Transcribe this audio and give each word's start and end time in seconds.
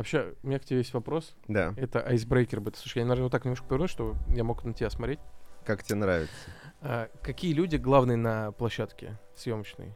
Вообще, 0.00 0.32
у 0.42 0.46
меня 0.46 0.58
к 0.58 0.64
тебе 0.64 0.78
есть 0.78 0.94
вопрос. 0.94 1.36
Да. 1.46 1.74
Это 1.76 2.00
айсбрейкер. 2.00 2.62
Слушай, 2.74 3.00
я, 3.00 3.04
наверное, 3.04 3.24
вот 3.24 3.32
так 3.32 3.44
немножко 3.44 3.66
поверну, 3.66 3.86
что 3.86 4.14
я 4.28 4.44
мог 4.44 4.64
на 4.64 4.72
тебя 4.72 4.88
смотреть. 4.88 5.18
Как 5.66 5.82
тебе 5.82 5.96
нравится? 5.96 6.32
А, 6.80 7.10
какие 7.20 7.52
люди 7.52 7.76
главные 7.76 8.16
на 8.16 8.50
площадке 8.52 9.18
съемочной? 9.36 9.94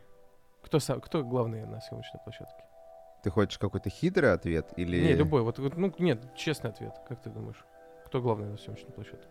Кто, 0.62 0.78
сам, 0.78 1.00
кто 1.00 1.24
главный 1.24 1.64
на 1.64 1.80
съемочной 1.80 2.20
площадке? 2.22 2.64
Ты 3.22 3.30
хочешь 3.30 3.56
какой-то 3.56 3.88
хитрый 3.88 4.30
ответ 4.30 4.74
или... 4.76 5.00
Не, 5.00 5.14
любой. 5.14 5.40
Вот, 5.40 5.58
вот, 5.58 5.74
ну, 5.78 5.90
нет, 5.98 6.36
честный 6.36 6.68
ответ. 6.68 6.92
Как 7.08 7.22
ты 7.22 7.30
думаешь? 7.30 7.64
Кто 8.04 8.20
главный 8.20 8.50
на 8.50 8.58
съемочной 8.58 8.92
площадке? 8.92 9.26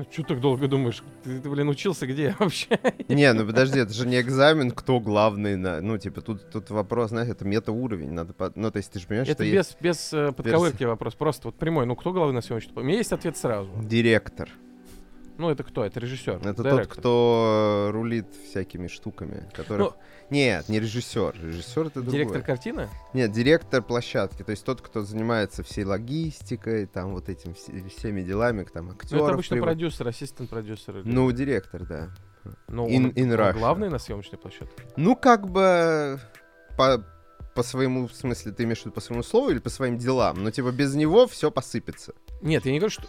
Ну, 0.00 0.06
что 0.10 0.22
так 0.22 0.40
долго 0.40 0.66
думаешь? 0.66 1.02
Ты, 1.22 1.40
ты, 1.40 1.50
блин, 1.50 1.68
учился 1.68 2.06
где 2.06 2.34
вообще? 2.38 2.68
Не, 3.08 3.34
ну 3.34 3.44
подожди, 3.44 3.80
это 3.80 3.92
же 3.92 4.06
не 4.06 4.18
экзамен, 4.18 4.70
кто 4.70 4.98
главный 4.98 5.56
на... 5.56 5.82
Ну, 5.82 5.98
типа, 5.98 6.22
тут, 6.22 6.50
тут 6.50 6.70
вопрос, 6.70 7.10
знаешь, 7.10 7.28
это 7.28 7.44
метауровень. 7.44 8.10
Надо... 8.10 8.32
По... 8.32 8.50
Ну, 8.54 8.70
то 8.70 8.78
есть 8.78 8.90
ты 8.90 8.98
же 8.98 9.06
понимаешь, 9.06 9.28
это 9.28 9.44
что 9.44 9.52
без, 9.52 9.66
есть 9.66 9.76
без 9.82 10.12
э, 10.14 10.32
подковырки 10.32 10.84
вопрос. 10.84 11.14
Просто 11.16 11.48
вот 11.48 11.56
прямой. 11.56 11.84
Ну, 11.84 11.96
кто 11.96 12.14
главный 12.14 12.32
на 12.32 12.40
площадке? 12.40 12.80
У 12.80 12.82
меня 12.82 12.96
есть 12.96 13.12
ответ 13.12 13.36
сразу. 13.36 13.70
директор. 13.82 14.48
Ну, 15.40 15.48
это 15.50 15.64
кто? 15.64 15.84
Это 15.86 15.98
режиссер. 16.00 16.34
Это 16.36 16.52
тот, 16.54 16.66
директор. 16.66 16.98
кто 16.98 17.88
рулит 17.92 18.26
всякими 18.48 18.88
штуками, 18.88 19.48
которых... 19.54 19.92
Ну, 19.92 19.96
Нет, 20.28 20.68
не 20.68 20.78
режиссер. 20.80 21.34
Режиссер 21.42 21.86
это 21.86 22.02
другое. 22.02 22.12
Директор 22.12 22.42
картины? 22.42 22.88
Нет, 23.14 23.32
директор 23.32 23.82
площадки. 23.82 24.42
То 24.42 24.50
есть 24.50 24.64
тот, 24.66 24.82
кто 24.82 25.02
занимается 25.02 25.62
всей 25.62 25.84
логистикой, 25.84 26.84
там 26.84 27.12
вот 27.14 27.30
этим 27.30 27.54
все- 27.54 27.82
всеми 27.88 28.20
делами, 28.20 28.64
там 28.64 28.86
Ну, 28.88 28.92
актеров. 28.92 29.22
это 29.24 29.32
обычно 29.32 29.56
привод- 29.56 29.62
продюсер, 29.64 30.08
ассистент 30.08 30.50
продюсер. 30.50 30.98
или- 30.98 31.08
Ну, 31.08 31.32
директор, 31.32 31.84
да. 31.86 32.10
Ну, 32.68 32.86
in- 32.86 32.96
он, 32.96 33.06
in 33.12 33.22
он 33.24 33.32
Russia. 33.32 33.52
главный 33.54 33.88
на 33.88 33.98
съемочной 33.98 34.38
площадке. 34.38 34.82
Ну, 34.96 35.16
как 35.16 35.48
бы 35.48 36.20
по, 36.76 37.02
по 37.54 37.62
своему, 37.62 38.08
в 38.08 38.14
смысле, 38.14 38.52
ты 38.52 38.64
имеешь 38.64 38.80
в 38.80 38.84
виду 38.84 38.92
по 38.94 39.00
своему 39.00 39.22
слову 39.22 39.50
или 39.50 39.58
по 39.58 39.70
своим 39.70 39.96
делам? 39.96 40.42
Ну, 40.42 40.50
типа, 40.50 40.70
без 40.70 40.94
него 40.94 41.26
все 41.26 41.50
посыпется. 41.50 42.12
Нет, 42.42 42.66
я 42.66 42.72
не 42.72 42.78
говорю, 42.78 42.90
что... 42.92 43.04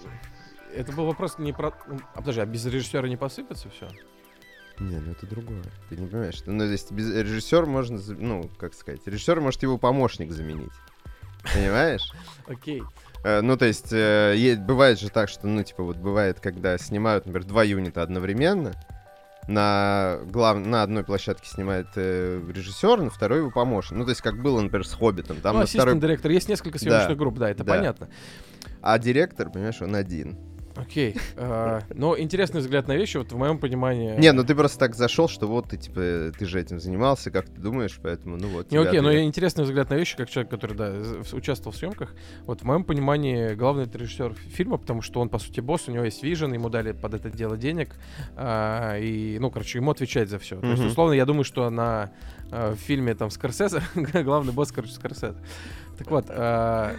Это 0.76 0.92
был 0.92 1.06
вопрос 1.06 1.38
не 1.38 1.54
про... 1.54 1.74
ну, 1.88 2.00
А 2.14 2.20
подожди, 2.20 2.42
а 2.42 2.46
без 2.46 2.66
режиссера 2.66 3.08
не 3.08 3.18
посыпется 3.18 3.70
все? 3.70 3.88
Не, 4.80 4.98
ну 4.98 5.12
это 5.12 5.28
другое. 5.28 5.62
Ты 5.90 5.98
не 5.98 6.08
понимаешь. 6.08 6.42
Ну, 6.46 6.60
то 6.60 6.66
есть 6.66 6.92
без 6.92 7.14
режиссер 7.14 7.66
можно, 7.66 8.00
ну, 8.18 8.50
как 8.58 8.74
сказать, 8.74 9.02
режиссер 9.06 9.40
может 9.40 9.62
его 9.64 9.78
помощник 9.78 10.32
заменить. 10.32 10.72
Понимаешь? 11.54 12.12
Окей. 12.48 12.84
Э, 13.24 13.42
Ну, 13.42 13.58
то 13.58 13.66
есть, 13.66 13.92
э, 13.92 14.56
бывает 14.60 15.00
же 15.00 15.10
так, 15.10 15.30
что, 15.30 15.48
ну, 15.48 15.64
типа, 15.64 15.84
вот 15.84 15.98
бывает, 15.98 16.40
когда 16.40 16.78
снимают, 16.78 17.26
например, 17.26 17.48
два 17.48 17.64
юнита 17.64 18.02
одновременно, 18.02 18.74
на, 19.48 20.20
глав... 20.26 20.58
на 20.60 20.84
одной 20.84 21.04
площадке 21.04 21.48
снимает 21.50 21.88
э, 21.96 22.42
режиссер, 22.54 23.02
на 23.02 23.10
второй 23.10 23.40
его 23.40 23.52
помощник. 23.52 23.98
Ну, 23.98 24.04
то 24.04 24.12
есть, 24.12 24.22
как 24.22 24.42
было, 24.42 24.62
например, 24.62 24.86
с 24.86 24.94
«Хоббитом». 24.94 25.38
Там 25.42 25.56
ну, 25.56 25.62
на 25.62 25.66
второй... 25.66 26.00
директор. 26.00 26.32
Есть 26.32 26.50
несколько 26.50 26.80
съемочных 26.80 27.10
Да. 27.10 27.16
групп, 27.16 27.38
да, 27.38 27.50
это 27.50 27.64
Да. 27.64 27.74
понятно. 27.74 28.10
А 28.82 28.98
директор, 28.98 29.50
понимаешь, 29.50 29.82
он 29.82 29.96
один. 29.96 30.38
Окей. 30.76 31.16
А, 31.38 31.82
Но 31.94 32.18
интересный 32.18 32.62
взгляд 32.62 32.88
на 32.88 32.96
вещи, 32.96 33.18
вот 33.18 33.32
в 33.32 33.38
моем 33.38 33.58
понимании... 33.58 34.16
Не, 34.18 34.32
ну 34.32 34.44
ты 34.44 34.56
просто 34.56 34.80
так 34.80 34.96
зашел, 34.96 35.28
что 35.28 35.48
вот 35.48 35.70
ты, 35.70 35.78
типа, 35.78 36.32
ты 36.38 36.46
же 36.46 36.60
этим 36.60 36.80
занимался, 36.80 37.32
как 37.32 37.48
ты 37.48 37.60
думаешь, 37.60 38.00
поэтому, 38.02 38.38
ну 38.38 38.48
вот. 38.50 38.72
Не, 38.72 38.78
окей, 38.78 39.00
но 39.02 39.10
ответ. 39.10 39.24
интересный 39.24 39.64
взгляд 39.64 39.90
на 39.90 39.96
вещи, 39.96 40.16
как 40.18 40.30
человек, 40.30 40.50
который, 40.50 40.76
да, 40.76 40.94
участвовал 41.34 41.72
в 41.72 41.78
съемках. 41.78 42.14
Вот 42.46 42.62
в 42.62 42.64
моем 42.64 42.84
понимании 42.84 43.54
главный 43.54 43.84
это 43.84 43.98
режиссер 43.98 44.34
фильма, 44.34 44.78
потому 44.78 45.02
что 45.02 45.20
он, 45.20 45.30
по 45.30 45.40
сути, 45.40 45.60
босс, 45.60 45.88
у 45.88 45.92
него 45.92 46.06
есть 46.06 46.24
вижен, 46.24 46.54
ему 46.54 46.70
дали 46.70 46.92
под 46.92 47.14
это 47.14 47.30
дело 47.30 47.58
денег, 47.58 47.96
а, 48.36 48.98
и, 48.98 49.38
ну, 49.40 49.52
короче, 49.52 49.80
ему 49.80 49.92
отвечать 49.92 50.30
за 50.30 50.40
все. 50.40 50.60
То 50.60 50.68
есть, 50.68 50.84
условно, 50.84 51.14
я 51.14 51.26
думаю, 51.26 51.44
что 51.44 51.70
на 51.70 52.12
а, 52.52 52.76
в 52.76 52.80
фильме 52.80 53.16
там 53.16 53.30
Скорсезе 53.30 53.82
главный 53.96 54.54
босс, 54.54 54.72
короче, 54.72 54.94
Скорсезе. 54.94 55.38
Так 55.98 56.12
вот, 56.12 56.26
а, 56.30 56.96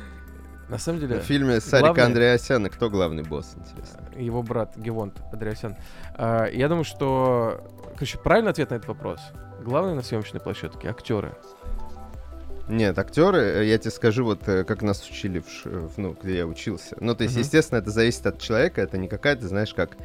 на 0.69 0.79
самом 0.79 1.01
деле... 1.01 1.21
В 1.21 1.23
фильме 1.23 1.61
Сарика 1.61 1.89
главный- 1.95 2.05
Андреасяна 2.05 2.71
кто 2.71 2.89
главный 2.91 3.23
босс, 3.23 3.55
интересно? 3.57 4.01
его 4.17 4.43
брат 4.43 4.77
Гевонт 4.77 5.15
Андреасян. 5.33 5.77
А, 6.15 6.47
я 6.47 6.69
думаю, 6.69 6.85
что, 6.85 7.61
короче, 7.95 8.19
правильный 8.19 8.51
ответ 8.51 8.71
на 8.71 8.77
этот 8.77 8.89
вопрос. 8.89 9.21
Главное 9.65 9.95
на 9.95 10.03
съемочной 10.03 10.41
площадке 10.41 10.89
актеры. 10.89 11.35
Нет, 12.69 12.99
актеры, 12.99 13.39
э, 13.39 13.65
я 13.67 13.77
тебе 13.79 13.91
скажу, 13.91 14.25
вот 14.25 14.47
э, 14.49 14.65
как 14.65 14.83
нас 14.83 15.07
учили, 15.09 15.43
в, 15.65 15.99
ну, 15.99 16.17
где 16.23 16.39
я 16.39 16.47
учился. 16.47 16.97
Ну, 17.01 17.15
то 17.15 17.25
есть, 17.25 17.35
Мгм. 17.35 17.43
естественно, 17.43 17.79
это 17.79 17.91
зависит 17.91 18.25
от 18.27 18.39
человека, 18.41 18.81
это 18.81 18.99
не 18.99 19.09
какая-то, 19.09 19.49
знаешь, 19.49 19.75
как... 19.75 19.97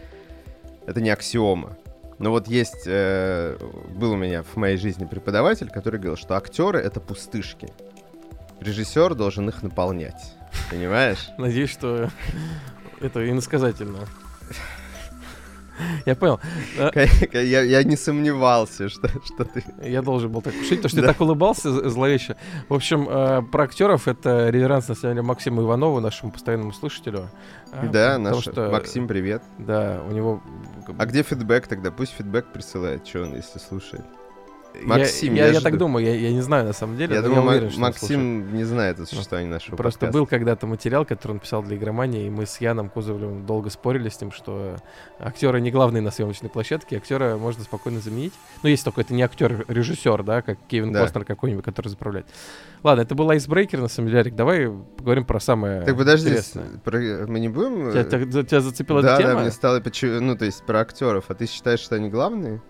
Это 0.85 0.99
не 1.01 1.09
аксиома. 1.09 1.77
Но 2.17 2.31
вот 2.31 2.47
есть... 2.47 2.83
э, 2.87 3.57
был 3.95 4.13
у 4.13 4.15
меня 4.17 4.41
в 4.43 4.55
моей 4.55 4.77
жизни 4.77 5.05
преподаватель, 5.05 5.69
который 5.69 5.99
говорил, 5.99 6.17
что 6.17 6.35
актеры— 6.35 6.79
это 6.81 6.99
пустышки. 6.99 7.69
Режиссер 8.59 9.13
должен 9.13 9.47
их 9.49 9.61
наполнять. 9.61 10.33
Понимаешь? 10.69 11.29
Надеюсь, 11.37 11.69
что 11.71 12.09
это 13.01 13.29
иносказательно. 13.29 13.99
Я 16.07 16.15
понял. 16.15 16.39
Я, 17.33 17.61
я 17.61 17.83
не 17.83 17.95
сомневался, 17.95 18.89
что, 18.89 19.07
что 19.23 19.45
ты... 19.45 19.63
Я 19.83 20.01
должен 20.01 20.31
был 20.31 20.41
так 20.41 20.53
шутить, 20.53 20.77
потому 20.81 20.89
что 20.89 21.01
Да. 21.01 21.01
ты 21.03 21.07
так 21.13 21.21
улыбался 21.21 21.89
зловеще. 21.89 22.35
В 22.67 22.73
общем, 22.73 23.07
э, 23.07 23.43
про 23.43 23.65
актеров 23.65 24.07
это 24.07 24.49
реверанс, 24.49 24.87
на 24.87 24.95
самом 24.95 25.15
деле, 25.17 25.27
Максиму 25.27 25.61
Иванову, 25.61 25.99
нашему 25.99 26.31
постоянному 26.31 26.73
слушателю. 26.73 27.29
А, 27.71 27.85
Да, 27.85 28.17
наш 28.17 28.41
что, 28.41 28.71
Максим, 28.71 29.07
привет. 29.07 29.43
Да, 29.59 30.01
у 30.09 30.11
него... 30.11 30.41
А 30.97 31.05
где 31.05 31.21
фидбэк 31.21 31.67
тогда? 31.67 31.91
Пусть 31.91 32.13
фидбэк 32.13 32.47
присылает, 32.51 33.05
что 33.07 33.21
он, 33.21 33.35
если 33.35 33.59
слушает. 33.59 34.05
Я- 34.81 34.87
Максим, 34.87 35.33
я, 35.33 35.45
я 35.47 35.53
я 35.53 35.59
ж 35.59 35.63
так 35.63 35.77
думаю, 35.77 36.05
я, 36.05 36.15
я 36.15 36.31
не 36.31 36.41
знаю 36.41 36.65
на 36.65 36.73
самом 36.73 36.97
деле, 36.97 37.15
Я 37.15 37.21
думаю, 37.21 37.41
Ма- 37.43 37.51
уверен, 37.51 37.69
слушает. 37.71 37.79
Максим 38.01 38.53
не 38.55 38.63
знает 38.63 38.99
о 38.99 39.05
существовании 39.05 39.49
нашего 39.49 39.75
Просто 39.75 39.99
подкаста. 39.99 40.19
был 40.19 40.25
когда-то 40.27 40.67
материал, 40.67 41.05
который 41.05 41.33
он 41.33 41.39
писал 41.39 41.63
для 41.63 41.77
игромании, 41.77 42.27
и 42.27 42.29
мы 42.29 42.45
с 42.45 42.59
Яном 42.61 42.89
Кузовлевым 42.89 43.45
долго 43.45 43.69
спорили 43.69 44.09
с 44.09 44.19
ним, 44.21 44.31
что 44.31 44.75
актеры 45.19 45.61
не 45.61 45.71
главные 45.71 46.01
на 46.01 46.11
съемочной 46.11 46.49
площадке, 46.49 46.97
актера 46.97 47.37
можно 47.37 47.63
спокойно 47.63 47.99
заменить. 47.99 48.33
Ну, 48.63 48.69
есть 48.69 48.83
только 48.83 49.01
это 49.01 49.13
не 49.13 49.21
актер, 49.23 49.65
режиссер, 49.67 50.23
да, 50.23 50.41
как 50.41 50.57
Кевин 50.67 50.91
Да. 50.91 51.01
Костнер 51.03 51.25
какой-нибудь, 51.25 51.63
который 51.65 51.87
заправляет. 51.89 52.27
Ладно, 52.83 53.01
это 53.01 53.15
был 53.15 53.29
айсбрейкер, 53.29 53.79
на 53.79 53.87
самом 53.87 54.09
деле, 54.09 54.21
Арик. 54.21 54.35
Давай 54.35 54.67
поговорим 54.97 55.25
про 55.25 55.39
самое 55.39 55.81
Так 55.81 55.97
подожди, 55.97 56.29
интересное. 56.29 56.65
про- 56.83 57.25
мы 57.27 57.39
не 57.39 57.49
будем... 57.49 57.91
Тебя, 57.91 58.01
э, 58.01 58.05
тебя- 58.05 58.43
тебя 58.43 58.61
зацепила 58.61 59.01
да, 59.01 59.15
эта 59.15 59.23
да, 59.23 59.29
тема? 59.31 59.41
мне 59.41 59.51
стало 59.51 59.79
почему, 59.79 60.19
ну 60.21 60.37
то 60.37 60.45
есть 60.45 60.63
про 60.65 60.79
актеров. 60.81 61.25
А 61.29 61.33
ты 61.33 61.47
считаешь, 61.47 61.79
что 61.79 61.95
они 61.95 62.09
главные? 62.09 62.61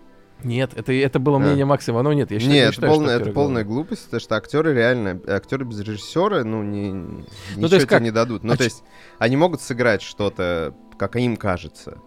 Нет, 0.44 0.70
это, 0.76 0.92
это 0.92 1.18
было 1.18 1.36
А. 1.36 1.40
мнение 1.40 1.64
Максима, 1.64 2.02
но 2.02 2.12
нет, 2.12 2.30
я 2.30 2.38
считаю, 2.38 2.52
не 2.54 2.58
Нет, 2.60 2.64
это 2.68 2.74
считаю, 2.74 2.92
полная, 2.92 3.16
это 3.16 3.24
полная 3.32 3.34
главные. 3.34 3.64
глупость, 3.64 4.04
потому 4.04 4.20
что 4.20 4.36
актеры 4.36 4.74
реально, 4.74 5.20
актеры 5.26 5.64
без 5.64 5.80
режиссера, 5.80 6.44
ну 6.44 6.62
не, 6.62 6.90
ничего 6.92 7.68
то 7.68 7.74
есть 7.74 7.86
тебе 7.86 7.86
как? 7.86 8.02
не 8.02 8.10
дадут. 8.12 8.44
Ну 8.44 8.52
А 8.52 8.56
то 8.56 8.62
ч- 8.62 8.64
есть 8.70 8.84
они 9.18 9.36
могут 9.36 9.60
сыграть 9.60 10.00
что-то, 10.02 10.74
как 10.96 11.16
им 11.16 11.36
кажется. 11.36 11.98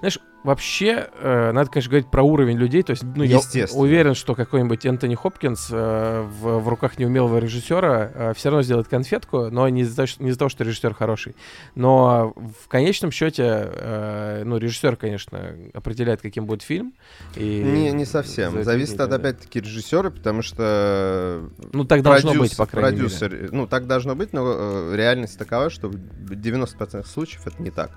Знаешь, 0.00 0.18
вообще, 0.44 1.08
э, 1.20 1.52
надо, 1.52 1.70
конечно, 1.70 1.90
говорить 1.90 2.10
про 2.10 2.22
уровень 2.22 2.56
людей. 2.56 2.82
То 2.82 2.90
есть, 2.90 3.02
ну, 3.04 3.22
я 3.22 3.38
уверен, 3.74 4.14
что 4.14 4.34
какой-нибудь 4.34 4.84
Энтони 4.84 5.14
Хопкинс 5.14 5.68
э, 5.70 6.22
в, 6.22 6.58
в 6.58 6.68
руках 6.68 6.98
неумелого 6.98 7.38
режиссера 7.38 8.32
все 8.34 8.50
равно 8.50 8.62
сделает 8.62 8.88
конфетку, 8.88 9.50
но 9.50 9.68
не 9.68 9.82
из-за, 9.82 10.06
не 10.18 10.30
из-за 10.30 10.38
того, 10.38 10.48
что 10.48 10.64
режиссер 10.64 10.94
хороший. 10.94 11.36
Но 11.74 12.34
в 12.64 12.68
конечном 12.68 13.12
счете, 13.12 13.42
э, 13.44 14.42
ну, 14.44 14.56
режиссер, 14.58 14.96
конечно, 14.96 15.54
определяет, 15.74 16.20
каким 16.20 16.46
будет 16.46 16.62
фильм. 16.62 16.94
И 17.36 17.62
Не, 17.62 17.92
не 17.92 18.04
совсем. 18.04 18.64
Зависит 18.64 19.00
от, 19.00 19.12
опять-таки, 19.12 19.60
режиссера, 19.60 20.10
потому 20.10 20.42
что 20.42 21.48
Ну, 21.72 21.84
так 21.84 22.02
должно 22.02 22.32
продюс- 22.32 22.38
быть, 22.40 22.56
по 22.56 22.66
крайней 22.66 22.98
мере. 22.98 23.08
продюсер, 23.08 23.52
ну 23.52 23.66
так 23.66 23.86
должно 23.86 24.14
быть, 24.14 24.32
но 24.32 24.42
э, 24.46 24.96
реальность 24.96 25.38
такова, 25.38 25.70
что 25.70 25.88
в 25.88 25.94
90% 25.94 27.06
случаев 27.06 27.46
это 27.46 27.62
не 27.62 27.70
так. 27.70 27.90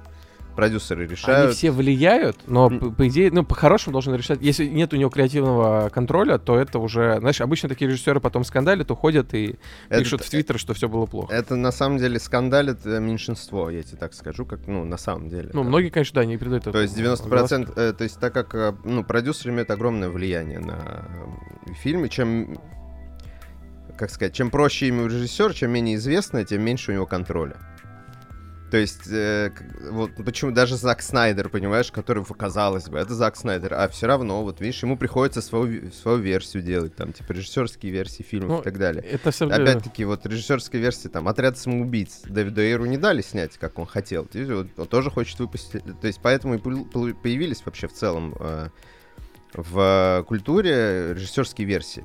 Продюсеры 0.55 1.05
решают. 1.05 1.45
Они 1.45 1.53
все 1.53 1.71
влияют, 1.71 2.38
но, 2.47 2.69
по, 2.69 2.91
по 2.91 3.07
идее, 3.07 3.29
ну, 3.31 3.43
по-хорошему 3.43 3.93
должен 3.93 4.16
решать. 4.16 4.39
Если 4.41 4.66
нет 4.66 4.93
у 4.93 4.95
него 4.95 5.09
креативного 5.09 5.89
контроля, 5.89 6.38
то 6.38 6.57
это 6.57 6.79
уже... 6.79 7.17
Знаешь, 7.19 7.41
обычно 7.41 7.67
такие 7.69 7.89
режиссеры 7.89 8.19
потом 8.19 8.44
скандалят, 8.44 8.89
уходят 8.91 9.33
и 9.33 9.57
Это- 9.89 10.00
пишут 10.00 10.24
в 10.24 10.30
Твиттер, 10.30 10.57
что 10.57 10.74
все 10.74 10.88
было 10.88 11.06
плохо. 11.06 11.33
Это 11.33 11.56
на 11.56 11.71
самом 11.71 11.97
деле 11.97 12.19
скандалит 12.19 12.85
э, 12.85 13.00
меньшинство, 13.00 13.69
я 13.69 13.83
тебе 13.83 13.97
так 13.97 14.13
скажу, 14.13 14.45
как, 14.45 14.68
ну, 14.68 14.85
на 14.85 14.97
самом 14.97 15.30
деле. 15.30 15.50
Ну, 15.53 15.63
Да. 15.63 15.68
многие, 15.69 15.89
конечно, 15.89 16.21
да, 16.21 16.25
не 16.25 16.38
придают 16.38 16.63
То 16.63 16.81
есть 16.81 16.97
90%, 16.97 17.74
э, 17.75 17.94
то 17.94 18.03
есть 18.03 18.19
так 18.19 18.33
как, 18.33 18.56
э, 18.56 18.74
ну, 18.83 19.03
продюсер 19.03 19.51
имеет 19.51 19.69
огромное 19.71 20.09
влияние 20.09 20.59
на 20.59 21.06
э, 21.68 21.74
фильмы, 21.81 22.09
чем, 22.09 22.57
как 23.97 24.09
сказать, 24.09 24.33
чем 24.33 24.50
проще 24.50 24.88
имя 24.88 25.03
у 25.03 25.07
режиссера, 25.07 25.53
чем 25.53 25.71
менее 25.71 25.95
известное, 25.95 26.45
тем 26.45 26.62
меньше 26.62 26.91
у 26.91 26.94
него 26.94 27.06
контроля. 27.06 27.56
То 28.71 28.77
есть, 28.77 29.07
э, 29.07 29.51
вот 29.91 30.12
почему 30.25 30.51
даже 30.51 30.75
Зак 30.75 31.01
Снайдер, 31.01 31.50
понимаешь, 31.50 31.91
который, 31.91 32.25
казалось 32.25 32.89
бы, 32.89 32.97
это 32.97 33.13
Зак 33.13 33.35
Снайдер, 33.35 33.73
а 33.73 33.88
все 33.89 34.07
равно, 34.07 34.44
вот 34.44 34.59
видишь, 34.59 34.81
ему 34.81 34.97
приходится 34.97 35.41
свою, 35.41 35.91
свою 35.91 36.17
версию 36.17 36.63
делать, 36.63 36.95
там, 36.95 37.13
типа, 37.13 37.33
режиссерские 37.33 37.91
версии 37.91 38.23
фильмов 38.23 38.50
Ну, 38.50 38.59
и 38.62 38.63
так 38.63 38.77
далее. 38.79 39.03
Это 39.03 39.31
все... 39.31 39.47
Опять-таки, 39.47 40.03
вот 40.03 40.25
режиссерской 40.25 40.79
версии, 40.79 41.07
там, 41.09 41.27
«Отряд 41.27 41.57
самоубийц» 41.57 42.21
Дэвиду 42.25 42.62
Эйру 42.62 42.85
не 42.85 42.97
дали 42.97 43.21
снять, 43.21 43.57
как 43.57 43.77
он 43.77 43.85
хотел. 43.85 44.27
И 44.33 44.44
вот 44.44 44.68
он 44.77 44.88
тоже 44.88 45.11
хочет 45.11 45.39
выпустить... 45.39 45.83
То 46.01 46.07
есть 46.07 46.19
поэтому 46.21 46.56
и 46.56 47.13
появились 47.13 47.61
вообще 47.65 47.88
в 47.88 47.94
целом 47.94 48.35
э, 48.39 48.69
в 49.53 50.25
культуре 50.27 51.13
режиссерские 51.13 51.68
версии. 51.68 52.03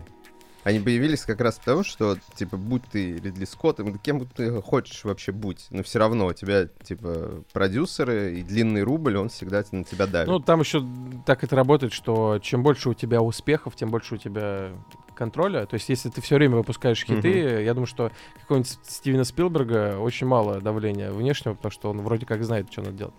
Они 0.63 0.79
появились 0.79 1.23
как 1.23 1.41
раз 1.41 1.59
потому, 1.59 1.85
что, 1.85 2.17
типа, 2.35 2.57
будь 2.57 2.83
ты 2.85 3.17
Ридли 3.17 3.45
Скоттом, 3.45 3.99
кем 3.99 4.27
ты 4.27 4.61
хочешь 4.61 5.05
вообще 5.05 5.33
будь, 5.33 5.67
но 5.71 5.83
все 5.83 5.99
равно 5.99 6.27
у 6.27 6.33
тебя, 6.33 6.67
типа, 6.83 7.43
продюсеры 7.53 8.39
и 8.39 8.43
длинный 8.43 8.83
рубль, 8.83 9.17
он 9.17 9.31
всегда 9.31 9.65
на 9.73 9.85
тебя 9.85 10.07
давит. 10.07 10.29
Ну, 10.29 10.39
там 10.39 10.61
еще 10.61 10.85
так 11.25 11.45
это 11.45 11.57
работает, 11.57 11.93
что 11.93 12.39
чем 12.43 12.63
больше 12.63 12.91
у 12.91 12.95
тебя 12.95 13.23
успехов, 13.23 13.75
тем 13.75 13.91
больше 13.91 14.17
у 14.17 14.19
тебя 14.19 14.71
контроля. 15.15 15.67
То 15.67 15.75
есть, 15.75 15.89
если 15.89 16.09
ты 16.11 16.21
все 16.21 16.37
время 16.37 16.57
выпускаешь 16.57 17.05
хиты, 17.05 17.43
Мгм. 17.45 17.65
я 17.65 17.75
думаю, 17.75 17.87
что 17.87 18.11
какого-нибудь 18.41 18.79
Стивена 18.83 19.25
Спилберга 19.25 19.99
очень 19.99 20.27
мало 20.27 20.61
давления 20.61 21.11
внешнего, 21.11 21.55
потому 21.55 21.73
что 21.73 21.91
он 21.91 22.01
вроде 22.03 22.27
как 22.27 22.43
знает, 22.45 22.71
что 22.71 22.83
надо 22.83 22.97
делать. 22.97 23.15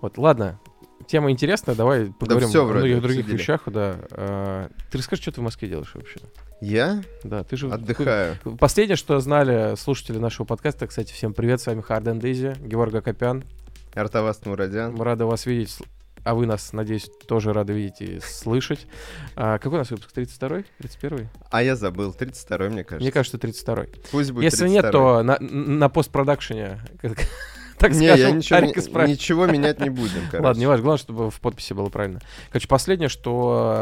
Вот, 0.00 0.18
ладно. 0.18 0.58
Тема 1.06 1.30
интересная, 1.30 1.74
давай 1.76 2.06
поговорим 2.06 2.48
всё 2.48 2.62
о 2.62 2.66
вроде 2.66 2.86
многих 2.86 3.02
других 3.02 3.20
обсудили. 3.20 3.38
вещах. 3.40 3.62
Да. 3.66 3.96
А, 4.10 4.68
ты 4.90 4.98
расскажи, 4.98 5.22
что 5.22 5.32
ты 5.32 5.40
в 5.40 5.44
Москве 5.44 5.68
делаешь 5.68 5.92
вообще? 5.94 6.18
Я 6.60 7.02
Да, 7.22 7.44
ты 7.44 7.56
же... 7.56 7.68
отдыхаю. 7.70 8.36
Последнее, 8.58 8.96
что 8.96 9.20
знали 9.20 9.76
слушатели 9.76 10.18
нашего 10.18 10.46
подкаста, 10.46 10.86
кстати, 10.86 11.12
всем 11.12 11.32
привет, 11.34 11.60
с 11.60 11.66
вами 11.66 11.80
and 11.80 12.20
Easy, 12.22 12.58
Георг 12.66 12.94
Акопян. 12.94 13.44
Артавас 13.94 14.44
Мурадян. 14.46 14.94
Мы 14.94 15.04
рады 15.04 15.26
вас 15.26 15.46
видеть, 15.46 15.78
а 16.24 16.34
вы 16.34 16.46
нас, 16.46 16.72
надеюсь, 16.72 17.08
тоже 17.28 17.52
рады 17.52 17.72
видеть 17.72 18.00
и 18.00 18.20
слышать. 18.20 18.86
А, 19.36 19.58
какой 19.58 19.76
у 19.76 19.78
нас 19.82 19.90
выпуск? 19.90 20.10
32-й? 20.16 20.64
31-й? 20.80 21.28
А 21.50 21.62
я 21.62 21.76
забыл, 21.76 22.14
32-й, 22.18 22.68
мне 22.70 22.84
кажется. 22.84 23.02
Мне 23.04 23.12
кажется, 23.12 23.36
32-й. 23.38 23.94
Пусть 24.10 24.32
будет 24.32 24.44
Если 24.44 24.68
нет, 24.68 24.86
32-й. 24.86 24.92
то 24.92 25.22
на, 25.22 25.38
на 25.40 25.88
постпродакшене, 25.88 26.80
так 27.78 27.92
Не, 27.92 28.06
я 28.06 28.16
скажем, 28.16 28.38
ничего, 28.38 28.56
Арик 28.58 28.76
исправит. 28.78 29.10
ничего 29.10 29.46
менять 29.46 29.80
не 29.80 29.90
будем, 29.90 30.20
короче. 30.30 30.46
Ладно, 30.46 30.60
не 30.60 30.66
важно, 30.66 30.82
главное, 30.84 30.98
чтобы 31.02 31.30
в 31.30 31.40
подписи 31.40 31.72
было 31.72 31.88
правильно. 31.88 32.20
Короче, 32.50 32.68
последнее, 32.68 33.08
что 33.08 33.74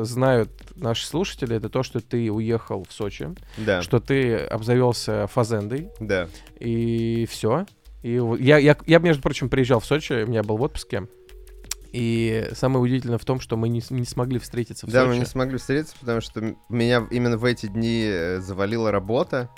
э, 0.00 0.04
знают 0.04 0.50
наши 0.76 1.06
слушатели, 1.06 1.56
это 1.56 1.68
то, 1.68 1.82
что 1.82 2.00
ты 2.00 2.30
уехал 2.30 2.84
в 2.88 2.92
Сочи, 2.92 3.28
Да, 3.56 3.82
что 3.82 4.00
ты 4.00 4.36
обзавелся 4.36 5.26
фазендой, 5.26 5.88
да. 6.00 6.28
и 6.58 7.26
все. 7.30 7.66
И 8.02 8.20
я, 8.38 8.56
я, 8.58 8.76
я, 8.86 8.98
между 8.98 9.22
прочим, 9.22 9.48
приезжал 9.50 9.80
в 9.80 9.84
Сочи, 9.86 10.24
у 10.24 10.26
меня 10.26 10.42
был 10.42 10.56
в 10.56 10.62
отпуске. 10.62 11.06
И 11.92 12.48
самое 12.54 12.80
удивительное 12.82 13.18
в 13.18 13.24
том, 13.24 13.40
что 13.40 13.56
мы 13.56 13.68
не, 13.68 13.82
не 13.90 14.04
смогли 14.04 14.38
встретиться 14.38 14.86
в 14.86 14.90
Да, 14.90 15.00
Сочи. 15.00 15.08
мы 15.10 15.18
не 15.18 15.24
смогли 15.26 15.58
встретиться, 15.58 15.96
потому 15.98 16.20
что 16.20 16.54
меня 16.68 17.04
именно 17.10 17.36
в 17.36 17.44
эти 17.44 17.66
дни 17.66 18.04
э, 18.06 18.38
завалила 18.40 18.92
работа. 18.92 19.50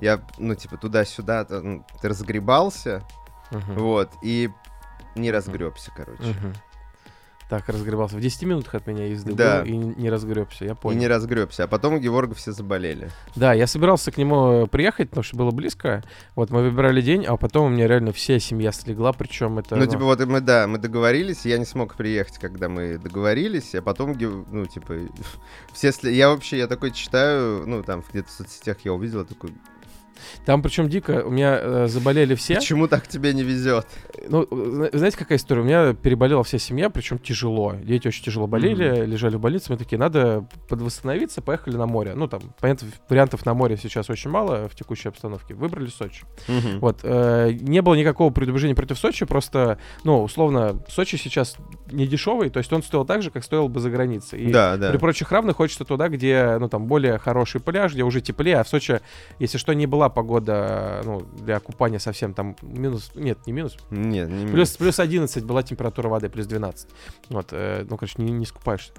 Я, 0.00 0.20
ну, 0.38 0.54
типа, 0.54 0.76
туда-сюда, 0.76 1.46
ну, 1.48 1.84
ты 2.02 2.08
разгребался, 2.08 3.02
Мгм. 3.50 3.74
вот, 3.76 4.10
и 4.22 4.50
не 5.14 5.30
разгребся, 5.30 5.90
короче. 5.96 6.22
Мгм. 6.22 6.52
Так, 7.48 7.68
разгребался. 7.68 8.16
В 8.16 8.20
10 8.20 8.42
минутах 8.42 8.74
от 8.74 8.88
меня 8.88 9.06
езды 9.06 9.32
Да. 9.32 9.60
был 9.60 9.66
и 9.68 9.76
не 9.76 10.10
разгребся, 10.10 10.64
я 10.64 10.72
И 10.72 10.74
понял. 10.74 10.98
не 10.98 11.06
разгребся. 11.06 11.62
А 11.62 11.66
потом 11.68 11.94
у 11.94 11.98
Георга 11.98 12.34
все 12.34 12.50
заболели. 12.50 13.08
Да, 13.36 13.52
я 13.52 13.68
собирался 13.68 14.10
к 14.10 14.18
нему 14.18 14.64
э, 14.64 14.66
приехать, 14.66 15.10
потому 15.10 15.22
что 15.22 15.36
было 15.36 15.52
близко. 15.52 16.02
Вот 16.34 16.50
мы 16.50 16.62
выбирали 16.64 17.00
день, 17.00 17.24
а 17.24 17.36
потом 17.36 17.66
у 17.66 17.68
меня 17.68 17.86
реально 17.86 18.12
вся 18.12 18.40
семья 18.40 18.72
слегла, 18.72 19.12
причем 19.12 19.60
это... 19.60 19.76
Ну, 19.76 19.84
ну, 19.84 19.86
типа, 19.88 20.02
вот 20.02 20.26
мы, 20.26 20.40
да, 20.40 20.66
мы 20.66 20.78
договорились, 20.78 21.46
я 21.46 21.56
не 21.58 21.64
смог 21.66 21.94
приехать, 21.94 22.36
когда 22.38 22.68
мы 22.68 22.98
договорились, 22.98 23.76
а 23.76 23.80
потом, 23.80 24.16
ну, 24.18 24.66
типа, 24.66 24.94
все... 25.72 25.90
сли- 25.92 26.14
Я 26.14 26.30
вообще, 26.30 26.58
я 26.58 26.66
такой 26.66 26.90
читаю, 26.90 27.62
ну, 27.64 27.84
там, 27.84 28.02
где-то 28.10 28.28
в 28.28 28.32
соцсетях 28.32 28.78
я 28.82 28.92
увидел, 28.92 29.20
я 29.20 29.24
такой, 29.24 29.54
Там 30.44 30.62
причем 30.62 30.88
дико, 30.88 31.22
у 31.24 31.30
меня 31.30 31.58
э, 31.60 31.86
заболели 31.88 32.34
все. 32.34 32.56
почему 32.56 32.88
так 32.88 33.06
тебе 33.08 33.32
не 33.32 33.42
везет? 33.42 33.86
Ну, 34.28 34.46
зна- 34.50 34.88
знаете, 34.92 35.16
какая 35.16 35.38
история? 35.38 35.60
У 35.62 35.64
меня 35.64 35.94
переболела 35.94 36.42
вся 36.44 36.58
семья, 36.58 36.90
причем 36.90 37.18
тяжело. 37.18 37.74
Дети 37.82 38.08
очень 38.08 38.24
тяжело 38.24 38.46
болели, 38.46 39.04
лежали 39.06 39.36
в 39.36 39.40
больнице. 39.40 39.72
Мы 39.72 39.78
такие, 39.78 39.98
надо 39.98 40.46
подвосстановиться, 40.68 41.42
поехали 41.42 41.76
на 41.76 41.86
море. 41.86 42.14
Ну, 42.14 42.28
там, 42.28 42.40
понятно, 42.60 42.88
вариантов 43.08 43.44
на 43.46 43.54
море 43.54 43.76
сейчас 43.76 44.10
очень 44.10 44.30
мало 44.30 44.68
в 44.68 44.74
текущей 44.74 45.08
обстановке. 45.08 45.54
Выбрали 45.54 45.88
Сочи. 45.88 46.24
Вот, 46.80 47.00
э, 47.02 47.52
не 47.60 47.82
было 47.82 47.94
никакого 47.94 48.30
предубеждения 48.30 48.74
против 48.74 48.98
Сочи, 48.98 49.24
просто, 49.24 49.78
ну, 50.04 50.22
условно, 50.22 50.82
Сочи 50.88 51.16
сейчас 51.16 51.56
не 51.90 52.06
дешевый, 52.06 52.50
то 52.50 52.58
есть 52.58 52.72
он 52.72 52.82
стоил 52.82 53.04
так 53.04 53.22
же, 53.22 53.30
как 53.30 53.44
стоил 53.44 53.68
бы 53.68 53.80
за 53.80 53.90
границей. 53.90 54.40
И 54.40 54.52
Да, 54.52 54.76
да. 54.76 54.90
При 54.90 54.98
прочих 54.98 55.30
равных 55.32 55.56
хочется 55.56 55.84
туда, 55.84 56.08
где, 56.08 56.56
ну, 56.58 56.68
там, 56.68 56.86
более 56.86 57.18
хороший 57.18 57.60
пляж, 57.60 57.92
где 57.92 58.02
уже 58.02 58.20
теплее, 58.20 58.58
а 58.58 58.64
в 58.64 58.68
Сочи, 58.68 59.00
если 59.38 59.58
что, 59.58 59.72
не 59.72 59.86
была 59.86 60.05
погода, 60.08 61.02
ну, 61.04 61.20
для 61.20 61.60
купания 61.60 61.98
совсем 61.98 62.34
там 62.34 62.56
минус, 62.62 63.12
нет, 63.14 63.38
не 63.46 63.52
минус, 63.52 63.76
Нет, 63.90 64.28
не 64.28 64.46
Плюс, 64.46 64.76
плюс 64.76 64.98
11 64.98 65.44
была 65.44 65.62
температура 65.62 66.08
воды, 66.08 66.28
плюс 66.28 66.46
12. 66.46 66.88
Вот, 67.30 67.48
э, 67.52 67.86
ну, 67.88 67.96
короче, 67.96 68.22
не, 68.22 68.32
не 68.32 68.46
скупаешься. 68.46 68.92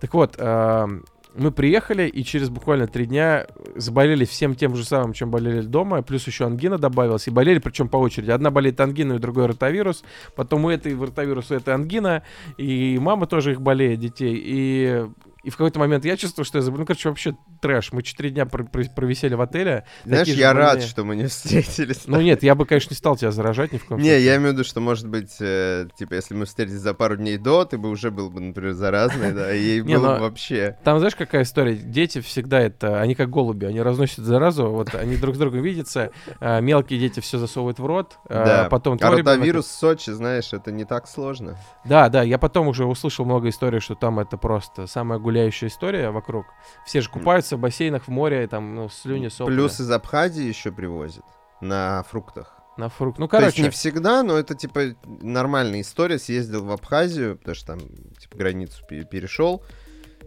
Так 0.00 0.14
вот, 0.14 0.34
э, 0.38 0.86
мы 1.34 1.50
приехали, 1.50 2.08
и 2.08 2.24
через 2.24 2.50
буквально 2.50 2.86
три 2.86 3.06
дня 3.06 3.46
заболели 3.74 4.24
всем 4.24 4.54
тем 4.54 4.76
же 4.76 4.84
самым, 4.84 5.12
чем 5.12 5.30
болели 5.30 5.62
дома, 5.62 6.02
плюс 6.02 6.26
еще 6.26 6.44
ангина 6.44 6.78
добавилась, 6.78 7.26
и 7.26 7.30
болели, 7.30 7.58
причем 7.58 7.88
по 7.88 7.96
очереди. 7.96 8.30
Одна 8.30 8.50
болеет 8.50 8.80
ангиной, 8.80 9.18
другой 9.18 9.46
ротавирус, 9.46 10.04
потом 10.36 10.64
у 10.66 10.70
этой 10.70 10.98
ротавирус, 10.98 11.50
у 11.50 11.54
этой 11.54 11.74
ангина, 11.74 12.22
и 12.58 12.98
мама 13.00 13.26
тоже 13.26 13.52
их 13.52 13.60
болеет, 13.60 14.00
детей, 14.00 14.40
и... 14.44 15.06
И 15.42 15.50
в 15.50 15.56
какой-то 15.56 15.78
момент 15.80 16.04
я 16.04 16.16
чувствую, 16.16 16.44
что 16.44 16.58
я 16.58 16.62
забыл. 16.62 16.78
Ну, 16.80 16.86
короче, 16.86 17.08
вообще 17.08 17.34
трэш. 17.60 17.92
Мы 17.92 18.02
четыре 18.02 18.30
дня 18.30 18.46
пр- 18.46 18.64
пр- 18.64 18.88
провисели 18.94 19.34
в 19.34 19.40
отеле. 19.40 19.84
Знаешь, 20.04 20.28
такие 20.28 20.38
я 20.40 20.52
рад, 20.52 20.74
больные. 20.74 20.86
что 20.86 21.04
мы 21.04 21.16
не 21.16 21.26
встретились. 21.26 22.02
Ну 22.06 22.20
нет, 22.20 22.42
я 22.44 22.54
бы, 22.54 22.64
конечно, 22.64 22.90
не 22.90 22.96
стал 22.96 23.16
тебя 23.16 23.32
заражать 23.32 23.72
ни 23.72 23.78
в 23.78 23.84
коем 23.86 24.00
Не, 24.00 24.10
случае. 24.10 24.24
я 24.24 24.36
имею 24.36 24.50
в 24.50 24.52
виду, 24.54 24.64
что, 24.64 24.80
может 24.80 25.08
быть, 25.08 25.36
э, 25.40 25.88
типа, 25.98 26.14
если 26.14 26.34
мы 26.34 26.44
встретились 26.46 26.78
за 26.80 26.94
пару 26.94 27.16
дней 27.16 27.38
до, 27.38 27.64
ты 27.64 27.76
бы 27.76 27.88
уже 27.90 28.10
был 28.12 28.30
бы, 28.30 28.40
например, 28.40 28.72
заразный, 28.74 29.32
да, 29.32 29.52
и 29.52 29.80
Не, 29.82 29.96
было 29.98 30.14
бы 30.14 30.20
вообще... 30.20 30.78
Там 30.84 30.98
знаешь, 30.98 31.16
какая 31.16 31.42
история? 31.42 31.74
Дети 31.74 32.20
всегда 32.20 32.60
это, 32.60 33.00
они 33.00 33.14
как 33.16 33.28
голуби, 33.28 33.66
они 33.66 33.80
разносят 33.82 34.24
заразу, 34.24 34.70
вот 34.70 34.94
они 34.94 35.16
друг 35.16 35.34
с 35.34 35.38
другом 35.38 35.62
видятся, 35.62 36.12
а, 36.40 36.60
мелкие 36.60 37.00
дети 37.00 37.18
все 37.18 37.38
засовывают 37.38 37.80
в 37.80 37.86
рот, 37.86 38.18
а, 38.28 38.44
Да. 38.44 38.68
потом 38.68 38.96
А 39.00 39.10
ротавирус 39.10 39.66
в 39.66 39.72
Сочи, 39.72 40.10
знаешь, 40.10 40.52
это 40.52 40.70
не 40.70 40.84
так 40.84 41.08
сложно. 41.08 41.56
Да, 41.84 42.08
да, 42.08 42.22
я 42.22 42.38
потом 42.38 42.68
уже 42.68 42.84
услышал 42.84 43.24
много 43.24 43.48
историй, 43.48 43.80
что 43.80 43.96
там 43.96 44.20
это 44.20 44.36
просто 44.36 44.86
самая 44.86 45.18
гуляющая 45.18 45.31
история 45.68 46.10
вокруг. 46.10 46.46
Все 46.86 47.00
же 47.00 47.08
купаются 47.10 47.56
в 47.56 47.60
бассейнах, 47.60 48.04
в 48.04 48.08
море, 48.08 48.46
там, 48.46 48.74
ну, 48.74 48.88
слюни, 48.88 49.28
сопли. 49.28 49.52
Плюс 49.54 49.80
из 49.80 49.90
Абхазии 49.90 50.44
еще 50.44 50.72
привозят 50.72 51.24
на 51.60 52.02
фруктах. 52.04 52.58
На 52.76 52.88
фрукт. 52.88 53.18
Ну, 53.18 53.28
То 53.28 53.36
есть 53.36 53.44
короче, 53.56 53.62
не 53.62 53.70
всегда, 53.70 54.22
но 54.22 54.38
это, 54.38 54.54
типа, 54.54 54.94
нормальная 55.04 55.82
история. 55.82 56.18
Съездил 56.18 56.64
в 56.64 56.70
Абхазию, 56.70 57.36
потому 57.36 57.54
что 57.54 57.66
там, 57.66 57.80
типа, 58.18 58.36
границу 58.36 58.82
пе- 58.88 59.04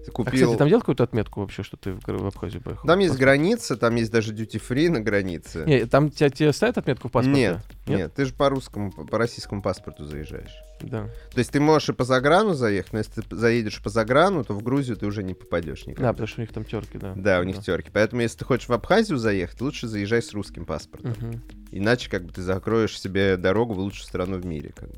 перешел. 0.06 0.24
а, 0.24 0.26
Купил... 0.26 0.46
кстати, 0.48 0.58
там 0.60 0.68
делал 0.68 0.82
какую-то 0.82 1.04
отметку 1.04 1.42
вообще, 1.42 1.64
что 1.64 1.78
ты 1.78 1.94
в, 1.94 2.28
Абхазию 2.28 2.62
поехал? 2.62 2.88
Там 2.88 3.00
есть 3.00 3.14
Паспорт? 3.14 3.22
граница, 3.22 3.78
там 3.78 3.96
есть 3.96 4.12
даже 4.12 4.34
duty-free 4.34 4.90
на 4.90 5.00
границе. 5.02 5.64
Не, 5.66 5.86
там 5.86 6.10
тебя, 6.10 6.30
тебе 6.30 6.54
ставят 6.54 6.78
отметку 6.78 7.10
в 7.10 7.12
паспорте? 7.12 7.40
Нет, 7.40 7.60
нет, 7.88 8.14
ты 8.14 8.26
же 8.26 8.34
по 8.34 8.50
русскому, 8.50 8.92
по 8.92 9.18
российскому 9.18 9.62
паспорту 9.62 10.06
заезжаешь. 10.06 10.56
Да. 10.82 11.10
То 11.32 11.40
есть 11.40 11.52
ты 11.52 11.60
можешь 11.60 11.90
и 11.90 11.94
по 11.94 12.04
заграну 12.04 12.54
заехать, 12.54 12.94
но 12.94 13.00
если 13.00 13.22
ты 13.22 13.36
заедешь 13.36 13.82
по 13.82 13.90
заграну, 13.90 14.44
то 14.44 14.54
в 14.54 14.62
Грузию 14.62 14.98
ты 14.98 15.06
уже 15.06 15.24
не 15.24 15.34
попадешь 15.34 15.86
никогда. 15.86 16.10
Да, 16.10 16.14
потому 16.14 16.28
что 16.28 16.40
у 16.40 16.42
них 16.42 16.54
там 16.54 16.66
терки, 16.66 16.98
да. 16.98 17.14
Да, 17.16 17.40
у 17.40 17.44
них 17.44 17.60
терки. 17.62 17.90
Поэтому, 17.92 18.22
если 18.22 18.40
ты 18.40 18.46
хочешь 18.46 18.68
в 18.68 18.74
Абхазию 18.74 19.18
заехать, 19.18 19.62
лучше 19.62 19.88
заезжай 19.88 20.22
с 20.22 20.34
русским 20.34 20.66
паспортом. 20.66 21.16
Мгм. 21.20 21.42
Иначе, 21.72 22.10
как 22.10 22.26
бы, 22.26 22.34
ты 22.34 22.42
закроешь 22.42 23.00
себе 23.00 23.38
дорогу 23.38 23.74
в 23.74 23.80
лучшую 23.80 24.06
страну 24.06 24.38
в 24.38 24.46
мире. 24.46 24.74
Как 24.76 24.90
бы. 24.90 24.96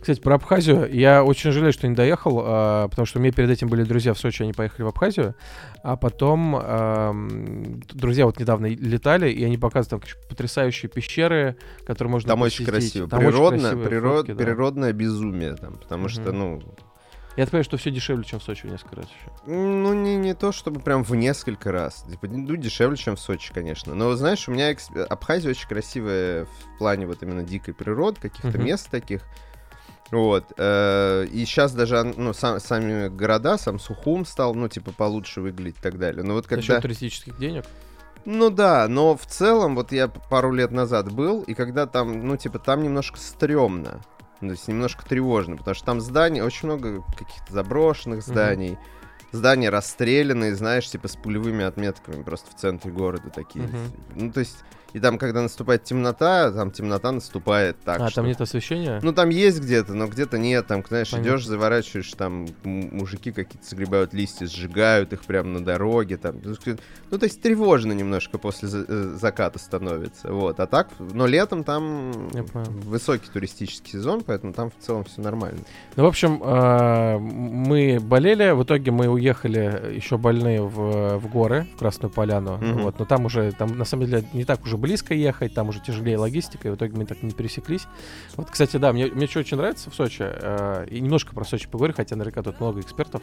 Кстати, 0.00 0.20
про 0.20 0.36
Абхазию. 0.36 0.88
Я 0.92 1.22
очень 1.24 1.50
жалею, 1.50 1.72
что 1.72 1.86
не 1.88 1.94
доехал, 1.94 2.40
а, 2.44 2.88
потому 2.88 3.04
что 3.06 3.18
у 3.18 3.22
меня 3.22 3.32
перед 3.32 3.50
этим 3.50 3.68
были 3.68 3.82
друзья 3.82 4.14
в 4.14 4.18
Сочи, 4.18 4.42
они 4.42 4.52
поехали 4.52 4.84
в 4.84 4.88
Абхазию. 4.88 5.34
А 5.82 5.96
потом 5.96 6.56
ам, 6.56 7.80
друзья 7.92 8.26
вот 8.26 8.38
недавно 8.38 8.66
летали, 8.66 9.30
и 9.30 9.44
они 9.44 9.58
показывают 9.58 10.04
там 10.04 10.20
потрясающие 10.28 10.88
пещеры, 10.88 11.56
которые 11.86 12.10
можно 12.12 12.28
Там 12.28 12.42
очень 12.42 12.64
посетить. 12.64 12.92
красиво. 12.92 13.08
Там 13.08 13.18
очень 13.20 13.30
Природно, 13.30 13.58
красивые 13.60 13.88
природ- 13.88 14.16
фотки, 14.18 14.32
да. 14.32 14.44
Природное 14.44 14.92
безумие 14.92 15.54
там. 15.56 15.74
Потому 15.74 16.02
Мгм. 16.04 16.08
что, 16.08 16.32
ну, 16.32 16.62
Я 17.36 17.44
понимаю, 17.44 17.64
что 17.64 17.76
все 17.76 17.90
дешевле, 17.90 18.24
чем 18.24 18.38
в 18.40 18.42
Сочи 18.42 18.66
в 18.66 18.70
несколько 18.70 18.96
раз 18.96 19.04
еще. 19.06 19.30
Ну, 19.46 19.92
не, 19.92 20.16
не 20.16 20.32
то, 20.34 20.52
чтобы 20.52 20.80
прям 20.80 21.04
в 21.04 21.14
несколько 21.14 21.70
раз. 21.70 22.02
Типа, 22.10 22.28
ну, 22.28 22.56
дешевле, 22.56 22.96
чем 22.96 23.16
в 23.16 23.20
Сочи, 23.20 23.52
конечно. 23.52 23.94
Но, 23.94 24.14
знаешь, 24.16 24.48
у 24.48 24.52
меня 24.52 24.70
экс- 24.70 24.88
Абхазия 25.10 25.50
очень 25.50 25.68
красивая 25.68 26.46
в 26.46 26.78
плане 26.78 27.06
вот 27.06 27.22
именно 27.22 27.42
дикой 27.42 27.74
природы, 27.74 28.18
каких-то 28.22 28.56
Мгм. 28.56 28.64
мест 28.64 28.88
таких. 28.90 29.20
Вот. 30.10 30.44
э, 30.56 31.26
И 31.32 31.44
сейчас 31.44 31.72
даже, 31.72 32.02
ну, 32.16 32.32
сам- 32.32 32.60
сами 32.60 33.08
города, 33.08 33.58
сам 33.58 33.78
Сухум 33.78 34.24
стал, 34.24 34.54
ну, 34.54 34.68
типа, 34.68 34.92
получше 34.92 35.40
выглядеть 35.40 35.78
и 35.78 35.82
так 35.82 35.98
далее. 35.98 36.22
Но 36.22 36.34
вот 36.34 36.44
За 36.44 36.50
когда... 36.50 36.62
счет 36.62 36.82
туристических 36.82 37.38
денег. 37.38 37.64
Ну 38.24 38.50
да, 38.50 38.88
но 38.88 39.16
в 39.16 39.24
целом, 39.26 39.74
вот 39.76 39.92
я 39.92 40.08
пару 40.08 40.52
лет 40.52 40.72
назад 40.72 41.12
был, 41.12 41.42
и 41.42 41.54
когда 41.54 41.86
там, 41.86 42.26
ну, 42.26 42.36
типа, 42.36 42.58
там 42.58 42.82
немножко 42.82 43.18
стрёмно. 43.18 44.00
То 44.40 44.46
есть 44.46 44.68
немножко 44.68 45.04
тревожно, 45.06 45.56
потому 45.56 45.74
что 45.74 45.86
там 45.86 46.00
зданий, 46.00 46.42
очень 46.42 46.68
много 46.68 47.02
каких-то 47.16 47.52
заброшенных 47.52 48.22
зданий. 48.22 48.76
Здания 49.32 49.70
расстрелянные, 49.70 50.54
знаешь, 50.54 50.88
типа 50.88 51.08
с 51.08 51.16
пулевыми 51.16 51.64
отметками 51.64 52.22
просто 52.22 52.50
в 52.50 52.54
центре 52.54 52.90
города 52.92 53.30
такие. 53.30 53.64
Мгм. 53.66 53.78
Ну, 54.14 54.32
то 54.32 54.40
есть 54.40 54.58
И 54.92 55.00
там, 55.00 55.18
когда 55.18 55.42
наступает 55.42 55.84
темнота, 55.84 56.50
там 56.50 56.70
темнота 56.70 57.12
наступает 57.12 57.76
так. 57.84 58.00
А, 58.00 58.06
что... 58.08 58.16
там 58.16 58.26
нет 58.26 58.40
освещения? 58.40 59.00
Ну, 59.02 59.12
там 59.12 59.28
есть 59.28 59.60
где-то, 59.60 59.94
но 59.94 60.06
где-то 60.06 60.38
нет. 60.38 60.66
Там, 60.66 60.82
знаешь, 60.86 61.10
Понятно. 61.10 61.28
идешь, 61.28 61.46
заворачиваешь, 61.46 62.10
там 62.12 62.46
мужики 62.64 63.30
какие-то 63.32 63.68
загребают 63.68 64.14
листья, 64.14 64.46
сжигают 64.46 65.12
их 65.12 65.24
прямо 65.24 65.48
на 65.50 65.64
дороге. 65.64 66.16
Там. 66.16 66.36
Ну, 67.10 67.18
то 67.18 67.24
есть 67.24 67.42
тревожно 67.42 67.92
немножко 67.92 68.38
после 68.38 68.68
э, 68.72 69.16
заката 69.20 69.58
становится. 69.58 70.32
Вот. 70.32 70.60
А 70.60 70.66
так, 70.66 70.88
но 70.98 71.26
летом 71.26 71.64
там 71.64 72.12
высокий 72.84 73.28
туристический 73.32 73.92
сезон, 73.92 74.22
поэтому 74.22 74.52
там 74.52 74.70
в 74.70 74.84
целом 74.84 75.04
все 75.04 75.20
нормально. 75.20 75.60
Ну, 75.96 76.04
в 76.04 76.06
общем, 76.06 76.42
э, 76.42 77.18
мы 77.18 77.98
болели, 78.00 78.50
в 78.52 78.62
итоге 78.62 78.90
мы 78.90 79.08
уехали 79.08 79.94
еще 79.94 80.16
больные 80.18 80.62
в, 80.62 81.18
в 81.18 81.28
горы, 81.28 81.66
в 81.74 81.78
Красную 81.78 82.10
Поляну, 82.10 82.56
Мгм. 82.56 82.82
вот, 82.82 82.98
но 82.98 83.04
там 83.04 83.24
уже, 83.26 83.52
там 83.52 83.76
на 83.76 83.84
самом 83.84 84.06
деле 84.06 84.24
не 84.32 84.44
так 84.44 84.62
уже 84.64 84.75
близко 84.76 85.14
ехать, 85.14 85.54
там 85.54 85.68
уже 85.68 85.80
тяжелее 85.80 86.18
логистика, 86.18 86.68
и 86.68 86.70
в 86.70 86.74
итоге 86.76 86.96
мы 86.96 87.04
так 87.06 87.22
не 87.22 87.32
пересеклись. 87.32 87.86
Вот, 88.36 88.50
кстати, 88.50 88.76
да, 88.76 88.92
мне, 88.92 89.06
мне 89.06 89.26
что 89.26 89.40
очень 89.40 89.56
нравится 89.56 89.90
в 89.90 89.94
Сочи, 89.94 90.22
э, 90.22 90.86
и 90.90 91.00
немножко 91.00 91.34
про 91.34 91.44
Сочи 91.44 91.68
поговорю, 91.68 91.94
хотя 91.94 92.16
наверняка 92.16 92.42
тут 92.42 92.60
много 92.60 92.80
экспертов. 92.80 93.22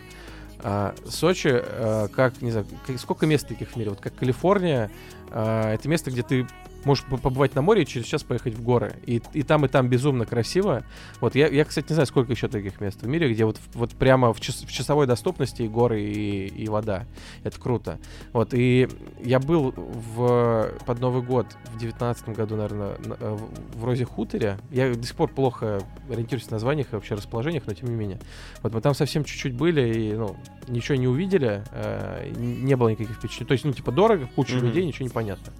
А, 0.59 0.95
Сочи, 1.07 1.49
э, 1.51 2.07
как, 2.13 2.41
не 2.41 2.51
знаю, 2.51 2.65
как- 2.87 2.99
сколько 2.99 3.25
мест 3.25 3.47
таких 3.47 3.69
в 3.69 3.75
мире, 3.75 3.89
вот 3.89 3.99
как 3.99 4.15
Калифорния, 4.15 4.89
э, 5.31 5.73
это 5.73 5.89
место, 5.89 6.11
где 6.11 6.23
ты 6.23 6.47
можешь 6.85 7.03
по- 7.05 7.17
побывать 7.17 7.55
на 7.55 7.61
море 7.61 7.83
и 7.83 7.85
через 7.85 8.05
час 8.05 8.23
поехать 8.23 8.53
в 8.55 8.63
горы. 8.63 8.93
И, 9.05 9.21
и 9.33 9.43
там, 9.43 9.65
и 9.65 9.67
там 9.67 9.87
безумно 9.87 10.25
красиво. 10.25 10.83
Вот 11.21 11.35
я, 11.35 11.47
я, 11.47 11.65
кстати, 11.65 11.89
не 11.89 11.95
знаю, 11.95 12.07
сколько 12.07 12.31
еще 12.31 12.47
таких 12.47 12.81
мест 12.81 13.01
в 13.01 13.07
мире, 13.07 13.31
где 13.31 13.45
вот, 13.45 13.59
вот 13.73 13.91
прямо 13.91 14.33
в, 14.33 14.39
час- 14.41 14.63
в 14.63 14.71
часовой 14.71 15.07
доступности 15.07 15.63
и 15.63 15.67
горы, 15.67 16.01
и, 16.03 16.47
и 16.47 16.67
вода. 16.67 17.05
Это 17.43 17.59
круто. 17.59 17.99
Вот, 18.31 18.53
и 18.53 18.87
я 19.23 19.39
был 19.39 19.73
в, 19.77 20.71
под 20.85 20.99
Новый 20.99 21.21
год 21.21 21.47
в 21.73 21.77
девятнадцатом 21.77 22.33
году, 22.33 22.55
наверное, 22.55 22.97
на- 23.05 23.17
э, 23.19 23.35
в, 23.35 23.79
в 23.79 23.85
Розе 23.85 24.05
Хуторе. 24.05 24.57
Я 24.71 24.93
до 24.93 25.03
сих 25.05 25.15
пор 25.15 25.29
плохо 25.29 25.81
ориентируюсь 26.09 26.47
в 26.47 26.51
названиях 26.51 26.87
и 26.91 26.95
вообще 26.95 27.15
расположениях, 27.15 27.63
но 27.67 27.73
тем 27.73 27.89
не 27.89 27.95
менее. 27.95 28.19
Вот 28.61 28.73
мы 28.73 28.81
там 28.81 28.93
совсем 28.93 29.23
чуть-чуть 29.23 29.53
были 29.53 29.93
и, 29.93 30.13
ну, 30.13 30.35
ничего 30.67 30.95
не 30.95 31.07
увидели, 31.07 31.63
э, 31.71 32.31
не 32.37 32.75
было 32.75 32.89
никаких 32.89 33.15
впечатлений. 33.17 33.47
То 33.47 33.51
есть, 33.53 33.65
ну, 33.65 33.73
типа, 33.73 33.91
дорого, 33.91 34.29
куча 34.35 34.55
Мгм. 34.55 34.65
людей, 34.67 34.85
ничего 34.85 35.05
не 35.05 35.11
понятно. 35.13 35.53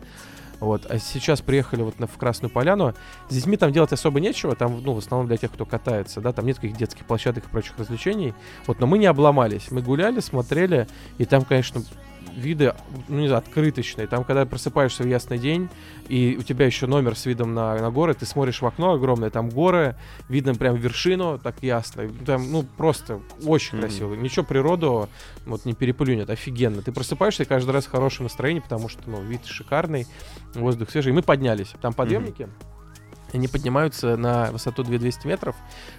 Вот, 0.59 0.85
а 0.89 0.97
сейчас 0.97 1.41
приехали 1.41 1.81
вот 1.81 1.99
на, 1.99 2.07
в 2.07 2.17
Красную 2.17 2.51
Поляну. 2.51 2.93
С 3.29 3.35
детьми 3.35 3.57
там 3.57 3.71
делать 3.71 3.91
особо 3.91 4.19
нечего, 4.19 4.55
там, 4.55 4.81
ну, 4.81 4.93
в 4.93 4.99
основном 4.99 5.27
для 5.27 5.37
тех, 5.37 5.51
кто 5.51 5.65
катается, 5.65 6.21
да, 6.21 6.31
там 6.31 6.45
нет 6.45 6.57
каких 6.57 6.77
детских 6.77 7.05
площадок 7.05 7.45
и 7.45 7.49
прочих 7.49 7.77
развлечений. 7.77 8.33
Вот, 8.67 8.79
но 8.79 8.87
мы 8.87 8.97
не 8.97 9.05
обломались. 9.05 9.71
Мы 9.71 9.81
гуляли, 9.81 10.19
смотрели, 10.19 10.87
и 11.17 11.25
там, 11.25 11.43
конечно, 11.43 11.81
виды, 12.35 12.73
ну, 13.07 13.19
не 13.19 13.27
знаю, 13.27 13.39
открыточные. 13.39 14.07
Там, 14.07 14.23
когда 14.23 14.45
просыпаешься 14.45 15.03
в 15.03 15.07
ясный 15.07 15.37
день, 15.37 15.69
и 16.07 16.35
у 16.39 16.43
тебя 16.43 16.65
еще 16.65 16.87
номер 16.87 17.15
с 17.15 17.25
видом 17.25 17.53
на, 17.53 17.77
на 17.77 17.91
горы, 17.91 18.13
ты 18.13 18.25
смотришь 18.25 18.61
в 18.61 18.65
окно 18.65 18.93
огромное, 18.93 19.29
там 19.29 19.49
горы, 19.49 19.95
видно 20.29 20.55
прям 20.55 20.75
вершину, 20.75 21.39
так 21.39 21.61
ясно. 21.61 22.09
Там, 22.25 22.51
ну, 22.51 22.63
просто 22.63 23.21
очень 23.45 23.77
Мгм. 23.77 23.87
красиво. 23.87 24.13
Ничего 24.15 24.45
природу 24.45 25.09
вот 25.45 25.65
не 25.65 25.73
переплюнет, 25.73 26.29
офигенно. 26.29 26.81
Ты 26.81 26.91
просыпаешься 26.91 27.43
и 27.43 27.45
каждый 27.45 27.71
раз 27.71 27.85
в 27.85 27.91
хорошем 27.91 28.25
настроении, 28.25 28.59
потому 28.61 28.89
что, 28.89 29.01
ну, 29.07 29.21
вид 29.21 29.45
шикарный, 29.45 30.07
воздух 30.55 30.89
свежий. 30.89 31.11
И 31.11 31.15
мы 31.15 31.21
поднялись. 31.21 31.73
Там 31.81 31.93
подъемники. 31.93 32.47
Они 33.31 33.47
поднимаются 33.47 34.15
на 34.15 34.51
высоту 34.51 34.83
2200 34.83 35.25
метров. 35.25 35.55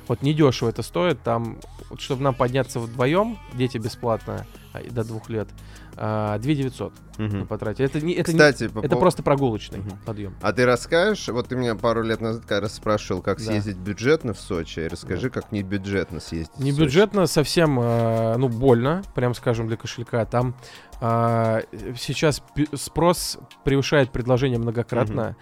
Вот 0.06 0.22
недешево 0.22 0.68
это 0.68 0.82
стоит. 0.82 1.20
Там, 1.22 1.58
вот, 1.90 2.00
чтобы 2.00 2.22
нам 2.22 2.32
подняться 2.32 2.78
вдвоем, 2.78 3.38
дети 3.54 3.76
бесплатно 3.76 4.46
а, 4.72 4.80
до 4.88 5.02
двух 5.02 5.28
лет, 5.30 5.48
а, 5.96 6.38
2900 6.38 6.92
мы 7.18 7.24
Мгм. 7.26 7.46
потратили. 7.46 7.86
Это, 7.86 8.00
не, 8.00 8.14
это, 8.14 8.32
не- 8.32 8.38
Кстати, 8.38 8.68
по 8.68 8.80
это 8.80 8.96
просто 8.96 9.22
прогулочный 9.22 9.78
Мгм. 9.78 9.98
подъем. 10.04 10.34
А 10.42 10.52
ты 10.52 10.66
расскажешь, 10.66 11.28
вот 11.28 11.48
ты 11.48 11.54
меня 11.56 11.76
пару 11.76 12.02
лет 12.02 12.20
назад 12.20 12.44
как 12.44 12.62
раз 12.62 12.74
спрашивал, 12.74 13.22
как 13.22 13.38
Да. 13.38 13.44
съездить 13.44 13.76
бюджетно 13.76 14.34
в 14.34 14.40
Сочи. 14.40 14.80
Расскажи, 14.80 15.30
как 15.30 15.52
не 15.52 15.62
бюджетно 15.62 16.18
съездить. 16.20 16.58
Не 16.58 16.72
бюджетно, 16.72 17.26
совсем, 17.26 17.78
э, 17.80 18.36
ну, 18.36 18.48
больно, 18.48 19.02
прям 19.14 19.34
скажем, 19.34 19.68
для 19.68 19.76
кошелька. 19.76 20.24
Там 20.24 20.56
а, 21.00 21.60
сейчас 21.98 22.42
спрос 22.74 23.38
превышает 23.64 24.10
предложение 24.10 24.58
многократно. 24.58 25.36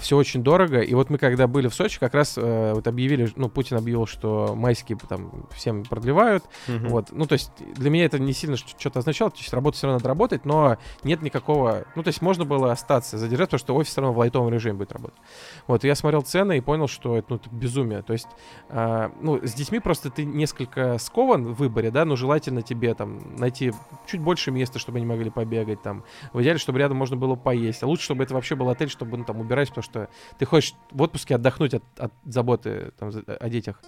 все 0.00 0.16
очень 0.16 0.42
дорого. 0.42 0.80
И 0.80 0.94
вот 0.94 1.10
мы, 1.10 1.18
когда 1.18 1.46
были 1.48 1.68
в 1.68 1.74
Сочи, 1.74 1.98
как 1.98 2.14
раз 2.14 2.34
э, 2.36 2.72
вот 2.74 2.86
объявили, 2.86 3.32
ну, 3.34 3.48
Путин 3.48 3.76
объявил, 3.78 4.06
что 4.06 4.54
майские 4.54 4.98
там 5.08 5.46
всем 5.52 5.84
продлевают. 5.84 6.44
Мгм. 6.68 6.88
Вот, 6.88 7.08
ну, 7.12 7.26
то 7.26 7.32
есть 7.32 7.50
для 7.76 7.90
меня 7.90 8.04
это 8.04 8.18
не 8.18 8.32
сильно 8.32 8.56
что-то 8.56 9.00
означало, 9.00 9.30
то 9.30 9.38
есть 9.38 9.52
работать 9.52 9.78
все 9.78 9.86
равно 9.90 9.98
надо 9.98 10.08
работать, 10.08 10.44
но 10.44 10.78
нет 11.02 11.22
никакого, 11.22 11.84
ну, 11.94 12.02
то 12.02 12.08
есть 12.08 12.22
можно 12.22 12.44
было 12.44 12.72
остаться, 12.72 13.18
задержать, 13.18 13.48
потому 13.48 13.58
что 13.58 13.74
офис 13.74 13.92
все 13.92 14.00
равно 14.00 14.14
в 14.14 14.18
лайтовом 14.18 14.52
режиме 14.52 14.74
будет 14.74 14.92
работать. 14.92 15.18
Вот, 15.66 15.84
и 15.84 15.88
я 15.88 15.94
смотрел 15.94 16.22
цены 16.22 16.58
и 16.58 16.60
понял, 16.60 16.88
что 16.88 17.16
это, 17.16 17.26
ну, 17.30 17.36
это 17.36 17.48
безумие, 17.50 18.02
то 18.02 18.12
есть, 18.12 18.28
а, 18.68 19.12
ну, 19.20 19.40
с 19.44 19.54
детьми 19.54 19.80
просто 19.80 20.10
ты 20.10 20.24
несколько 20.24 20.98
скован 20.98 21.44
в 21.44 21.54
выборе, 21.54 21.90
да, 21.90 22.04
но 22.04 22.16
желательно 22.16 22.62
тебе 22.62 22.94
там 22.94 23.36
найти 23.36 23.72
чуть 24.06 24.20
больше 24.20 24.50
места, 24.50 24.78
чтобы 24.78 24.98
они 24.98 25.06
могли 25.06 25.30
побегать 25.30 25.82
там, 25.82 26.04
в 26.32 26.42
идеале, 26.42 26.58
чтобы 26.58 26.78
рядом 26.78 26.96
можно 26.96 27.16
было 27.16 27.34
поесть, 27.34 27.82
а 27.82 27.86
лучше, 27.86 28.04
чтобы 28.04 28.24
это 28.24 28.34
вообще 28.34 28.54
был 28.54 28.68
отель, 28.68 28.90
чтобы, 28.90 29.16
ну, 29.16 29.24
там, 29.24 29.40
убирать, 29.40 29.68
потому 29.68 29.84
что 29.84 30.08
ты 30.38 30.46
хочешь 30.46 30.74
в 30.90 31.02
отпуске 31.02 31.34
отдохнуть 31.34 31.74
от, 31.74 31.82
от 31.98 32.12
заботы 32.24 32.92
там, 32.98 33.10
о 33.26 33.48
детях. 33.48 33.80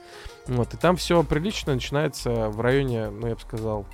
Вот, 0.46 0.74
и 0.74 0.76
там 0.76 0.96
все 0.96 1.22
прилично 1.22 1.74
начинается 1.74 2.48
в 2.48 2.60
районе, 2.60 3.10
ну, 3.10 3.28
я 3.28 3.34
бы 3.34 3.40
сказал, 3.40 3.86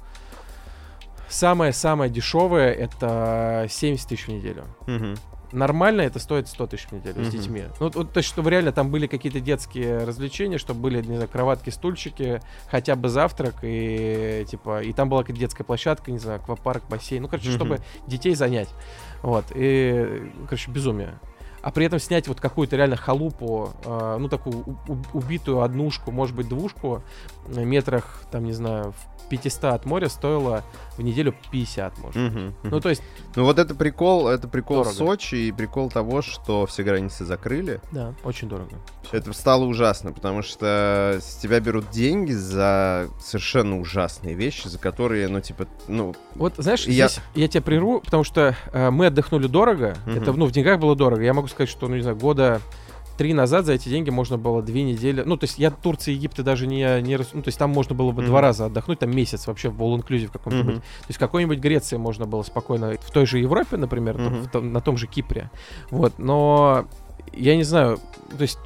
самое-самое 1.28 2.10
дешевое 2.10 2.72
это 2.72 3.66
70 3.68 4.08
тысяч 4.08 4.26
в 4.26 4.28
неделю. 4.28 4.64
Мгм. 4.86 5.16
Нормально 5.50 6.02
это 6.02 6.18
стоит 6.18 6.46
100 6.46 6.66
тысяч 6.66 6.86
в 6.88 6.92
неделю 6.92 7.24
с 7.24 7.28
Мгм. 7.28 7.30
детьми. 7.30 7.62
Ну, 7.80 7.88
то 7.90 8.06
есть, 8.16 8.28
чтобы 8.28 8.50
реально 8.50 8.70
там 8.72 8.90
были 8.90 9.06
какие-то 9.06 9.40
детские 9.40 10.04
развлечения, 10.04 10.58
чтобы 10.58 10.80
были, 10.80 11.00
не 11.00 11.14
знаю, 11.16 11.28
кроватки, 11.30 11.70
стульчики, 11.70 12.42
хотя 12.70 12.96
бы 12.96 13.08
завтрак, 13.08 13.54
и 13.62 14.44
типа, 14.46 14.82
и 14.82 14.92
там 14.92 15.08
была 15.08 15.22
какая-то 15.22 15.40
детская 15.40 15.64
площадка, 15.64 16.10
не 16.10 16.18
знаю, 16.18 16.40
аквапарк, 16.40 16.84
бассейн. 16.90 17.22
Ну, 17.22 17.28
короче, 17.28 17.48
Мгм. 17.48 17.56
чтобы 17.56 17.80
детей 18.06 18.34
занять. 18.34 18.68
Вот. 19.22 19.46
И, 19.54 20.30
короче, 20.48 20.70
безумие. 20.70 21.18
А 21.62 21.70
при 21.70 21.86
этом 21.86 21.98
снять 21.98 22.28
вот 22.28 22.40
какую-то 22.40 22.76
реально 22.76 22.96
халупу, 22.96 23.70
э, 23.84 24.16
ну, 24.18 24.28
такую 24.28 24.64
убитую 25.12 25.62
однушку, 25.62 26.10
может 26.10 26.34
быть, 26.36 26.48
двушку, 26.48 27.02
э, 27.48 27.64
метрах, 27.64 28.22
там, 28.30 28.44
не 28.44 28.52
знаю, 28.52 28.92
в 28.92 29.28
500 29.28 29.64
от 29.64 29.84
моря 29.84 30.08
стоило 30.08 30.62
в 30.96 31.02
неделю 31.02 31.34
50, 31.50 31.98
может. 31.98 32.16
Мгм. 32.16 32.54
Ну, 32.62 32.80
то 32.80 32.88
есть, 32.88 33.02
Ну 33.36 33.44
вот 33.44 33.58
это 33.58 33.74
прикол, 33.74 34.28
это 34.28 34.48
прикол 34.48 34.78
Дорого. 34.78 34.94
Сочи 34.94 35.34
и 35.34 35.52
прикол 35.52 35.90
того, 35.90 36.22
что 36.22 36.64
все 36.66 36.82
границы 36.82 37.24
закрыли. 37.24 37.80
да, 37.92 38.14
очень 38.24 38.48
дорого. 38.48 38.70
Это 39.10 39.32
стало 39.32 39.64
ужасно, 39.64 40.12
потому 40.12 40.42
что 40.42 41.18
с 41.20 41.36
тебя 41.36 41.60
берут 41.60 41.90
деньги 41.90 42.32
за 42.32 43.08
совершенно 43.20 43.78
ужасные 43.80 44.34
вещи, 44.34 44.68
за 44.68 44.78
которые, 44.78 45.28
ну, 45.28 45.40
типа, 45.40 45.66
ну, 45.88 46.14
Вот, 46.34 46.54
знаешь, 46.58 46.86
Я- 46.86 47.08
здесь 47.08 47.20
я 47.34 47.48
тебя 47.48 47.62
прерву, 47.62 48.00
потому 48.00 48.24
что 48.24 48.54
э, 48.72 48.90
мы 48.90 49.06
отдохнули 49.06 49.46
дорого. 49.46 49.96
Мгм. 50.06 50.16
Это, 50.22 50.32
ну, 50.32 50.46
в 50.46 50.52
деньгах 50.52 50.78
было 50.78 50.94
дорого. 50.96 51.22
Я 51.22 51.32
могу 51.34 51.47
сказать, 51.48 51.68
что, 51.70 51.88
ну, 51.88 51.96
не 51.96 52.02
знаю, 52.02 52.16
года 52.16 52.60
три 53.16 53.34
назад 53.34 53.66
за 53.66 53.72
эти 53.72 53.88
деньги 53.88 54.10
можно 54.10 54.38
было 54.38 54.62
две 54.62 54.84
недели. 54.84 55.22
Ну, 55.26 55.36
то 55.36 55.44
есть 55.44 55.58
я 55.58 55.72
Турции 55.72 56.12
и 56.12 56.14
Египта 56.14 56.44
даже 56.44 56.68
не, 56.68 57.02
не 57.02 57.16
Ну, 57.16 57.42
то 57.42 57.48
есть 57.48 57.58
там 57.58 57.70
можно 57.70 57.94
было 57.96 58.12
бы 58.12 58.22
Мгм. 58.22 58.30
два 58.30 58.40
раза 58.40 58.66
отдохнуть, 58.66 59.00
там 59.00 59.10
месяц 59.10 59.48
вообще 59.48 59.70
в 59.70 59.82
all 59.82 59.98
inclusive 59.98 60.30
каком-нибудь. 60.32 60.74
Мгм. 60.74 60.80
То 60.82 61.06
есть 61.08 61.18
какой-нибудь 61.18 61.58
Греции 61.58 61.96
можно 61.96 62.26
было 62.26 62.42
спокойно. 62.44 62.94
В 63.00 63.10
той 63.10 63.26
же 63.26 63.38
Европе, 63.40 63.76
например, 63.76 64.14
там, 64.16 64.26
Мгм. 64.26 64.42
в 64.42 64.50
том- 64.50 64.72
на 64.72 64.80
том 64.80 64.96
же 64.96 65.08
Кипре. 65.08 65.50
Вот, 65.90 66.18
но 66.18 66.86
я 67.32 67.56
не 67.56 67.64
знаю, 67.64 67.98
то 68.36 68.42
есть 68.42 68.58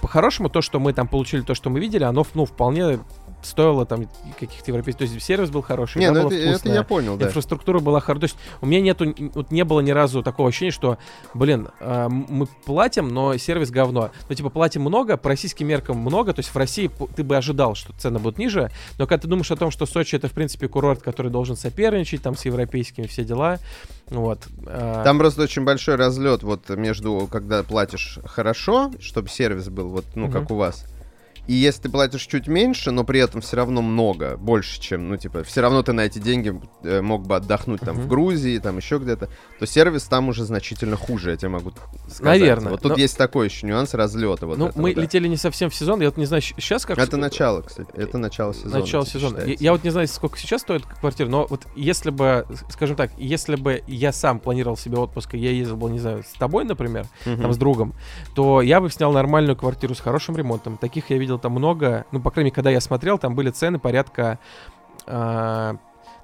по-хорошему 0.00 0.48
то, 0.48 0.62
что 0.62 0.78
мы 0.80 0.92
там 0.92 1.08
получили, 1.08 1.42
то, 1.42 1.54
что 1.54 1.68
мы 1.70 1.80
видели, 1.80 2.04
оно, 2.04 2.24
ну, 2.34 2.44
вполне 2.44 3.00
стоило 3.42 3.84
там 3.86 4.08
каких-то 4.38 4.70
европейских... 4.70 4.98
То 4.98 5.04
есть 5.14 5.24
сервис 5.24 5.50
был 5.50 5.62
хороший, 5.62 5.98
не, 5.98 6.10
ну 6.10 6.26
это, 6.28 6.34
это 6.34 6.48
вкусная. 6.50 6.74
я 6.74 6.82
понял, 6.82 7.16
да. 7.16 7.26
Инфраструктура 7.26 7.80
была 7.80 8.00
хорошая. 8.00 8.28
То 8.28 8.34
есть 8.34 8.36
у 8.60 8.66
меня 8.66 8.80
нету, 8.80 9.14
вот 9.34 9.50
не 9.50 9.64
было 9.64 9.80
ни 9.80 9.90
разу 9.90 10.22
такого 10.22 10.48
ощущения, 10.48 10.70
что, 10.72 10.98
блин, 11.34 11.68
м- 11.80 12.26
мы 12.28 12.46
платим, 12.64 13.08
но 13.08 13.36
сервис 13.36 13.70
говно. 13.70 14.10
Ну, 14.28 14.34
типа, 14.34 14.50
платим 14.50 14.82
много, 14.82 15.16
по 15.16 15.28
российским 15.28 15.66
меркам 15.66 15.98
много. 15.98 16.32
То 16.32 16.40
есть 16.40 16.50
в 16.50 16.56
России 16.56 16.90
ты 17.16 17.24
бы 17.24 17.36
ожидал, 17.36 17.74
что 17.74 17.92
цены 17.94 18.18
будут 18.18 18.38
ниже. 18.38 18.70
Но 18.98 19.06
когда 19.06 19.22
ты 19.22 19.28
думаешь 19.28 19.50
о 19.50 19.56
том, 19.56 19.70
что 19.70 19.86
Сочи 19.86 20.16
это, 20.16 20.28
в 20.28 20.32
принципе, 20.32 20.68
курорт, 20.68 21.02
который 21.02 21.30
должен 21.30 21.56
соперничать 21.56 22.22
там 22.22 22.36
с 22.36 22.44
европейскими 22.44 23.06
все 23.06 23.24
дела, 23.24 23.58
вот. 24.08 24.40
а, 24.66 25.02
Там 25.04 25.18
просто 25.18 25.42
очень 25.42 25.64
большой 25.64 25.96
разлет 25.96 26.42
вот 26.42 26.68
между, 26.70 27.28
когда 27.30 27.62
платишь 27.62 28.18
хорошо, 28.24 28.90
чтобы 29.00 29.28
сервис 29.28 29.68
был 29.68 29.88
вот, 29.88 30.04
ну, 30.14 30.24
Мгм. 30.26 30.32
как 30.32 30.50
у 30.50 30.54
вас, 30.56 30.84
И 31.48 31.54
если 31.54 31.82
ты 31.82 31.88
платишь 31.88 32.22
чуть 32.26 32.46
меньше, 32.46 32.92
но 32.92 33.02
при 33.02 33.18
этом 33.18 33.40
все 33.40 33.56
равно 33.56 33.82
много, 33.82 34.36
больше, 34.36 34.80
чем, 34.80 35.08
ну, 35.08 35.16
типа, 35.16 35.42
все 35.42 35.60
равно 35.60 35.82
ты 35.82 35.92
на 35.92 36.02
эти 36.02 36.20
деньги 36.20 36.54
э, 36.84 37.00
мог 37.00 37.26
бы 37.26 37.34
отдохнуть 37.36 37.80
там 37.80 37.96
Мгм. 37.96 38.04
в 38.04 38.08
Грузии, 38.08 38.58
там 38.58 38.76
еще 38.76 38.98
где-то, 38.98 39.28
то 39.58 39.66
сервис 39.66 40.04
там 40.04 40.28
уже 40.28 40.44
значительно 40.44 40.96
хуже, 40.96 41.30
я 41.30 41.36
тебе 41.36 41.48
могу 41.48 41.72
сказать. 42.06 42.20
Наверное, 42.40 42.70
Вот 42.70 42.82
тут 42.82 42.92
но- 42.92 42.98
есть 42.98 43.18
такой 43.18 43.48
еще 43.48 43.66
нюанс 43.66 43.92
разлета 43.94 44.46
вот 44.46 44.56
ну, 44.58 44.68
этого, 44.68 44.82
мы 44.82 44.94
да. 44.94 45.02
летели 45.02 45.26
не 45.26 45.36
совсем 45.36 45.68
в 45.68 45.74
сезон, 45.74 46.00
я 46.00 46.06
вот 46.08 46.16
не 46.16 46.26
знаю, 46.26 46.42
сейчас 46.42 46.86
как... 46.86 46.96
Это 46.98 47.16
начало, 47.16 47.62
кстати, 47.62 47.90
это 47.94 48.18
начало 48.18 48.54
сезона. 48.54 48.78
Начало 48.78 49.04
сезона. 49.04 49.38
Я, 49.44 49.54
я 49.58 49.72
вот 49.72 49.82
не 49.82 49.90
знаю, 49.90 50.06
сколько 50.06 50.38
сейчас 50.38 50.60
стоит 50.62 50.84
квартира, 50.86 51.28
но 51.28 51.46
вот 51.50 51.66
если 51.74 52.10
бы, 52.10 52.46
скажем 52.70 52.94
так, 52.94 53.10
если 53.18 53.56
бы 53.56 53.82
я 53.88 54.12
сам 54.12 54.38
планировал 54.38 54.76
себе 54.76 54.96
отпуск, 54.98 55.34
и 55.34 55.38
я 55.38 55.50
ездил 55.50 55.76
бы, 55.76 55.90
не 55.90 55.98
знаю, 55.98 56.22
с 56.22 56.38
тобой, 56.38 56.64
например, 56.64 57.06
Мгм. 57.26 57.42
там 57.42 57.52
с 57.52 57.56
другом, 57.56 57.94
то 58.34 58.62
я 58.62 58.80
бы 58.80 58.88
снял 58.90 59.12
нормальную 59.12 59.56
квартиру 59.56 59.94
с 59.96 60.00
хорошим 60.00 60.36
ремонтом. 60.36 60.76
Таких 60.76 61.10
я 61.10 61.18
видел 61.18 61.31
там 61.38 61.52
много. 61.52 62.06
Ну, 62.12 62.20
по 62.20 62.30
крайней 62.30 62.46
мере, 62.46 62.54
когда 62.54 62.70
я 62.70 62.80
смотрел, 62.80 63.18
там 63.18 63.34
были 63.34 63.50
цены 63.50 63.78
порядка, 63.78 64.38
а, 65.06 65.76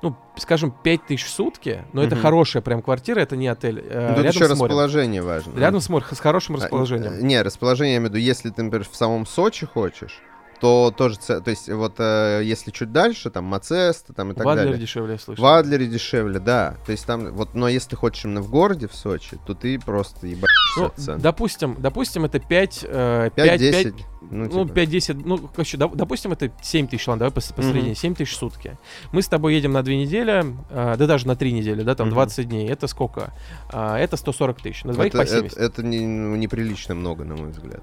ну, 0.03 0.15
скажем, 0.37 0.71
5 0.71 1.07
тысяч 1.07 1.25
в 1.25 1.31
сутки, 1.31 1.85
но 1.93 2.03
это 2.05 2.15
Мгм. 2.15 2.23
хорошая 2.23 2.63
прям 2.63 2.83
квартира, 2.83 3.21
это 3.21 3.37
не 3.37 3.49
отель. 3.49 3.83
э, 3.85 4.15
Тут 4.17 4.25
еще 4.35 4.47
расположение 4.47 5.23
важно. 5.23 5.59
Рядом 5.59 5.81
с 5.81 5.89
морем, 5.89 6.07
с 6.13 6.21
хорошим 6.21 6.55
А, 6.57 6.59
расположением. 6.59 7.15
э, 7.15 7.21
Не, 7.23 7.43
расположение, 7.43 7.95
я 7.95 7.99
имею 7.99 8.11
в 8.11 8.15
виду, 8.15 8.25
если 8.25 8.51
ты, 8.51 8.63
например, 8.63 8.87
в 8.89 8.95
самом 8.95 9.27
Сочи 9.27 9.67
хочешь, 9.67 10.21
то 10.61 10.93
тоже, 10.97 11.17
то 11.19 11.43
есть 11.47 11.69
вот 11.69 11.95
э, 11.99 12.41
если 12.45 12.71
чуть 12.71 12.93
дальше, 12.93 13.31
там 13.31 13.45
Мацеста, 13.45 14.13
там 14.13 14.33
и 14.33 14.35
так 14.35 14.45
В 14.45 14.49
Адлере 14.49 14.71
далее. 14.71 14.81
дешевле, 14.81 15.13
я 15.15 15.19
слышал. 15.19 15.43
В 15.45 15.47
Адлере 15.47 15.87
дешевле, 15.87 16.39
да. 16.41 16.77
То 16.87 16.93
есть 16.93 17.07
там, 17.07 17.33
вот, 17.33 17.55
но 17.55 17.69
если 17.69 17.91
ты 17.91 17.97
хочешь 17.97 18.25
именно 18.25 18.41
в 18.43 18.51
городе, 18.51 18.89
в 18.89 18.95
Сочи, 18.95 19.39
то 19.47 19.55
ты 19.55 19.79
просто 19.79 20.27
ебашься 20.27 20.49
Ну, 20.79 20.91
цен. 20.97 21.19
допустим, 21.21 21.77
допустим, 21.79 22.25
это 22.25 22.39
5, 22.41 22.81
5, 22.89 23.33
5-10, 23.37 23.71
5, 23.71 23.95
ну, 24.31 24.45
ну, 24.53 24.67
типа. 24.67 24.79
5-10, 24.81 25.23
ну, 25.25 25.39
короче, 25.39 25.77
доп- 25.79 25.95
допустим, 25.95 26.33
это 26.33 26.51
7 26.63 26.89
тысяч, 26.89 27.07
ладно, 27.07 27.21
давай 27.27 27.33
пос- 27.33 27.55
посредине, 27.55 27.89
Мгм. 27.91 27.95
7 27.97 28.15
тысяч 28.15 28.33
в 28.33 28.37
сутки. 28.37 28.77
Мы 29.13 29.23
с 29.23 29.29
тобой 29.29 29.55
едем 29.55 29.73
на 29.73 29.83
2 29.83 29.95
недели, 29.95 30.45
а, 30.71 30.97
да 30.97 31.07
даже 31.07 31.27
на 31.27 31.37
3 31.37 31.53
недели, 31.53 31.83
да, 31.83 31.95
там. 31.95 32.11
20 32.11 32.49
дней, 32.49 32.69
это 32.69 32.87
сколько? 32.89 33.33
А, 33.73 33.99
это 33.99 34.17
140 34.17 34.61
тысяч, 34.61 34.85
на 34.85 34.93
двоих 34.93 35.11
это, 35.15 35.19
по 35.19 35.23
это, 35.23 35.37
70. 35.37 35.57
это 35.59 35.83
не- 35.83 36.07
ну, 36.07 36.37
неприлично 36.37 36.95
много, 36.95 37.25
на 37.25 37.37
мой 37.37 37.51
взгляд. 37.51 37.83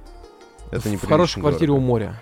Это 0.71 0.89
в 0.89 1.05
хорошей 1.07 1.41
квартире 1.41 1.71
у 1.71 1.75
дорого. 1.75 1.85
моря. 1.87 2.21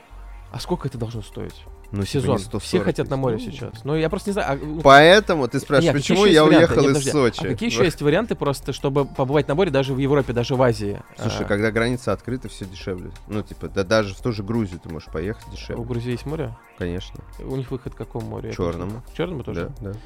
А 0.54 0.60
сколько 0.60 0.88
это 0.88 1.00
должно 1.00 1.24
стоить? 1.24 1.66
Ну, 1.92 2.04
типа, 2.04 2.22
сезон. 2.22 2.38
не 2.38 2.44
140 2.44 2.64
Все 2.64 2.80
хотят 2.80 3.10
на 3.10 3.18
море. 3.18 3.38
Ну, 3.38 3.42
сейчас. 3.52 3.84
Ну, 3.84 3.96
я 3.96 4.08
просто 4.10 4.30
не 4.30 4.34
знаю. 4.34 4.60
а, 4.64 4.82
Поэтому 4.84 5.48
ты 5.48 5.58
Нет, 5.58 5.64
спрашиваешь, 5.64 5.94
какие 6.02 6.16
почему 6.16 6.26
я 6.28 6.44
варианты? 6.44 6.58
уехал 6.76 6.76
Нет, 6.76 6.84
из 6.84 6.88
подожди. 6.94 7.12
Сочи? 7.12 7.40
А 7.46 7.50
какие 7.50 7.70
еще 7.70 7.84
есть 7.86 8.02
варианты 8.04 8.36
просто, 8.36 8.72
чтобы 8.72 9.06
побывать 9.06 9.48
на 9.48 9.56
море 9.56 9.72
даже 9.72 9.94
в 9.94 9.98
Европе, 9.98 10.32
даже 10.32 10.56
в 10.56 10.62
Азии? 10.62 11.02
Слушай, 11.20 11.42
А, 11.42 11.46
когда 11.46 11.72
граница 11.72 12.12
открыта, 12.14 12.50
все 12.50 12.66
дешевле. 12.66 13.12
Ну, 13.28 13.42
типа, 13.42 13.68
да 13.68 13.84
даже 13.84 14.14
в 14.14 14.22
ту 14.22 14.32
же 14.32 14.44
Грузию 14.44 14.80
ты 14.80 14.90
можешь 14.90 15.10
поехать 15.10 15.48
У 15.48 15.52
дешевле. 15.52 15.84
Грузии 15.84 16.12
есть 16.12 16.26
море? 16.28 16.56
Конечно. 16.78 17.20
У 17.40 17.56
них 17.56 17.70
выход 17.72 17.94
к 17.96 17.98
какому 17.98 18.28
морю? 18.28 18.54
Просто- 18.54 19.02
К 19.12 19.14
черному 19.16 19.44
тоже? 19.44 19.72
Да, 19.82 19.92
да. 19.92 19.98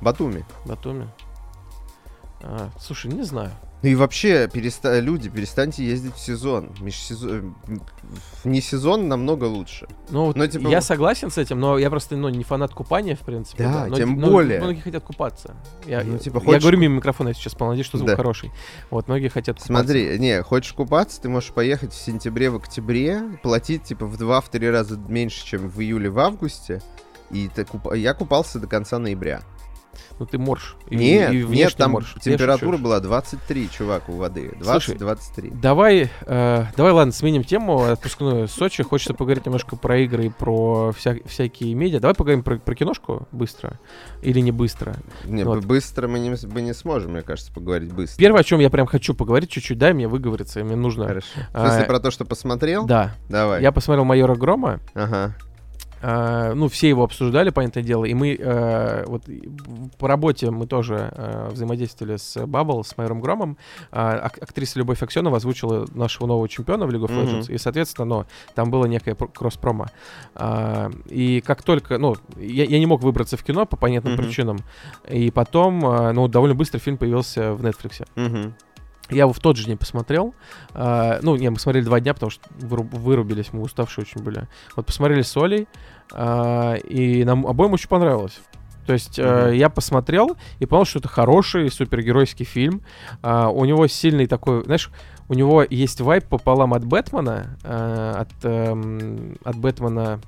Батуми. 0.00 0.44
Батуми. 0.64 1.08
А, 2.46 2.68
слушай, 2.78 3.10
не 3.10 3.22
знаю. 3.22 3.50
Ну 3.82 3.90
и 3.90 3.94
вообще, 3.94 4.48
переста- 4.52 4.98
люди, 5.00 5.28
перестаньте 5.28 5.84
ездить 5.84 6.14
в 6.14 6.18
сезон. 6.18 6.70
Межсезон... 6.80 7.54
Вне 8.42 8.60
сезон 8.62 9.08
намного 9.08 9.44
лучше. 9.44 9.86
Ну, 10.10 10.26
вот 10.26 10.36
Ну, 10.36 10.46
типа, 10.46 10.68
я 10.68 10.80
согласен 10.80 11.30
с 11.30 11.36
этим, 11.38 11.58
но 11.60 11.76
я 11.78 11.90
просто 11.90 12.16
ну, 12.16 12.28
не 12.30 12.44
фанат 12.44 12.72
купания, 12.72 13.14
в 13.16 13.20
принципе. 13.20 13.64
Да, 13.64 13.86
но, 13.86 13.96
тем 13.96 14.18
но 14.18 14.30
более. 14.30 14.58
Многие 14.60 14.80
хотят 14.80 15.04
купаться. 15.04 15.54
Я, 15.86 16.02
Ну, 16.02 16.18
типа, 16.18 16.36
я 16.38 16.44
хочешь- 16.44 16.62
говорю 16.62 16.78
мимо 16.78 16.96
микрофона, 16.96 17.28
я 17.28 17.34
сейчас 17.34 17.58
надеюсь, 17.58 17.86
что 17.86 17.98
звук 17.98 18.10
Да. 18.10 18.16
хороший. 18.16 18.50
Вот, 18.90 19.08
многие 19.08 19.28
хотят 19.28 19.56
купаться. 19.56 19.66
Смотри, 19.84 20.18
не, 20.18 20.42
хочешь 20.42 20.72
купаться, 20.72 21.20
ты 21.20 21.28
можешь 21.28 21.50
поехать 21.52 21.92
в 21.92 21.98
сентябре, 22.02 22.48
в 22.50 22.56
октябре, 22.56 23.22
платить 23.42 23.84
типа 23.84 24.06
в 24.06 24.16
2-3 24.16 24.70
раза 24.70 24.98
меньше, 25.08 25.44
чем 25.44 25.68
в 25.68 25.80
июле, 25.80 26.08
в 26.10 26.18
августе. 26.18 26.82
И 27.30 27.48
ты 27.54 27.64
куп- 27.64 27.94
я 27.96 28.14
купался 28.14 28.58
до 28.60 28.66
конца 28.66 28.98
ноября. 28.98 29.42
Ну, 30.18 30.26
ты 30.26 30.38
морж. 30.38 30.76
И- 30.88 30.96
нет, 30.96 31.32
и 31.32 31.44
нет, 31.44 31.74
там 31.76 31.92
морж. 31.92 32.14
Температура 32.22 32.76
была 32.76 33.00
23, 33.00 33.70
чувак, 33.70 34.08
у 34.08 34.12
воды. 34.16 34.52
Слушай, 34.62 34.96
20-23. 34.96 35.60
Давай, 35.60 36.10
э, 36.26 36.64
давай, 36.76 36.92
ладно, 36.92 37.12
сменим 37.12 37.44
тему 37.44 37.82
отпускную 37.84 38.48
Сочи. 38.48 38.82
Хочется 38.82 39.14
поговорить 39.14 39.46
немножко 39.46 39.76
про 39.76 39.98
игры 39.98 40.26
и 40.26 40.28
про 40.30 40.90
вся- 40.96 41.26
всякие 41.26 41.74
медиа. 41.74 42.00
Давай 42.00 42.14
поговорим 42.14 42.42
про, 42.42 42.58
про 42.58 42.74
киношку 42.74 43.28
быстро 43.32 43.78
или 44.22 44.40
не 44.40 44.52
быстро. 44.52 44.94
Не, 45.24 45.44
вот. 45.44 45.64
быстро 45.64 46.08
мы 46.08 46.18
не, 46.18 46.34
мы 46.52 46.62
не 46.62 46.74
сможем, 46.74 47.12
мне 47.12 47.22
кажется, 47.22 47.52
поговорить 47.52 47.92
быстро. 47.92 48.18
Первое, 48.18 48.40
о 48.40 48.44
чем 48.44 48.60
я 48.60 48.70
прям 48.70 48.86
хочу 48.86 49.14
поговорить, 49.14 49.50
чуть-чуть 49.50 49.78
дай 49.78 49.92
мне 49.92 50.08
выговориться, 50.08 50.62
мне 50.64 50.76
нужно. 50.76 51.06
Хорошо. 51.06 51.26
В 51.52 51.56
А, 51.56 51.66
смысле, 51.68 51.84
про 51.86 52.00
то, 52.00 52.10
что 52.10 52.24
посмотрел? 52.24 52.86
Да, 52.86 53.14
Давай. 53.28 53.62
я 53.62 53.72
посмотрел 53.72 54.04
майора 54.04 54.34
Грома. 54.34 54.80
Ага. 54.94 55.34
А, 56.06 56.52
ну, 56.54 56.68
все 56.68 56.90
его 56.90 57.02
обсуждали, 57.02 57.48
понятное 57.48 57.82
дело, 57.82 58.04
и 58.04 58.12
мы 58.12 58.36
э, 58.38 59.04
вот 59.06 59.22
по 59.98 60.06
работе 60.06 60.50
мы 60.50 60.66
тоже 60.66 61.10
э, 61.16 61.48
взаимодействовали 61.50 62.16
с 62.18 62.44
Баббл, 62.46 62.84
с 62.84 62.94
майором 62.98 63.20
Громом. 63.22 63.56
Ак- 63.90 64.36
актриса 64.42 64.78
Любовь 64.78 65.02
Аксенова 65.02 65.38
озвучила 65.38 65.86
нашего 65.94 66.26
нового 66.26 66.46
чемпиона 66.46 66.86
в 66.86 66.90
League 66.90 67.06
of. 67.06 67.14
Legends, 67.14 67.50
и, 67.50 67.56
соответственно, 67.56 68.04
ну, 68.04 68.24
там 68.54 68.70
было 68.70 68.84
некое 68.84 69.14
пр- 69.14 69.28
кросс-промо. 69.28 69.86
И 71.06 71.42
как 71.46 71.62
только, 71.62 71.96
ну, 71.98 72.16
я, 72.36 72.64
я 72.64 72.78
не 72.78 72.86
мог 72.86 73.00
выбраться 73.02 73.36
в 73.38 73.42
кино 73.42 73.64
по 73.64 73.76
понятным 73.76 74.14
Мгм. 74.14 74.22
причинам, 74.24 74.58
и 75.08 75.30
потом, 75.30 75.78
ну, 75.80 76.28
довольно 76.28 76.54
быстро 76.54 76.78
фильм 76.80 76.98
появился 76.98 77.54
в 77.54 77.64
Netflix. 77.64 78.06
Мгм. 78.16 78.54
Я 79.10 79.22
его 79.24 79.32
в 79.32 79.38
тот 79.40 79.56
же 79.56 79.66
день 79.66 79.76
посмотрел. 79.76 80.34
А, 80.72 81.18
ну, 81.22 81.36
не, 81.36 81.50
мы 81.50 81.58
смотрели 81.58 81.84
два 81.84 82.00
дня, 82.00 82.14
потому 82.14 82.30
что 82.30 82.48
выру- 82.58 82.88
вырубились, 82.96 83.52
мы 83.52 83.60
уставшие 83.62 84.04
очень 84.04 84.22
были. 84.22 84.48
Вот 84.76 84.86
посмотрели 84.86 85.22
с 85.22 85.36
Олей, 85.36 85.68
а, 86.12 86.74
и 86.74 87.22
нам 87.24 87.46
обоим 87.46 87.72
очень 87.74 87.88
понравилось. 87.88 88.38
То 88.86 88.92
есть 88.92 89.18
э, 89.18 89.46
Мгм. 89.48 89.54
я 89.54 89.70
посмотрел 89.70 90.36
и 90.58 90.66
понял, 90.66 90.84
что 90.84 90.98
это 90.98 91.08
хороший 91.08 91.70
супергеройский 91.70 92.44
фильм. 92.44 92.82
А, 93.22 93.48
у 93.48 93.64
него 93.64 93.86
сильный 93.86 94.26
такой, 94.26 94.62
знаешь, 94.64 94.90
у 95.28 95.34
него 95.34 95.62
есть 95.68 96.02
вайп 96.02 96.26
пополам 96.26 96.74
от 96.74 96.84
Бэтмена, 96.84 97.56
э, 97.62 98.14
от, 98.18 98.28
эм, 98.44 99.38
от 99.42 99.56
Бэтмена 99.56 100.20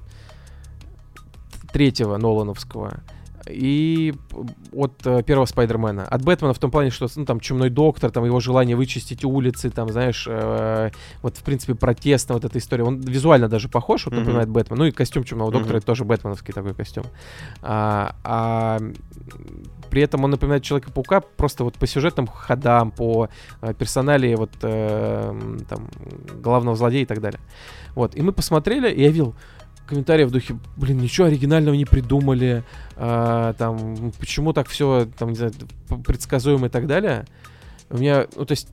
третьего 1.72 2.16
Нолановского 2.16 3.00
и 3.48 4.14
от 4.72 5.06
э, 5.06 5.22
первого 5.22 5.46
Спайдермена. 5.46 6.04
От 6.04 6.22
Бэтмена 6.22 6.52
в 6.54 6.58
том 6.58 6.70
плане, 6.70 6.90
что 6.90 7.06
ну, 7.16 7.24
там 7.24 7.40
чумной 7.40 7.70
доктор, 7.70 8.10
там 8.10 8.24
его 8.24 8.40
желание 8.40 8.76
вычистить 8.76 9.24
улицы, 9.24 9.70
там, 9.70 9.90
знаешь, 9.90 10.26
э, 10.28 10.90
вот 11.22 11.36
в 11.36 11.42
принципе 11.42 11.74
протестно 11.74 12.34
вот 12.34 12.44
эта 12.44 12.58
история. 12.58 12.84
Он 12.84 13.00
визуально 13.00 13.48
даже 13.48 13.68
похож, 13.68 14.06
вот 14.06 14.12
Мгм. 14.12 14.20
напоминает 14.20 14.48
Бэтмен. 14.48 14.78
Ну 14.78 14.84
и 14.84 14.90
костюм 14.90 15.24
чумного 15.24 15.50
доктора 15.50 15.74
Мгм. 15.74 15.78
это 15.78 15.86
тоже 15.86 16.04
бэтменовский 16.04 16.52
такой 16.52 16.74
костюм. 16.74 17.04
А, 17.62 18.14
а, 18.24 18.78
при 19.90 20.02
этом 20.02 20.24
он 20.24 20.30
напоминает 20.30 20.62
Человека-паука 20.62 21.20
просто 21.20 21.64
вот 21.64 21.74
по 21.74 21.86
сюжетным 21.86 22.26
ходам, 22.26 22.90
по 22.90 23.28
э, 23.62 23.74
персоналии 23.74 24.34
вот 24.34 24.50
э, 24.62 25.58
там 25.68 25.88
главного 26.42 26.76
злодея 26.76 27.02
и 27.02 27.06
так 27.06 27.20
далее. 27.20 27.40
Вот, 27.94 28.14
и 28.14 28.22
мы 28.22 28.32
посмотрели, 28.32 28.90
и 28.90 29.02
я 29.02 29.08
видел 29.08 29.34
комментарии 29.86 30.24
в 30.24 30.30
духе, 30.30 30.58
блин, 30.76 30.98
ничего 30.98 31.26
оригинального 31.26 31.74
не 31.74 31.84
придумали, 31.84 32.64
а, 32.96 33.54
там, 33.54 34.12
почему 34.18 34.52
так 34.52 34.68
все, 34.68 35.08
там, 35.18 35.30
не 35.30 35.36
знаю, 35.36 35.52
предсказуемо 36.04 36.66
и 36.66 36.70
так 36.70 36.86
далее. 36.86 37.24
У 37.88 37.98
меня, 37.98 38.26
ну, 38.36 38.44
то 38.44 38.52
есть, 38.52 38.68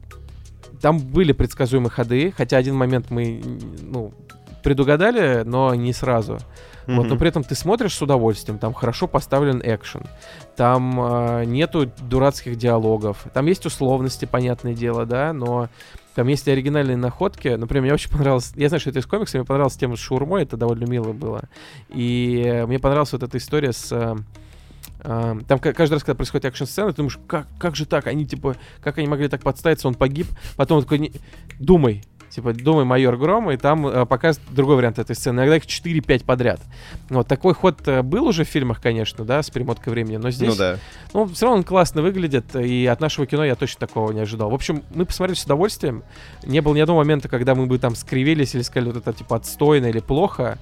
там 0.82 1.00
были 1.00 1.32
предсказуемые 1.32 1.90
ходы, 1.90 2.34
хотя 2.36 2.58
один 2.58 2.76
момент 2.76 3.10
мы, 3.10 3.42
ну, 3.82 4.14
предугадали, 4.64 5.44
но 5.46 5.76
не 5.76 5.94
сразу. 5.94 6.40
Вот, 6.86 7.08
но 7.08 7.16
при 7.16 7.30
этом 7.30 7.44
ты 7.44 7.56
смотришь 7.56 7.94
с 7.94 8.02
удовольствием, 8.02 8.60
там 8.60 8.74
хорошо 8.74 9.08
поставлен 9.08 9.62
экшен, 9.64 10.04
там 10.58 11.00
а, 11.00 11.44
нету 11.46 11.90
дурацких 12.02 12.58
диалогов, 12.58 13.26
там 13.34 13.46
есть 13.46 13.66
условности, 13.66 14.26
понятное 14.26 14.74
дело, 14.74 15.06
да, 15.06 15.32
но 15.32 15.70
там 16.16 16.28
есть 16.28 16.48
оригинальные 16.48 16.98
находки. 16.98 17.48
Например, 17.48 17.84
мне 17.84 17.94
очень 17.94 18.10
понравилось, 18.10 18.54
я 18.56 18.70
знаю, 18.70 18.80
что 18.82 18.90
это 18.92 19.00
из 19.00 19.06
комикса, 19.06 19.38
мне 19.38 19.46
понравилась 19.46 19.76
тема 19.78 19.96
с 19.96 20.00
шаурмой, 20.00 20.44
это 20.44 20.58
довольно 20.58 20.86
мило 20.86 21.12
было. 21.14 21.44
И 21.90 22.44
э, 22.46 22.66
мне 22.66 22.80
понравилась 22.80 23.12
вот 23.14 23.24
эта 23.24 23.38
история 23.38 23.74
с... 23.74 23.92
э, 23.92 24.16
там 25.48 25.60
ка- 25.60 25.74
каждый 25.74 25.96
раз, 25.96 26.04
когда 26.04 26.16
происходит 26.16 26.46
экшн-сцена, 26.46 26.92
ты 26.92 26.98
думаешь, 26.98 27.20
как, 27.28 27.48
как 27.58 27.76
же 27.76 27.86
так? 27.86 28.08
Они, 28.08 28.26
типа, 28.26 28.56
как 28.82 28.98
они 28.98 29.08
могли 29.08 29.28
так 29.28 29.42
подставиться? 29.42 29.88
Он 29.88 29.96
погиб. 29.96 30.28
Потом 30.56 30.78
он 30.78 30.84
такой, 30.84 31.00
«Не- 31.00 31.12
думай, 31.60 32.04
Типа, 32.34 32.52
думай, 32.52 32.84
майор 32.84 33.16
Гром, 33.16 33.52
и 33.52 33.58
там 33.58 33.86
э, 33.86 34.08
показывают 34.08 34.52
другой 34.56 34.78
вариант 34.78 34.98
этой 34.98 35.16
сцены. 35.16 35.42
Иногда 35.42 35.58
их 35.58 35.66
4-5 35.66 36.26
подряд. 36.26 36.60
Вот 37.10 37.28
такой 37.28 37.54
ход 37.54 37.88
э, 37.88 38.02
был 38.02 38.26
уже 38.26 38.44
в 38.44 38.48
фильмах, 38.48 38.82
конечно, 38.82 39.24
да, 39.24 39.44
с 39.44 39.52
перемоткой 39.52 39.94
времени, 39.94 40.18
но 40.18 40.32
здесь, 40.32 40.50
Ну 40.50 40.56
да. 40.56 40.78
ну, 41.14 41.26
все 41.28 41.46
равно 41.46 41.60
он 41.60 41.64
классно 41.64 42.02
выглядит, 42.02 42.56
и 42.56 42.88
от 42.88 43.00
нашего 43.02 43.28
кино 43.28 43.46
я 43.46 43.54
точно 43.54 43.82
такого 43.82 44.12
не 44.12 44.22
ожидал. 44.22 44.50
В 44.50 44.56
общем, 44.56 44.82
мы 44.96 45.06
посмотрели 45.06 45.38
с 45.38 45.44
удовольствием. 45.44 46.04
Не 46.44 46.62
было 46.62 46.74
ни 46.74 46.80
одного 46.80 47.00
момента, 47.00 47.30
когда 47.30 47.54
мы 47.54 47.68
бы 47.68 47.78
там 47.78 47.96
скривились 47.96 48.56
или 48.56 48.64
сказали, 48.64 48.92
вот 48.92 48.98
это, 48.98 49.14
типа, 49.14 49.36
отстойно 49.36 49.86
или 49.86 50.00
плохо. 50.00 50.58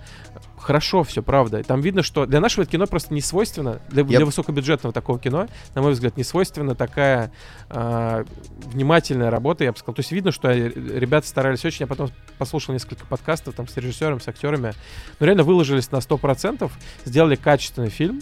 Хорошо 0.61 1.03
все, 1.03 1.21
правда. 1.21 1.63
Там 1.63 1.81
видно, 1.81 2.03
что 2.03 2.25
для 2.25 2.39
нашего 2.39 2.65
кино 2.65 2.87
просто 2.87 3.13
не 3.13 3.21
свойственно, 3.21 3.81
для, 3.89 4.03
для 4.03 4.25
высокобюджетного 4.25 4.93
такого 4.93 5.19
кино, 5.19 5.47
на 5.75 5.81
мой 5.81 5.93
взгляд, 5.93 6.17
не 6.17 6.23
свойственно 6.23 6.75
такая 6.75 7.31
э, 7.69 8.23
внимательная 8.65 9.29
работа, 9.29 9.63
я 9.63 9.71
бы 9.71 9.77
сказал. 9.77 9.95
То 9.95 9.99
есть 10.01 10.11
видно, 10.11 10.31
что 10.31 10.51
ребята 10.51 11.27
старались 11.27 11.65
очень. 11.65 11.81
Я 11.81 11.87
потом 11.87 12.09
послушал 12.37 12.73
несколько 12.73 13.05
подкастов 13.05 13.55
там 13.55 13.67
с 13.67 13.75
режиссером, 13.77 14.21
с 14.21 14.27
актерами. 14.27 14.73
Но 15.19 15.25
реально 15.25 15.43
выложились 15.43 15.91
на 15.91 15.97
100%, 15.97 16.71
сделали 17.05 17.35
качественный 17.35 17.89
фильм. 17.89 18.21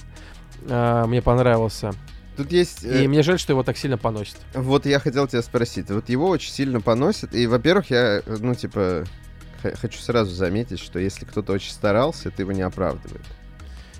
Э, 0.67 1.05
мне 1.07 1.21
понравился. 1.21 1.93
Тут 2.39 2.53
есть... 2.53 2.85
И 2.85 2.87
э... 2.87 3.07
мне 3.07 3.21
жаль, 3.21 3.37
что 3.37 3.51
его 3.51 3.63
так 3.63 3.77
сильно 3.77 3.97
поносит. 3.97 4.37
Вот 4.53 4.85
я 4.85 4.99
хотел 4.99 5.27
тебя 5.27 5.41
спросить. 5.41 5.89
Вот 5.89 6.07
его 6.07 6.29
очень 6.29 6.53
сильно 6.53 6.79
поносит. 6.79 7.35
И, 7.35 7.47
во-первых, 7.47 7.89
я, 7.89 8.21
ну, 8.25 8.55
типа, 8.55 9.03
хочу 9.61 9.99
сразу 9.99 10.31
заметить, 10.31 10.79
что 10.79 10.99
если 10.99 11.25
кто-то 11.25 11.53
очень 11.53 11.71
старался, 11.71 12.29
это 12.29 12.41
его 12.41 12.51
не 12.51 12.61
оправдывает. 12.61 13.25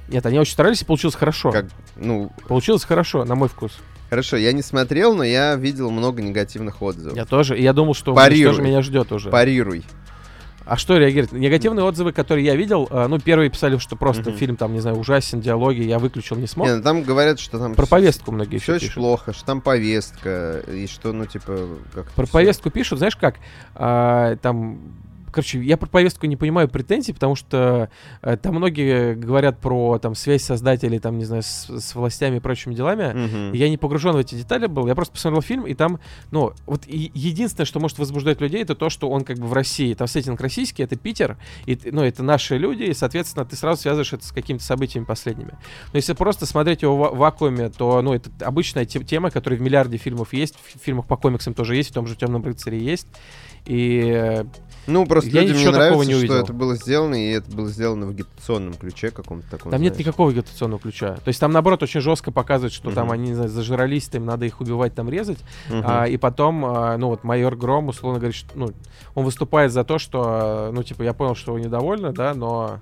Нет, 0.08 0.26
они 0.26 0.40
очень 0.40 0.54
старались, 0.54 0.82
и 0.82 0.86
получилось 0.86 1.16
хорошо. 1.16 1.52
Как, 1.52 1.66
ну... 1.96 2.32
Получилось 2.48 2.84
хорошо, 2.84 3.26
на 3.26 3.36
мой 3.36 3.48
вкус. 3.48 3.74
Хорошо, 4.10 4.38
я 4.38 4.52
не 4.54 4.64
смотрел, 4.64 5.16
но 5.16 5.24
я 5.24 5.56
видел 5.56 5.92
много 5.92 6.22
негативных 6.24 6.82
отзывов. 6.82 7.16
Я 7.16 7.26
тоже, 7.26 7.58
и 7.58 7.62
я 7.62 7.74
думал, 7.74 7.94
что 7.94 8.16
Парируй. 8.16 8.54
тоже 8.54 8.64
меня 8.64 8.82
ждет 8.82 9.12
уже. 9.12 9.30
Парируй. 9.30 9.84
А 10.66 10.78
что 10.78 10.98
реагирует? 10.98 11.32
Негативные 11.32 11.84
отзывы, 11.84 12.12
которые 12.12 12.46
я 12.46 12.56
видел, 12.56 12.88
э, 12.92 13.08
ну, 13.08 13.20
первые 13.20 13.50
писали, 13.50 13.78
что 13.78 13.96
просто 13.96 14.30
uh-huh. 14.30 14.38
фильм 14.38 14.56
там, 14.56 14.74
не 14.74 14.80
знаю, 14.80 14.98
ужасен, 14.98 15.42
диалоги, 15.42 15.82
я 15.82 15.98
выключил, 15.98 16.36
не 16.36 16.46
смог. 16.46 16.68
Не, 16.68 16.76
ну, 16.76 16.84
там 16.84 17.02
говорят, 17.02 17.40
что 17.40 17.58
там... 17.58 17.74
Про 17.74 17.88
повестку 17.88 18.32
многие 18.32 18.60
Все 18.60 18.76
очень 18.76 18.92
плохо, 18.92 19.34
что 19.34 19.46
там 19.46 19.62
повестка, 19.62 20.62
и 20.68 20.86
что, 20.86 21.12
ну, 21.12 21.26
типа... 21.26 21.70
Как 21.94 22.12
Про 22.12 22.28
повестку 22.28 22.70
пишут, 22.70 23.00
знаешь 23.00 23.16
как? 23.16 23.38
А, 23.74 24.36
там 24.38 24.94
Короче, 25.32 25.62
я 25.62 25.78
про 25.78 25.88
повестку 25.88 26.26
не 26.28 26.36
понимаю 26.36 26.70
претензий, 26.70 27.14
потому 27.14 27.36
что 27.36 27.90
э, 28.22 28.38
там 28.38 28.56
многие 28.56 29.16
говорят 29.16 29.60
про 29.60 30.00
там 30.00 30.16
связь 30.16 30.44
создателей, 30.44 31.00
там, 31.00 31.18
не 31.18 31.26
знаю, 31.26 31.44
с, 31.44 31.68
с 31.70 31.96
властями 31.96 32.38
и 32.38 32.40
прочими 32.40 32.74
делами. 32.74 33.04
Mm-hmm. 33.04 33.58
Я 33.58 33.70
не 33.70 33.78
погружен 33.78 34.14
в 34.14 34.18
эти 34.18 34.36
детали 34.36 34.68
был. 34.68 34.88
Я 34.88 34.96
просто 34.96 35.14
посмотрел 35.14 35.42
фильм, 35.42 35.66
и 35.66 35.74
там, 35.74 36.00
ну, 36.32 36.54
вот 36.66 36.84
и, 36.88 37.12
единственное, 37.14 37.66
что 37.66 37.80
может 37.80 38.00
возбуждать 38.00 38.42
людей, 38.42 38.62
это 38.62 38.76
то, 38.76 38.90
что 38.90 39.10
он 39.10 39.24
как 39.24 39.38
бы 39.38 39.48
в 39.48 39.54
России. 39.54 39.94
Там 39.94 40.08
сеттинг 40.08 40.40
российский, 40.42 40.84
это 40.84 40.96
Питер, 40.96 41.38
и, 41.66 41.78
ну, 41.92 42.04
это 42.04 42.24
наши 42.24 42.58
люди, 42.58 42.84
и, 42.84 42.94
соответственно, 42.94 43.46
ты 43.46 43.56
сразу 43.56 43.82
связываешь 43.82 44.14
это 44.14 44.26
с 44.26 44.32
какими-то 44.32 44.64
событиями 44.64 45.06
последними. 45.06 45.52
Но 45.94 45.98
если 45.98 46.14
просто 46.14 46.46
смотреть 46.46 46.82
его 46.82 47.14
в 47.14 47.18
вакууме, 47.18 47.70
то, 47.70 48.02
ну, 48.02 48.14
это 48.14 48.30
обычная 48.42 48.86
тема, 48.86 49.32
которая 49.32 49.60
в 49.60 49.62
миллиарде 49.62 49.98
фильмов 49.98 50.34
есть, 50.34 50.56
в 50.56 50.84
фильмах 50.84 51.06
по 51.06 51.18
комиксам 51.18 51.54
тоже 51.54 51.76
есть, 51.76 51.90
в 51.90 51.94
том 51.94 52.08
же 52.08 52.16
«Темном 52.16 52.44
рыцаре» 52.44 52.80
есть. 52.80 53.08
И 53.66 54.44
ну, 54.88 55.06
просто 55.06 55.19
я 55.28 55.42
людям 55.42 55.58
не 55.58 55.72
нравится, 55.72 56.08
не 56.08 56.26
что 56.26 56.36
это 56.36 56.54
было 56.54 56.76
сделано, 56.76 57.16
и 57.16 57.32
это 57.32 57.52
было 57.52 57.70
сделано 57.70 58.08
в 58.08 58.10
агитационном 58.10 58.74
ключе 58.74 59.12
каком-то 59.12 59.46
таком. 59.50 59.72
Там 59.72 59.80
знаешь. 59.80 59.92
нет 59.92 60.00
никакого 60.00 60.32
агитационного 60.32 60.82
ключа. 60.82 61.16
То 61.16 61.28
есть 61.28 61.40
там, 61.40 61.52
наоборот, 61.52 61.84
очень 61.84 62.02
жестко 62.02 62.32
показывают, 62.32 62.74
что 62.74 62.90
uh-huh. 62.90 62.96
там 62.96 63.12
они, 63.12 63.30
не 63.30 63.36
знаю, 63.36 63.50
зажрались, 63.50 64.10
им 64.14 64.26
надо 64.26 64.46
их 64.46 64.62
убивать, 64.62 64.94
там 64.96 65.10
резать. 65.10 65.40
Uh-huh. 65.70 65.84
А, 65.86 66.08
и 66.08 66.18
потом, 66.18 66.66
а, 66.66 66.98
ну, 66.98 67.08
вот 67.08 67.24
майор 67.24 67.56
Гром, 67.56 67.90
условно 67.90 68.20
говоря, 68.20 68.34
что, 68.34 68.50
ну, 68.56 68.70
он 69.16 69.26
выступает 69.26 69.72
за 69.72 69.84
то, 69.84 70.00
что, 70.00 70.72
ну, 70.74 70.84
типа, 70.84 71.04
я 71.04 71.14
понял, 71.14 71.36
что 71.36 71.54
вы 71.54 71.62
недовольны, 71.62 72.12
да, 72.12 72.34
но 72.34 72.80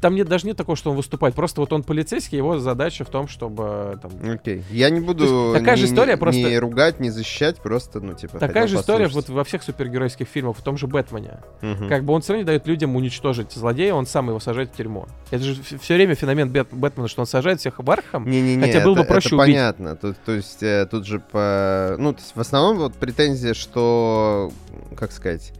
там 0.00 0.14
нет, 0.14 0.28
даже 0.28 0.46
нет 0.46 0.56
такого, 0.56 0.76
что 0.76 0.90
он 0.90 0.96
выступает. 0.96 1.34
Просто 1.34 1.60
вот 1.60 1.72
он 1.72 1.82
полицейский, 1.82 2.38
его 2.38 2.58
задача 2.58 3.04
в 3.04 3.08
том, 3.08 3.28
чтобы 3.28 3.98
там... 4.00 4.10
Окей. 4.30 4.64
Я 4.70 4.90
не 4.90 5.00
буду 5.00 5.52
такая 5.54 5.76
ни, 5.76 5.80
же 5.80 5.86
история 5.86 6.14
ни, 6.14 6.18
просто... 6.18 6.40
не 6.40 6.58
ругать, 6.58 7.00
не 7.00 7.10
защищать, 7.10 7.56
просто, 7.56 8.00
ну, 8.00 8.14
типа, 8.14 8.38
Такая 8.38 8.66
же 8.66 8.76
история 8.76 9.08
вот 9.08 9.28
во 9.28 9.44
всех 9.44 9.62
супергеройских 9.62 10.28
фильмах, 10.28 10.56
в 10.56 10.62
том 10.62 10.76
же 10.76 10.86
Бэтмене. 10.86 11.40
Угу. 11.62 11.88
Как 11.88 12.04
бы 12.04 12.12
он 12.12 12.22
все 12.22 12.32
равно 12.32 12.42
не 12.42 12.46
дает 12.46 12.66
людям 12.66 12.96
уничтожить 12.96 13.52
злодея, 13.52 13.94
он 13.94 14.06
сам 14.06 14.28
его 14.28 14.40
сажает 14.40 14.70
в 14.70 14.76
тюрьму. 14.76 15.06
Это 15.30 15.42
же 15.42 15.60
все 15.62 15.94
время 15.94 16.14
феномен 16.14 16.50
Бэт, 16.50 16.68
Бэтмена, 16.72 17.08
что 17.08 17.20
он 17.20 17.26
сажает 17.26 17.60
всех 17.60 17.78
в 17.78 17.90
Архам, 17.90 18.28
не, 18.28 18.40
не, 18.40 18.56
не, 18.56 18.66
хотя 18.66 18.80
было 18.84 18.94
это, 18.94 19.02
бы 19.02 19.08
проще 19.08 19.28
это 19.28 19.36
убить. 19.36 19.54
понятно. 19.54 19.96
Тут, 19.96 20.16
то 20.24 20.32
есть 20.32 20.62
э, 20.62 20.86
тут 20.90 21.06
же 21.06 21.20
по... 21.20 21.96
Ну, 21.98 22.12
то 22.12 22.20
есть 22.20 22.34
в 22.34 22.40
основном 22.40 22.78
вот 22.78 22.94
претензия, 22.94 23.54
что, 23.54 24.50
как 24.96 25.12
сказать 25.12 25.52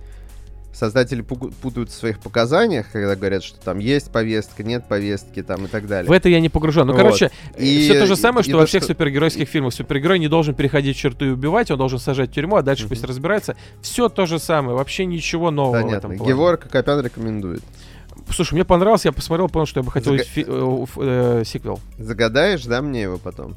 создатели 0.78 1.22
путают 1.22 1.90
в 1.90 1.92
своих 1.92 2.20
показаниях, 2.20 2.90
когда 2.92 3.16
говорят, 3.16 3.42
что 3.42 3.58
там 3.58 3.78
есть 3.78 4.10
повестка, 4.10 4.62
нет 4.62 4.86
повестки, 4.86 5.42
там 5.42 5.64
и 5.64 5.68
так 5.68 5.88
далее. 5.88 6.08
В 6.08 6.12
это 6.12 6.28
я 6.28 6.40
не 6.40 6.48
погружен. 6.48 6.86
Ну, 6.86 6.92
вот. 6.92 7.02
короче, 7.02 7.30
и, 7.56 7.80
все 7.82 7.98
то 7.98 8.06
же 8.06 8.14
самое, 8.16 8.44
что 8.44 8.56
во 8.56 8.66
всех 8.66 8.84
что... 8.84 8.92
супергеройских 8.92 9.48
фильмах. 9.48 9.74
Супергерой 9.74 10.18
не 10.18 10.28
должен 10.28 10.54
переходить 10.54 10.96
черту 10.96 11.26
и 11.26 11.30
убивать, 11.30 11.70
он 11.70 11.78
должен 11.78 11.98
сажать 11.98 12.30
в 12.30 12.32
тюрьму, 12.32 12.56
а 12.56 12.62
дальше 12.62 12.84
mm-hmm. 12.84 12.88
пусть 12.88 13.04
разбирается. 13.04 13.56
Все 13.82 14.08
то 14.08 14.26
же 14.26 14.38
самое, 14.38 14.76
вообще 14.76 15.04
ничего 15.04 15.50
нового 15.50 15.82
Понятно. 15.82 16.10
в 16.10 16.12
этом 16.12 16.26
Геворг 16.26 16.68
Копян 16.68 17.04
рекомендует. 17.04 17.62
Слушай, 18.30 18.54
мне 18.54 18.64
понравилось, 18.64 19.04
я 19.04 19.12
посмотрел, 19.12 19.48
понял, 19.48 19.66
что 19.66 19.80
я 19.80 19.84
бы 19.84 19.90
хотел 19.90 20.16
Заг... 20.16 20.26
фи- 20.26 20.44
э, 20.46 20.86
э, 20.96 21.42
сиквел. 21.44 21.80
Загадаешь, 21.98 22.64
да, 22.64 22.82
мне 22.82 23.02
его 23.02 23.18
потом? 23.18 23.56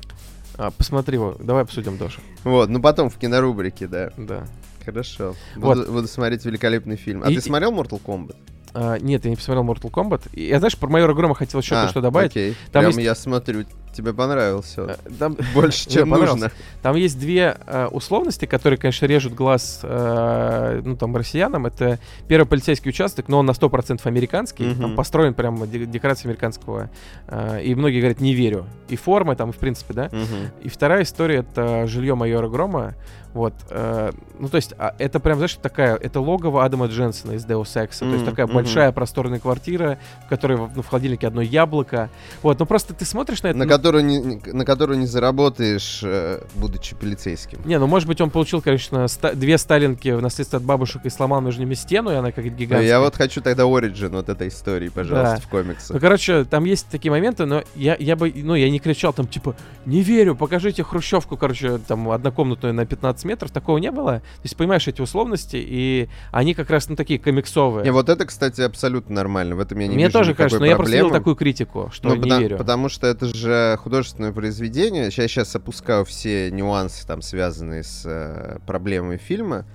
А, 0.56 0.72
посмотри 0.72 1.16
его, 1.16 1.36
давай 1.40 1.64
обсудим 1.64 1.98
тоже. 1.98 2.20
Вот, 2.44 2.70
ну 2.70 2.82
потом 2.82 3.10
в 3.10 3.18
кинорубрике, 3.18 3.88
да. 3.88 4.12
Да. 4.18 4.48
Хорошо. 4.86 5.36
Буду, 5.56 5.67
вот. 5.67 5.89
буду 5.89 6.08
смотреть 6.08 6.46
великолепный 6.46 6.96
фильм. 6.96 7.24
А 7.24 7.32
и, 7.32 7.36
ты 7.36 7.41
смотрел 7.41 7.72
Mortal 7.72 8.02
Kombat? 8.04 8.36
А, 8.74 8.98
нет, 8.98 9.24
я 9.26 9.30
не 9.30 9.36
посмотрел 9.36 9.63
Mortal 9.65 9.91
Kombat. 9.91 10.30
Я, 10.34 10.60
знаешь, 10.60 10.78
про 10.78 10.89
майора 10.89 11.13
Грома 11.13 11.36
хотел 11.36 11.60
еще 11.60 11.76
а, 11.76 11.84
кое-что 11.84 12.02
добавить. 12.02 12.32
Окей. 12.32 12.56
Там 12.72 12.82
Прям 12.82 12.86
есть... 12.88 13.00
я 13.00 13.15
смотрю, 13.15 13.65
тебе 13.93 14.13
понравилось 14.13 14.65
все. 14.65 14.95
Там... 15.19 15.38
Больше, 15.54 15.89
чем 15.89 16.10
нужно. 16.10 16.51
Там 16.82 16.95
есть 16.95 17.19
две 17.19 17.58
э, 17.65 17.88
условности, 17.88 18.45
которые, 18.45 18.77
конечно, 18.77 19.06
режут 19.06 19.34
глаз 19.34 19.82
э, 19.84 20.82
ну, 20.84 20.95
там, 20.95 21.15
россиянам. 21.15 21.65
Это 21.65 21.99
первый 22.27 22.45
полицейский 22.45 22.89
участок, 22.89 23.27
но 23.27 23.39
он 23.39 23.45
на 23.45 23.51
100% 23.51 24.01
американский. 24.06 24.63
Mm-hmm. 24.63 24.82
Там 24.82 24.95
построен 24.95 25.34
прямо 25.34 25.67
декорация 25.67 26.30
американского. 26.30 26.89
Э, 27.27 27.62
и 27.62 27.75
многие 27.75 27.99
говорят, 27.99 28.21
не 28.21 28.34
верю. 28.34 28.65
И 28.89 28.95
форма 28.95 29.36
там, 29.36 29.51
в 29.51 29.58
принципе, 29.58 29.93
да. 29.93 30.06
Mm-hmm. 30.08 30.63
И 30.63 30.69
вторая 30.69 31.04
история— 31.04 31.38
это 31.51 31.88
жилье 31.88 32.15
майора 32.15 32.49
Грома. 32.49 32.95
Вот, 33.34 33.54
э, 33.69 34.12
ну 34.39 34.49
то 34.49 34.58
есть 34.58 34.73
а, 34.77 34.93
это 34.97 35.21
прям, 35.21 35.38
знаешь, 35.38 35.56
такая, 35.62 35.95
это 35.95 36.19
логово 36.19 36.65
Адама 36.65 36.88
Дженсона 36.88 37.34
из 37.34 37.45
Deus 37.45 37.63
Ex, 37.75 37.89
mm, 37.91 37.99
то 37.99 38.13
есть 38.13 38.25
такая 38.25 38.45
mm-hmm. 38.45 38.54
большая 38.54 38.91
просторная 38.91 39.39
квартира, 39.39 39.99
в 40.25 40.30
которой 40.30 40.58
ну, 40.58 40.82
в 40.82 40.88
холодильнике 40.88 41.27
одно 41.27 41.41
яблоко, 41.41 42.10
вот, 42.41 42.60
ну 42.60 42.65
просто 42.65 42.93
ты 42.93 43.06
смотришь 43.06 43.41
на 43.43 43.47
это... 43.47 43.58
На, 43.58 43.63
ну... 43.63 43.69
которую, 43.82 44.06
не, 44.06 44.41
на 44.54 44.65
которую 44.65 45.00
не 45.00 45.06
заработаешь, 45.06 46.02
э, 46.04 46.41
будучи 46.56 46.96
полицейским. 46.96 47.60
Не, 47.65 47.78
ну 47.80 47.88
может 47.88 48.08
быть 48.08 48.22
он 48.22 48.30
получил, 48.30 48.62
конечно, 48.62 49.08
ста- 49.08 49.34
две 49.34 49.58
сталинки 49.58 50.10
в 50.10 50.22
наследство 50.22 50.58
от 50.58 50.63
бабушек 50.63 51.06
и 51.06 51.10
сломал 51.10 51.41
между 51.41 51.62
ними 51.62 51.74
стену, 51.74 52.12
и 52.12 52.15
она 52.15 52.32
как 52.32 52.46
гигантская. 52.46 52.88
Я 52.88 53.00
вот 53.00 53.15
хочу 53.15 53.41
тогда 53.41 53.63
Origin 53.63 54.10
вот 54.10 54.30
этой 54.30 54.48
истории, 54.48 54.89
пожалуйста, 54.89 55.36
да. 55.36 55.41
в 55.41 55.48
комиксах. 55.48 55.91
Ну 55.94 56.00
короче, 56.00 56.44
там 56.46 56.65
есть 56.65 56.88
такие 56.89 57.12
моменты, 57.12 57.46
но 57.46 57.63
я, 57.76 57.96
я 58.00 58.15
бы, 58.15 58.32
ну 58.36 58.56
я 58.56 58.70
не 58.70 58.80
кричал 58.80 59.13
там 59.13 59.28
типа, 59.28 59.56
не 59.86 60.02
верю, 60.02 60.36
покажите 60.36 60.84
хрущевку, 60.84 61.38
короче, 61.38 61.78
там 61.80 62.10
однокомнатную 62.10 62.74
на 62.74 62.86
15 62.86 63.12
15 63.22 63.26
метров, 63.26 63.52
такого 63.52 63.78
не 63.78 63.91
было. 63.91 64.20
То 64.20 64.44
есть 64.44 64.56
понимаешь 64.56 64.88
эти 64.88 65.02
условности, 65.02 65.58
и 65.60 66.10
они 66.32 66.54
как 66.54 66.70
раз, 66.70 66.88
ну, 66.89 66.96
такие 66.96 67.20
комиксовые. 67.20 67.84
Не, 67.84 67.91
вот 67.91 68.10
это, 68.10 68.26
кстати, 68.26 68.62
абсолютно 68.62 69.15
нормально. 69.15 69.56
В 69.56 69.60
этом 69.60 69.80
я 69.80 69.88
не 69.88 69.96
Мне 69.96 70.06
вижу 70.06 70.13
тоже 70.13 70.34
кажется, 70.34 70.60
но 70.60 70.65
я 70.65 70.76
просто 70.76 70.94
видел 70.94 71.12
такую 71.12 71.36
критику, 71.36 71.89
что 71.94 72.10
ну, 72.10 72.15
не 72.15 72.22
потому, 72.22 72.41
верю. 72.41 72.58
Потому 72.58 72.89
что 72.89 73.08
это 73.08 73.26
же 73.26 73.71
художественное 73.78 74.32
произведение. 74.32 75.12
Сейчас, 75.12 75.32
сейчас 75.32 75.56
опускаю 75.56 76.06
все 76.06 76.52
нюансы, 76.52 77.06
там, 77.06 77.22
связанные 77.22 77.84
с 77.84 78.04
э, 78.06 78.60
проблемой 78.66 79.18
фильма. 79.18 79.66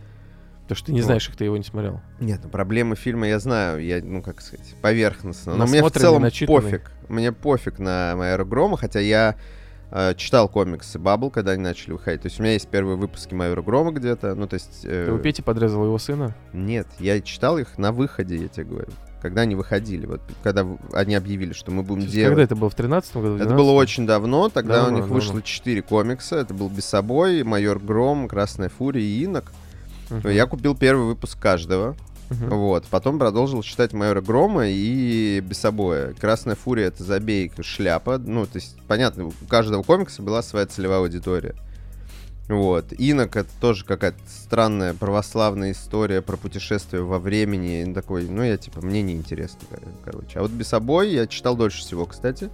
То, 0.68 0.74
что 0.74 0.86
ты 0.86 0.92
не 0.92 1.00
вот. 1.00 1.06
знаешь 1.06 1.28
их, 1.28 1.36
ты 1.36 1.44
его 1.44 1.56
не 1.56 1.62
смотрел. 1.62 2.00
Нет, 2.18 2.40
ну 2.42 2.48
проблемы 2.48 2.96
фильма 2.96 3.28
я 3.28 3.38
знаю, 3.38 3.84
я, 3.84 4.02
ну, 4.02 4.20
как 4.20 4.40
сказать, 4.40 4.74
поверхностно. 4.82 5.54
Но 5.54 5.66
мне 5.66 5.82
в 5.82 5.90
целом 5.90 6.22
пофиг. 6.22 6.90
Мне 7.08 7.30
пофиг 7.32 7.78
на 7.78 8.14
Майора 8.16 8.44
Грома, 8.44 8.76
хотя 8.76 8.98
я 8.98 9.36
э, 9.92 10.14
читал 10.16 10.48
комиксы 10.48 10.98
Бабл, 10.98 11.30
когда 11.30 11.52
они 11.52 11.62
начали 11.62 11.92
выходить. 11.92 12.22
То 12.22 12.26
есть 12.26 12.40
у 12.40 12.42
меня 12.42 12.54
есть 12.54 12.68
первые 12.68 12.96
выпуски 12.96 13.32
Майора 13.32 13.62
Грома 13.62 13.92
где-то. 13.92 14.34
Ну, 14.34 14.48
то 14.48 14.54
есть... 14.54 14.80
Э, 14.84 15.04
Ты 15.06 15.12
у 15.12 15.18
Пети 15.18 15.40
подрезал 15.40 15.84
его 15.84 15.98
сына? 15.98 16.34
Нет, 16.52 16.88
я 16.98 17.20
читал 17.20 17.58
их 17.58 17.78
на 17.78 17.92
выходе, 17.92 18.36
я 18.36 18.48
тебе 18.48 18.64
говорю. 18.64 18.90
Когда 19.26 19.42
они 19.42 19.54
выходили, 19.54 20.06
вот 20.06 20.20
когда 20.42 20.66
они 20.92 21.14
объявили, 21.14 21.52
что 21.52 21.70
мы 21.70 21.82
будем 21.82 22.06
делать. 22.06 22.28
Когда 22.28 22.42
это 22.42 22.56
было? 22.56 22.70
В 22.70 22.74
13 22.74 23.16
году? 23.16 23.36
Это 23.36 23.54
было 23.54 23.72
очень 23.72 24.06
давно. 24.06 24.48
Тогда 24.48 24.76
давно, 24.76 24.88
у 24.88 24.92
них 24.92 25.00
давно. 25.02 25.14
вышло 25.14 25.42
4 25.42 25.82
комикса. 25.82 26.36
Это 26.36 26.54
был 26.54 26.68
Без 26.68 26.84
собой, 26.84 27.42
Майор 27.42 27.78
Гром, 27.78 28.28
Красная 28.28 28.68
Фурия 28.68 29.02
и 29.02 29.24
Инок. 29.24 29.52
Угу. 30.10 30.28
Я 30.28 30.46
купил 30.46 30.76
первый 30.76 31.06
выпуск 31.06 31.38
каждого. 31.38 31.96
Uh-huh. 32.30 32.54
Вот. 32.54 32.84
Потом 32.90 33.18
продолжил 33.18 33.62
читать 33.62 33.92
Майора 33.92 34.20
Грома 34.20 34.66
и 34.66 35.40
Бесобоя. 35.40 36.12
Красная 36.14 36.56
Фурия— 36.56 36.86
это 36.88 37.04
забей 37.04 37.52
шляпа. 37.60 38.18
Ну, 38.18 38.46
то 38.46 38.56
есть, 38.56 38.76
понятно, 38.88 39.26
у 39.26 39.32
каждого 39.48 39.82
комикса 39.82 40.22
была 40.22 40.42
своя 40.42 40.66
целевая 40.66 41.00
аудитория. 41.00 41.54
Вот. 42.48 42.92
Инок— 42.92 43.36
это 43.38 43.50
тоже 43.60 43.84
какая-то 43.84 44.20
странная 44.28 44.94
православная 44.94 45.72
история 45.72 46.22
про 46.22 46.36
путешествие 46.36 47.02
во 47.02 47.18
времени. 47.18 47.92
Такой, 47.92 48.28
ну, 48.28 48.42
я 48.42 48.56
типа, 48.56 48.84
мне 48.84 49.02
не 49.02 49.14
интересно, 49.14 49.60
короче. 50.04 50.38
А 50.38 50.42
вот 50.42 50.52
Бесобой 50.52 51.10
я 51.10 51.26
читал 51.26 51.56
дольше 51.56 51.80
всего, 51.80 52.06
кстати. 52.06 52.50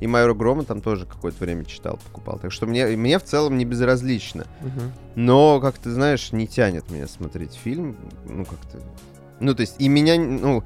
И 0.00 0.06
Майора 0.06 0.32
Грома 0.32 0.64
там 0.64 0.80
тоже 0.80 1.06
какое-то 1.06 1.44
время 1.44 1.64
читал, 1.64 1.98
покупал. 2.06 2.38
Так 2.38 2.52
что 2.52 2.66
мне, 2.66 2.86
мне 2.86 3.18
в 3.18 3.24
целом 3.24 3.58
не 3.58 3.64
безразлично. 3.64 4.46
Угу. 4.62 4.80
Но, 5.16 5.60
как 5.60 5.76
ты 5.76 5.90
знаешь, 5.90 6.32
не 6.32 6.46
тянет 6.46 6.88
меня 6.90 7.08
смотреть 7.08 7.54
фильм. 7.54 7.96
Ну, 8.24 8.44
как-то... 8.44 8.78
Ну, 9.40 9.54
то 9.54 9.60
есть, 9.60 9.74
и 9.78 9.88
меня, 9.88 10.16
ну... 10.16 10.62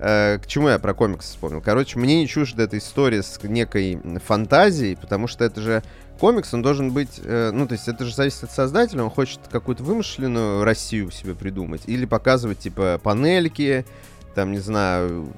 э, 0.00 0.38
к 0.38 0.46
чему 0.48 0.68
я 0.68 0.80
про 0.80 0.94
комиксы 0.94 1.28
вспомнил? 1.28 1.60
Короче, 1.60 1.98
мне 1.98 2.20
не 2.20 2.26
чужда 2.26 2.64
эта 2.64 2.76
история 2.76 3.22
с 3.22 3.40
некой 3.44 4.00
фантазией, 4.26 4.96
потому 4.96 5.28
что 5.28 5.44
это 5.44 5.60
же 5.60 5.82
комикс, 6.18 6.52
он 6.54 6.62
должен 6.62 6.92
быть, 6.92 7.20
э, 7.22 7.50
ну, 7.52 7.66
то 7.66 7.72
есть 7.74 7.88
это 7.88 8.04
же 8.04 8.14
зависит 8.14 8.44
от 8.44 8.52
создателя, 8.52 9.02
он 9.04 9.10
хочет 9.10 9.40
какую-то 9.50 9.82
вымышленную 9.82 10.64
Россию 10.64 11.10
себе 11.10 11.34
придумать, 11.34 11.82
или 11.86 12.04
показывать, 12.06 12.58
типа, 12.60 13.00
панельки, 13.02 13.84
там, 14.34 14.52
не 14.52 14.58
знаю, 14.58 15.32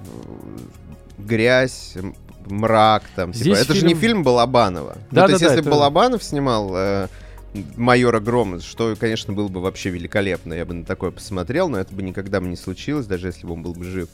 грязь, 1.18 1.92
м- 1.96 2.14
мрак, 2.46 3.02
там, 3.16 3.32
типа. 3.32 3.44
Здесь 3.44 3.58
Это 3.60 3.74
же 3.74 3.82
не 3.86 3.94
фильм- 3.94 4.00
фильм 4.00 4.22
Балабанова. 4.24 4.96
Ну, 5.10 5.16
Да, 5.16 5.26
то 5.26 5.32
есть 5.32 5.42
да, 5.42 5.48
да, 5.48 5.54
если 5.54 5.60
это- 5.68 5.70
Балабанов 5.70 6.22
снимал 6.22 6.70
э, 6.74 7.08
майора 7.76 8.20
Грома, 8.20 8.60
что, 8.60 8.94
конечно, 8.98 9.32
было 9.32 9.48
бы 9.48 9.60
вообще 9.60 9.90
великолепно, 9.90 10.52
я 10.54 10.64
бы 10.64 10.74
на 10.74 10.84
такое 10.84 11.10
посмотрел, 11.12 11.68
но 11.68 11.78
это 11.78 11.94
бы 11.94 12.02
никогда 12.02 12.40
бы 12.40 12.48
не 12.48 12.56
случилось, 12.56 13.06
даже 13.06 13.28
если 13.28 13.46
бы 13.46 13.54
он 13.54 13.62
был 13.62 13.72
бы 13.74 13.84
жив. 13.84 14.08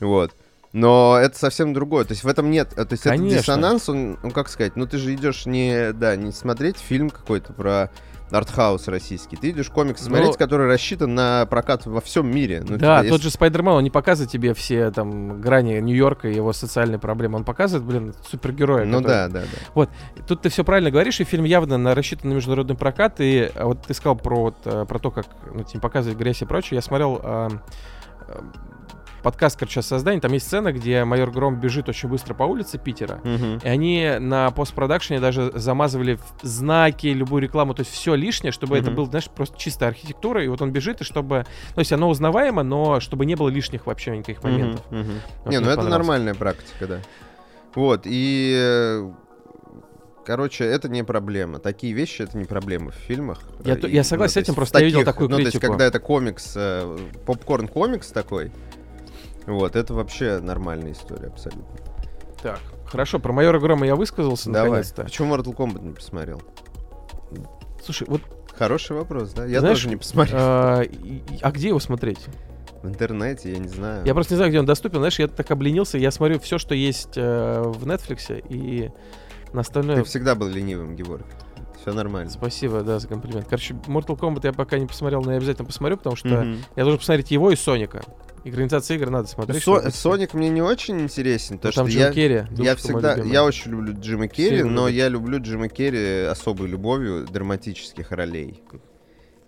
Вот. 0.00 0.32
Но 0.78 1.18
это 1.20 1.38
совсем 1.38 1.72
другое. 1.74 2.04
То 2.04 2.12
есть 2.12 2.24
в 2.24 2.28
этом 2.28 2.50
нет. 2.50 2.72
э, 2.76 2.84
То 2.84 2.92
есть 2.92 3.02
Конечно. 3.04 3.26
этот 3.26 3.38
диссонанс, 3.40 3.88
он, 3.88 4.18
ну 4.22 4.30
как 4.30 4.48
сказать, 4.48 4.76
ну 4.76 4.86
ты 4.86 4.98
же 4.98 5.14
идешь 5.14 5.46
не, 5.46 5.92
да, 5.92 6.16
не 6.16 6.32
смотреть 6.32 6.76
фильм 6.78 7.10
какой-то 7.10 7.52
про 7.52 7.90
артхаус 8.30 8.88
российский. 8.88 9.36
Ты 9.36 9.50
идешь 9.50 9.70
комикс 9.70 10.02
Ну, 10.02 10.08
смотреть, 10.08 10.36
который 10.36 10.66
рассчитан 10.66 11.14
на 11.14 11.46
прокат 11.46 11.86
во 11.86 12.02
всем 12.02 12.30
мире. 12.30 12.62
Ну, 12.62 12.76
да, 12.76 12.98
типа, 12.98 13.08
тот 13.08 13.12
если- 13.12 13.22
же 13.22 13.30
Спайдермен, 13.30 13.72
он 13.72 13.82
не 13.84 13.90
показывает 13.90 14.30
тебе 14.30 14.52
все 14.52 14.90
там 14.90 15.40
грани 15.40 15.80
Нью-Йорка 15.80 16.28
и 16.28 16.34
его 16.34 16.52
социальные 16.52 16.98
проблемы. 16.98 17.36
Он 17.38 17.44
показывает, 17.44 17.86
блин, 17.86 18.14
супергероя. 18.30 18.84
Ну 18.84 18.98
который- 18.98 19.06
да, 19.06 19.28
да, 19.28 19.42
да. 19.74 19.88
Тут 20.26 20.42
ты 20.42 20.50
все 20.50 20.62
правильно 20.62 20.90
говоришь, 20.90 21.20
и 21.20 21.24
фильм 21.24 21.44
явно 21.44 21.78
на, 21.78 21.94
рассчитан 21.94 22.28
на 22.28 22.34
международный 22.34 22.76
прокат. 22.76 23.14
И 23.20 23.50
а, 23.54 23.64
вот 23.64 23.86
ты 23.86 23.94
сказал 23.94 24.16
про, 24.16 24.36
вот, 24.42 24.56
э, 24.66 24.84
про 24.86 24.98
то, 24.98 25.10
как 25.10 25.24
ну, 25.54 25.64
типа, 25.64 25.80
показывать 25.88 26.18
грязь 26.18 26.42
и 26.42 26.44
прочее. 26.44 26.76
Я 26.76 26.82
смотрел 26.82 27.18
а, 27.24 27.48
подкаст, 29.22 29.58
короче, 29.58 29.80
о 29.80 29.82
создании. 29.82 30.20
Там 30.20 30.32
есть 30.32 30.46
сцена, 30.46 30.72
где 30.72 31.04
майор 31.04 31.30
Гром 31.30 31.60
бежит 31.60 31.88
очень 31.88 32.08
быстро 32.08 32.34
по 32.34 32.44
улице 32.44 32.78
Питера. 32.78 33.20
Мгм. 33.24 33.58
И 33.62 33.68
они 33.68 34.16
на 34.18 34.50
постпродакшене 34.50 35.20
даже 35.20 35.50
замазывали 35.54 36.18
знаки, 36.42 37.06
любую 37.08 37.42
рекламу, 37.42 37.74
то 37.74 37.80
есть 37.80 37.92
все 37.92 38.14
лишнее, 38.14 38.52
чтобы 38.52 38.76
это 38.76 38.86
Мгм. 38.88 38.96
был, 38.96 39.06
знаешь, 39.06 39.28
просто 39.28 39.58
чистая 39.58 39.90
архитектура. 39.90 40.44
И 40.44 40.48
вот 40.48 40.62
он 40.62 40.70
бежит, 40.72 41.00
и 41.00 41.04
чтобы... 41.04 41.44
ну, 41.70 41.74
То 41.74 41.80
есть 41.80 41.92
оно 41.92 42.08
узнаваемо, 42.08 42.62
но 42.62 43.00
чтобы 43.00 43.26
не 43.26 43.34
было 43.34 43.48
лишних 43.48 43.86
вообще 43.86 44.16
никаких 44.16 44.42
моментов. 44.42 44.84
мгм. 44.90 45.20
Вот 45.44 45.50
Не, 45.50 45.60
ну 45.60 45.70
это 45.70 45.82
нормальная 45.82 46.34
практика, 46.34 46.86
да. 46.86 46.98
Вот, 47.74 48.02
и... 48.04 49.02
Короче, 50.26 50.64
это 50.64 50.90
не 50.90 51.02
проблема. 51.04 51.58
Такие 51.58 51.94
вещи 51.94 52.20
это 52.20 52.36
не 52.36 52.44
проблема 52.44 52.90
в 52.90 52.94
фильмах. 52.96 53.38
Я 53.64 53.76
и, 53.76 53.90
я 53.90 54.04
согласен 54.04 54.34
то 54.34 54.40
с 54.40 54.42
этим, 54.42 54.54
просто 54.54 54.76
в 54.76 54.80
я 54.82 54.86
видел 54.86 55.02
такую 55.02 55.30
Ну, 55.30 55.36
то 55.36 55.40
есть, 55.40 55.52
критику. 55.52 55.72
когда 55.72 55.86
это 55.86 56.00
комикс, 56.00 56.52
э, 56.54 56.98
попкорн-комикс 57.24 58.08
такой, 58.12 58.52
вот, 59.48 59.76
это 59.76 59.94
вообще 59.94 60.40
нормальная 60.40 60.92
история 60.92 61.28
абсолютно. 61.28 61.76
Так, 62.42 62.60
хорошо, 62.86 63.18
про 63.18 63.32
майора 63.32 63.58
Грома 63.58 63.86
я 63.86 63.96
высказался 63.96 64.50
Давай. 64.50 64.70
наконец-то. 64.70 65.04
Почему 65.04 65.34
Mortal 65.34 65.54
Kombat 65.54 65.84
не 65.84 65.92
посмотрел? 65.92 66.40
Слушай, 67.84 68.06
вот 68.08 68.22
Хороший 68.58 68.96
вопрос, 68.96 69.32
да? 69.34 69.46
Я 69.46 69.60
Знаешь, 69.60 69.76
тоже 69.78 69.88
не 69.88 69.96
посмотрел. 69.96 70.36
а, 70.40 70.82
а 71.42 71.50
где 71.52 71.68
его 71.68 71.78
смотреть? 71.78 72.26
В 72.82 72.88
интернете, 72.88 73.52
я 73.52 73.58
не 73.58 73.68
знаю. 73.68 74.04
Я 74.04 74.14
просто 74.14 74.34
не 74.34 74.36
знаю, 74.36 74.50
где 74.50 74.58
он 74.58 74.66
доступен. 74.66 74.98
Знаешь, 74.98 75.18
я 75.20 75.28
так 75.28 75.48
обленился, 75.52 75.96
я 75.96 76.10
смотрю 76.10 76.40
все, 76.40 76.58
что 76.58 76.74
есть 76.74 77.16
э, 77.16 77.62
в 77.64 77.86
Netflix, 77.86 78.42
и 78.48 78.90
на 79.52 79.60
остальное... 79.60 79.96
Ты 79.96 80.04
всегда 80.04 80.34
был 80.34 80.48
ленивым, 80.48 80.96
Георг. 80.96 81.24
Все 81.80 81.92
нормально. 81.92 82.30
Спасибо, 82.30 82.82
да, 82.82 82.98
за 82.98 83.06
комплимент. 83.06 83.46
Короче, 83.48 83.74
Mortal 83.86 84.18
Kombat 84.18 84.40
я 84.42 84.52
пока 84.52 84.76
не 84.78 84.86
посмотрел, 84.86 85.22
но 85.22 85.30
я 85.32 85.36
обязательно 85.38 85.66
посмотрю, 85.66 85.96
потому 85.96 86.16
что 86.16 86.28
Мгм. 86.28 86.58
я 86.74 86.82
должен 86.82 86.98
посмотреть 86.98 87.30
его 87.30 87.52
и 87.52 87.56
Соника. 87.56 88.02
Экранизация 88.48 88.96
игр 88.96 89.10
надо 89.10 89.28
смотреть. 89.28 89.62
Со- 89.62 89.90
Соник 89.90 90.34
мне 90.34 90.48
не 90.48 90.62
очень 90.62 91.00
интересен, 91.00 91.54
Ну, 91.54 91.58
потому 91.60 91.72
там 91.74 91.88
что 91.88 91.98
Джим 91.98 92.06
я, 92.06 92.12
Керри. 92.12 92.44
я 92.56 92.76
что 92.76 92.88
всегда, 92.88 93.14
я 93.16 93.44
очень 93.44 93.70
люблю 93.70 93.94
Джима 93.98 94.28
Керри, 94.28 94.58
его 94.58 94.68
но 94.70 94.88
я 94.88 95.08
люблю 95.08 95.40
Джима 95.40 95.68
Керри 95.68 96.22
особой 96.24 96.68
любовью 96.68 97.26
драматических 97.26 98.10
ролей. 98.12 98.62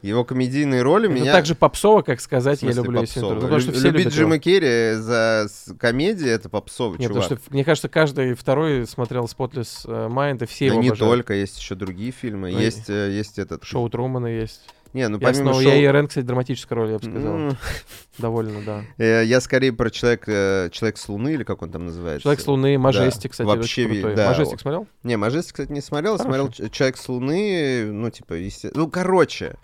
Его 0.02 0.24
комедийные 0.24 0.80
роли 0.80 1.10
Это 1.10 1.14
меня... 1.14 1.32
так 1.32 1.44
же 1.44 1.54
попсово, 1.54 2.00
как 2.00 2.22
сказать, 2.22 2.60
смысле 2.60 2.80
я 2.80 2.84
люблю 2.86 3.00
попсово? 3.00 3.34
Ну, 3.34 3.40
потому 3.42 3.60
что 3.60 3.70
Лю- 3.70 3.76
все 3.76 3.90
Любить 3.90 4.08
Джима 4.08 4.34
его. 4.36 4.40
Керри 4.42 4.94
за 4.94 5.46
комедию 5.78 6.30
это 6.30 6.48
попсовый 6.48 6.98
Нет, 6.98 7.08
чувак. 7.10 7.24
потому 7.24 7.38
что, 7.42 7.52
мне 7.52 7.64
кажется, 7.66 7.90
каждый 7.90 8.32
второй 8.32 8.86
смотрел 8.86 9.26
Spotless 9.26 9.84
Mind, 9.84 10.42
и 10.42 10.46
все 10.46 10.68
Да 10.68 10.72
его 10.72 10.82
не 10.82 10.88
обожают. 10.88 11.16
только, 11.16 11.34
есть 11.34 11.58
еще 11.58 11.74
другие 11.74 12.12
фильмы. 12.12 12.50
Ну, 12.50 12.58
есть, 12.60 12.88
э, 12.88 13.10
есть 13.12 13.38
этот... 13.38 13.62
Шоу 13.64 13.90
Трумана 13.90 14.28
есть. 14.28 14.62
Не, 14.92 15.08
ну 15.08 15.18
Я, 15.18 15.26
помимо 15.28 15.44
снова, 15.52 15.62
шоу... 15.62 15.72
я 15.72 15.76
и 15.76 15.92
Рен, 15.92 16.08
кстати, 16.08 16.24
драматическая 16.24 16.76
роль, 16.76 16.90
я 16.90 16.98
бы 16.98 17.04
сказал. 17.04 17.56
Довольно, 18.18 18.60
да. 18.62 18.84
э, 18.98 19.24
Я 19.24 19.40
скорее 19.40 19.72
про 19.72 19.90
человек, 19.90 20.24
э, 20.26 20.68
человек 20.72 20.98
с 20.98 21.08
Луны, 21.08 21.34
или 21.34 21.44
как 21.44 21.62
он 21.62 21.70
там 21.70 21.86
называется. 21.86 22.22
Человек 22.22 22.40
с 22.40 22.46
Луны, 22.46 22.78
Мажестик, 22.78 23.30
кстати, 23.32 23.46
вообще 23.46 23.84
очень 23.84 24.00
крутой. 24.00 24.16
да, 24.16 24.28
Мажестик 24.28 24.60
смотрел? 24.60 24.86
Не, 25.04 25.16
Мажестик, 25.16 25.54
кстати, 25.54 25.70
не 25.72 25.80
смотрел. 25.80 26.18
Смотрел 26.18 26.50
Человек 26.50 26.96
с 26.96 27.08
Луны, 27.08 27.84
ну, 27.92 28.10
типа, 28.10 28.34
Ну, 28.74 28.88
короче, 28.90 29.56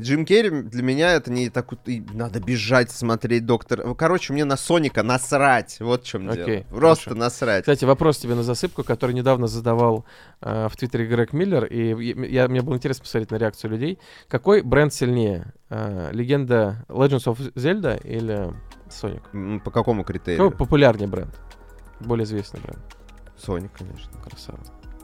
Джим 0.00 0.24
Керри 0.24 0.50
для 0.62 0.82
меня 0.82 1.12
это 1.12 1.30
не 1.30 1.50
так 1.50 1.68
и 1.86 2.00
надо 2.12 2.40
бежать 2.40 2.90
смотреть 2.90 3.46
доктор. 3.46 3.94
Короче, 3.94 4.32
мне 4.32 4.44
на 4.44 4.56
Соника 4.56 5.02
насрать. 5.02 5.76
Вот 5.80 6.04
в 6.04 6.06
чем 6.06 6.22
дело. 6.30 6.42
Окей, 6.42 6.64
Просто 6.70 7.04
хорошо. 7.10 7.20
насрать. 7.20 7.62
Кстати, 7.64 7.84
вопрос 7.84 8.18
тебе 8.18 8.34
на 8.34 8.42
засыпку, 8.42 8.84
который 8.84 9.12
недавно 9.14 9.46
задавал 9.46 10.04
э, 10.40 10.68
в 10.68 10.76
Твиттере 10.76 11.06
Грег 11.06 11.32
Миллер, 11.32 11.64
и 11.64 12.12
я, 12.32 12.48
мне 12.48 12.62
было 12.62 12.76
интересно 12.76 13.02
посмотреть 13.04 13.30
на 13.30 13.36
реакцию 13.36 13.70
людей. 13.70 13.98
Какой 14.28 14.62
бренд 14.62 14.92
сильнее? 14.94 15.52
Э, 15.70 16.10
легенда 16.12 16.84
Legends 16.88 17.24
of 17.26 17.52
Zelda 17.54 18.00
или 18.06 18.52
Sonic? 18.88 19.22
М, 19.32 19.60
По 19.60 19.70
какому 19.70 20.04
критерию? 20.04 20.38
Какой 20.50 20.56
популярнее 20.56 21.08
бренд? 21.08 21.38
Более 22.00 22.24
известный 22.24 22.60
бренд. 22.60 22.80
Соник, 23.38 23.72
конечно. 23.72 24.12
Красава. 24.22 24.58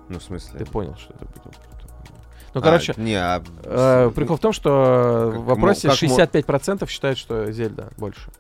Ну, 0.09 0.19
в 0.19 0.23
смысле. 0.23 0.59
Ты 0.59 0.65
понял, 0.65 0.97
что 0.97 1.13
это 1.15 1.27
будет. 1.27 1.59
Ну, 2.55 2.61
А, 2.61 2.65
короче, 2.65 2.95
не, 2.97 3.15
а... 3.15 3.43
э, 3.65 4.11
прикол 4.15 4.37
в 4.37 4.41
том, 4.41 4.53
что 4.53 5.31
Как 5.33 5.41
в 5.41 5.45
вопросе 5.45 5.89
как 5.89 6.03
мо- 6.03 6.17
65% 6.19 6.89
считают, 6.89 7.19
что 7.19 7.51
Зельда 7.53 7.91
больше. 7.97 8.31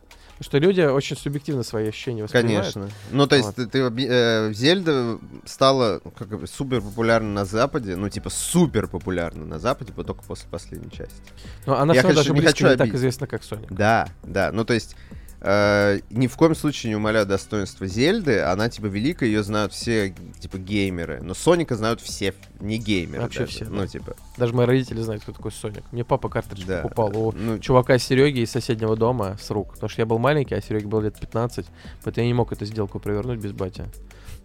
Что 0.40 0.58
люди 0.58 0.80
очень 0.82 1.16
субъективно 1.16 1.64
свои 1.64 1.88
ощущения 1.88 2.22
воспринимают. 2.22 2.72
Конечно. 2.72 2.94
Ну, 3.10 3.26
то 3.26 3.34
есть, 3.34 3.46
Вот. 3.48 3.56
ты, 3.56 3.66
ты 3.66 3.78
э, 3.80 4.52
Зельда 4.52 5.18
стала 5.44 6.00
ну, 6.04 6.12
как 6.12 6.28
бы 6.28 6.46
супер 6.46 6.80
популярна 6.80 7.28
на 7.28 7.44
Западе, 7.44 7.96
ну, 7.96 8.08
типа, 8.08 8.30
супер 8.30 8.86
популярна 8.86 9.44
на 9.44 9.58
Западе, 9.58 9.92
вот 9.96 10.06
только 10.06 10.22
после 10.22 10.48
последней 10.48 10.92
части. 10.92 11.20
Но 11.66 11.76
она 11.78 11.92
Я, 11.92 12.00
все 12.00 12.08
конечно, 12.10 12.22
даже 12.32 12.40
не 12.40 12.46
хочу 12.46 12.64
не 12.66 12.70
так 12.70 12.80
обидеть. 12.82 12.98
известна, 12.98 13.26
как 13.26 13.42
Sonic. 13.42 13.66
Да, 13.70 14.08
да. 14.22 14.52
Ну, 14.52 14.64
то 14.64 14.74
есть, 14.74 14.94
э, 15.40 16.00
ни 16.10 16.26
в 16.26 16.36
коем 16.36 16.54
случае 16.54 16.90
не 16.90 16.96
умоляю 16.96 17.26
достоинства 17.26 17.86
Зельды. 17.86 18.40
Она, 18.40 18.68
типа, 18.68 18.86
великая, 18.86 19.26
ее 19.26 19.42
знают 19.42 19.72
все, 19.72 20.14
типа, 20.40 20.58
геймеры. 20.58 21.20
Но 21.22 21.34
Соника 21.34 21.76
знают 21.76 22.00
все, 22.00 22.34
не 22.60 22.78
геймеры 22.78 23.22
Вообще 23.22 23.40
даже. 23.40 23.52
все, 23.52 23.64
да. 23.64 23.70
Ну, 23.70 23.86
типа, 23.86 24.16
Даже 24.36 24.54
мои 24.54 24.66
родители 24.66 25.00
знают, 25.00 25.22
кто 25.22 25.32
такой 25.32 25.52
Соник. 25.52 25.84
Мне 25.92 26.04
папа 26.04 26.28
картридж 26.28 26.64
да. 26.66 26.82
покупал 26.82 27.16
у 27.16 27.32
Ну, 27.32 27.58
чувака 27.58 27.98
Сереги 27.98 28.40
из 28.40 28.50
соседнего 28.50 28.96
дома 28.96 29.36
с 29.40 29.50
рук. 29.50 29.74
Потому 29.74 29.88
что 29.88 30.02
я 30.02 30.06
был 30.06 30.18
маленький, 30.18 30.54
а 30.54 30.60
Сереге 30.60 30.86
было 30.86 31.00
лет 31.00 31.18
15. 31.18 31.66
Поэтому 32.04 32.22
я 32.24 32.28
не 32.28 32.34
мог 32.34 32.52
эту 32.52 32.64
сделку 32.64 32.98
провернуть 32.98 33.38
без 33.38 33.52
батя. 33.52 33.86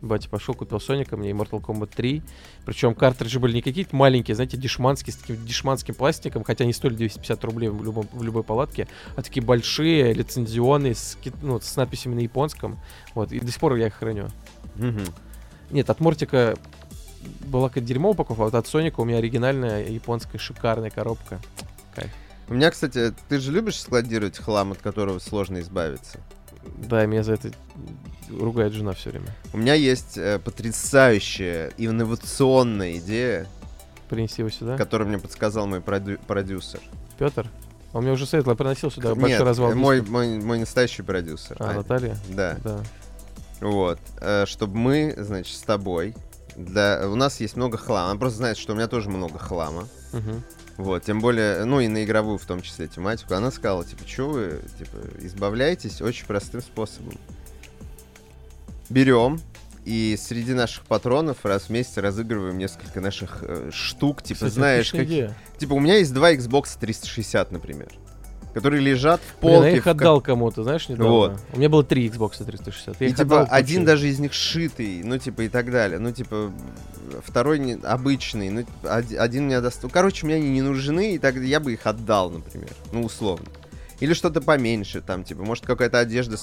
Батя 0.04 0.30
пошел, 0.30 0.54
купил 0.54 0.80
Соника, 0.80 1.16
мне 1.16 1.30
и 1.30 1.34
Mortal 1.34 1.62
Kombat 1.62 1.92
3. 1.96 2.22
Причем 2.66 2.94
картриджи 2.94 3.40
были 3.40 3.54
не 3.54 3.62
какие-то 3.62 3.96
маленькие, 3.96 4.36
знаете, 4.36 4.58
дешманские, 4.58 5.14
с 5.14 5.18
таким 5.18 5.44
дешманским 5.46 5.96
пластиком, 5.96 6.44
хотя 6.44 6.66
они 6.66 6.74
стоили 6.74 6.96
250 6.96 7.44
рублей 7.46 7.70
в, 7.70 7.84
любом, 7.84 8.08
в 8.12 8.22
любой 8.22 8.44
палатке, 8.44 8.88
а 9.16 9.22
такие 9.22 9.44
большие, 9.44 10.14
лицензионные, 10.14 10.94
с, 10.94 11.18
ну, 11.42 11.60
с 11.60 11.76
надписями 11.78 12.16
на 12.16 12.20
японском. 12.20 12.80
Вот, 13.16 13.32
и 13.32 13.40
до 13.40 13.50
сих 13.50 13.60
пор 13.60 13.76
я 13.76 13.88
их 13.88 13.94
храню. 13.94 14.28
мгм. 14.76 15.06
Нет, 15.72 15.90
от 15.90 16.02
Мортика 16.02 16.56
была 17.46 17.70
какая-то 17.70 17.88
дерьмо 17.88 18.12
упаковка, 18.12 18.44
а 18.44 18.46
вот 18.46 18.56
от 18.56 18.68
Соника 18.68 19.00
у 19.00 19.06
меня 19.06 19.18
оригинальная 19.18 19.88
японская 19.88 20.40
шикарная 20.40 20.90
коробка. 20.90 21.40
У 22.50 22.54
меня, 22.56 22.70
кстати, 22.72 23.14
ты 23.30 23.40
же 23.40 23.52
любишь 23.52 23.80
складировать 23.80 24.38
хлам, 24.38 24.74
от 24.74 24.80
которого 24.80 25.20
сложно 25.20 25.62
избавиться? 25.62 26.20
Да, 26.78 27.06
меня 27.06 27.24
за 27.24 27.34
это 27.34 27.52
ругает 28.30 28.74
жена 28.74 28.94
все 28.94 29.10
время. 29.12 29.28
У 29.54 29.58
меня 29.58 29.74
есть 29.74 30.18
э, 30.18 30.40
потрясающая 30.40 31.72
инновационная 31.78 32.98
идея, 32.98 33.48
Принеси 34.10 34.42
его 34.42 34.50
сюда. 34.50 34.78
которую 34.78 35.08
мне 35.10 35.18
подсказал 35.18 35.66
мой 35.68 35.82
продю- 35.82 36.20
продюсер. 36.28 36.80
Петр? 37.18 37.48
Он 37.94 38.04
мне 38.04 38.12
уже 38.14 38.26
советовал, 38.26 38.56
приносил 38.58 38.90
сюда 38.92 39.10
Нет, 39.10 39.18
большой 39.20 39.46
развал. 39.46 39.72
э, 39.72 39.76
мой, 39.76 40.02
мой, 40.02 40.40
мой 40.40 40.60
настоящий 40.60 41.04
продюсер. 41.04 41.56
А, 41.60 41.66
Аня. 41.70 41.78
Наталья? 41.78 42.18
Да, 42.30 42.58
Да. 42.64 42.80
вот. 43.62 44.00
чтобы 44.46 44.78
мы, 44.78 45.14
значит, 45.18 45.56
с 45.56 45.62
тобой... 45.62 46.16
Для... 46.56 47.08
У 47.10 47.16
нас 47.16 47.40
есть 47.40 47.56
много 47.56 47.78
хлама. 47.80 48.12
Она 48.12 48.20
просто 48.20 48.38
знает, 48.38 48.58
что 48.58 48.74
у 48.74 48.76
меня 48.76 48.88
тоже 48.88 49.10
много 49.10 49.40
хлама. 49.40 49.88
Мгм. 50.12 50.44
Вот, 50.78 51.04
тем 51.04 51.20
более, 51.20 51.66
ну 51.66 51.80
и 51.80 51.88
на 51.88 52.04
игровую 52.04 52.38
в 52.38 52.46
том 52.46 52.62
числе 52.62 52.88
тематику. 52.88 53.36
Она 53.36 53.52
сказала, 53.52 53.86
типа, 53.86 54.08
что 54.08 54.30
вы, 54.30 54.62
типа, 54.80 54.98
избавляетесь 55.20 56.02
очень 56.02 56.26
простым 56.26 56.62
способом. 56.62 57.18
Берем 58.90 59.40
и 59.86 60.18
среди 60.20 60.54
наших 60.54 60.86
патронов 60.86 61.46
раз 61.46 61.64
в 61.64 61.70
месяц 61.70 61.98
разыгрываем 61.98 62.58
несколько 62.58 63.02
наших 63.02 63.44
э, 63.44 63.70
штук, 63.72 64.24
типа, 64.24 64.38
Кстати, 64.38 64.54
знаешь, 64.54 64.92
как... 64.92 65.02
идея. 65.02 65.36
Типа, 65.58 65.74
у 65.74 65.80
меня 65.80 65.98
есть 65.98 66.14
два 66.14 66.34
Xbox 66.34 66.78
360, 66.80 67.52
например. 67.52 67.90
Которые 68.54 68.82
лежат 68.82 69.20
в 69.22 69.42
Блин, 69.42 69.54
полке. 69.56 69.70
я 69.72 69.78
их 69.78 69.88
отдал 69.88 70.22
кому-то, 70.22 70.64
знаешь, 70.64 70.88
недавно. 70.90 71.12
Вот. 71.12 71.40
У 71.54 71.58
меня 71.58 71.70
было 71.70 71.84
три 71.84 72.08
Xbox 72.08 72.44
360. 72.46 73.02
Я 73.02 73.08
И 73.08 73.12
типа 73.12 73.42
отдал 73.42 73.48
один 73.50 73.86
даже 73.86 74.08
из 74.08 74.20
них 74.20 74.34
шитый, 74.34 75.02
ну 75.04 75.18
типа 75.18 75.42
и 75.42 75.50
так 75.50 75.72
далее. 75.72 76.00
Ну 76.00 76.12
типа 76.12 76.52
второй 77.26 77.60
не, 77.60 77.74
обычный, 77.84 78.50
ну 78.50 78.66
од- 78.84 79.14
один 79.18 79.46
мне 79.46 79.60
даст. 79.62 79.84
Короче, 79.92 80.26
мне 80.26 80.36
они 80.36 80.50
не 80.50 80.62
нужны, 80.62 81.16
и 81.16 81.18
так 81.20 81.36
я 81.36 81.60
бы 81.60 81.74
их 81.74 81.86
отдал, 81.86 82.30
например. 82.30 82.70
Ну 82.92 83.04
условно. 83.04 83.46
Или 84.04 84.14
что-то 84.14 84.42
поменьше, 84.42 85.00
там, 85.00 85.24
типа, 85.24 85.44
может, 85.44 85.66
какая-то 85.66 85.98
одежда, 85.98 86.36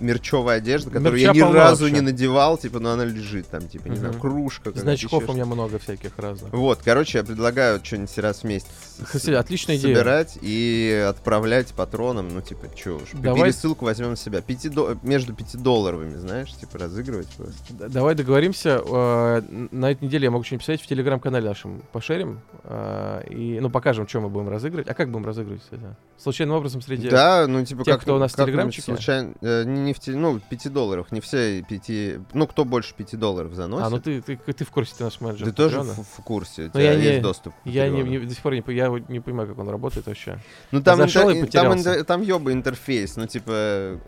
мерчевая 0.00 0.58
одежда, 0.58 0.90
которую 0.90 1.20
я 1.20 1.28
Мерча 1.28 1.38
ни 1.38 1.42
полно 1.42 1.58
разу 1.60 1.86
не 1.86 2.00
надевал, 2.00 2.58
типа, 2.58 2.80
но 2.80 2.90
она 2.90 3.04
лежит 3.04 3.46
там, 3.46 3.68
типа, 3.68 3.86
не 3.86 3.94
знаю, 3.94 4.14
Мгм. 4.14 4.20
кружка. 4.20 4.72
Значков 4.74 5.28
у 5.28 5.32
меня 5.32 5.46
много 5.46 5.78
всяких 5.78 6.18
разных. 6.18 6.52
Вот, 6.52 6.80
короче, 6.84 7.18
я 7.18 7.24
предлагаю 7.24 7.78
что-нибудь 7.84 8.18
раз 8.18 8.40
в 8.40 8.44
месяц 8.44 8.66
Кстати, 9.00 9.30
отличная 9.30 9.76
идея. 9.76 9.94
собирать 9.94 10.38
и 10.42 11.06
отправлять 11.08 11.68
патронам, 11.68 12.30
ну, 12.34 12.40
типа, 12.42 12.66
чё 12.74 12.96
уж. 12.96 13.10
Давай. 13.12 13.42
Пересылку 13.44 13.84
возьмем 13.84 14.10
на 14.10 14.16
себя. 14.16 14.40
Пяти 14.40 14.68
до- 14.68 14.96
Между 15.04 15.34
пятидолларовыми, 15.34 16.16
знаешь, 16.16 16.52
типа, 16.54 16.78
разыгрывать 16.78 17.28
просто. 17.36 17.54
Давай 17.90 18.16
договоримся. 18.16 18.82
э, 18.84 19.42
На 19.70 19.92
этой 19.92 20.04
неделе 20.06 20.24
я 20.24 20.30
могу 20.32 20.42
что-нибудь 20.42 20.66
писать 20.66 20.82
в 20.82 20.86
телеграм-канале 20.88 21.48
нашем. 21.48 21.80
Пошерим. 21.92 22.40
э, 22.64 23.22
И, 23.30 23.60
ну, 23.60 23.70
покажем, 23.70 24.08
что 24.08 24.20
мы 24.20 24.28
будем 24.30 24.48
разыгрывать. 24.48 24.88
А 24.88 24.94
как 24.94 25.10
будем 25.10 25.26
разыгрывать, 25.26 25.62
кстати? 25.62 25.82
Случайным 26.18 26.56
образом 26.56 26.80
среди... 26.82 27.03
Да, 27.10 27.46
ну, 27.46 27.64
типа, 27.64 27.84
тех, 27.84 27.94
как 27.94 28.02
кто 28.02 28.16
у 28.16 28.18
нас 28.18 28.32
в 28.32 28.36
телеграмчике? 28.36 28.82
Случайно, 28.82 29.34
э, 29.40 29.64
не, 29.64 29.92
в 29.92 30.06
ну, 30.06 30.40
пяти 30.40 30.68
долларов, 30.68 31.10
не 31.10 31.20
все 31.20 31.62
пяти... 31.62 32.18
Ну, 32.32 32.46
кто 32.46 32.64
больше 32.64 32.94
пяти 32.94 33.16
долларов 33.16 33.54
заносит. 33.54 33.86
А, 33.86 33.90
ну 33.90 34.00
ты, 34.00 34.20
ты, 34.20 34.36
ты 34.36 34.64
в 34.64 34.70
курсе, 34.70 34.94
ты 34.98 35.04
наш 35.04 35.20
менеджер. 35.20 35.46
Ты 35.46 35.52
тоже 35.52 35.80
в, 35.80 36.02
в 36.02 36.22
курсе, 36.24 36.62
у 36.62 36.64
Ну, 36.66 36.70
тебя 36.70 36.82
я 36.82 36.92
есть 36.92 37.16
не- 37.16 37.20
доступ 37.20 37.54
Я 37.64 37.88
не, 37.88 38.02
не- 38.02 38.18
до 38.18 38.30
сих 38.34 38.42
пор 38.42 38.54
не, 38.54 38.62
я 38.74 38.88
не 39.08 39.20
понимаю, 39.20 39.48
как 39.48 39.58
он 39.58 39.68
работает 39.68 40.06
вообще. 40.06 40.38
Ну, 40.72 40.82
там, 40.82 40.98
зашел 40.98 41.28
и 41.30 41.34
интер- 41.34 41.50
там, 41.50 41.68
потерялся. 41.72 42.00
интер- 42.00 42.04
там 42.04 42.22
ёба 42.22 42.52
интерфейс, 42.52 43.16
ну, 43.16 43.26
типа, 43.26 44.00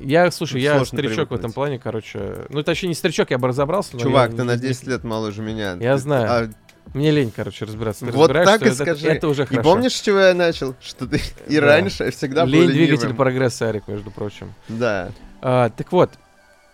Я, 0.00 0.30
слушай, 0.30 0.60
я 0.60 0.84
старичок 0.84 1.30
в 1.30 1.34
этом 1.34 1.52
плане, 1.52 1.78
короче. 1.78 2.46
Ну, 2.50 2.60
это 2.60 2.70
вообще 2.70 2.88
не 2.88 2.94
старичок, 2.94 3.30
я 3.30 3.38
бы 3.38 3.48
разобрался. 3.48 3.90
но 3.96 4.00
чувак, 4.00 4.34
ты 4.34 4.44
на 4.44 4.52
не- 4.56 4.60
10 4.60 4.86
лет 4.86 5.04
моложе 5.04 5.42
меня. 5.42 5.76
Я 5.80 5.98
знаю. 5.98 6.52
Мне 6.92 7.10
лень, 7.10 7.32
короче, 7.34 7.64
разбираться. 7.64 8.06
Ты 8.06 8.12
Вот 8.12 8.32
так 8.32 8.62
и 8.62 8.66
это- 8.66 8.74
скажи. 8.74 9.08
Это, 9.08 9.28
уже 9.28 9.42
И 9.44 9.46
хорошо. 9.46 9.62
помнишь, 9.62 9.92
с 9.96 10.00
чего 10.00 10.18
я 10.20 10.34
начал? 10.34 10.74
Что 10.80 11.06
ты 11.06 11.20
и 11.48 11.58
Да. 11.58 11.66
раньше 11.66 12.10
всегда 12.10 12.44
был 12.44 12.52
Лень 12.52 12.68
двигатель 12.68 13.14
прогресса, 13.14 13.68
Арик, 13.68 13.88
между 13.88 14.10
прочим. 14.10 14.54
Да. 14.68 15.10
А, 15.42 15.70
так 15.70 15.90
вот, 15.92 16.10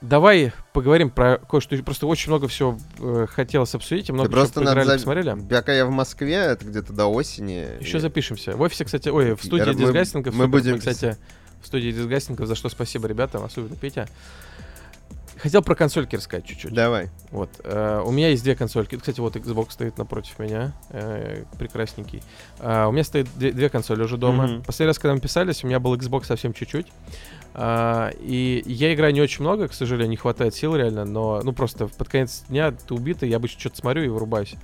давай 0.03 0.53
поговорим 0.73 1.11
про 1.11 1.39
кое-что. 1.39 1.77
Просто 1.83 2.07
очень 2.07 2.31
много 2.31 2.49
всего 2.49 2.79
э, 2.99 3.27
хотелось 3.31 3.75
обсудить, 3.75 4.09
и 4.09 4.13
много 4.13 4.29
Ты 4.29 4.35
просто 4.35 4.61
надо... 4.61 4.73
поиграли, 4.77 4.89
за- 4.89 4.95
посмотрели. 5.07 5.37
Пока 5.49 5.73
я 5.73 5.87
в 5.87 5.91
Москве, 5.91 6.35
это 6.35 6.65
где-то 6.67 6.93
до 6.93 7.07
осени. 7.07 7.67
Еще 7.81 7.97
и- 7.99 8.01
запишемся. 8.01 8.57
В 8.57 8.61
офисе, 8.61 8.85
кстати, 8.85 9.09
ой, 9.09 9.35
в 9.35 9.43
студии 9.43 9.65
Мы- 9.71 9.75
дисгастингов. 9.75 10.35
мы 10.35 10.45
супер, 10.45 10.59
будем 10.59 10.79
кстати, 10.79 11.17
в 11.63 11.67
студии 11.67 11.93
дисгастингов, 11.93 12.47
за 12.47 12.55
что 12.55 12.69
спасибо 12.69 13.09
ребятам, 13.09 13.43
особенно 13.45 13.77
Петя. 13.77 14.07
Хотел 15.43 15.63
про 15.63 15.75
консольки 15.75 16.17
рассказать 16.17 16.45
чуть-чуть. 16.45 16.73
Давай. 16.73 17.09
Вот. 17.31 17.49
э, 17.65 18.03
у 18.05 18.11
меня 18.11 18.29
есть 18.29 18.43
две 18.45 18.55
консольки. 18.55 18.97
Кстати, 18.97 19.21
вот 19.21 19.37
Xbox 19.37 19.71
стоит 19.71 19.97
напротив 19.97 20.39
меня. 20.39 20.73
э, 20.91 21.45
прекрасненький. 21.59 22.23
А, 22.59 22.89
у 22.89 22.93
меня 22.93 23.05
стоит 23.05 23.27
две, 23.37 23.53
две 23.53 23.71
консоли 23.71 24.03
уже 24.03 24.19
дома. 24.19 24.47
Мгм. 24.47 24.63
Последний 24.63 24.89
раз, 24.89 24.99
когда 24.99 25.15
мы 25.15 25.21
писались, 25.21 25.65
у 25.65 25.67
меня 25.67 25.81
был 25.81 25.95
Xbox 25.95 26.25
совсем 26.25 26.53
чуть-чуть. 26.53 26.89
А, 27.55 28.11
и 28.21 28.63
я 28.67 28.93
играю 28.93 29.15
не 29.15 29.23
очень 29.23 29.43
много, 29.43 29.69
к 29.69 29.73
сожалению, 29.73 30.11
не 30.11 30.17
хватает 30.17 30.55
сил 30.55 30.77
реально, 30.77 31.05
но 31.05 31.41
ну 31.43 31.53
просто 31.53 31.89
под 31.89 32.09
конец 32.09 32.45
дня 32.49 32.73
ты 32.73 32.95
убитый, 32.95 33.29
я 33.29 33.37
обычно 33.37 33.59
что-то 33.61 33.79
смотрю 33.79 34.05
и 34.05 34.09
вырубаюсь. 34.09 34.55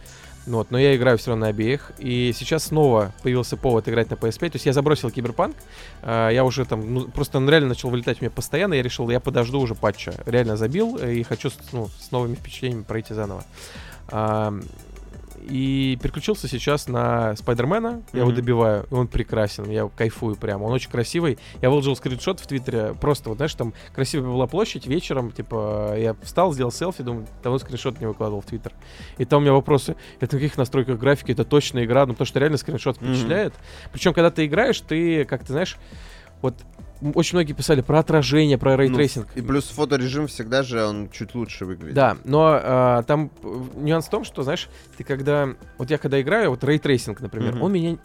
Ну 0.46 0.58
Вот, 0.58 0.70
но 0.70 0.78
я 0.78 0.94
играю 0.94 1.18
все 1.18 1.30
равно 1.30 1.46
на 1.46 1.50
обеих. 1.50 1.92
И 1.98 2.32
сейчас 2.34 2.64
снова 2.64 3.12
появился 3.22 3.56
повод 3.56 3.88
играть 3.88 4.10
на 4.10 4.14
PS5. 4.14 4.50
То 4.50 4.56
есть 4.56 4.66
я 4.66 4.72
забросил 4.72 5.10
Киберпанк. 5.10 5.56
а, 6.02 6.30
я 6.30 6.44
уже 6.44 6.64
там, 6.64 6.94
ну, 6.94 7.08
просто 7.08 7.38
он 7.38 7.48
реально 7.48 7.70
начал 7.70 7.90
вылетать 7.90 8.20
меня 8.20 8.30
постоянно. 8.30 8.74
Я 8.74 8.82
решил, 8.82 9.10
я 9.10 9.20
подожду 9.20 9.60
уже 9.60 9.74
патча. 9.74 10.14
Реально 10.24 10.56
забил 10.56 10.98
э, 11.00 11.14
и 11.14 11.22
хочу 11.24 11.50
ну, 11.72 11.88
с 11.88 12.12
новыми 12.12 12.36
впечатлениями 12.36 12.84
пройти 12.84 13.12
заново. 13.12 13.44
А, 14.08 14.54
и 15.48 15.98
переключился 16.02 16.48
сейчас 16.48 16.88
на 16.88 17.36
Спайдермена. 17.36 18.02
Я 18.12 18.20
его 18.20 18.28
Мгм. 18.30 18.36
добиваю. 18.36 18.86
И 18.90 18.94
он 18.94 19.06
прекрасен. 19.08 19.70
Я 19.70 19.88
кайфую 19.88 20.36
прямо. 20.36 20.64
Он 20.64 20.72
очень 20.72 20.90
красивый. 20.90 21.38
Я 21.62 21.70
выложил 21.70 21.94
скриншот 21.96 22.40
в 22.40 22.46
Твиттере. 22.46 22.94
Просто, 23.00 23.28
вот 23.28 23.36
знаешь, 23.38 23.54
там 23.54 23.72
красивая 23.94 24.28
была 24.30 24.46
площадь 24.46 24.86
вечером. 24.86 25.30
Типа, 25.30 25.94
я 25.96 26.14
встал, 26.22 26.52
сделал 26.52 26.72
селфи, 26.72 27.02
думаю, 27.02 27.26
давно 27.42 27.58
скриншот 27.58 28.00
не 28.00 28.06
выкладывал 28.06 28.40
в 28.40 28.46
Твиттер. 28.46 28.72
И 29.18 29.24
там 29.24 29.38
у 29.38 29.42
меня 29.42 29.52
вопросы. 29.52 29.96
Это 30.20 30.36
на 30.36 30.40
каких 30.42 30.58
настройках 30.58 30.98
графики? 30.98 31.30
Это 31.32 31.44
точно 31.44 31.84
игра? 31.84 32.04
Ну, 32.06 32.12
потому 32.14 32.26
что 32.26 32.38
реально 32.40 32.56
скриншот 32.58 32.96
впечатляет. 32.96 33.54
Причем, 33.92 34.12
когда 34.14 34.30
ты 34.30 34.46
играешь, 34.46 34.80
ты, 34.80 35.24
как 35.24 35.42
ты 35.44 35.52
знаешь, 35.52 35.76
вот 36.42 36.54
очень 37.14 37.36
многие 37.36 37.52
писали 37.52 37.80
про 37.80 37.98
отражение, 37.98 38.58
про 38.58 38.72
Ну, 38.72 38.78
ray 38.78 38.92
tracing. 38.92 39.28
И 39.34 39.40
плюс 39.42 39.68
фоторежим 39.68 40.26
всегда 40.26 40.62
же 40.62 40.84
он 40.84 41.10
чуть 41.10 41.34
лучше 41.34 41.64
выглядит. 41.64 41.94
Да, 41.94 42.16
но 42.24 42.58
а, 42.62 43.02
там 43.02 43.30
э, 43.42 43.64
нюанс 43.76 44.06
в 44.06 44.10
том, 44.10 44.24
что, 44.24 44.42
знаешь, 44.42 44.68
ты 44.96 45.04
когда... 45.04 45.48
Вот 45.78 45.90
я 45.90 45.98
когда 45.98 46.20
играю, 46.20 46.50
вот 46.50 46.64
ray 46.64 46.79
tracing, 46.79 47.20
например, 47.20 47.54
Мгм. 47.54 47.62
он 47.62 47.72
меня... 47.72 47.96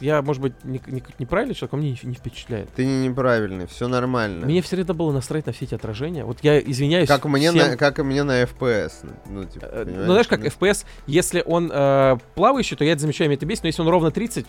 Я, 0.00 0.22
может 0.22 0.40
быть, 0.40 0.52
не, 0.62 0.80
не- 0.86 1.02
неправильный 1.18 1.56
человек, 1.56 1.72
он 1.74 1.80
меня 1.80 1.96
не, 2.04 2.10
не 2.10 2.14
впечатляет. 2.14 2.68
Ты 2.74 2.86
не 2.86 3.08
неправильный, 3.08 3.66
все 3.66 3.88
нормально. 3.88 4.46
Мне 4.46 4.62
всегда 4.62 4.94
было 4.94 5.10
насрать 5.10 5.44
на 5.46 5.52
все 5.52 5.64
эти 5.64 5.74
отражения. 5.74 6.24
Вот 6.24 6.38
я 6.42 6.60
извиняюсь 6.60 7.08
Как 7.08 7.24
мне, 7.24 7.50
всем, 7.50 7.70
на, 7.70 7.76
как 7.76 7.98
и 7.98 8.02
мне 8.04 8.22
на 8.22 8.44
FPS. 8.44 8.92
Ну, 9.28 9.44
типа, 9.44 9.64
э, 9.64 9.84
ну, 9.88 10.12
знаешь, 10.12 10.28
как 10.28 10.40
Ну, 10.40 10.46
FPS, 10.46 10.84
если 11.08 11.42
он 11.44 11.68
э, 11.72 12.16
плавающий, 12.36 12.76
то 12.76 12.84
я 12.84 12.92
это 12.92 13.00
замечаю, 13.00 13.28
меня 13.28 13.38
это 13.38 13.46
бесит, 13.46 13.64
но 13.64 13.66
если 13.66 13.82
он 13.82 13.88
ровно 13.88 14.12
30, 14.12 14.46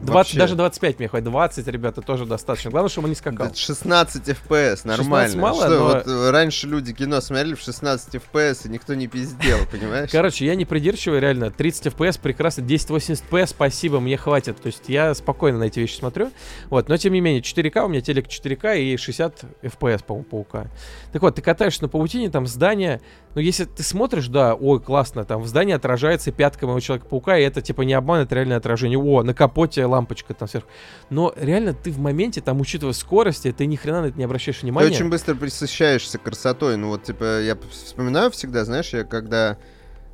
20, 0.00 0.14
вообще. 0.14 0.38
даже 0.38 0.54
25 0.56 0.98
мне 0.98 1.08
хватит, 1.08 1.24
20, 1.28 1.66
ребята, 1.68 2.02
тоже 2.02 2.26
достаточно. 2.26 2.70
Главное, 2.70 2.88
чтобы 2.90 3.06
он 3.06 3.10
не 3.10 3.16
скакал. 3.16 3.48
Да 3.48 3.54
16 3.54 4.28
FPS, 4.28 4.80
нормально. 4.86 5.36
мало, 5.40 5.66
Что, 5.66 5.78
но- 5.78 5.84
вот 5.84 6.06
э, 6.06 6.30
раньше 6.30 6.66
люди 6.66 6.92
кино 6.92 7.20
смотрели 7.20 7.54
в 7.54 7.60
16 7.60 8.14
FPS, 8.16 8.66
и 8.66 8.68
никто 8.68 8.94
не 8.94 9.06
пиздел, 9.06 9.58
понимаешь? 9.70 10.10
Короче, 10.10 10.44
я 10.46 10.54
не 10.54 10.64
придирчивый, 10.64 11.20
реально. 11.20 11.50
30 11.50 11.86
FPS 11.86 12.20
прекрасно, 12.20 12.62
1080 12.64 13.24
FPS, 13.30 13.46
спасибо, 13.48 14.00
мне 14.00 14.16
хватит. 14.16 14.60
То 14.60 14.66
есть 14.66 14.82
я 14.88 15.14
спокойно 15.14 15.58
на 15.58 15.64
эти 15.64 15.80
вещи 15.80 15.96
смотрю. 15.96 16.30
Вот, 16.70 16.88
но 16.88 16.96
тем 16.96 17.12
не 17.12 17.20
менее, 17.20 17.40
4К, 17.42 17.84
у 17.84 17.88
меня 17.88 18.00
телек 18.00 18.26
4К 18.26 18.78
и 18.78 18.96
60 18.96 19.44
FPS, 19.62 20.04
по-моему, 20.04 20.24
паука. 20.28 20.66
Так 21.12 21.22
вот, 21.22 21.34
ты 21.36 21.42
катаешься 21.42 21.82
на 21.82 21.88
паутине, 21.88 22.30
там 22.30 22.46
здание. 22.46 23.00
Ну, 23.34 23.40
если 23.40 23.64
ты 23.64 23.82
смотришь, 23.82 24.28
да, 24.28 24.54
ой, 24.54 24.80
классно, 24.80 25.24
там 25.24 25.42
в 25.42 25.46
здании 25.46 25.74
отражается 25.74 26.32
пятка 26.32 26.66
моего 26.66 26.80
Человека-паука, 26.80 27.38
и 27.38 27.42
это 27.42 27.60
типа 27.62 27.82
не 27.82 27.92
обман, 27.94 28.20
это 28.22 28.34
реальное 28.34 28.56
отражение. 28.56 28.98
О, 28.98 29.22
на 29.22 29.34
капоте 29.34 29.85
лампочка 29.86 30.34
там 30.34 30.48
сверху. 30.48 30.68
Но 31.10 31.32
реально 31.36 31.72
ты 31.72 31.90
в 31.90 31.98
моменте, 31.98 32.40
там, 32.40 32.60
учитывая 32.60 32.92
скорость, 32.94 33.46
ты 33.56 33.66
ни 33.66 33.76
хрена 33.76 34.02
на 34.02 34.06
это 34.06 34.18
не 34.18 34.24
обращаешь 34.24 34.58
Ты 34.58 34.66
внимания. 34.66 34.88
очень 34.88 35.08
быстро 35.08 35.34
присыщаешься 35.34 36.18
красотой. 36.18 36.76
Ну 36.76 36.88
вот, 36.88 37.04
типа, 37.04 37.40
я 37.40 37.56
вспоминаю 37.70 38.30
всегда, 38.30 38.64
знаешь, 38.64 38.90
я 38.92 39.04
когда... 39.04 39.58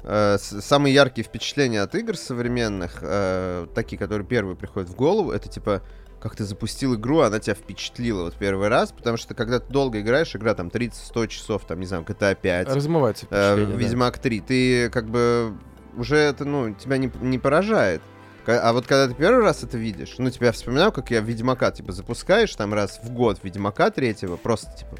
э, 0.04 0.38
самые 0.38 0.94
яркие 0.94 1.24
впечатления 1.24 1.80
от 1.80 1.94
игр 1.94 2.16
современных, 2.16 2.98
э, 3.02 3.66
такие, 3.74 3.98
которые 3.98 4.26
первые 4.26 4.56
приходят 4.56 4.88
в 4.88 4.94
голову, 4.96 5.30
это 5.30 5.48
типа 5.48 5.82
как 6.20 6.37
ты 6.37 6.44
запустил 6.44 6.94
игру, 6.94 7.20
она 7.20 7.40
тебя 7.40 7.54
впечатлила 7.54 8.22
вот 8.24 8.35
первый 8.35 8.68
раз, 8.68 8.92
потому 8.92 9.16
что 9.16 9.35
когда 9.35 9.58
ты 9.58 9.72
долго 9.72 10.00
играешь, 10.00 10.37
игра 10.37 10.54
там 10.54 10.68
30-100 10.68 11.26
часов, 11.26 11.64
там, 11.66 11.80
не 11.80 11.87
знаю, 11.87 12.04
GTA 12.04 12.38
5, 12.40 12.68
Размывается 12.68 13.26
э, 13.28 13.56
да. 13.56 13.76
Ведьмак 13.76 14.18
3, 14.18 14.40
ты 14.40 14.90
как 14.90 15.08
бы 15.08 15.52
уже 15.96 16.16
это, 16.16 16.44
ну, 16.44 16.74
тебя 16.74 16.98
не, 16.98 17.11
не 17.20 17.40
поражает. 17.40 18.02
А 18.46 18.72
вот 18.72 18.87
когда 18.87 19.09
ты 19.09 19.14
первый 19.14 19.42
раз 19.42 19.62
это 19.62 19.78
видишь, 19.78 20.14
ну, 20.18 20.31
тебя 20.31 20.52
вспоминаю, 20.52 20.92
как 20.92 21.11
я 21.11 21.20
Ведьмака, 21.20 21.70
типа, 21.70 21.92
запускаешь 21.92 22.55
там 22.55 22.74
раз 22.74 23.00
в 23.02 23.11
год 23.12 23.38
Ведьмака 23.42 23.90
третьего, 23.90 24.37
просто, 24.37 24.76
типа, 24.76 24.96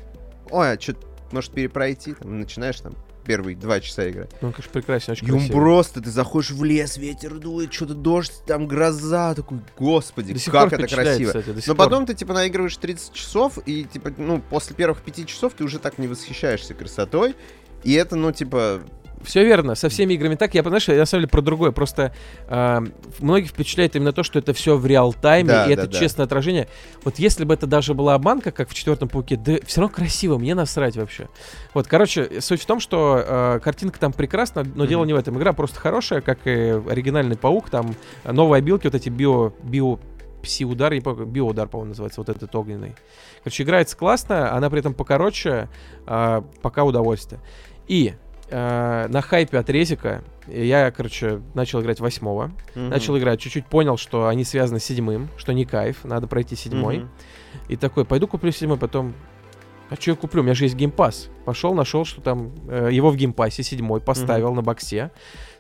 ой, 0.51 0.73
а 0.73 0.81
что, 0.81 0.95
может 1.33 1.53
перепройти, 1.53 2.15
там, 2.15 2.39
начинаешь 2.39 2.81
там 2.81 2.95
первые 3.25 3.57
два 3.57 3.81
часа 3.81 4.09
играть. 4.11 4.31
Ну, 4.41 4.49
он, 4.49 4.55
конечно, 4.55 4.73
прекрасен, 4.73 5.13
очень 5.13 5.29
И 5.29 5.31
он 5.31 5.49
просто, 5.49 6.01
ты 6.01 6.11
заходишь 6.11 6.51
в 6.51 6.63
лес, 6.65 6.97
ветер 6.97 7.35
дует, 7.35 7.73
что-то 7.73 7.95
дождь, 7.95 8.33
там 8.47 8.67
гроза, 8.67 9.35
такой, 9.35 9.61
господи, 9.79 10.35
До 10.35 10.51
как 10.51 10.73
это 10.73 10.87
красиво. 10.89 11.29
кстати, 11.29 11.69
Но 11.69 11.75
пор. 11.75 11.87
потом 11.87 12.07
ты, 12.07 12.15
типа, 12.15 12.35
наигрываешь 12.35 12.77
30 12.77 13.13
часов, 13.13 13.59
и, 13.67 13.85
типа, 13.85 14.13
ну, 14.17 14.41
после 14.41 14.77
первых 14.77 15.03
пяти 15.03 15.27
часов 15.27 15.55
ты 15.55 15.65
уже 15.65 15.79
так 15.79 15.99
не 15.99 16.09
восхищаешься 16.09 16.75
красотой. 16.75 17.35
И 17.85 17.93
это, 17.95 18.17
ну, 18.17 18.33
типа, 18.33 18.83
Все 19.25 19.45
верно, 19.45 19.75
со 19.75 19.89
всеми 19.89 20.15
играми 20.15 20.35
так. 20.35 20.55
Я, 20.55 20.63
знаешь, 20.63 20.89
я 20.89 20.97
на 20.97 21.07
самом 21.07 21.23
деле 21.23 21.29
про 21.31 21.41
другое. 21.43 21.71
Просто 21.71 22.13
а, 22.49 22.83
многих 23.21 23.51
впечатляет 23.51 23.95
именно 23.97 24.13
то, 24.13 24.23
что 24.23 24.39
это 24.39 24.53
все 24.53 24.77
в 24.77 24.87
реал-тайме, 24.87 25.49
Да, 25.49 25.65
и 25.67 25.75
да, 25.77 25.83
это 25.83 25.93
да. 25.93 25.99
честное 25.99 26.27
отражение. 26.27 26.69
Вот 27.05 27.19
если 27.19 27.45
бы 27.45 27.55
это 27.55 27.67
даже 27.67 27.95
была 27.95 28.15
обманка, 28.15 28.51
как 28.51 28.69
в 28.69 28.75
четвертом 28.75 29.09
пауке, 29.09 29.37
да 29.37 29.57
все 29.67 29.81
равно 29.81 29.95
красиво, 29.95 30.39
мне 30.39 30.55
насрать 30.55 30.97
вообще. 30.97 31.29
Вот, 31.75 31.87
короче, 31.87 32.41
суть 32.41 32.63
в 32.63 32.67
том, 32.67 32.81
что 32.81 33.23
а, 33.25 33.59
картинка 33.61 33.99
там 33.99 34.13
прекрасна, 34.13 34.65
но 34.75 34.87
дело 34.87 35.01
Мгм. 35.01 35.07
не 35.09 35.13
в 35.15 35.17
этом. 35.17 35.39
Игра 35.39 35.53
просто 35.53 35.79
хорошая, 35.79 36.21
как 36.21 36.47
и 36.47 36.81
оригинальный 36.89 37.37
паук. 37.37 37.71
Там 37.71 37.95
новые 38.25 38.59
обилки, 38.59 38.87
вот 38.87 38.95
эти 38.95 39.09
био, 39.09 39.53
био 39.63 39.99
пси-удар, 40.43 40.93
не 40.93 41.01
помню, 41.01 41.25
био-удар, 41.25 41.69
по-моему, 41.69 41.91
называется, 41.91 42.21
вот 42.21 42.29
этот 42.29 42.53
огненный. 42.57 42.97
Короче, 43.45 43.63
играется 43.63 43.97
классно, 43.97 44.53
она 44.53 44.69
при 44.71 44.81
этом 44.81 44.93
покороче, 44.93 45.69
а, 46.05 46.45
пока 46.63 46.83
удовольствие. 46.83 47.41
И 47.87 48.15
э, 48.53 49.07
на 49.09 49.23
хайпе 49.23 49.59
от 49.59 49.69
Резика 49.71 50.23
я, 50.47 50.91
короче, 50.91 51.41
начал 51.55 51.81
играть 51.81 52.01
восьмого. 52.01 52.53
Мгм. 52.75 52.91
Начал 52.91 53.19
играть, 53.19 53.41
чуть-чуть 53.41 53.67
понял, 53.67 53.97
что 53.97 54.29
они 54.29 54.45
связаны 54.45 54.81
с 54.81 54.85
седьмым, 54.85 55.29
что 55.37 55.53
не 55.53 55.65
кайф, 55.65 56.05
надо 56.05 56.27
пройти 56.27 56.57
седьмой. 56.57 56.99
Мгм. 56.99 57.11
И 57.69 57.77
такой, 57.77 58.05
пойду 58.05 58.27
куплю 58.27 58.53
седьмой, 58.53 58.79
потом... 58.79 59.15
А 59.91 59.95
что 59.97 60.13
я 60.13 60.17
куплю? 60.17 60.41
У 60.41 60.45
меня 60.45 60.55
же 60.55 60.65
есть 60.65 60.75
Game 60.75 60.99
Pass. 60.99 61.29
Пошел, 61.45 61.75
нашел, 61.75 62.05
что 62.05 62.23
там 62.23 62.55
э, 62.69 62.89
его 62.93 63.11
в 63.11 63.17
геймпассе 63.17 63.63
седьмой 63.63 64.01
поставил 64.01 64.55
на 64.55 64.63
боксе. 64.63 65.11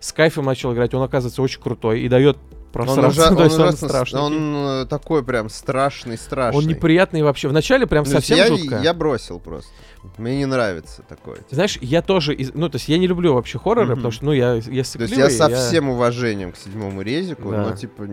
С 0.00 0.12
кайфом 0.12 0.46
начал 0.46 0.72
играть. 0.72 0.94
Он, 0.94 1.02
оказывается, 1.02 1.42
очень 1.42 1.60
крутой 1.60 2.00
и 2.00 2.08
дает 2.08 2.38
Он, 2.74 2.86
просраться. 2.86 3.20
ужа- 3.22 3.30
он 3.32 3.38
он 3.38 3.46
ужасно 3.46 3.88
страшный. 3.88 4.20
он, 4.20 4.54
э, 4.56 4.86
такой 4.86 5.22
прям 5.22 5.48
страшный, 5.48 6.16
страшный. 6.18 6.58
Он 6.58 6.66
неприятный 6.66 7.22
вообще. 7.22 7.48
Вначале 7.48 7.86
прям 7.86 8.04
Ну, 8.04 8.10
совсем 8.10 8.36
я, 8.38 8.46
жутко. 8.48 8.80
я 8.82 8.94
бросил 8.94 9.38
просто. 9.38 9.70
Мне 10.18 10.36
не 10.38 10.46
нравится 10.46 11.02
такое. 11.08 11.38
Знаешь, 11.50 11.78
я 11.80 12.02
тоже, 12.02 12.34
из- 12.34 12.52
ну, 12.54 12.68
то 12.68 12.76
есть 12.76 12.88
я 12.88 12.98
не 12.98 13.06
люблю 13.06 13.34
вообще 13.34 13.58
хорроры, 13.58 13.88
Мгм. 13.88 13.96
потому 13.96 14.12
что, 14.12 14.24
ну, 14.24 14.32
я, 14.32 14.54
я 14.54 14.60
То 14.62 14.70
есть 14.70 14.90
сыкливый, 14.92 15.16
я 15.18 15.30
со 15.30 15.48
всем 15.48 15.88
уважением 15.90 16.52
к 16.52 16.56
седьмому 16.56 17.02
резику, 17.02 17.50
Да. 17.50 17.68
но 17.70 17.76
типа... 17.76 18.08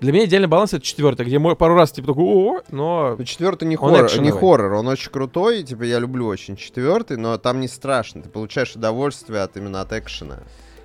Для 0.00 0.12
меня 0.12 0.24
идеальный 0.24 0.48
баланс 0.48 0.72
это 0.72 0.82
четвертый, 0.82 1.26
где 1.26 1.38
мой 1.38 1.56
пару 1.56 1.74
раз, 1.74 1.92
типа, 1.92 2.08
такой, 2.08 2.24
о, 2.24 2.60
но... 2.70 3.16
Ну, 3.18 3.24
четвертый 3.24 3.68
не 3.68 3.76
Он 3.76 3.90
хоррор, 3.90 4.00
не 4.02 4.06
экшеновый. 4.06 4.32
хоррор, 4.40 4.72
он 4.72 4.88
очень 4.88 5.10
крутой, 5.10 5.62
типа 5.62 5.82
я 5.82 5.98
люблю 5.98 6.26
очень 6.26 6.56
четвертый, 6.56 7.18
но 7.18 7.36
там 7.36 7.60
не 7.60 7.68
страшно, 7.68 8.22
ты 8.22 8.30
получаешь 8.30 8.74
удовольствие 8.74 9.42
от 9.42 9.56
именно 9.58 9.82
от 9.82 9.92
экшена. 9.92 10.40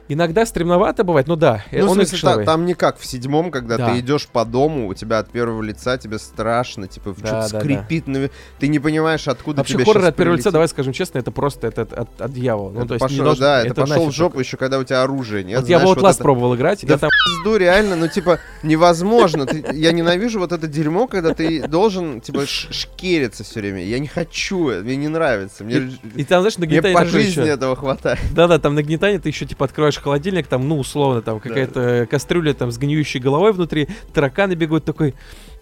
Иногда 0.07 0.45
стремновато 0.45 1.03
бывает, 1.03 1.27
ну 1.27 1.35
да, 1.35 1.63
э, 1.71 1.79
Ну, 1.81 1.87
он 1.89 1.95
смысле, 1.95 2.19
та- 2.21 2.43
там 2.43 2.65
не 2.65 2.75
как 2.75 2.99
в 2.99 3.05
седьмом, 3.05 3.49
когда 3.49 3.77
Да. 3.77 3.89
ты 3.91 3.99
идешь 3.99 4.27
по 4.27 4.45
дому, 4.45 4.87
у 4.87 4.93
тебя 4.93 5.17
от 5.19 5.29
первого 5.31 5.63
лица 5.63 5.97
тебе 5.97 6.19
страшно, 6.19 6.87
типа 6.87 7.15
Да, 7.17 7.27
что-то 7.27 7.49
да, 7.53 7.59
скрипит, 7.59 8.05
на- 8.07 8.29
ты 8.59 8.67
не 8.67 8.77
понимаешь, 8.79 9.27
откуда 9.27 9.57
Вообще 9.61 9.73
тебе 9.73 9.85
хоррор 9.85 10.05
от 10.05 10.15
первого 10.15 10.35
лица, 10.37 10.51
давай 10.51 10.67
скажем 10.67 10.93
честно, 10.93 11.17
это 11.17 11.31
просто 11.31 11.67
это, 11.67 11.81
от, 11.81 12.21
от 12.21 12.31
дьявола. 12.33 12.69
Ну, 12.71 12.79
Это 12.81 12.87
то 12.89 12.93
есть 12.95 13.01
пошел, 13.03 13.25
должно- 13.25 13.41
да, 13.45 13.63
это, 13.63 13.73
пошел 13.81 13.95
нафиг 13.95 14.09
в 14.09 14.15
жопу 14.15 14.29
такое. 14.33 14.43
еще, 14.43 14.57
когда 14.57 14.77
у 14.79 14.83
тебя 14.83 15.01
оружия 15.01 15.43
нет. 15.43 15.61
Вот 15.61 15.69
я 15.69 15.79
знаешь, 15.79 15.95
в 15.97 15.99
Outlast 15.99 16.13
это- 16.13 16.23
пробовал 16.23 16.55
играть, 16.55 16.85
Да 16.85 16.93
я 16.93 16.99
там... 16.99 17.09
пизду, 17.09 17.57
реально, 17.57 17.95
ну, 17.95 18.07
типа, 18.07 18.39
невозможно. 18.61 19.45
Ты- 19.47 19.65
я 19.73 19.91
ненавижу 19.91 20.39
вот 20.39 20.51
это 20.51 20.67
дерьмо, 20.67 21.07
когда 21.07 21.33
ты 21.33 21.67
должен, 21.67 22.21
типа, 22.21 22.45
шкериться 22.45 23.43
все 23.43 23.59
время. 23.59 23.83
Я 23.83 23.97
не 23.99 24.07
хочу, 24.07 24.69
это, 24.69 24.83
мне 24.83 24.95
не 24.97 25.07
нравится. 25.07 25.63
Мне, 25.63 25.91
И 26.15 26.23
там, 26.23 26.41
знаешь, 26.41 26.57
мне 26.57 26.67
нагнетание 26.67 26.93
по 26.97 27.05
такое 27.05 27.21
жизни 27.23 27.49
этого 27.49 27.75
хватает. 27.75 28.19
Да-да, 28.33 28.59
там 28.59 28.75
нагнетание, 28.75 29.19
ты 29.19 29.29
еще 29.29 29.45
типа 29.45 29.65
открываешь 29.65 29.94
холодильник, 30.01 30.47
там, 30.47 30.67
ну, 30.67 30.77
условно, 30.79 31.21
там 31.21 31.39
какая-то 31.39 32.07
кастрюля 32.09 32.53
там 32.53 32.71
с 32.71 32.77
гниющей 32.77 33.19
головой 33.19 33.53
внутри, 33.53 33.87
тараканы 34.13 34.53
бегут, 34.53 34.85
такой, 34.85 35.13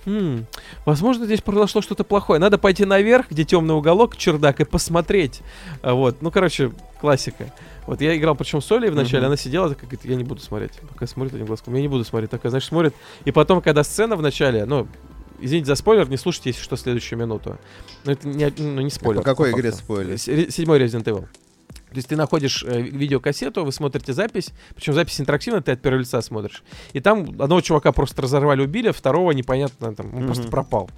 «Хм, 0.06 0.44
возможно, 0.86 1.26
здесь 1.26 1.42
произошло 1.42 1.82
что-то 1.82 2.04
плохое. 2.04 2.38
Надо 2.38 2.58
пойти 2.58 2.84
наверх, 2.84 3.28
где 3.32 3.46
темный 3.46 3.74
уголок, 3.74 4.18
чердак, 4.18 4.60
и 4.60 4.66
посмотреть. 4.66 5.42
А 5.82 5.94
Вот, 5.94 6.22
ну, 6.22 6.30
короче, 6.30 6.74
классика. 7.00 7.54
Вот 7.88 8.02
я 8.02 8.16
играл, 8.18 8.36
причем 8.36 8.62
с 8.62 8.70
Олей 8.72 8.90
вначале, 8.90 9.20
Мгм. 9.20 9.28
она 9.28 9.38
сидела, 9.38 9.70
такая, 9.70 9.86
говорит, 9.90 10.02
я 10.04 10.16
не 10.16 10.24
буду 10.26 10.42
смотреть. 10.42 10.72
Пока 10.90 11.08
смотрит 11.08 11.34
одним 11.34 11.48
глазком, 11.48 11.74
я 11.76 11.82
не 11.82 11.88
буду 11.88 12.04
смотреть. 12.04 12.32
Такая, 12.32 12.50
значит, 12.50 12.68
смотрит. 12.68 12.94
И 13.24 13.32
потом, 13.32 13.62
когда 13.62 13.84
сцена 13.84 14.16
в 14.18 14.22
начале, 14.22 14.66
ну, 14.66 14.88
извините 15.40 15.68
за 15.68 15.76
спойлер, 15.76 16.10
не 16.10 16.18
слушайте, 16.18 16.50
если 16.50 16.62
что, 16.62 16.76
следующую 16.76 17.18
минуту. 17.20 17.58
Но 18.04 18.12
это 18.12 18.28
не, 18.28 18.52
ну, 18.58 18.82
не 18.82 18.90
спойлер. 18.90 19.22
По 19.22 19.26
какой 19.26 19.52
игре 19.52 19.72
спойлер? 19.72 20.18
Седьмой 20.18 20.80
Resident 20.82 21.04
Evil. 21.06 21.28
То 21.94 21.98
есть 22.00 22.10
ты 22.10 22.16
находишь 22.16 22.64
э, 22.68 22.82
видеокассету, 22.82 23.64
вы 23.64 23.72
смотрите 23.72 24.14
запись, 24.14 24.50
причем 24.76 24.94
запись 24.94 25.22
интерактивная, 25.22 25.62
ты 25.62 25.72
от 25.72 25.82
первого 25.82 26.02
лица 26.02 26.22
смотришь. 26.22 26.64
И 26.94 27.00
там 27.00 27.22
одного 27.40 27.62
чувака 27.62 27.92
просто 27.92 28.22
разорвали, 28.22 28.62
убили, 28.62 28.92
второго 28.92 29.32
непонятно, 29.32 29.94
там, 29.96 30.08
он 30.08 30.20
Мгм. 30.20 30.26
просто 30.26 30.48
пропал. 30.50 30.90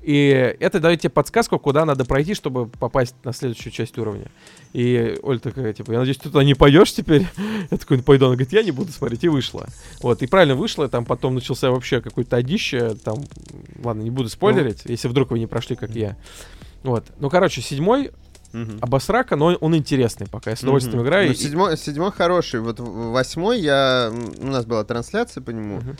И 0.00 0.56
это 0.60 0.80
дает 0.80 1.00
тебе 1.00 1.10
подсказку, 1.10 1.58
куда 1.58 1.84
надо 1.84 2.04
пройти, 2.04 2.32
чтобы 2.34 2.66
попасть 2.68 3.14
на 3.24 3.32
следующую 3.32 3.72
часть 3.72 3.98
уровня. 3.98 4.26
И 4.72 5.18
Оль 5.22 5.40
такая, 5.40 5.72
типа, 5.72 5.92
я 5.92 5.98
надеюсь, 5.98 6.18
ты 6.18 6.30
туда 6.30 6.44
не 6.44 6.54
пойдешь 6.54 6.92
теперь? 6.92 7.26
Я 7.70 7.76
такой, 7.76 7.98
ну 7.98 8.02
пойду. 8.02 8.26
Она 8.26 8.34
говорит, 8.36 8.52
я 8.52 8.62
не 8.62 8.70
буду 8.70 8.92
смотреть, 8.92 9.24
и 9.24 9.28
вышла. 9.28 9.66
Вот, 10.00 10.22
и 10.22 10.26
правильно 10.26 10.54
вышла, 10.54 10.88
там 10.88 11.04
потом 11.04 11.34
начался 11.34 11.70
вообще 11.70 12.00
какой-то 12.00 12.36
одище, 12.36 12.94
там, 13.04 13.18
ладно, 13.82 14.02
не 14.02 14.10
буду 14.10 14.28
спойлерить, 14.28 14.82
если 14.84 15.08
вдруг 15.08 15.30
вы 15.32 15.40
не 15.40 15.46
прошли, 15.46 15.76
как 15.76 15.90
я. 15.90 16.16
Вот, 16.84 17.04
ну, 17.18 17.28
короче, 17.28 17.60
седьмой 17.60 18.12
Мгм. 18.52 18.78
обосрака, 18.80 19.36
но 19.36 19.54
он 19.54 19.76
интересный 19.76 20.26
пока, 20.26 20.50
я 20.50 20.56
с 20.56 20.62
удовольствием 20.62 20.98
Мгм. 20.98 21.06
играю. 21.06 21.26
Ну, 21.28 21.32
и- 21.32 21.36
седьмой, 21.36 21.76
седьмой 21.76 22.12
хороший. 22.12 22.60
Вот 22.60 22.80
восьмой 22.80 23.60
я... 23.60 24.10
У 24.38 24.46
нас 24.46 24.64
была 24.64 24.84
трансляция 24.84 25.42
по 25.42 25.50
нему. 25.50 25.76
Мгм. 25.76 25.96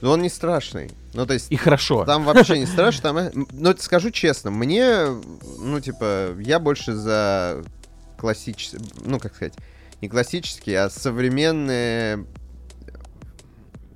Но 0.00 0.12
он 0.12 0.22
не 0.22 0.30
страшный. 0.30 0.90
Ну, 1.12 1.26
то 1.26 1.34
есть... 1.34 1.52
И 1.52 1.56
хорошо. 1.56 2.06
Там 2.06 2.24
вообще 2.24 2.58
не 2.58 2.64
страшно. 2.66 3.02
Там, 3.02 3.16
э, 3.18 3.30
но 3.52 3.74
скажу 3.76 4.10
честно, 4.10 4.50
мне, 4.50 5.08
ну, 5.58 5.78
типа, 5.80 6.30
я 6.40 6.58
больше 6.58 6.94
за 6.94 7.62
классический, 8.16 8.78
ну, 9.04 9.18
как 9.20 9.34
сказать, 9.34 9.54
не 10.00 10.08
классический, 10.08 10.72
а 10.74 10.88
современные 10.88 12.24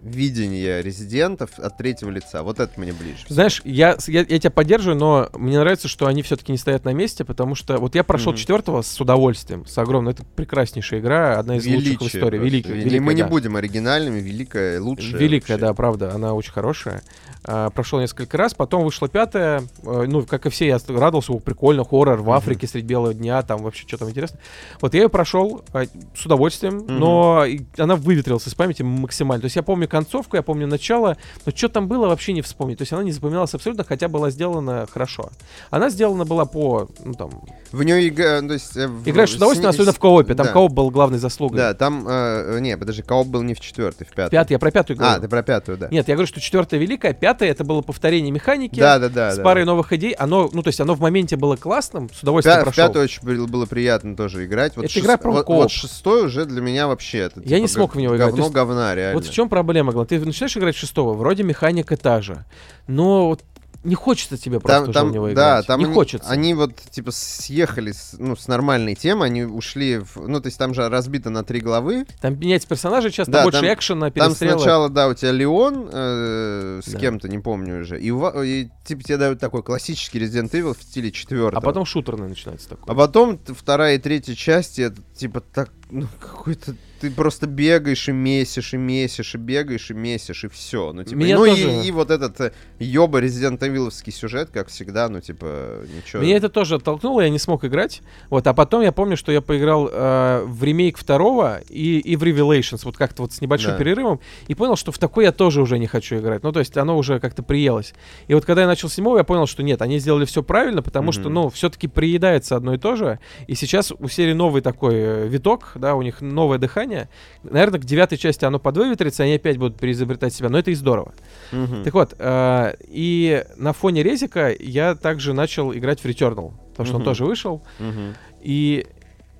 видение 0.04 0.82
резидентов 0.82 1.58
от 1.58 1.76
третьего 1.78 2.10
лица. 2.10 2.42
Вот 2.42 2.60
это 2.60 2.78
мне 2.78 2.92
ближе. 2.92 3.24
Знаешь, 3.28 3.60
я, 3.64 3.96
я, 4.06 4.20
я 4.20 4.38
тебя 4.38 4.50
поддерживаю, 4.50 4.98
но 4.98 5.28
мне 5.34 5.58
нравится, 5.58 5.88
что 5.88 6.06
они 6.06 6.22
все-таки 6.22 6.52
не 6.52 6.58
стоят 6.58 6.84
на 6.84 6.92
месте, 6.92 7.24
потому 7.24 7.54
что 7.54 7.78
вот 7.78 7.94
я 7.94 8.04
прошел 8.04 8.32
Мгм. 8.32 8.38
четвертого 8.38 8.82
с 8.82 9.00
удовольствием, 9.00 9.66
с 9.66 9.76
огромным. 9.78 10.10
Это 10.12 10.24
прекраснейшая 10.36 11.00
игра, 11.00 11.38
одна 11.38 11.56
из 11.56 11.66
лучших 11.66 12.00
в 12.00 12.06
истории. 12.06 12.38
просто. 12.38 12.44
Великая. 12.44 12.72
И 12.74 12.76
великая, 12.80 13.00
мы 13.00 13.14
не 13.14 13.22
да. 13.22 13.28
будем 13.28 13.56
оригинальными, 13.56 14.20
великая, 14.20 14.80
лучшая. 14.80 15.18
Великая, 15.20 15.54
вообще. 15.54 15.66
да, 15.66 15.74
правда, 15.74 16.12
она 16.14 16.34
очень 16.34 16.52
хорошая. 16.52 17.02
А, 17.46 17.68
прошел 17.70 18.00
несколько 18.00 18.36
раз, 18.38 18.54
потом 18.54 18.84
вышла 18.84 19.08
пятая. 19.08 19.62
э, 19.82 20.04
ну, 20.08 20.22
как 20.22 20.46
и 20.46 20.50
все, 20.50 20.66
я 20.66 20.78
радовался, 20.88 21.32
о, 21.32 21.38
прикольно, 21.38 21.84
хоррор 21.84 22.18
в 22.18 22.22
Мгм. 22.22 22.30
Африке 22.32 22.66
средь 22.66 22.84
белого 22.84 23.12
дня, 23.12 23.42
там 23.42 23.62
вообще 23.62 23.86
что 23.86 23.98
там 23.98 24.08
интересно. 24.10 24.38
Вот 24.80 24.94
я 24.94 25.02
ее 25.02 25.08
прошел 25.08 25.62
а, 25.72 25.84
с 26.16 26.24
удовольствием, 26.24 26.76
Мгм. 26.76 26.98
но 26.98 27.44
она 27.76 27.96
выветрилась 27.96 28.46
из 28.48 28.54
памяти 28.54 28.82
максимально. 28.82 29.42
То 29.42 29.46
есть 29.46 29.56
я 29.56 29.62
помню 29.62 29.88
концовку, 29.94 30.34
я 30.36 30.42
помню 30.42 30.66
начало, 30.66 31.16
но 31.46 31.52
что 31.54 31.68
там 31.68 31.86
было, 31.86 32.08
вообще 32.08 32.32
не 32.32 32.42
вспомнить. 32.42 32.78
То 32.78 32.82
есть 32.82 32.92
она 32.92 33.04
не 33.04 33.12
запоминалась 33.12 33.54
абсолютно, 33.54 33.84
хотя 33.84 34.08
была 34.08 34.30
сделана 34.30 34.88
хорошо. 34.92 35.30
Она 35.70 35.88
сделана 35.88 36.24
была 36.24 36.46
по, 36.46 36.88
ну 37.04 37.14
там, 37.14 37.30
В 37.70 37.84
нее 37.84 38.08
игра, 38.08 38.40
то 38.40 38.54
есть... 38.54 38.76
э, 38.76 38.88
в- 38.88 39.08
играешь 39.08 39.30
с 39.30 39.36
удовольствием, 39.36 39.70
с- 39.70 39.74
особенно 39.76 39.92
в 39.92 40.00
коопе. 40.00 40.34
Там 40.34 40.46
да. 40.46 40.52
кооп 40.52 40.72
был 40.72 40.90
главной 40.90 41.18
заслугой. 41.18 41.58
Да, 41.58 41.74
там, 41.74 42.04
э, 42.08 42.58
не, 42.58 42.76
подожди, 42.76 43.02
кооп 43.02 43.28
был 43.28 43.42
не 43.42 43.54
в 43.54 43.60
четвертой, 43.60 44.04
в 44.04 44.10
пятой. 44.10 44.32
Пятый, 44.32 44.54
я 44.54 44.58
про 44.58 44.72
пятую 44.72 44.96
говорю. 44.96 45.14
А, 45.14 45.20
ты 45.20 45.28
про 45.28 45.42
пятую, 45.44 45.78
да. 45.78 45.88
Нет, 45.92 46.08
я 46.08 46.14
говорю, 46.16 46.26
что 46.26 46.40
четвертая 46.40 46.80
великая, 46.80 47.12
пятая 47.12 47.50
это 47.50 47.62
было 47.62 47.80
повторение 47.82 48.32
механики. 48.32 48.80
Да, 48.80 48.98
да, 48.98 49.08
да. 49.08 49.30
с 49.30 49.36
да, 49.36 49.44
парой 49.44 49.62
да. 49.64 49.70
новых 49.70 49.92
идей. 49.92 50.12
Оно, 50.14 50.50
ну, 50.52 50.62
то 50.64 50.68
есть 50.68 50.80
оно 50.80 50.94
в 50.94 51.00
моменте 51.00 51.36
было 51.36 51.54
классным, 51.54 52.10
с 52.12 52.20
удовольствием 52.22 52.56
Пя- 52.58 52.60
в 52.62 52.64
прошел. 52.64 52.86
пятую 52.88 53.04
очень 53.04 53.22
было, 53.22 53.46
было 53.46 53.66
приятно 53.66 54.16
тоже 54.16 54.44
играть. 54.44 54.74
Вот 54.76 54.86
Это 54.86 54.98
игра 54.98 55.16
про 55.16 55.30
вот, 55.30 55.46
кооп. 55.46 55.62
вот 55.62 55.70
шестой 55.70 56.26
уже 56.26 56.46
для 56.46 56.60
меня 56.60 56.88
вообще 56.88 57.18
это 57.18 57.40
Я 57.44 57.60
не 57.60 57.66
типа, 57.68 57.74
смог 57.78 57.94
в 57.94 57.98
него 58.00 58.16
играть. 58.16 58.30
Говно 58.30 58.44
есть 58.44 58.54
говна, 58.54 58.94
реально. 58.94 59.14
Вот 59.20 59.26
в 59.26 59.32
чем 59.32 59.48
проблема, 59.48 59.83
Глан? 59.92 60.06
Ты 60.06 60.18
начинаешь 60.24 60.56
играть 60.56 60.76
в 60.76 60.78
шестого, 60.78 61.14
вроде 61.14 61.42
механика 61.42 61.96
та 61.96 62.20
же, 62.22 62.44
но 62.86 63.28
вот 63.28 63.42
не 63.82 63.94
хочется 63.94 64.38
тебе 64.38 64.60
просто 64.60 64.78
Там, 64.78 64.84
уже 64.84 64.92
там, 64.94 65.12
него 65.12 65.26
да, 65.26 65.32
играть. 65.32 65.66
там 65.66 65.78
не 65.80 65.84
они, 65.84 65.94
хочется. 65.94 66.30
они 66.30 66.54
вот 66.54 66.74
типа 66.90 67.10
съехали 67.10 67.92
с, 67.92 68.14
ну, 68.18 68.34
с 68.34 68.48
нормальной 68.48 68.94
темы, 68.94 69.26
они 69.26 69.44
ушли 69.44 69.98
в, 69.98 70.26
ну 70.26 70.40
то 70.40 70.46
есть 70.46 70.56
там 70.58 70.72
же 70.72 70.88
разбито 70.88 71.28
на 71.28 71.44
три 71.44 71.60
главы. 71.60 72.06
Там 72.22 72.40
меняется 72.40 72.66
персонажи 72.66 73.10
часто, 73.10 73.30
Да, 73.32 73.42
больше 73.42 73.60
там- 73.60 73.70
экшена, 73.74 74.10
Там 74.10 74.28
перестрелок. 74.28 74.60
сначала, 74.60 74.88
да, 74.88 75.08
у 75.08 75.12
тебя 75.12 75.32
Леон 75.32 75.90
э, 75.92 76.80
с 76.82 76.90
Да. 76.92 76.98
кем-то, 76.98 77.28
не 77.28 77.38
помню 77.40 77.82
уже, 77.82 78.00
и, 78.00 78.08
и 78.08 78.70
типа 78.86 79.02
тебе 79.02 79.18
дают 79.18 79.38
такой 79.38 79.62
классический 79.62 80.18
Resident 80.18 80.50
Evil 80.52 80.74
в 80.74 80.82
стиле 80.82 81.12
четвертого. 81.12 81.58
А 81.58 81.60
потом 81.60 81.84
шутерный 81.84 82.28
начинается 82.28 82.70
такой. 82.70 82.90
А 82.90 82.96
потом 82.96 83.38
вторая 83.46 83.96
и 83.96 83.98
третья 83.98 84.34
части, 84.34 84.80
это 84.80 85.02
типа 85.14 85.42
так, 85.42 85.70
ну, 85.94 86.06
какой-то... 86.20 86.74
Ты 87.00 87.10
просто 87.10 87.46
бегаешь 87.46 88.08
и 88.08 88.12
месишь, 88.12 88.72
и 88.72 88.78
месишь, 88.78 89.34
и 89.34 89.38
бегаешь, 89.38 89.90
и 89.90 89.94
месишь, 89.94 90.44
и 90.44 90.48
все. 90.48 90.92
Ну, 90.92 91.04
типа, 91.04 91.18
Меня 91.18 91.36
ну 91.36 91.44
тоже- 91.44 91.82
и, 91.82 91.88
и 91.88 91.90
вот 91.90 92.10
этот 92.10 92.40
э, 92.40 92.52
ёба 92.78 93.20
Resident 93.20 93.58
Evil'овский 93.58 94.10
сюжет, 94.10 94.48
как 94.50 94.68
всегда, 94.68 95.08
ну, 95.10 95.20
типа, 95.20 95.80
ничего. 95.94 96.22
Меня 96.22 96.36
это 96.38 96.48
тоже 96.48 96.76
оттолкнуло, 96.76 97.20
я 97.20 97.28
не 97.28 97.38
смог 97.38 97.62
играть. 97.64 98.00
Вот, 98.30 98.46
а 98.46 98.54
потом 98.54 98.80
я 98.80 98.90
помню, 98.90 99.18
что 99.18 99.32
я 99.32 99.42
поиграл 99.42 99.90
э, 99.92 100.44
в 100.46 100.64
ремейк 100.64 100.96
второго 100.96 101.60
и, 101.68 101.98
и 101.98 102.16
в 102.16 102.22
Revelations, 102.22 102.80
вот 102.84 102.96
как-то 102.96 103.22
вот 103.22 103.32
с 103.34 103.40
небольшим 103.42 103.72
Да. 103.72 103.78
перерывом, 103.78 104.20
и 104.48 104.54
понял, 104.54 104.76
что 104.76 104.90
в 104.90 104.96
такой 104.98 105.24
я 105.24 105.32
тоже 105.32 105.60
уже 105.60 105.78
не 105.78 105.86
хочу 105.88 106.16
играть. 106.16 106.42
Ну, 106.42 106.52
то 106.52 106.60
есть 106.60 106.74
оно 106.78 106.96
уже 106.96 107.20
как-то 107.20 107.42
приелось. 107.42 107.92
И 108.28 108.34
вот 108.34 108.46
когда 108.46 108.62
я 108.62 108.68
начал 108.68 108.88
с 108.88 108.94
седьмого, 108.94 109.18
я 109.18 109.24
понял, 109.24 109.46
что 109.46 109.62
нет, 109.62 109.82
они 109.82 109.98
сделали 109.98 110.24
все 110.24 110.42
правильно, 110.42 110.80
потому 110.80 111.12
что, 111.12 111.24
Мгм. 111.24 111.34
ну, 111.34 111.48
все-таки 111.50 111.86
приедается 111.86 112.56
одно 112.56 112.72
и 112.74 112.78
то 112.78 112.96
же. 112.96 113.18
И 113.46 113.54
сейчас 113.54 113.92
у 113.98 114.08
серии 114.08 114.32
новый 114.32 114.62
такой 114.62 114.94
э, 114.94 115.28
виток, 115.28 115.72
да, 115.84 115.94
у 115.94 116.02
них 116.02 116.22
новое 116.22 116.56
дыхание. 116.58 117.08
Наверное, 117.42 117.78
к 117.78 117.84
девятой 117.84 118.16
части 118.16 118.44
оно 118.46 118.58
подвыветрится, 118.58 119.22
они 119.24 119.34
опять 119.34 119.58
будут 119.58 119.78
переизобретать 119.78 120.32
себя, 120.32 120.48
но 120.48 120.58
это 120.58 120.70
и 120.70 120.74
здорово. 120.74 121.12
Мгм. 121.52 121.84
Так 121.84 121.92
вот, 121.92 122.14
э, 122.18 122.74
и 122.88 123.44
на 123.56 123.72
фоне 123.74 124.02
Резика 124.02 124.50
я 124.58 124.94
также 124.94 125.34
начал 125.34 125.74
играть 125.74 126.00
в 126.00 126.06
Returnal, 126.06 126.52
потому 126.70 126.86
что 126.86 126.94
он 126.96 127.02
Мгм. 127.02 127.04
тоже 127.04 127.24
вышел. 127.26 127.62
Мгм. 127.78 128.14
И 128.40 128.86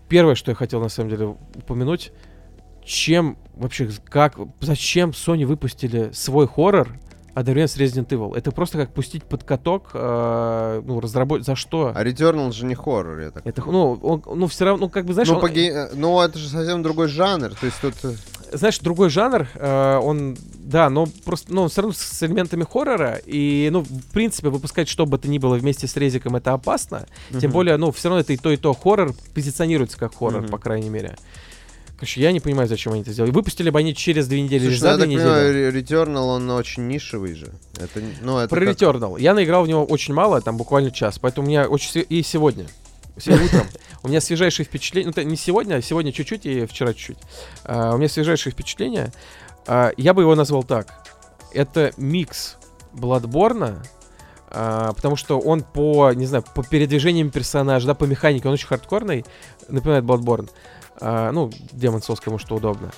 первое, 0.09 0.35
что 0.35 0.51
я 0.51 0.55
хотел 0.55 0.81
на 0.83 0.91
самом 0.91 1.09
деле 1.11 1.37
упомянуть, 1.55 2.13
чем 2.85 3.39
вообще, 3.57 3.89
как, 4.11 4.39
зачем 4.61 5.11
Sony 5.11 5.47
выпустили 5.47 6.11
свой 6.13 6.47
хоррор 6.47 6.99
с 7.35 7.77
Resident 7.77 8.07
Evil. 8.09 8.37
Это 8.37 8.53
просто 8.53 8.79
как 8.79 8.93
пустить 8.93 9.25
под 9.25 9.45
каток, 9.45 9.91
э, 9.95 10.83
ну, 10.85 11.01
разработать... 11.01 11.47
За 11.47 11.57
что? 11.57 11.93
А 11.95 12.05
Returnal 12.05 12.53
же 12.53 12.65
не 12.67 12.75
хоррор, 12.75 13.21
я 13.21 13.31
так 13.31 13.47
Это, 13.47 13.63
ну, 13.67 13.99
он, 14.03 14.23
ну, 14.39 14.47
все 14.47 14.65
равно, 14.67 14.87
ну, 14.87 14.91
как 14.91 15.05
бы, 15.07 15.13
знаешь, 15.13 15.29
ну, 15.29 15.39
он- 15.39 15.53
ге- 15.53 15.69
э, 15.71 15.89
ну, 15.95 16.21
это 16.21 16.39
же 16.39 16.49
совсем 16.49 16.83
другой 16.83 17.09
жанр. 17.09 17.55
То 17.55 17.67
есть 17.67 17.81
тут... 17.81 17.95
э, 18.05 18.15
знаешь, 18.53 18.79
другой 18.79 19.11
жанр, 19.11 19.49
э, 19.55 19.97
он, 20.03 20.37
да, 20.59 20.89
но 20.91 21.07
просто, 21.25 21.53
ну, 21.53 21.67
все 21.69 21.83
равно 21.83 21.95
с 21.99 22.23
элементами 22.23 22.65
хоррора, 22.71 23.21
и, 23.27 23.69
ну, 23.73 23.81
в 23.81 24.13
принципе, 24.13 24.49
выпускать 24.49 24.89
что 24.89 25.07
бы 25.07 25.19
то 25.19 25.29
ни 25.29 25.39
было 25.39 25.57
вместе 25.57 25.87
с 25.89 25.97
Резиком 25.97 26.37
это 26.37 26.53
опасно, 26.53 27.07
тем 27.31 27.39
мгм. 27.51 27.51
более, 27.53 27.77
ну, 27.77 27.91
все 27.91 28.09
равно 28.09 28.21
это 28.21 28.33
и 28.33 28.37
то, 28.37 28.51
и 28.53 28.57
то 28.57 28.73
хоррор 28.75 29.13
позиционируется 29.35 29.99
как 29.99 30.15
хоррор, 30.15 30.43
Мгм. 30.43 30.51
по 30.51 30.59
крайней 30.59 30.89
мере. 30.91 31.17
Короче, 31.97 32.21
я 32.21 32.33
не 32.33 32.41
понимаю, 32.41 32.69
зачем 32.69 32.93
они 32.93 33.03
это 33.03 33.13
сделали. 33.13 33.31
Выпустили 33.31 33.71
бы 33.71 33.79
они 33.79 33.95
через 33.95 34.27
две 34.27 34.41
недели 34.43 34.65
или 34.65 34.75
Слушай, 34.77 34.81
ну, 34.81 34.83
за 34.83 34.91
я 34.91 34.97
две 34.97 35.07
недели. 35.07 35.25
понимаю, 35.25 35.73
Returnal, 35.73 36.37
он 36.37 36.51
очень 36.51 36.89
нишевый 36.89 37.35
же. 37.35 37.53
Это, 37.77 38.01
ну, 38.21 38.39
это 38.39 38.49
Про 38.49 38.67
как- 38.67 38.77
Returnal. 38.77 39.21
Я 39.21 39.33
наиграл 39.35 39.65
в 39.65 39.69
него 39.69 39.85
очень 39.85 40.13
мало, 40.13 40.41
там 40.41 40.57
буквально 40.57 40.91
час, 40.91 41.19
поэтому 41.21 41.47
у 41.47 41.51
меня 41.51 41.67
очень... 41.69 42.05
И 42.09 42.23
сегодня. 42.23 42.67
Сегодня 43.17 43.47
утром. 43.47 43.67
У 44.03 44.09
меня 44.09 44.21
свежайшие 44.21 44.67
впечатления. 44.67 45.07
Ну, 45.07 45.13
это 45.13 45.25
не 45.25 45.37
сегодня, 45.37 45.77
а 45.77 45.83
сегодня 45.83 46.13
чуть-чуть 46.13 46.45
и 46.45 46.67
вчера 46.67 46.93
чуть-чуть. 46.93 47.17
А, 47.65 47.95
у 47.95 47.97
меня 47.97 48.09
свежайшие 48.09 48.53
впечатления. 48.53 49.13
А, 49.67 49.93
я 49.97 50.13
бы 50.13 50.23
его 50.23 50.35
назвал 50.35 50.63
так. 50.65 50.93
Это 51.55 51.93
микс 51.97 52.57
Bloodborne, 52.93 53.77
а, 54.49 54.93
потому 54.93 55.17
что 55.17 55.39
он 55.39 55.63
по, 55.63 56.13
не 56.13 56.27
знаю, 56.27 56.45
по 56.55 56.63
передвижениям 56.63 57.31
персонажа, 57.31 57.87
да, 57.87 57.95
по 57.95 58.05
механике, 58.05 58.47
он 58.49 58.55
очень 58.55 58.67
хардкорный, 58.67 59.25
напоминает 59.69 60.05
Bloodborne. 60.05 60.51
А, 61.01 61.33
ну, 61.33 61.49
Demon 61.73 62.01
Souls, 62.01 62.21
кому 62.23 62.39
что 62.39 62.57
удобно. 62.57 62.91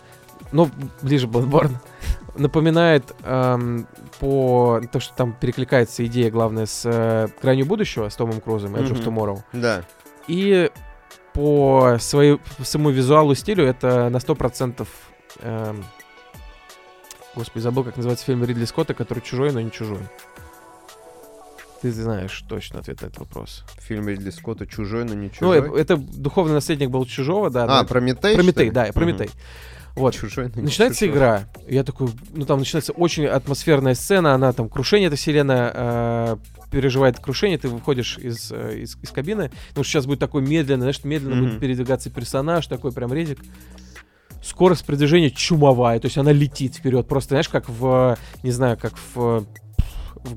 Но 0.53 0.69
ближе 1.03 1.27
Bloodborne. 1.27 1.77
Напоминает 2.37 3.15
ам, 3.25 3.87
по 4.21 4.81
то, 4.93 5.01
что 5.01 5.15
там 5.15 5.33
перекликается 5.33 6.05
идея, 6.07 6.31
главное, 6.31 6.67
с 6.67 6.83
э, 6.85 7.29
«Гранью 7.43 7.65
будущего», 7.67 8.09
с 8.09 8.17
Томом 8.17 8.41
Крузом, 8.41 8.77
Edge 8.77 8.93
of 8.93 9.01
Мгм. 9.01 9.09
Tomorrow. 9.09 9.39
Да. 9.55 9.83
И 10.29 10.71
по 11.33 11.97
своей, 11.99 12.39
самому 12.63 12.91
визуалу 12.91 13.35
стилю 13.35 13.65
это 13.65 14.09
на 14.11 14.19
100%... 14.19 14.87
эм, 15.41 15.85
Господи, 17.35 17.63
забыл, 17.63 17.85
как 17.85 17.97
называется 17.97 18.25
фильм 18.25 18.45
Ридли 18.45 18.65
Скотта, 18.65 18.95
который 18.95 19.21
чужой, 19.21 19.53
но 19.53 19.61
не 19.61 19.71
чужой. 19.71 20.01
Ты 21.83 21.93
знаешь 21.93 22.43
точно 22.49 22.81
ответ 22.81 23.03
на 23.03 23.07
этот 23.07 23.19
вопрос. 23.19 23.65
Фильм 23.81 24.09
Ридли 24.09 24.31
Скотта 24.31 24.67
«Чужой, 24.67 25.05
но 25.05 25.15
не 25.15 25.27
Ну, 25.27 25.31
чужой». 25.31 25.59
э, 25.79 25.81
это 25.81 25.97
духовный 25.97 26.55
наследник 26.55 26.91
был 26.91 27.05
чужого, 27.05 27.51
да. 27.51 27.65
а, 27.65 27.83
но- 27.83 27.87
Прометей, 27.87 28.35
Прометей, 28.35 28.71
да. 28.71 28.91
Прометей. 28.93 29.31
Вот. 29.95 30.15
Чужой, 30.15 30.51
но 30.55 30.63
Начинается 30.63 31.01
чужой. 31.07 31.15
игра. 31.15 31.49
Я 31.69 31.83
такой, 31.85 32.09
ну 32.35 32.45
там 32.45 32.59
начинается 32.59 32.93
очень 32.93 33.25
атмосферная 33.27 33.95
сцена, 33.95 34.35
она 34.35 34.53
там 34.53 34.69
крушение 34.69 35.07
эта 35.09 35.17
вселенная 35.17 35.73
э, 35.75 36.37
переживает 36.71 37.19
крушение, 37.19 37.57
ты 37.59 37.69
выходишь 37.69 38.19
из, 38.19 38.53
э, 38.53 38.79
из, 38.81 38.97
из 39.03 39.11
кабины, 39.11 39.51
потому 39.71 39.85
что 39.85 39.93
сейчас 39.93 40.07
будет 40.07 40.19
такой 40.19 40.43
медленно, 40.43 40.81
знаешь, 40.83 41.03
медленно 41.05 41.37
Мгм. 41.37 41.45
будет 41.47 41.61
передвигаться 41.61 42.11
персонаж, 42.11 42.67
такой 42.67 42.93
прям 42.93 43.13
резик. 43.13 43.39
Скорость 44.43 44.85
продвижения 44.85 45.31
чумовая, 45.31 45.99
то 45.99 46.07
есть 46.07 46.19
она 46.19 46.31
летит 46.31 46.77
вперед, 46.77 47.09
просто 47.09 47.31
знаешь, 47.31 47.49
как 47.49 47.69
в, 47.69 48.17
не 48.43 48.51
знаю, 48.51 48.77
как 48.79 48.93
в- 49.15 49.45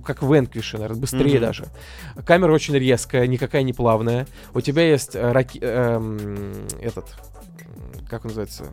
как 0.06 0.22
в 0.24 0.38
Энквише, 0.38 0.78
наверное, 0.78 1.00
быстрее 1.02 1.34
Мгм. 1.38 1.42
даже. 1.42 1.66
Камера 2.26 2.54
очень 2.54 2.76
резкая, 2.76 3.28
никакая 3.28 3.64
не 3.64 3.74
плавная. 3.74 4.28
У 4.54 4.62
тебя 4.62 4.84
есть 4.90 5.16
э, 5.16 5.32
раки- 5.32 5.60
эм, 5.62 6.68
этот, 6.82 7.06
как 8.10 8.26
он 8.26 8.30
называется? 8.30 8.66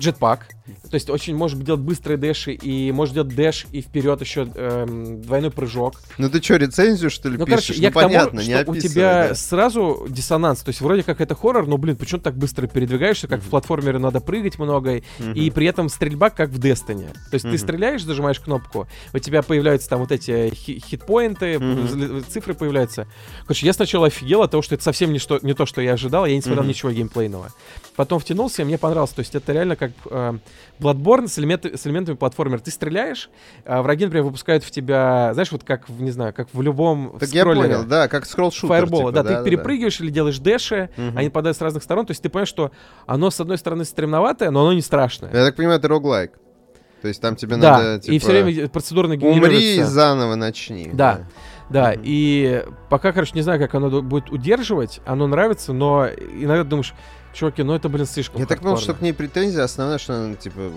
Джетпак. 0.00 0.48
То 0.90 0.94
есть 0.94 1.10
очень 1.10 1.36
можешь 1.36 1.58
делать 1.58 1.80
быстрые 1.80 2.16
дэши, 2.16 2.52
и 2.52 2.90
можешь 2.92 3.14
делать 3.14 3.34
дэш 3.34 3.66
и 3.72 3.80
вперед 3.80 4.20
еще 4.20 4.48
эм, 4.54 5.20
двойной 5.22 5.50
прыжок. 5.50 6.00
Ну 6.18 6.28
ты 6.30 6.40
что, 6.42 6.56
рецензию, 6.56 7.10
что 7.10 7.28
ли, 7.28 7.36
Ну, 7.38 7.44
пишешь? 7.44 7.66
короче, 7.66 7.82
я 7.82 7.88
ну, 7.88 7.92
к 7.92 7.94
тому, 8.00 8.08
понятно, 8.14 8.38
не 8.40 8.44
что 8.44 8.58
у 8.58 8.72
описывай, 8.72 8.80
тебя 8.92 9.28
да. 9.28 9.34
сразу 9.34 10.06
диссонанс. 10.08 10.60
То 10.62 10.68
есть 10.70 10.80
вроде 10.80 11.02
как 11.02 11.20
это 11.20 11.34
хоррор, 11.34 11.66
но, 11.66 11.76
блин, 11.76 11.96
почему 11.96 12.18
ты 12.18 12.24
так 12.24 12.36
быстро 12.36 12.66
передвигаешься, 12.66 13.28
как 13.28 13.40
в 13.40 13.44
Мгм. 13.44 13.50
платформере 13.50 13.98
надо 13.98 14.20
прыгать 14.20 14.58
много, 14.58 14.96
и 14.96 15.02
Мгм. 15.18 15.50
при 15.52 15.66
этом 15.66 15.88
стрельба 15.88 16.30
как 16.30 16.50
в 16.50 16.58
Destiny. 16.58 17.08
То 17.30 17.34
есть 17.34 17.42
ты 17.44 17.48
Мгм. 17.50 17.58
стреляешь, 17.58 18.04
зажимаешь 18.04 18.40
кнопку, 18.40 18.88
у 19.12 19.18
тебя 19.18 19.42
появляются 19.42 19.88
там 19.88 20.00
вот 20.00 20.12
эти 20.12 20.52
хи- 20.54 20.80
хитпоинты, 20.84 21.54
зли- 21.56 22.24
цифры 22.28 22.54
появляются. 22.54 23.06
Короче, 23.42 23.66
я 23.66 23.72
сначала 23.72 24.06
офигел 24.06 24.42
от 24.42 24.50
того, 24.52 24.62
что 24.62 24.74
это 24.76 24.84
совсем 24.84 25.12
не, 25.12 25.18
что, 25.18 25.38
не 25.42 25.54
то, 25.54 25.66
что 25.66 25.80
я 25.80 25.94
ожидал, 25.94 26.26
я 26.26 26.34
не 26.34 26.42
смотрел 26.42 26.62
Мгм. 26.62 26.68
ничего 26.70 26.90
геймплейного. 26.92 27.48
Потом 27.96 28.18
втянулся, 28.20 28.62
и 28.62 28.64
мне 28.64 28.78
понравилось. 28.78 29.10
То 29.10 29.20
есть 29.20 29.34
это 29.34 29.52
реально 29.52 29.76
как 29.76 29.89
э, 30.10 30.32
Bloodborne 30.80 31.28
с, 31.28 31.38
элементы- 31.38 31.76
с 31.76 31.86
элементами 31.86 32.16
платформер. 32.16 32.60
Ты 32.60 32.70
стреляешь, 32.70 33.30
а 33.64 33.82
враги, 33.82 34.04
например, 34.04 34.24
выпускают 34.24 34.64
в 34.64 34.70
тебя, 34.70 35.30
знаешь, 35.34 35.52
вот 35.52 35.64
как, 35.64 35.88
в, 35.88 36.00
не 36.02 36.10
знаю, 36.10 36.32
как 36.32 36.48
в 36.52 36.62
любом 36.62 37.16
Так 37.18 37.28
я 37.30 37.42
скроллере. 37.42 37.74
понял, 37.76 37.84
да, 37.88 38.08
как 38.08 38.24
скролл-шутер. 38.26 38.68
Фаербола, 38.68 39.12
типа, 39.12 39.22
да, 39.22 39.38
ты 39.38 39.44
перепрыгиваешь 39.44 40.00
или 40.00 40.10
делаешь 40.10 40.38
дэши, 40.38 40.90
Мгм. 40.96 41.18
они 41.18 41.28
падают 41.30 41.56
с 41.56 41.60
разных 41.60 41.82
сторон, 41.82 42.06
то 42.06 42.12
есть 42.12 42.22
ты 42.22 42.28
понимаешь, 42.28 42.48
что 42.48 42.70
оно, 43.06 43.30
с 43.30 43.40
одной 43.40 43.58
стороны, 43.58 43.84
стремноватое, 43.84 44.50
но 44.50 44.62
оно 44.62 44.72
не 44.72 44.82
страшное. 44.82 45.30
Я 45.32 45.44
так 45.44 45.56
понимаю, 45.56 45.78
это 45.78 45.88
роглайк. 45.88 46.32
То 47.02 47.08
есть 47.08 47.20
там 47.22 47.34
тебе 47.34 47.56
да, 47.56 47.78
надо, 47.78 47.98
типа, 48.00 48.12
и 48.14 48.18
все 48.18 48.30
время 48.42 48.68
процедурно 48.68 49.14
умри 49.14 49.30
и 49.30 49.34
генерируется. 49.34 49.86
заново 49.86 50.34
начни. 50.34 50.90
Да. 50.92 51.26
Да, 51.70 51.92
Мгм. 51.92 52.00
и 52.04 52.64
пока, 52.90 53.12
короче, 53.12 53.32
не 53.34 53.42
знаю, 53.42 53.58
как 53.60 53.74
оно 53.74 54.02
будет 54.02 54.28
удерживать, 54.30 55.00
оно 55.06 55.26
нравится, 55.28 55.72
но 55.72 56.08
иногда 56.08 56.64
думаешь, 56.64 56.94
чуваки, 57.32 57.62
ну 57.62 57.74
это, 57.74 57.88
блин, 57.88 58.06
слишком 58.06 58.40
Я 58.40 58.46
так 58.46 58.60
понял, 58.60 58.74
хардкорно». 58.76 58.94
что 58.94 58.98
к 58.98 59.02
ней 59.02 59.12
претензия 59.12 59.62
основная, 59.64 59.98
что 59.98 60.14
она, 60.14 60.34
типа, 60.34 60.72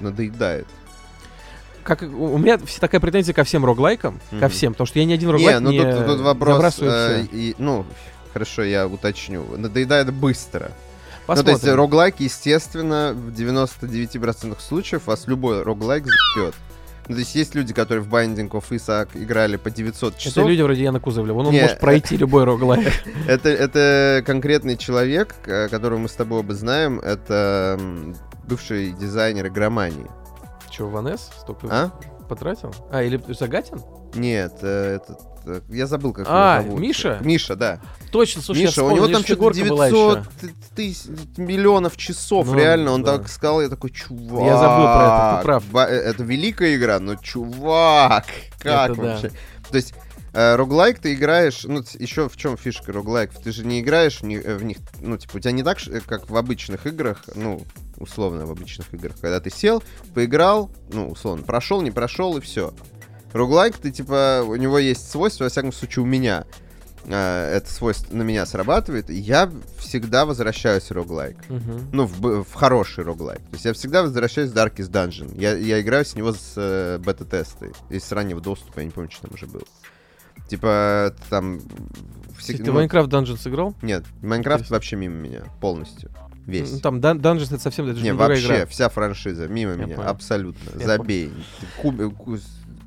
надоедает. 0.00 0.66
Как, 1.84 2.02
у 2.02 2.36
меня 2.36 2.58
все 2.58 2.80
такая 2.80 3.00
претензия 3.00 3.34
ко 3.34 3.44
всем 3.44 3.64
роглайкам, 3.64 4.20
ко 4.30 4.36
Мгм. 4.36 4.48
всем, 4.50 4.72
потому 4.74 4.86
что 4.86 4.98
я 4.98 5.04
ни 5.06 5.12
один 5.12 5.28
Не, 5.28 5.32
роглайк 5.32 5.60
ну 5.60 5.70
не 5.70 5.78
тут, 5.78 6.06
тут 6.06 6.20
вопрос, 6.20 6.78
э, 6.80 7.24
и, 7.32 7.54
ну, 7.58 7.86
хорошо, 8.32 8.62
я 8.62 8.86
уточню. 8.86 9.44
Надоедает 9.56 10.12
быстро. 10.12 10.72
Посмотрим. 11.26 11.54
Ну, 11.54 11.60
то 11.60 11.66
есть 11.66 11.76
роглайк, 11.76 12.14
естественно, 12.20 13.12
в 13.14 13.30
99% 13.32 14.60
случаев 14.60 15.06
вас 15.06 15.26
любой 15.26 15.62
роглайк 15.62 16.04
за***ет. 16.06 16.54
Ну, 17.08 17.14
то 17.14 17.20
есть 17.20 17.34
есть 17.34 17.54
люди, 17.54 17.72
которые 17.72 18.02
в 18.04 18.08
Binding 18.14 18.50
of 18.50 18.64
Isaac 18.70 19.08
играли 19.14 19.56
по 19.56 19.70
900 19.70 20.12
Это 20.14 20.22
часов. 20.22 20.46
люди 20.46 20.60
вроде 20.60 20.82
Яна 20.82 21.00
Кузовлева, 21.00 21.38
он, 21.38 21.46
он 21.46 21.52
Не, 21.52 21.62
может 21.62 21.80
пройти 21.80 22.16
любой 22.18 22.44
роглайк. 22.44 22.92
Это, 23.26 23.48
это 23.48 24.22
конкретный 24.26 24.76
человек, 24.76 25.34
к- 25.42 25.68
которого 25.68 25.98
мы 25.98 26.08
с 26.08 26.12
тобой 26.14 26.40
оба 26.40 26.54
знаем. 26.54 27.00
Это 27.00 27.78
бывший 28.46 28.92
дизайнер 28.92 29.46
игромании. 29.46 30.06
Че, 30.70 30.86
Ванес 30.88 31.20
столько 31.40 31.66
А? 31.70 31.90
потратил? 32.28 32.74
А, 32.90 33.02
или 33.02 33.20
Загатин? 33.32 33.80
Нет, 34.14 34.52
э, 34.62 34.96
этот... 34.96 35.18
э, 35.46 35.60
Я 35.68 35.86
забыл, 35.86 36.12
как 36.12 36.26
А, 36.28 36.56
его 36.58 36.68
зовут. 36.68 36.80
Миша? 36.80 37.18
Миша, 37.22 37.56
да. 37.56 37.80
Точно, 38.10 38.42
слушай, 38.42 38.60
я 38.60 38.66
Миша, 38.68 38.82
у 38.82 38.86
вспомнил, 38.86 38.96
него 38.96 39.06
у 39.06 39.12
там 39.12 39.20
же 39.20 39.26
что-то 39.26 39.52
фигурка 39.52 39.64
была 39.74 39.88
900 39.88 40.18
еще. 40.18 40.52
ты- 40.74 40.82
тыс- 40.82 41.40
миллионов 41.40 41.96
часов, 41.96 42.46
Ну, 42.46 42.54
реально. 42.54 42.92
Он 42.92 43.02
да. 43.02 43.18
так 43.18 43.28
сказал, 43.28 43.60
я 43.62 43.68
такой, 43.68 43.90
чувак. 43.90 44.44
Я 44.44 44.56
забыл 44.58 44.84
про 44.84 45.04
это, 45.04 45.36
ты 45.38 45.44
прав. 45.44 45.64
э, 45.90 45.94
Это 45.94 46.22
великая 46.22 46.76
игра, 46.76 46.98
но 47.00 47.16
чувак, 47.16 48.26
как 48.60 48.90
Это 48.90 48.94
да. 49.00 49.02
вообще? 49.02 49.30
То 49.70 49.76
есть 49.76 49.94
э, 50.32 50.56
роглайк 50.56 50.98
ты 51.00 51.14
играешь, 51.14 51.64
ну, 51.64 51.82
еще 51.98 52.28
в 52.28 52.36
чем 52.36 52.56
фишка 52.56 52.92
роглайк? 52.92 53.30
Ты 53.42 53.52
же 53.52 53.64
не 53.66 53.80
играешь 53.80 54.20
в 54.20 54.24
них, 54.24 54.42
в 54.44 54.62
них, 54.62 54.78
ну, 55.00 55.16
типа, 55.18 55.36
у 55.36 55.40
тебя 55.40 55.52
не 55.52 55.62
так, 55.62 55.78
как 56.06 56.30
в 56.30 56.36
обычных 56.36 56.86
играх, 56.86 57.24
ну, 57.34 57.62
условно 57.98 58.46
в 58.46 58.50
обычных 58.52 58.92
играх, 58.94 59.16
когда 59.20 59.40
ты 59.40 59.50
сел, 59.50 59.82
поиграл, 60.14 60.70
ну, 60.92 61.08
условно, 61.10 61.42
прошел, 61.42 61.82
не 61.82 61.90
прошел 61.90 62.36
и 62.36 62.40
все. 62.40 62.72
Роглайк, 63.32 63.76
ты, 63.78 63.90
типа, 63.90 64.42
у 64.46 64.56
него 64.56 64.78
есть 64.78 65.10
свойство, 65.10 65.44
во 65.44 65.50
всяком 65.50 65.72
случае, 65.72 66.02
у 66.02 66.06
меня 66.06 66.44
э, 67.04 67.52
это 67.56 67.70
свойство 67.72 68.14
на 68.16 68.22
меня 68.22 68.46
срабатывает, 68.46 69.10
я 69.10 69.50
всегда 69.78 70.24
возвращаюсь 70.26 70.84
в 70.84 70.92
роглайк. 70.92 71.36
Мгм. 71.48 71.88
Ну, 71.92 72.06
в, 72.06 72.44
в 72.44 72.54
хороший 72.54 73.04
роглайк. 73.04 73.40
То 73.40 73.52
есть 73.52 73.64
я 73.64 73.72
всегда 73.74 74.02
возвращаюсь 74.02 74.50
в 74.50 74.54
Darkest 74.54 74.90
Dungeon. 74.90 75.38
Я, 75.38 75.54
я 75.56 75.80
играю 75.80 76.04
с 76.04 76.14
него 76.14 76.32
с 76.32 76.52
э, 76.56 76.98
бета-теста. 77.04 77.66
Из 77.90 78.04
с 78.04 78.12
раннего 78.12 78.40
доступа, 78.40 78.80
я 78.80 78.86
не 78.86 78.90
помню, 78.90 79.10
что 79.10 79.22
там 79.22 79.30
уже 79.34 79.46
было. 79.46 79.64
Типа, 80.48 81.14
там... 81.28 81.60
все- 82.38 82.54
Ты 82.56 82.64
ну, 82.64 82.80
Minecraft 82.80 83.08
Dungeons 83.08 83.46
играл? 83.48 83.74
Нет, 83.82 84.04
Майнкрафт 84.22 84.70
вообще 84.70 84.96
мимо 84.96 85.14
меня. 85.16 85.44
Полностью. 85.60 86.10
Весь. 86.46 86.72
Ну, 86.72 86.80
Там 86.80 87.00
Дан- 87.02 87.18
Dungeons 87.18 87.48
это 87.54 87.58
совсем 87.58 87.84
это 87.86 87.96
же 87.96 88.02
не, 88.02 88.08
не 88.10 88.14
вообще, 88.16 88.46
игра. 88.46 88.66
вся 88.66 88.88
франшиза 88.88 89.48
мимо 89.48 89.72
Я 89.72 89.76
меня. 89.84 89.96
понял. 89.96 90.08
Абсолютно. 90.08 90.80
Я 90.80 90.86
Забей. 90.86 91.30
Куб- 91.82 92.14
ку- 92.16 92.38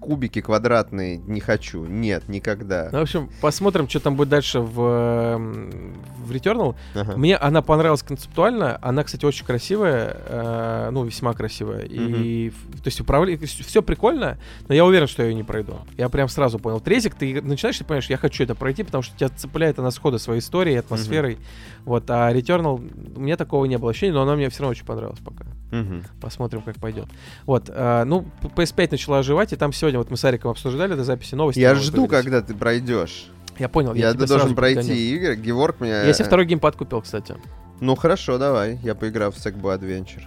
кубики 0.01 0.41
квадратные 0.41 1.17
не 1.17 1.39
хочу. 1.39 1.85
Нет, 1.85 2.27
никогда. 2.27 2.89
Ну, 2.91 2.99
в 2.99 3.01
общем, 3.03 3.29
посмотрим, 3.39 3.87
что 3.87 3.99
там 3.99 4.15
будет 4.15 4.29
дальше 4.29 4.59
в, 4.59 4.81
эм, 4.81 5.93
в 6.25 6.31
Returnal. 6.31 6.75
Ага. 6.95 7.15
Мне 7.15 7.37
она 7.37 7.61
понравилась 7.61 8.03
концептуально. 8.03 8.77
Она, 8.81 9.03
кстати, 9.03 9.23
очень 9.25 9.45
красивая. 9.45 10.17
э, 10.25 10.89
ну, 10.91 11.03
весьма 11.03 11.33
красивая. 11.33 11.83
И, 11.85 12.49
в- 12.49 12.81
то 12.81 12.87
есть, 12.87 12.99
управление... 12.99 13.45
Все 13.47 13.81
прикольно, 13.81 14.37
но 14.67 14.73
я 14.75 14.83
уверен, 14.85 15.07
что 15.07 15.21
я 15.23 15.29
ее 15.29 15.35
не 15.35 15.43
пройду. 15.43 15.75
Я 15.97 16.09
прям 16.09 16.27
сразу 16.27 16.57
понял. 16.59 16.79
Трезик, 16.79 17.15
ты 17.15 17.41
начинаешь, 17.41 17.77
ты 17.77 17.83
понимаешь, 17.85 18.09
я 18.09 18.17
хочу 18.17 18.43
это 18.43 18.55
пройти, 18.55 18.83
потому 18.83 19.03
что 19.03 19.15
тебя 19.15 19.29
цепляет 19.29 19.77
она 19.79 19.91
схода 19.91 20.17
своей 20.17 20.39
историей, 20.41 20.77
атмосферой. 20.77 21.37
Вот, 21.85 22.09
а 22.09 22.31
Returnal, 22.33 23.15
у 23.15 23.19
меня 23.19 23.37
такого 23.37 23.65
не 23.65 23.77
было 23.77 23.91
ощущения, 23.91 24.13
но 24.13 24.23
она 24.23 24.35
мне 24.35 24.49
все 24.49 24.61
равно 24.63 24.71
очень 24.71 24.85
понравилась 24.85 25.19
пока. 25.23 25.45
Мгм. 25.71 26.03
Посмотрим, 26.19 26.61
как 26.61 26.75
пойдет. 26.77 27.05
Вот, 27.45 27.69
а, 27.69 28.03
ну, 28.03 28.23
п- 28.41 28.49
PS5 28.61 28.89
начала 28.91 29.19
оживать, 29.19 29.53
и 29.53 29.55
там 29.55 29.71
сегодня 29.73 29.90
сегодня 29.91 29.99
вот 29.99 30.09
мы 30.11 30.17
с 30.17 30.25
Ариком 30.25 30.51
обсуждали 30.51 30.95
до 30.95 31.03
записи 31.03 31.35
новости. 31.35 31.59
Я 31.59 31.75
жду, 31.75 32.07
появились. 32.07 32.11
когда 32.23 32.41
ты 32.41 32.53
пройдешь. 32.53 33.25
Я 33.59 33.67
понял, 33.69 33.93
Я, 33.93 34.07
я, 34.09 34.13
должен 34.13 34.55
пройти 34.55 34.77
подгоню. 34.79 34.99
игры. 34.99 35.35
Геворг 35.35 35.81
меня... 35.81 36.03
Я 36.03 36.13
себе 36.13 36.25
второй 36.25 36.45
геймпад 36.45 36.75
купил, 36.77 37.01
кстати. 37.01 37.35
Ну 37.81 37.95
хорошо, 37.95 38.37
давай. 38.37 38.79
Я 38.83 38.95
поиграю 38.95 39.31
в 39.31 39.35
Sackboy 39.35 39.77
Adventure. 39.79 40.23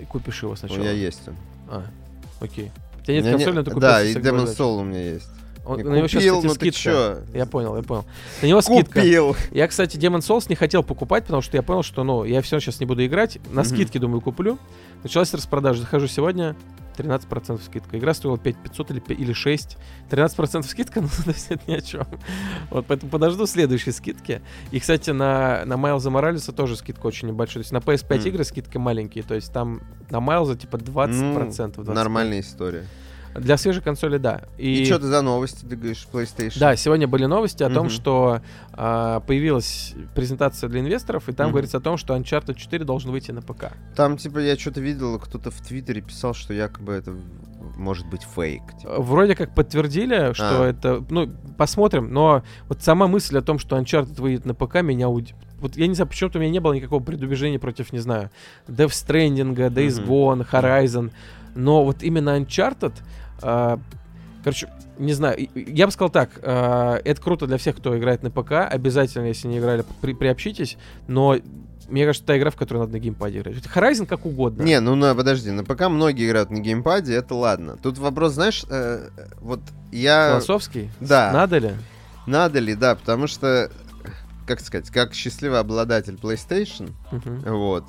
И 0.00 0.04
Купишь 0.04 0.42
его 0.42 0.52
У 0.52 0.56
сначала. 0.56 0.78
меня 0.78 0.92
есть 0.92 1.20
он. 1.26 1.34
А, 1.68 1.82
окей. 2.40 2.70
У 3.00 3.04
тебя 3.04 3.14
нет 3.16 3.26
У 3.26 3.30
консоли, 3.32 3.50
не- 3.50 3.56
но 3.58 3.62
ты 3.64 3.70
купил 3.70 3.80
Да, 3.80 4.02
и 4.02 4.14
Demon. 4.14 4.46
Soul 4.56 4.78
у 4.80 4.84
меня 4.84 5.02
есть. 5.02 5.28
Он- 5.66 5.76
Не 5.76 5.82
на 5.84 5.96
него 5.96 6.08
щас, 6.08 6.22
купил, 6.22 6.36
кстати, 6.36 6.46
ну 6.46 6.54
ты 6.54 6.58
скидка. 6.72 6.80
чё? 6.80 7.18
Я 7.34 7.46
понял, 7.46 7.76
я 7.76 7.82
понял. 7.82 8.04
На 8.42 8.46
него 8.46 8.60
скидка. 8.62 9.00
Купил. 9.00 9.36
Я, 9.50 9.66
кстати, 9.68 9.96
Demon 9.98 10.20
Souls 10.20 10.46
не 10.48 10.54
хотел 10.56 10.82
покупать, 10.82 11.24
потому 11.24 11.42
что 11.42 11.56
я 11.56 11.62
понял, 11.62 11.82
что, 11.82 12.02
ну, 12.04 12.24
я 12.24 12.40
все 12.40 12.60
сейчас 12.60 12.80
не 12.80 12.86
буду 12.86 13.04
играть. 13.04 13.38
На 13.52 13.60
Мгм. 13.62 13.64
скидке, 13.64 13.98
думаю, 13.98 14.20
куплю. 14.20 14.58
Началась 15.02 15.34
распродажа. 15.34 15.80
Захожу 15.80 16.06
сегодня, 16.06 16.56
13% 16.96 17.62
скидка. 17.64 17.98
Игра 17.98 18.14
стоила 18.14 18.38
5500 18.38 18.90
или, 18.90 19.00
пя- 19.00 19.14
или 19.14 19.32
6. 19.32 19.76
13% 20.10 20.62
скидка, 20.62 21.00
ну, 21.02 21.08
то 21.24 21.30
есть 21.30 21.46
это 21.50 21.62
ни 21.66 21.74
о 21.74 21.80
чем. 21.80 22.06
Вот, 22.70 22.86
поэтому 22.86 23.10
подожду 23.10 23.46
следующей 23.46 23.92
скидки. 23.92 24.42
И, 24.70 24.80
кстати, 24.80 25.10
на, 25.10 25.64
на 25.64 25.76
Майлза 25.76 26.10
Моралеса 26.10 26.52
тоже 26.52 26.76
скидка 26.76 27.06
очень 27.06 27.28
небольшая. 27.28 27.62
То 27.64 27.70
есть 27.70 27.72
на 27.72 27.78
PS5 27.78 28.16
М. 28.20 28.26
игры 28.26 28.44
скидки 28.44 28.76
маленькие. 28.78 29.24
То 29.24 29.34
есть 29.34 29.52
там 29.52 29.82
на 30.10 30.20
Майлза 30.20 30.56
типа 30.56 30.76
20%. 30.76 31.08
Ну, 31.12 31.34
25%. 31.84 31.92
Нормальная 31.92 32.40
история. 32.40 32.86
Для 33.34 33.56
свежей 33.56 33.80
консоли, 33.82 34.18
да. 34.18 34.42
И, 34.58 34.84
что 34.84 34.98
ты 34.98 35.06
за 35.06 35.22
новости, 35.22 35.64
ты 35.64 35.76
говоришь, 35.76 36.06
PlayStation? 36.12 36.58
Да, 36.58 36.74
сегодня 36.74 37.06
были 37.06 37.26
новости 37.26 37.62
о 37.62 37.70
том, 37.70 37.84
Мгм. 37.86 37.90
что 37.90 38.40
а, 38.72 39.20
появилась 39.20 39.94
презентация 40.14 40.68
для 40.68 40.80
инвесторов, 40.80 41.28
и 41.28 41.32
там 41.32 41.46
Мгм. 41.46 41.52
говорится 41.52 41.78
о 41.78 41.80
том, 41.80 41.96
что 41.96 42.16
Uncharted 42.16 42.54
4 42.54 42.84
должен 42.84 43.10
выйти 43.12 43.30
на 43.30 43.40
ПК. 43.42 43.72
Там, 43.94 44.16
типа, 44.16 44.38
я 44.38 44.56
что-то 44.56 44.80
видел, 44.80 45.18
кто-то 45.18 45.50
в 45.50 45.60
Твиттере 45.60 46.00
писал, 46.00 46.34
что 46.34 46.52
якобы 46.54 46.92
это 46.94 47.14
может 47.76 48.06
быть 48.08 48.22
фейк. 48.24 48.62
типа. 48.80 49.00
Вроде 49.00 49.34
как 49.36 49.54
подтвердили, 49.54 50.32
что 50.32 50.62
А. 50.62 50.66
это... 50.66 51.04
Ну, 51.08 51.30
посмотрим, 51.56 52.12
но 52.12 52.42
вот 52.68 52.82
сама 52.82 53.06
мысль 53.06 53.38
о 53.38 53.42
том, 53.42 53.58
что 53.58 53.76
Uncharted 53.78 54.20
выйдет 54.20 54.44
на 54.44 54.54
ПК, 54.54 54.82
меня 54.82 55.08
уд... 55.08 55.28
Вот 55.60 55.76
я 55.76 55.86
не 55.86 55.94
знаю, 55.94 56.08
почему-то 56.08 56.38
у 56.38 56.40
меня 56.40 56.50
не 56.50 56.58
было 56.60 56.72
никакого 56.72 57.02
предубеждения 57.02 57.58
против, 57.58 57.92
не 57.92 57.98
знаю, 58.00 58.30
Death 58.66 58.88
Stranding, 58.88 59.54
Days. 59.54 60.04
Gone, 60.04 60.46
Horizon, 60.50 61.10
но 61.54 61.84
вот 61.84 62.02
именно 62.02 62.36
Uncharted... 62.38 62.92
а, 63.42 63.78
Короче, 64.42 64.68
не 64.98 65.12
знаю, 65.12 65.48
я 65.54 65.84
бы 65.86 65.92
сказал 65.92 66.08
так, 66.08 66.30
а, 66.42 66.98
это 67.04 67.20
круто 67.20 67.46
для 67.46 67.58
всех, 67.58 67.76
кто 67.76 67.98
играет 67.98 68.22
на 68.22 68.30
ПК, 68.30 68.52
обязательно, 68.70 69.26
если 69.26 69.48
не 69.48 69.58
играли, 69.58 69.84
при- 70.00 70.14
приобщитесь, 70.14 70.78
но 71.08 71.36
мне 71.90 72.06
кажется, 72.06 72.26
та 72.26 72.38
игра, 72.38 72.50
в 72.50 72.56
которую 72.56 72.84
надо 72.86 72.92
на 72.94 73.00
геймпаде 73.00 73.40
играть. 73.40 73.56
Horizon 73.56 74.06
как 74.06 74.24
угодно. 74.24 74.62
Не, 74.62 74.80
ну 74.80 74.94
на, 74.94 75.14
подожди, 75.14 75.50
на 75.50 75.62
ПК 75.64 75.88
многие 75.88 76.26
играют 76.26 76.50
на 76.50 76.58
геймпаде, 76.60 77.14
это 77.14 77.34
ладно. 77.34 77.76
Тут 77.82 77.98
вопрос, 77.98 78.32
знаешь, 78.32 78.64
э, 78.70 79.08
вот 79.40 79.60
я... 79.92 80.28
Философский? 80.30 80.88
Да. 81.00 81.32
Надо 81.32 81.58
ли? 81.58 81.72
Надо 82.26 82.60
ли, 82.60 82.74
да, 82.74 82.94
потому 82.94 83.26
что, 83.26 83.70
как 84.46 84.60
сказать, 84.60 84.88
как 84.90 85.12
счастливый 85.14 85.58
обладатель 85.58 86.14
PlayStation, 86.14 86.92
Мгм. 87.12 87.40
вот, 87.58 87.84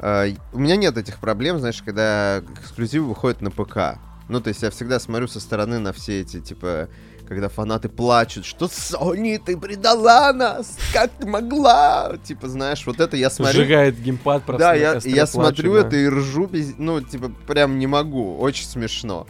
у 0.00 0.58
меня 0.58 0.76
нет 0.76 0.96
этих 0.96 1.18
проблем, 1.18 1.58
знаешь, 1.58 1.82
когда 1.82 2.40
эксклюзивы 2.60 3.08
выходят 3.08 3.40
на 3.40 3.50
ПК. 3.50 3.98
Ну, 4.28 4.40
то 4.40 4.48
есть 4.48 4.62
я 4.62 4.70
всегда 4.70 5.00
смотрю 5.00 5.26
со 5.26 5.40
стороны 5.40 5.78
на 5.78 5.92
все 5.92 6.20
эти, 6.20 6.40
типа, 6.40 6.88
когда 7.26 7.48
фанаты 7.48 7.88
плачут, 7.88 8.44
что 8.44 8.66
Sony, 8.66 9.40
ты 9.42 9.56
предала 9.56 10.32
нас, 10.32 10.78
как 10.92 11.10
ты 11.12 11.26
могла? 11.26 12.16
Типа, 12.24 12.48
знаешь, 12.48 12.86
вот 12.86 13.00
это 13.00 13.16
я 13.16 13.30
смотрю. 13.30 13.62
Сжигает 13.62 13.98
геймпад 14.00 14.44
просто 14.44 14.66
Да, 14.66 14.74
я, 14.74 14.94
я 14.94 15.00
плачет, 15.00 15.28
смотрю 15.30 15.74
да. 15.74 15.80
это 15.80 15.96
и 15.96 16.06
ржу, 16.08 16.46
без- 16.46 16.76
ну, 16.78 17.00
типа, 17.00 17.30
прям 17.46 17.78
не 17.78 17.86
могу. 17.86 18.36
Очень 18.38 18.66
смешно. 18.66 19.26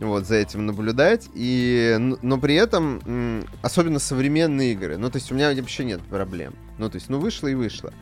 Вот, 0.00 0.26
за 0.26 0.36
этим 0.36 0.64
наблюдать. 0.66 1.28
И, 1.34 1.96
но 2.22 2.38
при 2.38 2.54
этом, 2.54 3.44
особенно 3.62 3.98
современные 3.98 4.72
игры, 4.72 4.96
ну, 4.96 5.10
то 5.10 5.16
есть 5.16 5.30
у 5.30 5.34
меня 5.34 5.52
вообще 5.54 5.84
нет 5.84 6.00
проблем. 6.02 6.54
Ну, 6.78 6.88
то 6.88 6.96
есть, 6.96 7.08
ну, 7.08 7.18
вышло 7.18 7.48
и 7.48 7.54
вышло. 7.54 7.92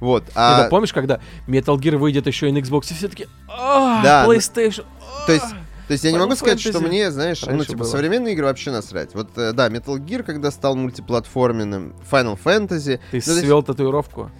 Вот, 0.00 0.24
Не, 0.26 0.32
а... 0.36 0.62
да, 0.62 0.68
помнишь, 0.68 0.92
когда 0.92 1.20
Metal 1.46 1.76
Gear 1.76 1.96
выйдет 1.96 2.26
еще 2.26 2.48
и 2.48 2.52
на 2.52 2.58
Xbox, 2.58 2.90
и 2.90 2.94
все 2.94 3.08
таки 3.08 3.26
«А, 3.48 4.02
Да, 4.02 4.24
ну, 4.26 4.32
PlayStation. 4.32 4.84
то 5.26 5.32
есть, 5.32 5.46
То 5.88 5.92
есть 5.92 6.04
я 6.04 6.12
не 6.12 6.18
могу 6.18 6.36
сказать, 6.36 6.60
что 6.60 6.78
мне, 6.80 7.10
знаешь, 7.10 7.42
ну, 7.42 7.48
раньше 7.52 7.66
типа, 7.68 7.78
было. 7.80 7.88
современные 7.88 8.34
игры 8.34 8.46
вообще 8.46 8.70
насрать. 8.70 9.14
Вот, 9.14 9.30
э, 9.36 9.52
да, 9.52 9.68
Metal 9.68 9.96
Gear, 9.98 10.22
когда 10.22 10.50
стал 10.50 10.76
мультиплатформенным, 10.76 11.94
Final 12.10 12.38
Fantasy, 12.42 12.98
Ты 12.98 13.00
ну, 13.00 13.10
то 13.10 13.16
есть- 13.16 13.40
свел 13.40 13.62
татуировку. 13.62 14.30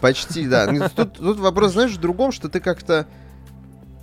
Почти, 0.00 0.46
да. 0.46 0.70
Ну, 0.70 0.86
Тут, 0.94 1.14
тут 1.14 1.38
вопрос, 1.38 1.72
знаешь, 1.72 1.92
в 1.92 2.00
другом, 2.00 2.30
что 2.32 2.48
ты 2.50 2.60
как-то 2.60 3.06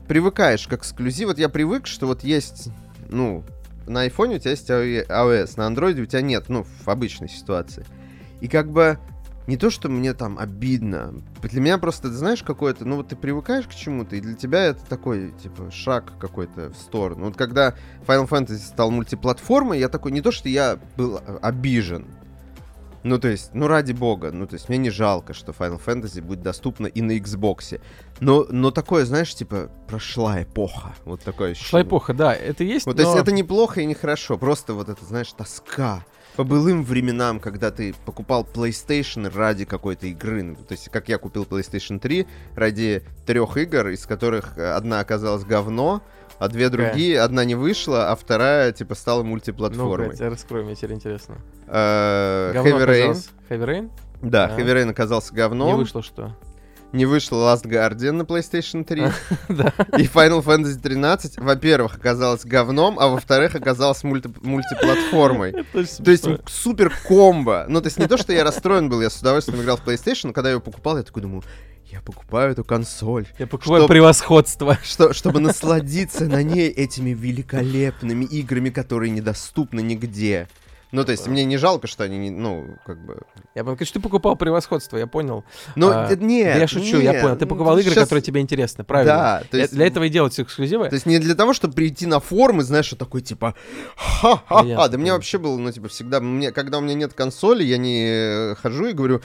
привыкаешь 0.08 0.68
к 0.68 0.74
эксклюзиву. 0.74 1.30
Вот 1.30 1.40
я 1.40 1.50
привык, 1.50 1.88
что 1.88 2.08
вот 2.08 2.24
есть, 2.24 2.70
ну, 3.10 3.44
на 3.86 4.02
айфоне 4.02 4.38
у 4.38 4.40
тебя 4.40 4.52
есть 4.52 4.70
iOS, 4.70 5.54
на 5.58 5.68
андроиде 5.68 6.02
у 6.02 6.06
тебя 6.06 6.22
нет, 6.22 6.46
ну, 6.50 6.64
в 6.64 6.88
обычной 6.88 7.30
ситуации. 7.30 7.86
И 8.42 8.48
как 8.48 8.72
бы 8.72 8.98
не 9.48 9.58
то, 9.58 9.70
что 9.70 9.90
мне 9.90 10.14
там 10.14 10.38
обидно. 10.40 11.14
Для 11.42 11.62
меня 11.62 11.78
просто, 11.78 12.10
ты 12.10 12.16
знаешь, 12.16 12.44
какое-то, 12.44 12.86
ну 12.86 12.98
вот 12.98 13.10
ты 13.10 13.16
привыкаешь 13.16 13.68
к 13.68 13.74
чему-то, 13.74 14.16
и 14.16 14.22
для 14.22 14.36
тебя 14.36 14.64
это 14.64 14.86
такой, 14.86 15.32
типа, 15.42 15.70
шаг 15.72 16.14
какой-то 16.20 16.70
в 16.70 16.76
сторону. 16.76 17.26
Вот 17.26 17.38
когда 17.38 17.76
Final 18.08 18.28
Fantasy 18.28 18.58
стал 18.58 18.92
мультиплатформой, 18.92 19.80
я 19.80 19.90
такой, 19.90 20.12
не 20.12 20.22
то, 20.22 20.32
что 20.32 20.50
я 20.50 20.80
был 20.96 21.18
а, 21.18 21.40
обижен, 21.42 22.08
ну, 23.04 23.20
то 23.20 23.28
есть, 23.28 23.52
ну, 23.54 23.68
ради 23.68 23.92
бога, 23.92 24.32
ну, 24.32 24.48
то 24.48 24.54
есть, 24.54 24.70
мне 24.70 24.78
не 24.78 24.90
жалко, 24.90 25.34
что 25.34 25.52
Final 25.52 25.82
Fantasy 25.86 26.22
будет 26.22 26.42
доступна 26.42 26.88
и 26.88 27.02
на 27.02 27.18
Xbox. 27.18 27.82
Но, 28.22 28.46
но 28.50 28.72
такое, 28.72 29.04
знаешь, 29.04 29.36
типа, 29.36 29.70
прошла 29.90 30.42
эпоха. 30.42 30.94
Вот 31.04 31.22
такое 31.22 31.52
ощущение. 31.52 31.70
Шла 31.70 31.82
эпоха, 31.82 32.14
да, 32.14 32.34
это 32.34 32.64
есть, 32.64 32.86
Вот, 32.86 32.96
то 32.96 33.02
есть, 33.04 33.14
но- 33.14 33.22
это 33.22 33.34
неплохо 33.34 33.82
и 33.82 33.86
нехорошо. 33.86 34.38
Просто 34.38 34.74
вот 34.74 34.88
это, 34.88 35.04
знаешь, 35.04 35.34
тоска. 35.34 36.06
По 36.36 36.44
былым 36.44 36.84
временам, 36.84 37.40
когда 37.40 37.70
ты 37.70 37.94
покупал 38.06 38.48
PlayStation 38.52 39.32
ради 39.36 39.66
какой-то 39.66 40.08
игры. 40.08 40.42
Ну, 40.42 40.56
То 40.56 40.72
есть, 40.72 40.90
как 40.90 41.08
я 41.08 41.18
купил 41.20 41.44
PlayStation 41.44 42.00
3 42.00 42.26
ради 42.56 43.04
трех 43.26 43.56
игр, 43.58 43.90
из 43.90 44.06
которых 44.08 44.58
э, 44.58 44.72
одна 44.72 45.00
оказалась 45.00 45.44
говно, 45.44 46.02
а 46.40 46.48
две 46.48 46.70
другие, 46.70 47.20
одна 47.22 47.46
не 47.46 47.54
вышла, 47.54 48.12
а 48.12 48.16
вторая, 48.16 48.72
типа, 48.72 48.96
стала 48.96 49.22
мультиплатформой. 49.24 50.16
я 50.18 50.30
раскрою, 50.30 50.66
мне 50.66 50.76
теперь 50.76 50.94
интересно. 50.94 51.38
Э, 51.68 52.52
Heavy 52.56 52.86
Rain. 52.86 53.30
Heavy 53.50 53.66
Rain? 53.66 53.92
Да, 54.24 54.46
А. 54.46 54.60
Heavy 54.60 54.74
Rain 54.74 54.90
оказался 54.90 55.34
говном. 55.36 55.68
Не 55.68 55.76
вышло 55.76 56.02
что? 56.02 56.36
Не 56.94 57.06
вышло 57.06 57.52
Last 57.54 57.66
Guardian 57.66 58.12
на 58.14 58.22
PlayStation 58.22 58.84
3. 58.86 59.04
Да. 59.50 59.74
И 59.98 60.04
Final 60.04 60.44
Fantasy 60.44 60.80
13, 60.80 61.38
во-первых, 61.40 61.96
оказалась 61.96 62.46
говном, 62.46 63.00
а 63.00 63.08
во-вторых, 63.08 63.56
оказалась 63.56 64.04
мульти- 64.04 64.34
мультиплатформой. 64.42 65.54
То 65.74 65.80
есть 66.12 66.26
супер 66.48 66.94
комбо. 67.08 67.66
Ну, 67.68 67.82
то 67.82 67.88
есть 67.88 67.98
не 68.00 68.08
то, 68.08 68.18
что 68.18 68.32
я 68.32 68.44
расстроен 68.44 68.90
был, 68.90 69.02
я 69.02 69.10
с 69.10 69.20
удовольствием 69.20 69.62
играл 69.62 69.78
в 69.78 69.86
PlayStation, 69.86 70.28
но 70.28 70.34
когда 70.34 70.50
я 70.50 70.54
его 70.54 70.62
покупал, 70.62 70.98
я 70.98 71.04
такой 71.04 71.22
думаю, 71.24 71.44
я 71.92 72.00
покупаю 72.02 72.52
эту 72.52 72.64
консоль, 72.64 73.28
Я 73.38 73.48
покупаю 73.48 73.82
Чтоб- 73.82 73.88
превосходство. 73.90 74.78
что, 74.84 75.14
чтобы 75.14 75.40
насладиться 75.40 76.26
на 76.26 76.42
ней 76.44 76.70
этими 76.70 77.10
великолепными 77.12 78.26
играми, 78.26 78.70
которые 78.70 79.10
недоступны 79.12 79.82
нигде. 79.82 80.48
Ну, 80.94 81.04
то 81.04 81.12
есть 81.12 81.26
мне 81.26 81.44
не 81.44 81.58
жалко, 81.58 81.88
что 81.88 82.04
они, 82.04 82.20
не, 82.20 82.30
ну, 82.30 82.78
как 82.86 83.04
бы... 83.04 83.18
Я 83.56 83.64
бы, 83.64 83.76
конечно, 83.76 83.96
ты 83.96 84.00
покупал 84.00 84.36
превосходство, 84.36 84.96
я 84.96 85.08
понял. 85.08 85.44
Ну, 85.76 85.90
А, 85.90 86.08
нет, 86.16 86.54
Да 86.54 86.60
я 86.60 86.68
шучу, 86.68 87.00
я 87.00 87.14
нет, 87.14 87.22
понял. 87.24 87.36
Ты 87.36 87.46
ну, 87.46 87.50
покупал 87.50 87.80
игры, 87.80 87.96
щас- 87.96 88.04
которые 88.04 88.22
тебе 88.22 88.42
интересны, 88.42 88.84
правильно? 88.84 89.14
Да, 89.14 89.44
то 89.50 89.58
есть... 89.58 89.74
Для 89.74 89.88
этого 89.88 90.04
и 90.04 90.10
делаются 90.10 90.44
эксклюзивы. 90.44 90.90
То 90.90 90.94
есть 90.94 91.08
не 91.08 91.18
для 91.18 91.34
того, 91.34 91.54
чтобы 91.54 91.74
прийти 91.74 92.06
на 92.06 92.20
форум 92.20 92.62
и, 92.62 92.64
знаешь, 92.64 92.86
что 92.86 92.96
такой, 92.96 93.22
типа, 93.22 93.56
ха-ха-ха. 93.96 94.60
Понятно, 94.60 94.88
Да 94.88 94.98
мне 95.00 95.14
вообще 95.14 95.40
было, 95.40 95.58
ну, 95.58 95.72
типа, 95.72 95.88
всегда, 95.88 96.20
мне, 96.20 96.52
когда 96.52 96.78
у 96.78 96.82
меня 96.82 96.94
нет 96.94 97.14
консоли, 97.16 97.64
я 97.64 97.78
не 97.78 98.52
э, 98.52 98.56
хожу 98.62 98.86
и 98.86 98.94
говорю, 98.94 99.22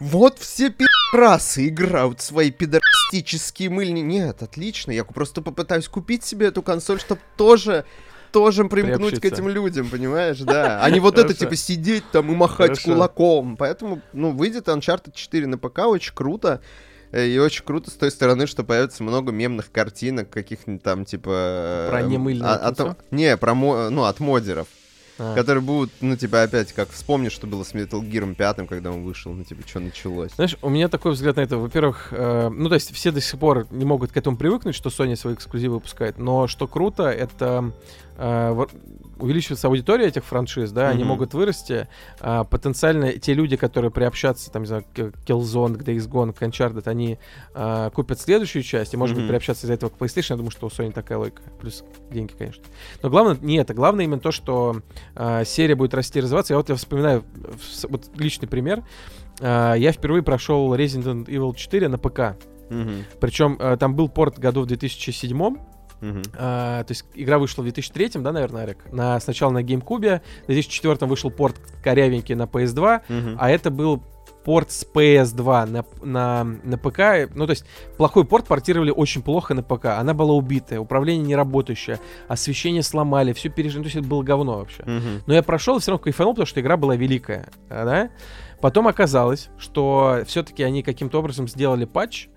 вот 0.00 0.40
все 0.40 0.70
пидорасы 0.70 1.68
играют 1.68 2.20
свои 2.20 2.50
пидорастические 2.50 3.70
мыльни. 3.70 4.00
Нет, 4.00 4.42
отлично, 4.42 4.90
я 4.90 5.04
просто 5.04 5.40
попытаюсь 5.40 5.86
купить 5.86 6.24
себе 6.24 6.48
эту 6.48 6.62
консоль, 6.62 6.98
чтобы 6.98 7.20
тоже 7.36 7.84
тоже 8.32 8.64
примкнуть 8.64 9.20
к 9.20 9.24
этим 9.24 9.48
людям, 9.48 9.88
понимаешь, 9.88 10.38
да. 10.40 10.80
А 10.82 10.90
не 10.90 11.00
вот 11.00 11.18
это, 11.18 11.34
типа, 11.34 11.54
сидеть 11.56 12.04
там 12.10 12.32
и 12.32 12.34
махать 12.34 12.82
кулаком. 12.82 13.56
Поэтому, 13.56 14.00
ну, 14.12 14.30
выйдет 14.30 14.68
Uncharted 14.68 15.12
4 15.14 15.46
на 15.46 15.58
ПК, 15.58 15.80
очень 15.86 16.14
круто. 16.14 16.60
Э, 17.12 17.26
И 17.26 17.38
очень 17.38 17.64
круто 17.64 17.90
с 17.90 17.94
той 17.94 18.10
стороны, 18.10 18.46
что 18.46 18.64
появится 18.64 19.02
много 19.02 19.32
мемных 19.32 19.70
картинок, 19.70 20.30
каких-нибудь 20.30 20.82
там, 20.82 21.04
типа... 21.04 21.88
Про 21.90 22.00
э, 22.00 22.06
немыльное 22.06 22.48
а- 22.48 22.68
от- 22.68 22.76
кинцо? 22.78 22.96
Не, 23.10 23.36
про, 23.36 23.54
ну, 23.54 24.04
от 24.04 24.18
модеров. 24.18 24.66
А. 25.22 25.34
Которые 25.36 25.62
будут, 25.62 25.90
ну, 26.00 26.16
типа, 26.16 26.42
опять, 26.42 26.72
как 26.72 26.90
вспомнишь, 26.90 27.32
что 27.32 27.46
было 27.46 27.62
с 27.62 27.74
Metal 27.74 28.00
Gear 28.00 28.34
5, 28.34 28.68
когда 28.68 28.90
он 28.90 29.04
вышел, 29.04 29.32
ну, 29.32 29.44
типа, 29.44 29.62
что 29.66 29.78
началось. 29.78 30.32
Знаешь, 30.34 30.56
у 30.62 30.68
меня 30.68 30.88
такой 30.88 31.12
взгляд 31.12 31.36
на 31.36 31.42
это. 31.42 31.58
Во-первых, 31.58 32.08
э, 32.10 32.48
ну, 32.48 32.68
то 32.68 32.74
есть 32.74 32.92
все 32.92 33.12
до 33.12 33.20
сих 33.20 33.38
пор 33.38 33.66
не 33.70 33.84
могут 33.84 34.10
к 34.10 34.16
этому 34.16 34.36
привыкнуть, 34.36 34.74
что 34.74 34.90
Sony 34.90 35.14
свои 35.14 35.34
эксклюзивы 35.34 35.74
выпускает, 35.74 36.18
но 36.18 36.48
что 36.48 36.66
круто, 36.66 37.04
это... 37.04 37.72
э, 38.16 38.66
увеличивается 39.22 39.68
аудитория 39.68 40.06
этих 40.08 40.24
франшиз, 40.24 40.72
да, 40.72 40.88
они 40.88 41.00
Мгм. 41.04 41.08
могут 41.08 41.34
вырасти. 41.34 41.88
а, 42.20 42.44
потенциально 42.44 43.12
те 43.14 43.34
люди, 43.34 43.56
которые 43.56 43.90
приобщатся, 43.90 44.50
там, 44.50 44.62
не 44.62 44.68
знаю, 44.68 44.84
к 44.94 44.98
Killzone, 45.26 45.76
к 45.76 45.82
Days 45.82 46.08
Gone, 46.08 46.32
к 46.32 46.42
Uncharted, 46.42 46.82
они 46.86 47.18
а, 47.54 47.90
купят 47.90 48.20
следующую 48.20 48.62
часть 48.62 48.94
и, 48.94 48.96
может 48.96 49.14
быть, 49.16 49.22
Мгм. 49.24 49.28
приобщаться 49.30 49.66
из-за 49.66 49.74
этого 49.74 49.90
к 49.90 49.94
PlayStation. 49.98 50.26
Я 50.30 50.36
думаю, 50.36 50.50
что 50.50 50.66
у 50.66 50.70
Sony 50.70 50.92
такая 50.92 51.18
логика. 51.18 51.42
Плюс 51.60 51.84
деньги, 52.10 52.32
конечно. 52.36 52.62
Но 53.02 53.10
главное 53.10 53.36
не 53.40 53.56
это. 53.56 53.74
Главное 53.74 54.04
именно 54.04 54.20
то, 54.20 54.32
что 54.32 54.76
а, 55.14 55.44
серия 55.44 55.74
будет 55.74 55.94
расти 55.94 56.18
и 56.18 56.22
развиваться. 56.22 56.52
Я 56.54 56.58
вот 56.58 56.68
я 56.68 56.74
вспоминаю 56.74 57.24
вот 57.88 58.10
личный 58.16 58.48
пример. 58.48 58.82
А, 59.40 59.74
я 59.74 59.92
впервые 59.92 60.22
прошел 60.22 60.74
Resident 60.74 61.26
Evil 61.26 61.54
4 61.54 61.88
на 61.88 61.98
ПК. 61.98 62.36
Мгм. 62.70 63.04
Причем 63.20 63.56
э, 63.60 63.76
там 63.76 63.94
был 63.94 64.08
порт 64.08 64.38
году 64.38 64.62
в 64.62 64.66
2007 64.66 65.56
Мгм. 66.02 66.22
а, 66.36 66.84
то 66.84 66.90
есть 66.90 67.06
игра 67.14 67.38
вышла 67.38 67.62
в 67.62 67.64
2003, 67.64 68.20
да, 68.20 68.32
наверное, 68.32 68.64
Арик? 68.64 68.92
На, 68.92 69.18
сначала 69.20 69.50
на 69.52 69.62
GameCube, 69.62 70.20
в 70.42 70.46
2004 70.46 71.06
вышел 71.06 71.30
порт 71.30 71.56
корявенький 71.82 72.34
на 72.34 72.42
PS2, 72.42 73.00
Мгм. 73.08 73.36
а 73.40 73.50
это 73.50 73.70
был 73.70 74.02
порт 74.44 74.72
с 74.72 74.84
PS2 74.92 75.66
на, 75.66 75.84
на, 76.02 76.42
на 76.64 76.76
ПК. 76.76 77.32
Ну, 77.34 77.46
то 77.46 77.52
есть 77.52 77.64
плохой 77.96 78.24
порт 78.24 78.48
портировали 78.48 78.90
очень 78.90 79.22
плохо 79.22 79.54
на 79.54 79.62
ПК. 79.62 79.84
Она 79.86 80.14
была 80.14 80.32
убитая, 80.34 80.80
управление 80.80 81.24
не 81.24 81.36
работающее, 81.36 82.00
освещение 82.26 82.82
сломали, 82.82 83.32
все 83.34 83.50
пережили. 83.50 83.82
То 83.82 83.86
есть 83.86 83.96
это 83.98 84.08
было 84.08 84.24
говно 84.24 84.58
вообще. 84.58 84.82
Мгм. 84.84 85.22
Но 85.26 85.34
я 85.34 85.44
прошел 85.44 85.76
и 85.76 85.80
все 85.80 85.92
равно 85.92 86.02
кайфанул, 86.02 86.34
потому 86.34 86.46
что 86.46 86.60
игра 86.60 86.76
была 86.76 86.96
великая, 86.96 87.50
да? 87.68 88.10
Потом 88.60 88.88
оказалось, 88.88 89.48
что 89.58 90.22
все-таки 90.26 90.64
они 90.64 90.82
каким-то 90.82 91.18
образом 91.20 91.46
сделали 91.46 91.84
патч, 91.84 92.26
а, 92.26 92.30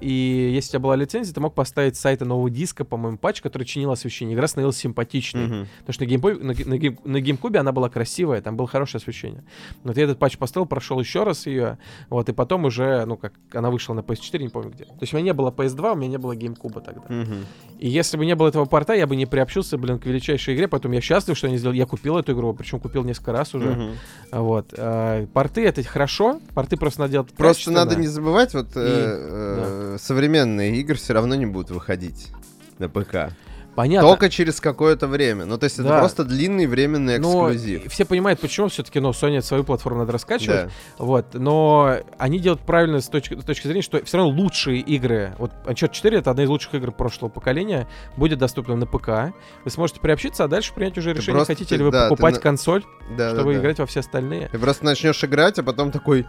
и 0.00 0.50
если 0.54 0.68
у 0.68 0.70
тебя 0.72 0.78
была 0.80 0.96
лицензия, 0.96 1.34
ты 1.34 1.40
мог 1.40 1.54
поставить 1.54 1.96
с 1.96 2.00
сайта 2.00 2.24
нового 2.24 2.50
диска, 2.50 2.84
по-моему, 2.84 3.16
патч, 3.18 3.40
который 3.40 3.64
чинил 3.64 3.90
освещение. 3.90 4.34
Игра 4.34 4.46
становилась 4.46 4.76
симпатичной. 4.76 5.46
Мгм. 5.46 5.68
Потому 5.84 5.94
что 5.94 6.04
на, 6.04 6.08
геймпо- 6.08 6.42
на, 6.42 6.52
на 6.52 6.78
гейм- 6.78 6.98
на 7.04 7.16
GameCube 7.16 7.56
она 7.56 7.72
была 7.72 7.88
красивая, 7.88 8.42
там 8.42 8.56
было 8.56 8.68
хорошее 8.68 9.00
освещение. 9.00 9.44
Вот 9.82 9.96
я 9.96 10.04
этот 10.04 10.18
патч 10.18 10.36
поставил, 10.36 10.66
прошел 10.66 11.00
еще 11.00 11.24
раз 11.24 11.46
ее, 11.46 11.78
вот, 12.10 12.28
и 12.28 12.32
потом 12.32 12.64
уже, 12.64 13.04
ну, 13.06 13.16
как, 13.16 13.32
она 13.52 13.70
вышла 13.70 13.94
на 13.94 14.00
PS4, 14.00 14.42
не 14.42 14.48
помню 14.48 14.70
где. 14.70 14.84
То 14.84 14.98
есть 15.00 15.12
у 15.12 15.16
меня 15.16 15.26
не 15.26 15.32
было 15.32 15.50
PS2, 15.50 15.92
у 15.92 15.96
меня 15.96 16.08
не 16.08 16.18
было 16.18 16.36
GameCube 16.36 16.82
тогда. 16.82 17.02
Мгм. 17.08 17.46
И 17.78 17.88
если 17.88 18.16
бы 18.16 18.26
не 18.26 18.34
было 18.34 18.48
этого 18.48 18.66
порта, 18.66 18.94
я 18.94 19.06
бы 19.06 19.16
не 19.16 19.26
приобщился, 19.26 19.78
блин, 19.78 19.98
к 19.98 20.06
величайшей 20.06 20.54
игре, 20.54 20.68
поэтому 20.68 20.94
я 20.94 21.00
счастлив, 21.00 21.36
что 21.36 21.46
они 21.46 21.56
сделали. 21.56 21.78
Я 21.78 21.86
купил 21.86 22.16
эту 22.18 22.32
игру, 22.32 22.52
причем 22.54 22.80
купил 22.80 23.04
несколько 23.04 23.32
раз 23.32 23.54
уже. 23.54 23.70
Мгм. 23.70 23.90
Вот. 24.32 24.74
А, 24.76 25.26
порты 25.32 25.64
это 25.66 25.82
хорошо, 25.82 26.40
порты 26.54 26.76
просто 26.76 27.00
надо 27.00 27.12
делать 27.12 27.32
Просто 27.32 27.70
надо 27.70 27.96
не 27.96 28.06
забывать, 28.06 28.54
вот 28.54 28.68
э, 28.96 29.94
э, 29.94 29.96
современные 30.00 30.76
игры 30.76 30.96
все 30.96 31.12
равно 31.14 31.34
не 31.34 31.46
будут 31.46 31.70
выходить 31.70 32.28
на 32.78 32.88
ПК. 32.88 33.32
Понятно. 33.74 34.08
Только 34.08 34.30
через 34.30 34.60
какое-то 34.60 35.08
время. 35.08 35.46
Ну, 35.46 35.58
то 35.58 35.64
есть 35.64 35.80
это 35.80 35.88
Да. 35.88 35.98
просто 35.98 36.22
длинный 36.22 36.66
временный 36.68 37.18
Но 37.18 37.50
эксклюзив. 37.52 37.90
все 37.92 38.04
понимают, 38.04 38.38
почему 38.38 38.68
все-таки, 38.68 39.00
ну, 39.00 39.10
Sony 39.10 39.42
свою 39.42 39.64
платформу 39.64 39.98
надо 39.98 40.12
раскачивать. 40.12 40.66
Да. 40.66 40.70
Вот, 40.98 41.34
но 41.34 41.96
они 42.16 42.38
делают 42.38 42.60
правильно 42.62 43.00
с 43.00 43.08
точки, 43.08 43.34
с 43.36 43.42
точки 43.44 43.66
зрения, 43.66 43.82
что 43.82 44.00
все 44.04 44.16
равно 44.18 44.32
лучшие 44.32 44.78
игры, 44.78 45.34
вот 45.38 45.50
Uncharted 45.66 45.90
4 45.90 46.18
это 46.18 46.30
одна 46.30 46.44
из 46.44 46.48
лучших 46.50 46.74
игр 46.74 46.92
прошлого 46.92 47.30
поколения, 47.32 47.88
будет 48.16 48.38
доступна 48.38 48.76
на 48.76 48.86
ПК. 48.86 49.34
Вы 49.64 49.70
сможете 49.72 49.98
приобщиться, 49.98 50.44
а 50.44 50.46
дальше 50.48 50.72
принять 50.72 50.96
уже 50.96 51.10
Ты 51.12 51.16
решение, 51.18 51.38
просто- 51.38 51.54
хотите 51.54 51.76
ли 51.76 51.82
вы 51.82 51.90
да, 51.90 52.04
ты 52.04 52.10
покупать 52.10 52.34
на- 52.36 52.40
консоль, 52.40 52.84
Да, 53.18 53.30
да, 53.30 53.34
чтобы 53.34 53.54
да. 53.54 53.58
играть 53.58 53.80
во 53.80 53.86
все 53.86 53.98
остальные. 54.00 54.50
Ты 54.52 54.58
просто 54.60 54.84
начнешь 54.84 55.24
играть, 55.24 55.58
а 55.58 55.64
потом 55.64 55.90
такой, 55.90 56.26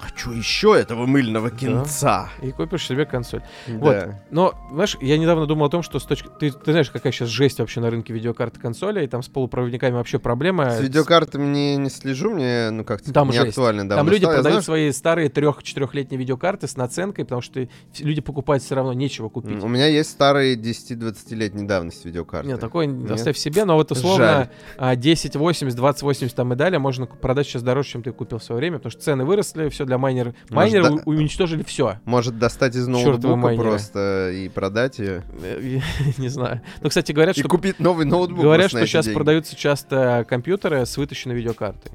хочу 0.00 0.32
еще 0.32 0.78
этого 0.78 1.06
мыльного 1.06 1.50
кинца. 1.50 2.28
И 2.42 2.50
купишь 2.52 2.86
себе 2.86 3.04
консоль. 3.04 3.42
Да. 3.66 4.22
Но, 4.30 4.54
знаешь, 4.70 4.96
я 5.00 5.18
недавно 5.18 5.46
думал 5.46 5.66
о 5.66 5.70
том, 5.70 5.82
что 5.82 5.98
с 5.98 6.04
точки... 6.04 6.28
Ты, 6.38 6.50
ты 6.50 6.70
знаешь, 6.72 6.90
какая 6.90 7.12
сейчас 7.12 7.28
жесть 7.28 7.58
вообще 7.58 7.80
на 7.80 7.90
рынке 7.90 8.12
видеокарт 8.12 8.56
и 8.56 8.60
консолей, 8.60 9.04
и 9.04 9.08
там 9.08 9.22
с 9.22 9.28
полупроводниками 9.28 9.92
вообще 9.92 10.18
проблема. 10.18 10.70
С 10.70 10.80
видеокартами 10.80 11.46
не, 11.46 11.76
не 11.76 11.90
слежу, 11.90 12.30
мне, 12.30 12.70
ну 12.70 12.84
как 12.84 13.02
Там 13.02 13.28
не 13.28 13.34
жесть. 13.36 13.48
актуально. 13.50 13.82
Там 13.82 13.88
давно 13.88 14.12
люди. 14.12 14.22
Я 14.22 14.28
продают 14.28 14.46
знаю, 14.50 14.62
свои 14.62 14.92
старые 14.92 15.28
трех-четырехлетние 15.28 16.18
видеокарты 16.18 16.68
с 16.68 16.76
наценкой, 16.76 17.24
потому 17.24 17.42
что 17.42 17.54
ты- 17.54 17.68
люди 17.98 18.20
покупать 18.20 18.62
все 18.62 18.74
равно 18.74 18.92
нечего 18.92 19.28
купить. 19.28 19.62
У 19.62 19.68
меня 19.68 19.86
есть 19.86 20.10
старые 20.10 20.56
10-20-летней 20.56 21.66
давности 21.66 22.06
видеокарты. 22.06 22.48
Нет, 22.48 22.60
такой 22.60 22.86
Нет? 22.86 23.10
оставь 23.10 23.36
себе, 23.36 23.64
но 23.64 23.74
вот 23.76 23.90
Жаль. 23.90 23.98
условно 23.98 24.50
а, 24.76 24.92
1080, 24.92 25.74
2080 25.76 26.34
там 26.36 26.52
и 26.52 26.56
далее 26.56 26.78
можно 26.78 27.06
продать 27.06 27.46
сейчас 27.46 27.62
дороже, 27.62 27.88
чем 27.88 28.02
ты 28.02 28.12
купил 28.12 28.38
в 28.38 28.44
свое 28.44 28.58
время, 28.58 28.78
потому 28.78 28.90
что 28.92 29.00
цены 29.02 29.24
выросли, 29.24 29.68
все 29.68 29.84
для. 29.88 29.98
Может, 29.98 30.50
Майнеры 30.50 30.90
у- 31.04 31.10
уничтожили 31.10 31.62
все. 31.64 31.98
Может 32.04 32.38
достать 32.38 32.76
из 32.76 32.86
ноутбука 32.86 33.54
просто 33.56 34.30
и 34.32 34.48
продать 34.48 34.98
ее. 34.98 35.22
Не 36.18 36.28
знаю. 36.28 36.60
Ну, 36.80 36.88
кстати, 36.88 37.12
говорят, 37.12 37.36
И 37.36 37.40
что 37.40 37.48
купить 37.48 37.80
новый 37.80 38.06
ноутбук. 38.06 38.40
Говорят, 38.42 38.70
что 38.70 38.86
сейчас 38.86 39.06
продаются 39.08 39.56
часто 39.56 40.24
компьютеры 40.28 40.86
с 40.86 40.96
вытащенной 40.96 41.34
видеокартой. 41.34 41.92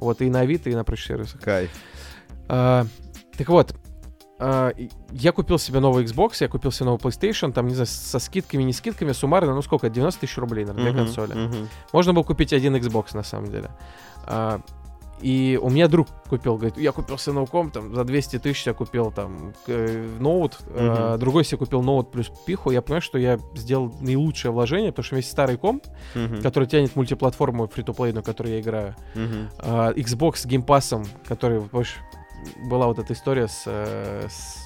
Вот, 0.00 0.22
и 0.22 0.30
на 0.30 0.40
Авито, 0.40 0.70
и 0.70 0.74
на 0.74 0.84
прочих 0.84 1.06
сервисах. 1.06 1.40
Кайф. 1.40 1.70
А, 2.48 2.86
так 3.38 3.48
вот, 3.48 3.74
а, 4.38 4.68
и- 4.70 4.90
я 5.12 5.32
купил 5.32 5.58
себе 5.58 5.80
новый 5.80 6.04
Xbox, 6.04 6.36
я 6.40 6.48
купил 6.48 6.70
себе 6.72 6.86
новый 6.86 6.98
PlayStation, 6.98 7.52
там, 7.52 7.66
не 7.68 7.74
знаю, 7.74 7.86
со 7.86 8.18
скидками, 8.18 8.62
не 8.64 8.72
скидками, 8.74 9.12
суммарно, 9.12 9.54
ну 9.54 9.62
сколько, 9.62 9.88
90 9.88 10.20
тысяч 10.20 10.36
рублей, 10.36 10.64
наверное, 10.66 10.92
для 10.92 11.02
Мгм, 11.02 11.04
консоли. 11.14 11.34
мгм. 11.34 11.68
Можно 11.92 12.12
было 12.12 12.22
купить 12.22 12.52
один 12.52 12.76
Xbox, 12.76 13.14
на 13.16 13.22
самом 13.22 13.50
деле. 13.50 13.70
А, 15.24 15.26
и 15.26 15.56
у 15.60 15.70
меня 15.70 15.88
друг 15.88 16.08
купил, 16.28 16.56
говорит, 16.56 16.76
я 16.76 16.92
купил 16.92 17.16
себе 17.18 17.34
ноуком, 17.34 17.70
там, 17.70 17.94
за 17.94 18.04
200 18.04 18.38
тысяч 18.38 18.66
я 18.66 18.74
купил, 18.74 19.10
там, 19.10 19.54
э, 19.66 20.16
ноут, 20.20 20.58
а, 20.68 21.12
Мгм. 21.14 21.18
другой 21.20 21.44
себе 21.44 21.58
купил 21.58 21.82
ноут 21.82 22.10
плюс 22.10 22.30
пиху, 22.46 22.70
я 22.70 22.82
понимаю, 22.82 23.02
что 23.02 23.18
я 23.18 23.38
сделал 23.54 23.94
наилучшее 24.00 24.52
вложение, 24.52 24.92
потому 24.92 25.04
что 25.04 25.14
у 25.14 25.16
меня 25.16 25.20
есть 25.22 25.32
старый 25.32 25.56
комп, 25.56 25.84
Мгм, 26.14 26.42
который 26.42 26.66
тянет 26.68 26.94
мультиплатформу 26.96 27.66
фри-то-плей, 27.68 28.12
на 28.12 28.22
которой 28.22 28.52
я 28.54 28.60
играю, 28.60 28.94
мгм. 29.14 29.50
а, 29.58 29.92
Xbox 29.92 30.36
с 30.36 30.46
геймпасом, 30.46 31.04
который, 31.26 31.60
помнишь, 31.62 31.96
была 32.68 32.86
вот 32.86 32.98
эта 32.98 33.12
история 33.14 33.48
с... 33.48 33.62
э, 33.66 34.26
с- 34.28 34.64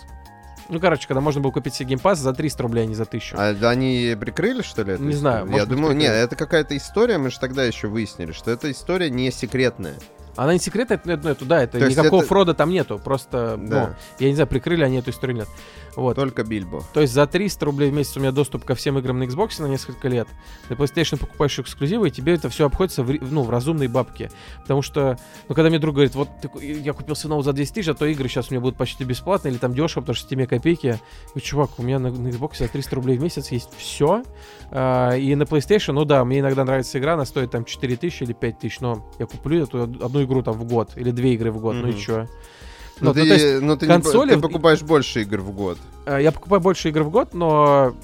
Ну, 0.71 0.81
короче, 0.81 1.07
когда 1.09 1.21
можно 1.23 1.41
было 1.41 1.51
купить 1.53 1.75
себе 1.75 1.91
геймпас 1.91 2.19
за 2.19 2.35
300 2.35 2.63
рублей, 2.65 2.83
а 2.85 2.87
не 2.87 2.95
за 2.95 3.05
1000. 3.05 3.37
А 3.39 3.55
да 3.55 3.71
они 3.71 4.15
прикрыли, 4.21 4.61
что 4.63 4.83
ли? 4.83 4.97
Не 4.99 5.15
знаю, 5.15 5.49
Я 5.51 5.65
думаю, 5.65 5.95
нет, 5.97 6.13
это 6.13 6.37
какая-то 6.37 6.77
история, 6.77 7.17
мы 7.19 7.31
же 7.31 7.39
тогда 7.41 7.65
еще 7.65 7.87
выяснили, 7.89 8.33
что 8.33 8.51
эта 8.51 8.71
история 8.71 9.09
не 9.09 9.31
секретная. 9.31 9.95
Она 10.39 10.53
не 10.53 10.61
секретная, 10.61 10.99
это, 10.99 11.11
это- 11.11 11.29
это- 11.31 11.45
да, 11.45 11.63
это 11.65 11.81
То 11.81 11.89
никакого 11.89 12.21
это- 12.21 12.29
фрода 12.29 12.55
там 12.55 12.71
нету, 12.71 13.01
просто, 13.03 13.57
Да. 13.59 13.87
ну, 13.89 13.95
я 14.21 14.29
не 14.29 14.35
знаю, 14.35 14.47
прикрыли 14.47 14.85
они 14.85 14.99
эту 14.99 15.11
историю 15.11 15.39
нет. 15.39 15.49
Вот. 15.99 16.15
Только 16.15 16.45
Бильбо. 16.45 16.83
То 16.95 17.01
есть 17.01 17.13
за 17.13 17.27
300 17.27 17.65
рублей 17.67 17.91
в 17.91 17.95
месяц 17.95 18.17
у 18.17 18.21
меня 18.21 18.31
доступ 18.31 18.65
ко 18.65 18.75
всем 18.75 18.99
играм 18.99 19.19
на 19.19 19.25
Xbox 19.25 19.61
на 19.61 19.67
несколько 19.67 20.07
лет. 20.09 20.29
На 20.69 20.75
PlayStation 20.75 21.19
покупаешь 21.19 21.59
эксклюзивы, 21.59 22.09
и 22.09 22.11
тебе 22.13 22.35
это 22.35 22.49
все 22.49 22.67
обходится 22.67 23.03
в, 23.03 23.11
ну, 23.11 23.43
в 23.43 23.51
разумные 23.51 23.89
бабки. 23.89 24.31
Потому 24.63 24.81
что, 24.83 25.19
ну, 25.49 25.55
когда 25.55 25.69
мне 25.71 25.79
друг 25.81 25.95
говорит, 25.97 26.15
вот 26.15 26.29
ты 26.41 26.49
я 26.63 26.93
купил 26.93 27.17
ноут 27.25 27.45
за 27.45 27.53
200 27.53 27.75
тысяч, 27.75 27.89
а 27.89 27.95
то 27.95 28.07
игры 28.07 28.29
сейчас 28.29 28.49
у 28.51 28.55
меня 28.55 28.61
будут 28.61 28.77
почти 28.79 29.03
бесплатно 29.05 29.49
или 29.49 29.57
там 29.59 29.75
дешево, 29.75 30.03
потому 30.03 30.15
что 30.15 30.29
в 30.29 30.31
Steam 30.33 30.47
копейки. 30.47 30.99
Говорю, 31.29 31.41
чувак, 31.43 31.71
у 31.79 31.83
меня 31.83 31.99
на, 31.99 32.11
на 32.11 32.29
Xbox 32.29 32.59
за 32.59 32.69
300 32.69 32.95
рублей 32.95 33.19
в 33.19 33.23
месяц 33.23 33.51
есть 33.51 33.71
все. 33.77 34.23
и 34.71 35.35
на 35.35 35.43
PlayStation, 35.43 35.93
ну 35.93 36.05
да, 36.05 36.25
мне 36.25 36.41
иногда 36.41 36.65
нравится 36.65 36.99
игра, 36.99 37.15
она 37.15 37.25
стоит 37.25 37.51
там 37.51 37.65
4 37.65 37.97
тысячи 37.97 38.23
или 38.23 38.33
5 38.35 38.59
тысяч, 38.59 38.81
но 38.81 39.05
я 39.19 39.27
куплю 39.27 39.63
эту 39.65 39.83
од- 39.83 40.03
одну 40.03 40.23
игру 40.25 40.43
там 40.43 40.55
в 40.55 40.65
год 40.65 40.93
или 40.97 41.11
две 41.11 41.35
игры 41.35 41.51
в 41.51 41.59
год, 41.61 41.75
ну 41.75 41.89
и 41.89 41.93
Мгм. 41.93 41.99
Чё? 42.99 43.05
Ну, 43.05 43.09
Ну, 43.09 43.15
ты, 43.15 43.21
ну, 43.21 43.27
то 43.27 43.35
есть 43.35 43.63
ну, 43.63 43.77
ты, 43.77 43.87
не 43.87 43.93
консоли- 43.93 44.35
ты 44.35 44.41
покупаешь 44.41 44.83
больше 44.83 45.23
игр 45.23 45.41
в 45.41 45.53
год. 45.53 45.79
Э, 46.07 46.19
Я 46.23 46.33
покупаю 46.33 46.61
больше 46.61 46.89
игр 46.89 47.03
в 47.03 47.11
год, 47.11 47.35
но 47.35 47.95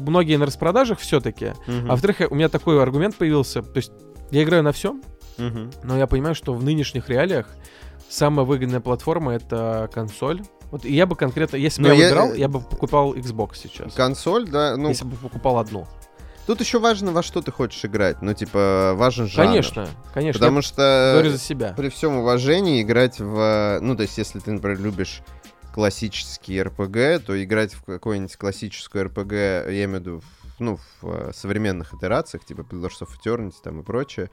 многие 0.00 0.36
на 0.36 0.46
распродажах 0.46 0.98
все-таки. 0.98 1.52
Мгм. 1.66 1.86
А 1.90 1.92
во-вторых, 1.92 2.22
у 2.30 2.34
меня 2.34 2.48
такой 2.48 2.82
аргумент 2.82 3.16
появился. 3.16 3.62
То 3.62 3.76
есть 3.76 3.92
я 4.30 4.42
играю 4.42 4.62
на 4.62 4.72
всем, 4.72 5.02
Мгм. 5.38 5.70
но 5.82 5.96
я 5.98 6.06
понимаю, 6.06 6.34
что 6.34 6.52
в 6.54 6.62
нынешних 6.64 7.08
реалиях 7.08 7.46
самая 8.08 8.46
выгодная 8.46 8.80
платформа 8.80 9.32
это 9.34 9.88
консоль. 9.92 10.42
Вот 10.70 10.84
и 10.84 10.92
я 10.92 11.06
бы 11.06 11.14
конкретно, 11.14 11.56
если 11.56 11.82
бы 11.82 11.88
Но 11.88 11.94
я 11.94 12.08
я- 12.08 12.14
выиграл, 12.14 12.34
я 12.34 12.48
бы 12.48 12.60
покупал 12.60 13.14
Xbox 13.14 13.50
сейчас. 13.62 13.92
Консоль, 13.94 14.48
да, 14.48 14.76
ну, 14.76 14.88
если 14.88 15.04
бы 15.04 15.16
покупал 15.16 15.58
одну. 15.58 15.86
Тут 16.46 16.60
еще 16.60 16.78
важно, 16.78 17.12
во 17.12 17.22
что 17.22 17.42
ты 17.42 17.50
хочешь 17.50 17.84
играть. 17.84 18.22
Ну, 18.22 18.34
типа, 18.34 18.94
важен 18.96 19.26
жанр. 19.26 19.48
Конечно, 19.48 19.88
конечно. 20.12 20.38
Потому 20.38 20.62
что 20.62 21.12
говорю 21.14 21.30
за 21.30 21.38
себя. 21.38 21.74
при 21.76 21.88
всем 21.88 22.16
уважении 22.18 22.82
играть 22.82 23.18
в... 23.20 23.78
Ну, 23.80 23.96
то 23.96 24.02
есть, 24.02 24.18
если 24.18 24.38
ты, 24.40 24.52
например, 24.52 24.80
любишь 24.80 25.22
классический 25.74 26.62
РПГ, 26.62 27.24
то 27.26 27.42
играть 27.42 27.74
в 27.74 27.82
какой-нибудь 27.82 28.36
классическую 28.36 29.06
РПГ, 29.06 29.32
я 29.32 29.84
имею 29.84 29.90
в 29.90 30.00
виду, 30.00 30.22
ну, 30.60 30.78
в 31.00 31.10
э, 31.10 31.32
современных 31.34 31.94
итерациях, 31.94 32.44
типа 32.44 32.60
Pillars 32.60 33.00
of 33.00 33.08
Eternity 33.20 33.54
там 33.62 33.80
и 33.80 33.82
прочее, 33.82 34.30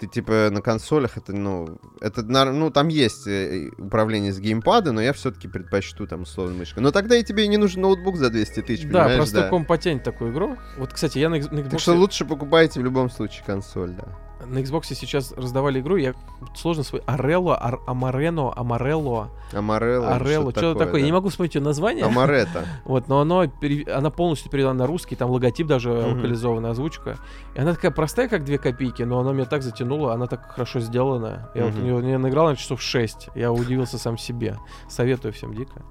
ты, 0.00 0.06
типа, 0.06 0.48
на 0.50 0.60
консолях 0.60 1.16
это, 1.16 1.32
ну, 1.32 1.78
это, 2.00 2.22
ну, 2.22 2.70
там 2.70 2.88
есть 2.88 3.26
э, 3.26 3.70
управление 3.78 4.32
с 4.32 4.38
геймпада, 4.38 4.92
но 4.92 5.00
я 5.00 5.12
все-таки 5.12 5.48
предпочту 5.48 6.06
там 6.06 6.22
условно 6.22 6.56
мышкой. 6.56 6.82
Но 6.82 6.90
тогда 6.90 7.16
и 7.16 7.22
тебе 7.22 7.44
и 7.44 7.48
не 7.48 7.56
нужен 7.56 7.82
ноутбук 7.82 8.16
за 8.16 8.30
200 8.30 8.62
тысяч, 8.62 8.88
Да, 8.88 9.08
просто 9.16 9.42
да. 9.42 9.48
ком 9.48 9.64
потянет 9.64 10.02
такую 10.02 10.32
игру. 10.32 10.56
Вот, 10.76 10.92
кстати, 10.92 11.18
я 11.18 11.28
на, 11.28 11.36
на 11.36 11.40
Xbox... 11.40 11.70
Так 11.70 11.80
что 11.80 11.94
лучше 11.94 12.24
покупайте 12.24 12.80
в 12.80 12.84
любом 12.84 13.10
случае 13.10 13.44
консоль, 13.44 13.90
да. 13.90 14.06
На 14.44 14.58
Xbox 14.58 14.84
сейчас 14.94 15.32
раздавали 15.32 15.80
игру, 15.80 15.96
я 15.96 16.14
сложно 16.54 16.82
свой 16.82 17.02
Арелло, 17.06 17.56
Ар, 17.60 17.80
Амарено, 17.86 18.52
Амарелло, 18.54 19.30
Амарелло. 19.52 20.14
Арелло, 20.16 20.50
что 20.50 20.74
такое, 20.74 21.00
я 21.00 21.06
не 21.06 21.12
могу 21.12 21.28
вспомнить 21.28 21.54
ее 21.54 21.60
название. 21.62 22.04
Амарета. 22.04 22.64
Вот, 22.84 23.08
но 23.08 23.20
оно, 23.20 23.46
пере- 23.46 23.90
она 23.90 24.10
полностью 24.10 24.50
перевела 24.50 24.74
на 24.74 24.86
русский, 24.86 25.16
там 25.16 25.30
логотип 25.30 25.66
даже 25.66 25.90
Мгм. 25.90 26.16
локализованная 26.18 26.70
озвучка. 26.72 27.16
И 27.54 27.60
она 27.60 27.72
такая 27.74 27.90
простая, 27.90 28.28
как 28.28 28.44
две 28.44 28.58
копейки, 28.58 29.02
но 29.02 29.20
она 29.20 29.32
меня 29.32 29.46
так 29.46 29.62
затянула, 29.62 30.12
она 30.12 30.26
так 30.26 30.50
хорошо 30.52 30.80
сделана. 30.80 31.50
Я 31.54 31.64
вот 31.64 31.74
Мгм. 31.74 31.80
у 31.80 31.84
нее 31.84 32.02
не 32.02 32.18
наиграл 32.18 32.48
на 32.48 32.56
часов 32.56 32.82
6. 32.82 33.28
Я 33.34 33.52
удивился 33.52 33.98
сам 33.98 34.18
себе. 34.18 34.58
Советую 34.88 35.32
всем 35.32 35.54
дико. 35.54 35.82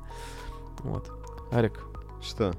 Вот. 0.79 1.09
Арик, 1.51 1.83
Что? 2.21 2.53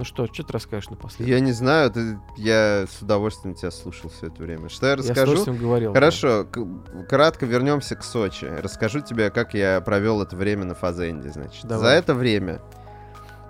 Ну 0.00 0.04
что, 0.04 0.26
что 0.32 0.42
ты 0.44 0.52
расскажешь 0.54 0.88
напоследок? 0.88 1.28
Я 1.28 1.40
не 1.40 1.52
знаю, 1.52 1.90
ты- 1.90 2.18
я 2.38 2.86
с 2.90 3.02
удовольствием 3.02 3.54
тебя 3.54 3.70
слушал 3.70 4.08
все 4.10 4.28
это 4.28 4.42
время. 4.42 4.70
Что 4.70 4.86
я 4.86 4.92
Я 4.92 4.96
с 4.96 5.00
расскажу? 5.08 5.22
удовольствием 5.32 5.58
говорил. 5.58 5.92
да. 5.92 6.00
Хорошо, 6.00 6.44
к- 6.50 7.06
кратко 7.06 7.44
вернемся 7.44 7.96
к 7.96 8.02
Сочи. 8.02 8.46
Расскажу 8.46 9.00
тебе, 9.00 9.30
как 9.30 9.52
я 9.52 9.80
провел 9.82 10.22
это 10.22 10.34
время 10.36 10.64
на 10.64 10.74
Фазенде, 10.74 11.28
значит. 11.30 11.66
Давай. 11.66 11.84
За 11.84 11.90
это 11.92 12.14
время 12.14 12.62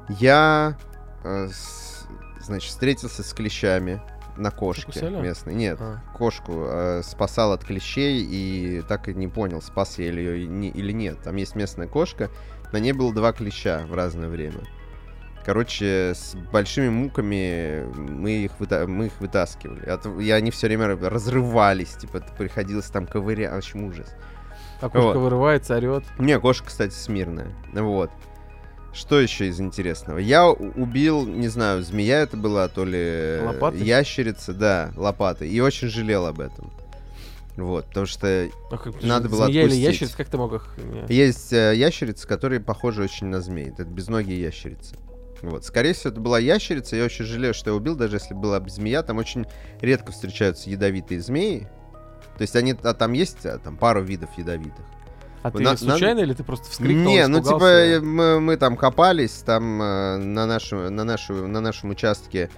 я, 0.09 0.77
э, 1.23 1.49
с- 1.49 2.05
значит, 2.41 2.71
встретился 2.71 3.23
с 3.23 3.33
клещами 3.33 4.03
на 4.37 4.51
кошке 4.51 5.09
местной. 5.11 5.55
Нет, 5.55 5.79
А. 5.81 6.01
кошку 6.17 6.65
э, 6.67 7.03
спасал 7.05 7.53
от 7.53 7.65
клещей 7.65 8.27
и 8.29 8.83
так 8.89 9.09
и 9.09 9.15
не 9.15 9.29
понял, 9.29 9.63
спас 9.63 9.99
я 9.99 10.07
ее 10.07 10.45
или 10.45 10.93
нет. 10.93 11.19
Там 11.23 11.37
есть 11.37 11.55
местная 11.55 11.87
кошка, 11.87 12.31
на 12.73 12.79
ней 12.79 12.93
было 12.93 13.13
два 13.15 13.33
клеща 13.33 13.85
в 13.87 13.95
разное 13.95 14.29
время. 14.29 14.61
Короче, 15.45 16.13
с 16.15 16.35
большими 16.53 16.89
муками 16.91 17.85
мы 17.95 18.31
их, 18.45 18.53
выта- 18.61 18.87
мы 18.87 19.07
их 19.07 19.13
вытаскивали. 19.21 19.83
А 19.87 19.99
И 20.21 20.31
они 20.31 20.51
все 20.51 20.67
время 20.67 20.97
разрывались, 20.97 21.95
типа, 21.95 22.23
приходилось 22.37 22.87
там 22.87 23.07
ковырять. 23.07 23.51
В 23.53 23.57
общем, 23.57 23.85
ужас. 23.85 24.09
А 24.81 24.89
кошка 24.89 25.07
Вот. 25.09 25.17
вырывается, 25.17 25.77
орет. 25.77 26.05
Не, 26.19 26.39
кошка, 26.39 26.67
кстати, 26.69 26.93
смирная. 26.93 27.49
Вот. 27.73 28.11
Что 28.93 29.21
еще 29.21 29.47
из 29.49 29.61
интересного? 29.61 30.19
Я 30.19 30.49
убил, 30.49 31.25
не 31.27 31.49
знаю, 31.49 31.83
змея 31.83 32.21
это 32.23 32.37
была, 32.37 32.67
то 32.69 32.85
ли 32.85 33.39
Лопатой? 33.45 33.81
ящерица, 33.83 34.53
да, 34.53 34.91
лопатой. 34.97 35.49
И 35.49 35.61
очень 35.61 35.89
жалел 35.89 36.27
об 36.27 36.41
этом. 36.41 36.73
Вот, 37.57 37.87
потому 37.87 38.07
что 38.07 38.49
А 38.71 38.77
как- 38.77 39.03
Надо 39.03 39.29
было 39.29 39.45
Змея 39.47 39.61
или 39.63 39.69
отпустить. 39.69 39.85
ящерица, 39.87 40.17
как 40.17 40.29
ты 40.29 40.37
мог 40.39 40.53
их... 40.55 40.75
не- 41.09 41.15
есть 41.15 41.53
э, 41.53 41.75
ящерицы, 41.77 42.27
которые 42.27 42.61
похожи 42.61 43.03
очень 43.03 43.27
на 43.27 43.41
змей. 43.41 43.69
Это 43.69 43.85
безногие 43.85 44.41
ящерицы. 44.41 44.97
Вот. 45.43 45.65
Скорее 45.65 45.95
всего, 45.95 46.11
это 46.11 46.21
была 46.21 46.39
ящерица. 46.39 46.97
Я 46.97 47.05
очень 47.05 47.25
жалею, 47.25 47.55
что 47.55 47.71
я 47.71 47.77
убил, 47.77 47.97
даже 47.97 48.17
если 48.17 48.35
была 48.35 48.61
бы 48.61 48.71
змея. 48.71 49.03
Там 49.03 49.19
очень 49.19 49.47
редко 49.81 50.13
встречаются 50.13 50.71
ядовитые 50.71 51.21
змеи. 51.21 51.69
То 52.37 52.43
есть 52.43 52.57
они, 52.57 52.75
а 52.83 52.95
там 52.95 53.13
есть 53.13 53.45
а, 53.45 53.59
там 53.59 53.77
пару 53.77 54.03
видов 54.03 54.31
ядовитых. 54.37 54.85
А 55.43 55.51
ты 55.51 55.63
На- 55.63 55.77
случайно 55.77 56.21
или 56.21 56.35
ты 56.35 56.45
просто 56.45 56.71
вскрикнул, 56.71 57.13
Не, 57.13 57.27
ну 57.27 57.43
типа 57.43 57.65
э, 57.65 58.01
мы, 58.01 58.41
мы 58.41 58.57
там 58.59 58.77
копались, 58.77 59.43
там 59.45 59.81
э, 59.81 60.17
на, 60.19 60.47
нашу, 60.47 60.91
на, 60.91 61.05
нашу, 61.05 61.49
на 61.49 61.61
нашем 61.61 61.91
участке 61.91 62.51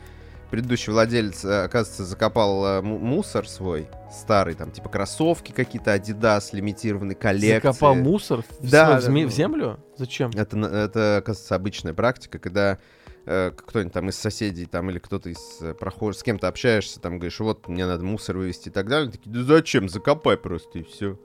предыдущий 0.53 0.93
владелец, 0.93 1.45
э, 1.47 1.65
оказывается, 1.65 2.05
закопал 2.05 2.65
э, 2.67 2.83
му- 2.83 2.99
мусор 2.99 3.49
свой 3.49 3.89
старый, 4.13 4.55
там 4.55 4.71
типа 4.71 4.91
кроссовки 4.91 5.51
какие-то, 5.51 5.95
Adidas, 5.97 6.51
лимитированные 6.53 7.17
коллекции. 7.17 7.55
Закопал 7.69 7.95
мусор 7.95 8.43
в, 8.43 8.71
Да, 8.71 9.01
в, 9.01 9.05
да. 9.05 9.11
в 9.11 9.31
землю? 9.31 9.81
Зачем? 9.97 10.31
Это, 10.35 10.59
это, 10.59 11.17
оказывается, 11.17 11.55
обычная 11.55 11.95
практика, 11.95 12.39
когда 12.39 12.79
э, 13.25 13.51
кто-нибудь 13.57 13.95
там 13.95 14.11
из 14.11 14.17
соседей 14.19 14.67
там 14.67 14.91
или 14.91 14.99
кто-то 14.99 15.31
из 15.31 15.41
прохожих, 15.81 16.21
с 16.21 16.23
кем-то 16.23 16.49
общаешься, 16.49 17.01
там 17.01 17.19
говоришь, 17.19 17.41
вот 17.41 17.67
мне 17.69 17.87
надо 17.87 18.05
мусор 18.05 18.37
вывести 18.37 18.69
и 18.69 18.73
так 18.73 18.89
далее. 18.89 19.05
Они 19.05 19.13
такие, 19.13 19.31
да 19.35 19.43
зачем, 19.43 19.89
закопай 19.89 20.37
просто 20.37 20.81
и 20.81 20.83
все. 20.83 21.19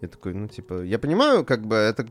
Я 0.00 0.08
такой, 0.08 0.32
ну 0.32 0.48
типа, 0.48 0.82
я 0.84 0.98
понимаю, 0.98 1.44
как 1.44 1.66
бы 1.66 1.76
это 1.76 2.06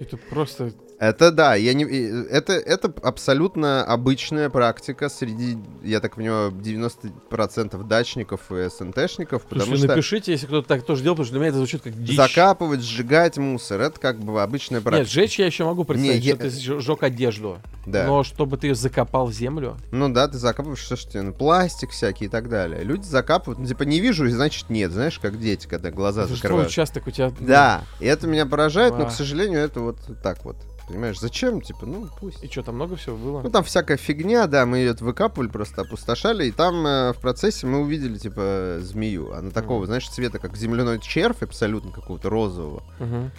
Это 0.00 0.16
просто... 0.16 0.72
Это 0.98 1.30
да, 1.30 1.54
я 1.54 1.74
не, 1.74 1.84
и, 1.84 2.06
это, 2.28 2.54
это 2.54 2.92
абсолютно 3.04 3.84
обычная 3.84 4.50
практика 4.50 5.08
среди, 5.08 5.56
я 5.84 6.00
так 6.00 6.16
понимаю, 6.16 6.50
90% 6.50 7.84
дачников 7.86 8.50
и 8.50 8.68
СНТшников, 8.68 9.44
потому 9.44 9.62
Слушай, 9.66 9.78
что 9.78 9.88
напишите, 9.88 10.32
если 10.32 10.46
кто-то 10.46 10.66
так 10.66 10.82
тоже 10.84 11.02
делал, 11.04 11.14
потому 11.14 11.26
что 11.26 11.32
для 11.34 11.40
меня 11.40 11.48
это 11.50 11.58
звучит 11.58 11.82
как 11.82 12.02
дичь. 12.02 12.16
закапывать, 12.16 12.80
сжигать 12.82 13.38
мусор, 13.38 13.80
это 13.80 14.00
как 14.00 14.18
бы 14.18 14.42
обычная 14.42 14.80
практика. 14.80 15.02
Нет, 15.02 15.08
сжечь 15.08 15.38
я 15.38 15.46
еще 15.46 15.64
могу 15.64 15.84
представить, 15.84 16.24
Не, 16.24 16.32
что 16.34 16.44
я- 16.44 16.50
ты 16.50 16.56
сж- 16.56 16.80
сжег 16.80 17.02
одежду. 17.04 17.58
да. 17.86 18.04
Но 18.06 18.24
чтобы 18.24 18.56
ты 18.58 18.66
ее 18.68 18.74
закопал 18.74 19.26
в 19.26 19.32
землю... 19.32 19.76
Ну 19.92 20.08
да, 20.08 20.26
ты 20.26 20.36
закапываешь, 20.38 20.80
что 20.80 20.96
ж 20.96 21.04
тебе, 21.04 21.22
ну, 21.22 21.32
пластик 21.32 21.90
всякий 21.90 22.24
и 22.24 22.28
так 22.28 22.48
далее. 22.48 22.82
Люди 22.82 23.04
закапывают, 23.04 23.60
ну 23.60 23.66
типа 23.66 23.84
не 23.84 24.00
вижу, 24.00 24.26
и 24.26 24.30
значит 24.30 24.68
нет, 24.68 24.90
знаешь, 24.90 25.18
как 25.20 25.38
дети, 25.38 25.68
когда 25.68 25.90
глаза 25.92 26.24
это 26.24 26.34
закрывают. 26.34 26.68
участок 26.70 27.06
у 27.06 27.10
тебя... 27.12 27.28
ну, 27.38 27.46
Да, 27.46 27.84
и 28.00 28.06
это 28.06 28.26
меня 28.26 28.46
поражает, 28.46 28.94
но, 28.98 29.04
А. 29.04 29.06
к 29.06 29.12
сожалению, 29.12 29.60
это 29.60 29.78
вот 29.80 29.98
так 30.24 30.44
вот. 30.44 30.56
Понимаешь, 30.88 31.20
зачем? 31.20 31.60
Типа, 31.60 31.84
ну 31.84 32.08
пусть. 32.18 32.42
И 32.42 32.48
что, 32.48 32.62
там 32.62 32.76
много 32.76 32.96
всего 32.96 33.16
было? 33.16 33.42
Ну, 33.42 33.50
там 33.50 33.62
всякая 33.62 33.98
фигня, 33.98 34.46
да, 34.46 34.64
мы 34.64 34.78
ее 34.78 34.94
выкапывали, 34.98 35.48
просто 35.48 35.82
опустошали, 35.82 36.46
и 36.46 36.50
там 36.50 36.86
э, 36.86 37.12
в 37.12 37.18
процессе 37.18 37.66
мы 37.66 37.80
увидели, 37.80 38.16
типа, 38.16 38.78
змею. 38.80 39.32
Она 39.34 39.50
такого, 39.50 39.78
Мгм. 39.80 39.86
знаешь, 39.86 40.08
цвета, 40.08 40.38
как 40.38 40.56
земляной 40.56 40.98
червь, 40.98 41.42
абсолютно 41.42 41.92
какого-то 41.92 42.30
розового. 42.30 42.82
Мгм. 42.98 43.30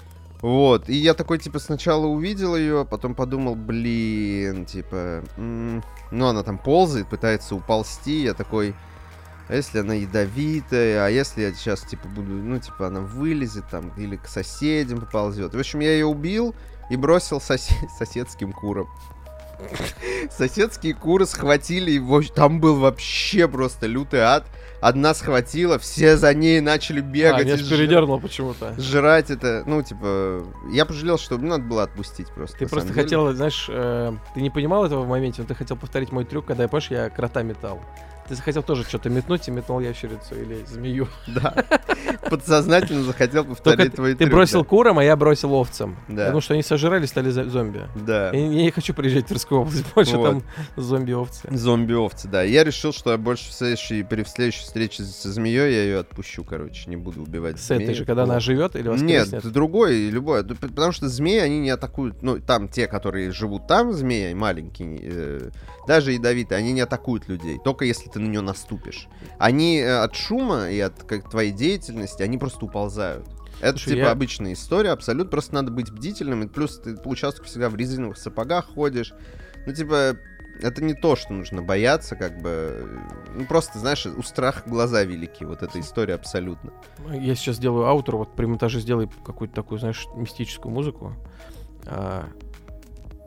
Вот, 0.41 0.87
и 0.87 0.93
я 0.93 1.13
такой, 1.15 1.37
типа, 1.39 1.59
сначала 1.59 2.05
увидел 2.05 2.55
ее, 2.55 2.85
потом 2.89 3.13
подумал, 3.15 3.55
блин, 3.55 4.65
типа, 4.65 5.23
м, 5.35 5.83
ну, 6.11 6.27
она 6.27 6.43
там 6.43 6.57
ползает, 6.59 7.09
пытается 7.09 7.55
уползти, 7.55 8.21
я 8.23 8.33
такой, 8.33 8.73
а 9.49 9.55
если 9.55 9.79
она 9.79 9.95
ядовитая, 9.95 11.05
а 11.05 11.09
если 11.09 11.41
я 11.41 11.53
сейчас, 11.53 11.81
типа, 11.81 12.07
буду, 12.07 12.31
ну, 12.31 12.57
типа, 12.59 12.87
она 12.87 13.01
вылезет 13.01 13.65
там, 13.69 13.91
или 13.97 14.15
к 14.15 14.27
соседям 14.27 15.01
поползет. 15.01 15.53
В 15.55 15.59
общем, 15.59 15.79
я 15.81 15.91
ее 15.91 16.05
убил 16.05 16.55
и 16.89 16.95
бросил 16.95 17.37
сосе- 17.37 17.87
соседским 17.97 18.51
курам. 18.53 18.87
Соседские 20.29 20.93
куры 20.93 21.25
схватили 21.25 21.91
его, 21.91 22.21
там 22.21 22.59
был 22.59 22.79
вообще 22.79 23.47
просто 23.47 23.87
лютый 23.87 24.21
ад. 24.21 24.45
Одна 24.81 25.13
схватила, 25.13 25.77
все 25.77 26.15
за 26.15 26.33
ней 26.33 26.61
начали 26.61 26.99
А, 26.99 27.03
бегать. 27.03 27.41
меня 27.43 27.51
и 27.51 27.53
аж 27.55 27.59
жрать. 27.59 27.79
передернуло 27.79 28.17
почему-то. 28.17 28.73
Жрать 28.79 29.29
это, 29.29 29.63
ну, 29.65 29.81
типа, 29.83 30.45
я 30.71 30.85
пожалел, 30.85 31.17
что 31.17 31.37
ну, 31.37 31.49
надо 31.49 31.63
было 31.65 31.83
отпустить 31.83 32.27
просто. 32.27 32.57
Ты 32.59 32.65
просто 32.67 32.87
самом 32.87 32.93
деле. 32.95 33.03
хотел, 33.03 33.33
знаешь, 33.33 33.65
э, 33.69 34.13
ты 34.33 34.41
не 34.41 34.49
понимал 34.49 34.85
этого 34.85 35.01
в 35.03 35.07
моменте, 35.09 35.41
но 35.41 35.47
ты 35.49 35.55
хотел 35.55 35.75
повторить 35.75 36.13
мой 36.13 36.23
трюк, 36.23 36.45
когда 36.45 36.63
я, 36.63 36.69
помнишь, 36.69 36.91
я 36.91 37.09
крота 37.09 37.43
метал. 37.43 37.81
Ты 38.29 38.35
захотел 38.35 38.61
тоже 38.61 38.83
что-то 38.83 39.09
метнуть 39.09 39.47
и 39.47 39.51
метнул 39.51 39.79
ящерицу 39.79 40.35
или 40.35 40.63
змею. 40.65 41.07
Да. 41.25 41.65
Подсознательно 42.29 43.01
захотел 43.01 43.43
повторить 43.43 43.95
твой 43.95 44.13
ты 44.13 44.27
бросил 44.27 44.63
курам, 44.63 44.99
а 44.99 45.03
я 45.03 45.15
бросил 45.15 45.51
овцам. 45.53 45.97
Да. 46.07 46.25
Потому 46.25 46.41
что 46.41 46.53
они 46.53 46.61
сожрали, 46.61 47.07
стали 47.07 47.31
зомби. 47.31 47.87
Да. 47.95 48.29
Я, 48.31 48.47
не- 48.47 48.69
хочу 48.69 48.93
приезжать 48.93 49.25
в 49.25 49.27
Тверскую 49.29 49.61
область, 49.61 49.83
больше 49.95 50.11
там 50.11 50.43
зомби-овцы. 50.75 51.49
Зомби-овцы, 51.49 52.27
да. 52.27 52.43
Я 52.43 52.63
решил, 52.63 52.93
что 52.93 53.11
я 53.11 53.17
больше 53.17 53.49
в 53.49 53.53
следующей, 53.53 54.03
при 54.03 54.23
следующей 54.25 54.61
встрече 54.61 55.03
со 55.03 55.31
змеей 55.31 55.73
я 55.73 55.83
ее 55.83 55.99
отпущу, 55.99 56.43
короче, 56.43 56.87
не 56.87 56.97
буду 56.97 57.23
убивать 57.23 57.59
С 57.59 57.71
этой 57.71 57.95
же, 57.95 58.05
когда 58.05 58.23
она 58.23 58.39
живет 58.39 58.75
или 58.75 58.89
Нет, 59.01 59.29
другой, 59.51 60.09
любой. 60.09 60.45
Потому 60.45 60.91
что 60.91 61.07
змеи, 61.09 61.39
они 61.39 61.59
не 61.59 61.71
атакуют. 61.71 62.21
Ну, 62.21 62.39
там 62.39 62.67
те, 62.67 62.85
которые 62.85 63.31
живут 63.31 63.65
там, 63.65 63.91
змеи 63.91 64.33
маленькие, 64.33 64.99
э, 65.01 65.49
даже 65.89 66.11
ядовитые, 66.11 66.59
они 66.59 66.71
не 66.71 66.81
атакуют 66.81 67.27
людей. 67.27 67.59
Только 67.63 67.83
если 67.83 68.09
ты 68.09 68.19
на 68.19 68.27
нее 68.27 68.41
наступишь. 68.41 69.07
Они 69.39 69.79
э, 69.79 70.03
от 70.03 70.13
шума 70.13 70.69
и 70.69 70.79
от 70.79 71.01
как, 71.03 71.27
твоей 71.31 71.51
деятельности, 71.51 72.21
они 72.21 72.37
просто 72.37 72.63
уползают. 72.63 73.25
Это 73.59 73.71
Слушай, 73.71 73.95
типа 73.95 74.05
я- 74.05 74.11
обычная 74.11 74.53
история, 74.53 74.91
абсолютно. 74.91 75.31
Просто 75.31 75.55
надо 75.55 75.71
быть 75.71 75.91
бдительным. 75.91 76.43
И 76.43 76.47
плюс 76.47 76.79
ты 76.79 76.95
по 76.95 77.07
участку 77.07 77.45
всегда 77.47 77.71
в 77.71 77.75
резиновых 77.75 78.19
сапогах 78.19 78.67
ходишь. 78.67 79.15
Ну, 79.65 79.73
типа, 79.73 80.17
это 80.61 80.83
не 80.83 80.93
то, 80.93 81.15
что 81.15 81.33
нужно 81.33 81.63
бояться, 81.63 82.15
как 82.15 82.39
бы. 82.39 82.87
Ну, 83.35 83.47
просто, 83.47 83.79
знаешь, 83.79 84.05
у 84.05 84.21
страха 84.21 84.69
глаза 84.69 85.03
велики. 85.03 85.43
Вот 85.43 85.63
эта 85.63 85.79
история 85.79 86.13
абсолютно. 86.13 86.71
Я 87.11 87.33
сейчас 87.33 87.57
делаю 87.57 87.87
аутро, 87.87 88.19
вот 88.19 88.35
при 88.35 88.45
монтаже 88.45 88.79
сделай 88.79 89.09
какую-то 89.25 89.55
такую, 89.55 89.79
знаешь, 89.79 90.05
мистическую 90.13 90.71
музыку. 90.71 91.15
А, 91.87 92.29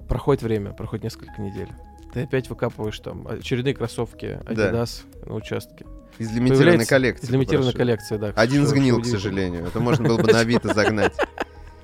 проходит 0.08 0.44
время, 0.44 0.70
проходит 0.74 1.02
несколько 1.02 1.42
недель. 1.42 1.68
Ты 2.12 2.22
опять 2.22 2.48
выкапываешь 2.50 2.98
там 2.98 3.26
очередные 3.26 3.74
кроссовки 3.74 4.38
Да. 4.44 4.70
Adidas 4.70 5.02
на 5.26 5.34
участке. 5.34 5.86
Из 6.18 6.30
лимитированной 6.30 6.84
коллекции. 6.84 7.24
Из 7.26 7.30
лимитированной 7.30 7.72
коллекции, 7.72 8.16
да. 8.18 8.32
Один 8.36 8.62
что- 8.62 8.70
сгнил, 8.70 8.96
что 8.96 9.02
к 9.02 9.06
удивительно. 9.06 9.20
сожалению. 9.22 9.66
Это 9.66 9.80
можно 9.80 10.08
было 10.08 10.18
бы 10.18 10.30
на 10.30 10.40
Авито 10.40 10.74
загнать. 10.74 11.14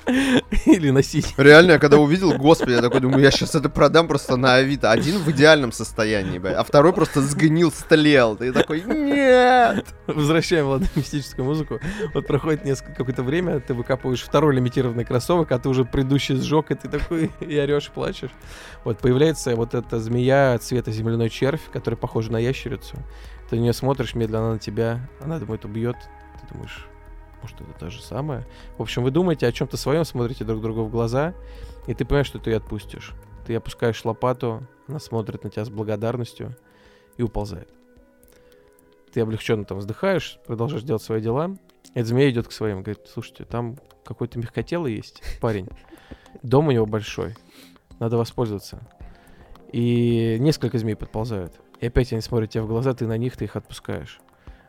Или 0.66 0.90
носить. 0.90 1.34
Реально, 1.36 1.72
я 1.72 1.78
когда 1.78 1.98
увидел, 1.98 2.32
господи, 2.32 2.72
я 2.72 2.80
такой 2.80 3.00
думаю, 3.00 3.22
я 3.22 3.30
сейчас 3.30 3.54
это 3.54 3.68
продам 3.68 4.08
просто 4.08 4.36
на 4.36 4.54
Авито. 4.54 4.90
Один 4.90 5.18
в 5.18 5.30
идеальном 5.30 5.72
состоянии, 5.72 6.40
а 6.44 6.62
второй 6.64 6.92
просто 6.92 7.20
сгнил, 7.20 7.70
стлел. 7.70 8.36
Ты 8.36 8.52
такой, 8.52 8.82
нет! 8.82 9.86
Возвращаем, 10.06 10.66
ладно, 10.66 10.88
мистическую 10.94 11.44
музыку. 11.44 11.80
Вот 12.14 12.26
проходит 12.26 12.64
несколько 12.64 12.94
какое-то 12.94 13.22
время, 13.22 13.60
ты 13.60 13.74
выкапываешь 13.74 14.22
второй 14.22 14.54
лимитированный 14.54 15.04
кроссовок, 15.04 15.52
а 15.52 15.58
ты 15.58 15.68
уже 15.68 15.84
предыдущий 15.84 16.36
сжег, 16.36 16.70
и 16.70 16.74
ты 16.74 16.88
такой 16.88 17.30
и 17.40 17.58
орешь, 17.58 17.90
плачешь. 17.90 18.30
Вот 18.84 18.98
появляется 18.98 19.54
вот 19.56 19.74
эта 19.74 20.00
змея 20.00 20.58
цвета 20.58 20.90
земляной 20.90 21.28
червь, 21.28 21.70
которая 21.72 21.98
похожа 21.98 22.32
на 22.32 22.38
ящерицу. 22.38 22.96
Ты 23.50 23.56
на 23.56 23.60
нее 23.60 23.72
смотришь 23.72 24.14
медленно, 24.14 24.38
она 24.38 24.52
на 24.54 24.58
тебя, 24.58 25.00
она 25.20 25.38
думает, 25.38 25.64
убьет. 25.64 25.96
Ты 26.40 26.54
думаешь, 26.54 26.86
может, 27.42 27.60
это 27.60 27.72
то 27.78 27.90
же 27.90 28.02
самое. 28.02 28.46
В 28.76 28.82
общем, 28.82 29.02
вы 29.02 29.10
думаете 29.10 29.46
о 29.46 29.52
чем-то 29.52 29.76
своем, 29.76 30.04
смотрите 30.04 30.44
друг 30.44 30.62
другу 30.62 30.84
в 30.84 30.90
глаза, 30.90 31.34
и 31.86 31.94
ты 31.94 32.04
понимаешь, 32.04 32.26
что 32.26 32.38
ты 32.38 32.50
ее 32.50 32.56
отпустишь. 32.56 33.14
Ты 33.46 33.54
опускаешь 33.54 34.04
лопату, 34.04 34.66
она 34.86 34.98
смотрит 34.98 35.44
на 35.44 35.50
тебя 35.50 35.64
с 35.64 35.70
благодарностью 35.70 36.56
и 37.16 37.22
уползает. 37.22 37.68
Ты 39.12 39.20
облегченно 39.20 39.64
там 39.64 39.78
вздыхаешь, 39.78 40.38
продолжаешь 40.46 40.82
делать 40.82 41.02
свои 41.02 41.20
дела. 41.20 41.56
Эта 41.94 42.06
змея 42.06 42.30
идет 42.30 42.48
к 42.48 42.52
своим, 42.52 42.82
говорит, 42.82 43.08
слушайте, 43.12 43.44
там 43.44 43.76
какой-то 44.04 44.38
мягкотелый 44.38 44.94
есть 44.94 45.22
парень. 45.40 45.68
Дом 46.42 46.68
у 46.68 46.70
него 46.70 46.86
большой. 46.86 47.34
Надо 47.98 48.16
воспользоваться. 48.16 48.80
И 49.72 50.36
несколько 50.38 50.78
змей 50.78 50.94
подползают. 50.94 51.54
И 51.80 51.86
опять 51.86 52.12
они 52.12 52.22
смотрят 52.22 52.50
тебе 52.50 52.62
в 52.62 52.68
глаза, 52.68 52.94
ты 52.94 53.06
на 53.06 53.16
них, 53.16 53.36
ты 53.36 53.44
их 53.44 53.56
отпускаешь. 53.56 54.20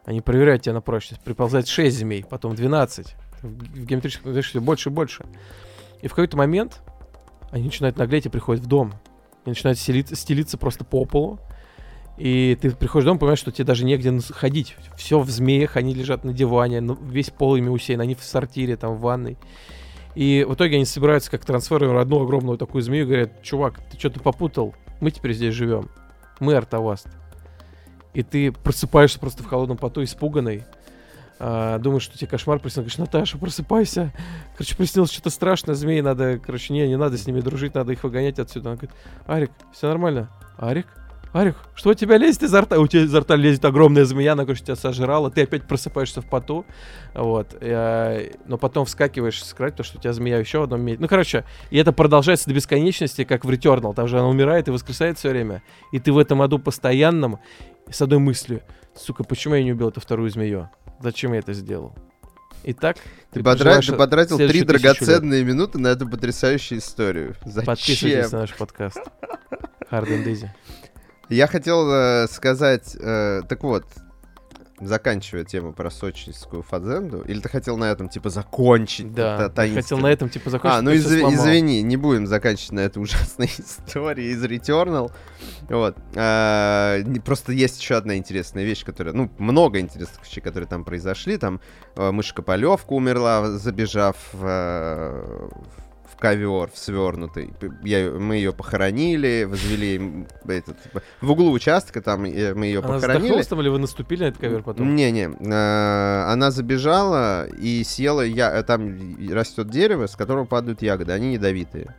Они 0.10 0.22
проверяют 0.22 0.64
тебя 0.64 0.74
на 0.74 0.82
прочность. 0.82 1.22
Приползает 1.22 1.68
6 1.68 2.00
змей, 2.00 2.26
потом 2.28 2.56
12. 2.56 3.16
В, 3.44 3.84
геометрическом 3.86 4.42
все 4.42 4.60
больше 4.60 4.90
и 4.90 4.92
больше. 4.92 5.24
И 6.02 6.08
в 6.08 6.16
какой-то 6.16 6.36
момент 6.36 6.82
они 7.52 7.66
начинают 7.66 8.00
наглеть 8.00 8.26
и 8.26 8.30
приходят 8.30 8.64
в 8.64 8.68
дом. 8.68 8.96
И 9.46 9.50
начинают 9.50 9.78
стелиться, 9.78 10.16
стелиться 10.16 10.58
просто 10.58 10.84
по 10.84 11.06
полу. 11.06 11.40
И 12.18 12.58
ты 12.60 12.72
приходишь 12.72 13.04
в 13.04 13.06
дом, 13.06 13.20
понимаешь, 13.20 13.38
что 13.38 13.52
тебе 13.52 13.66
даже 13.66 13.86
негде 13.86 14.20
ходить. 14.32 14.78
Все 14.98 15.20
в 15.20 15.30
змеях, 15.30 15.78
они 15.78 15.94
лежат 15.94 16.24
на 16.24 16.34
диване, 16.34 16.82
ну, 16.82 16.96
весь 16.96 17.30
пол 17.30 17.56
ими 17.56 17.70
усеян, 17.70 18.02
они 18.02 18.16
в 18.16 18.24
сортире, 18.24 18.78
там, 18.78 18.96
в 18.96 19.02
ванной. 19.02 19.38
И 20.16 20.44
в 20.50 20.56
итоге 20.56 20.78
они 20.78 20.86
собираются 20.86 21.30
как 21.30 21.46
трансформер 21.46 21.96
одну 21.96 22.24
огромную 22.24 22.58
такую 22.58 22.82
змею 22.82 23.04
и 23.04 23.08
говорят, 23.08 23.44
чувак, 23.44 23.80
ты 23.92 24.00
что-то 24.00 24.22
попутал, 24.22 24.74
мы 25.02 25.12
теперь 25.12 25.34
здесь 25.34 25.54
живем. 25.54 25.92
Мы 26.40 26.56
Артаваст. 26.56 27.19
И 28.14 28.24
ты 28.24 28.52
просыпаешься 28.52 29.20
просто 29.20 29.44
в 29.44 29.46
холодном 29.46 29.78
поту, 29.78 30.04
испуганный. 30.04 30.64
а, 31.40 31.78
думаешь, 31.80 32.04
что 32.04 32.18
тебе 32.18 32.28
кошмар 32.28 32.60
приснился. 32.60 32.82
Говоришь, 32.82 32.98
Наташа, 32.98 33.38
просыпайся. 33.38 34.12
Короче, 34.58 34.76
приснилось 34.76 35.12
что-то 35.12 35.30
страшное. 35.30 35.76
Змеи 35.76 36.02
надо, 36.02 36.38
короче, 36.38 36.74
не, 36.74 36.88
не 36.88 36.98
надо 36.98 37.18
с 37.18 37.26
ними 37.28 37.40
дружить, 37.40 37.76
надо 37.76 37.94
их 37.94 38.04
выгонять 38.04 38.40
отсюда. 38.40 38.70
Она 38.70 38.78
говорит, 38.78 38.96
Арик, 39.26 39.52
все 39.72 39.88
нормально. 39.88 40.30
Арик? 40.58 40.88
Арик, 41.32 41.56
что 41.76 41.92
у 41.92 41.94
тебя 41.94 42.18
лезет 42.18 42.42
изо 42.42 42.62
рта? 42.62 42.80
У 42.80 42.88
тебя 42.88 43.04
изо 43.04 43.20
рта 43.20 43.36
лезет 43.36 43.64
огромная 43.64 44.04
змея, 44.04 44.34
она, 44.34 44.46
короче, 44.46 44.64
тебя 44.64 44.76
сожрала. 44.76 45.30
Ты 45.30 45.44
опять 45.44 45.64
просыпаешься 45.64 46.22
в 46.22 46.26
поту. 46.26 46.66
Вот. 47.14 47.56
э, 47.62 48.32
но 48.48 48.58
потом 48.58 48.86
вскакиваешь 48.86 49.44
с 49.44 49.54
кровати, 49.54 49.74
потому 49.74 49.86
что 49.86 50.00
у 50.00 50.02
тебя 50.02 50.14
змея 50.14 50.40
еще 50.40 50.58
в 50.58 50.64
одном 50.64 50.82
месте. 50.82 51.00
Ну, 51.00 51.08
короче, 51.08 51.46
и 51.70 51.78
это 51.78 51.92
продолжается 51.92 52.48
до 52.48 52.56
бесконечности, 52.56 53.26
как 53.26 53.46
в 53.46 53.50
Returnal. 53.50 53.94
Там 53.94 54.08
же 54.08 54.18
она 54.18 54.28
умирает 54.28 54.68
и 54.70 54.72
воскресает 54.72 55.20
все 55.20 55.30
время. 55.30 55.62
И 55.92 56.00
ты 56.00 56.12
в 56.12 56.18
этом 56.18 56.42
аду 56.42 56.58
постоянном 56.58 57.40
с 57.92 58.02
одной 58.02 58.20
мыслью. 58.20 58.62
Сука, 58.96 59.24
почему 59.24 59.56
я 59.56 59.64
не 59.64 59.72
убил 59.74 59.90
эту 59.90 60.02
вторую 60.02 60.30
змею? 60.30 60.70
Зачем 61.02 61.34
я 61.34 61.40
это 61.40 61.54
сделал? 61.54 61.96
Итак, 62.64 62.98
Ты, 63.32 63.40
потра- 63.40 63.44
проживаешь 63.44 63.86
ты 63.88 63.94
потратил 63.94 64.38
три 64.38 64.48
тысячу 64.48 64.58
лет. 64.60 64.68
драгоценные 64.68 65.44
минуты 65.46 65.80
на 65.80 65.88
эту 65.88 66.10
потрясающую 66.10 66.80
историю. 66.80 67.36
Подписывайтесь 67.66 68.00
Зачем? 68.26 68.32
на 68.32 68.40
наш 68.40 68.56
подкаст. 68.56 68.98
And 69.92 70.26
Easy. 70.26 70.50
Я 71.30 71.48
хотел 71.48 71.90
э, 71.92 72.28
сказать, 72.30 72.98
э, 73.00 73.44
так 73.48 73.64
вот, 73.64 73.86
заканчивая 74.82 75.44
тему 75.44 75.74
про 75.74 75.90
сочинскую 75.90 76.62
фазенду, 76.64 77.22
или 77.22 77.40
ты 77.40 77.50
хотел 77.50 77.78
на 77.78 77.86
этом, 77.86 78.10
типа, 78.10 78.30
закончить? 78.30 79.14
Да, 79.14 79.50
та- 79.50 79.68
хотел 79.68 79.98
на 79.98 80.08
этом 80.08 80.30
типа 80.30 80.50
закончить. 80.50 80.80
А, 80.80 80.82
ну 80.82 80.92
изв- 80.94 81.34
извини, 81.34 81.82
не 81.82 81.98
будем 81.98 82.28
заканчивать 82.28 82.72
на 82.72 82.80
этой 82.82 82.98
ужасной 83.04 83.48
истории 83.48 84.26
из 84.32 84.44
Returnal. 84.44 85.12
Вот. 85.70 85.98
А, 86.16 87.00
просто 87.26 87.52
есть 87.52 87.80
еще 87.82 87.96
одна 87.96 88.18
интересная 88.18 88.64
вещь, 88.64 88.84
которая... 88.86 89.14
Ну, 89.14 89.30
много 89.38 89.80
интересных 89.80 90.26
вещей, 90.26 90.42
которые 90.42 90.68
там 90.68 90.84
произошли. 90.84 91.38
Там 91.38 91.60
э, 91.96 92.12
мышка 92.12 92.42
Полевка 92.42 92.94
умерла, 92.94 93.52
забежав 93.58 94.16
в, 94.34 94.46
э, 94.46 95.50
в 95.52 95.89
ковер, 96.20 96.70
свернутый. 96.74 97.54
Я, 97.84 98.12
мы 98.12 98.36
ее 98.36 98.54
похоронили, 98.54 99.46
возвели 99.46 100.26
этот, 100.48 100.78
в 101.22 101.32
углу 101.32 101.52
участка, 101.52 102.02
там 102.02 102.26
э, 102.26 102.54
мы 102.54 102.66
ее 102.68 102.80
Она 102.80 102.96
похоронили. 102.96 103.42
там 103.44 103.62
или 103.62 103.70
вы 103.70 103.80
наступили 103.80 104.24
на 104.24 104.28
этот 104.28 104.42
ковер 104.42 104.62
потом? 104.64 104.96
Не-не, 104.96 105.30
э, 105.30 106.24
она 106.32 106.52
забежала 106.52 107.48
и 107.48 107.84
съела, 107.84 108.22
я, 108.22 108.52
э, 108.54 108.64
там 108.64 108.98
растет 109.32 109.70
дерево, 109.70 110.08
с 110.08 110.16
которого 110.16 110.46
падают 110.46 110.82
ягоды, 110.82 111.14
они 111.14 111.34
ядовитые. 111.34 111.96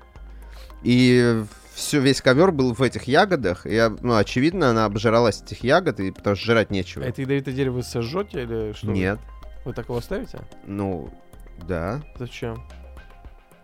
И 0.82 1.42
все, 1.74 2.00
весь 2.00 2.20
ковер 2.20 2.52
был 2.52 2.74
в 2.74 2.82
этих 2.82 3.04
ягодах, 3.04 3.66
и, 3.66 3.90
ну, 4.00 4.16
очевидно, 4.16 4.70
она 4.70 4.84
обжиралась 4.84 5.42
этих 5.42 5.64
ягод, 5.64 6.00
и 6.00 6.10
потому 6.10 6.36
что 6.36 6.44
жрать 6.46 6.70
нечего. 6.70 7.04
А 7.04 7.08
это 7.08 7.22
ядовитое 7.22 7.54
дерево 7.54 7.76
вы 7.76 7.82
сожжете 7.82 8.42
или 8.42 8.72
что? 8.74 8.88
вы? 8.88 8.92
Нет, 8.92 9.18
Вы 9.64 9.72
так 9.72 9.86
его 9.86 9.98
оставите? 9.98 10.40
ну, 10.66 11.10
да, 11.66 12.02
Зачем? 12.18 12.62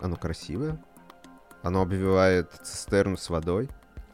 Оно 0.07 0.17
красивое. 0.17 0.79
Оно 1.63 1.83
обвивает 1.83 2.51
цистерну 2.63 3.17
с 3.17 3.29
водой. 3.29 3.69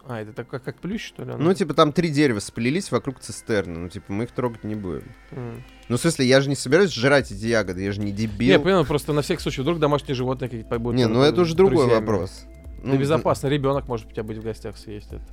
А, 0.09 0.21
это 0.21 0.33
так 0.33 0.49
как, 0.49 0.65
как 0.65 0.81
плющ, 0.81 1.07
что 1.07 1.25
ли? 1.25 1.33
оно? 1.33 1.45
Ну, 1.45 1.55
типа, 1.55 1.75
там 1.75 1.93
три 1.93 2.09
дерева 2.09 2.41
сплелись 2.41 2.91
вокруг 2.91 3.21
цистерны. 3.21 3.79
Ну, 3.79 3.89
типа, 3.89 4.13
мы 4.13 4.25
их 4.25 4.33
трогать 4.33 4.65
не 4.65 4.75
будем. 4.75 5.13
М. 5.31 5.63
Ну, 5.89 5.97
в 5.97 6.01
смысле, 6.01 6.27
я 6.27 6.41
же 6.41 6.49
не 6.49 6.57
собираюсь 6.57 6.93
жрать 6.93 7.31
эти 7.31 7.45
ягоды, 7.45 7.83
я 7.85 7.93
же 7.93 8.01
не 8.01 8.07
Не, 8.07 8.13
дебил. 8.13 8.49
я 8.49 8.59
понял, 8.59 8.85
просто 8.85 9.13
на 9.13 9.23
всякий 9.23 9.43
случай, 9.43 9.61
вдруг 9.63 9.79
домашние 9.79 10.17
животные 10.17 10.49
какие-то 10.51 10.79
будут. 10.81 10.97
Не, 10.99 11.07
ну 11.07 11.23
это 11.23 11.43
уже 11.43 11.55
другой 11.55 11.87
вопрос. 11.87 12.47
Ну, 12.83 12.99
безопасно, 12.99 13.47
ребенок 13.47 13.87
может 13.87 14.09
у 14.09 14.11
тебя 14.11 14.25
быть 14.25 14.39
в 14.39 14.43
гостях 14.43 14.77
съесть 14.77 15.13
это. 15.13 15.25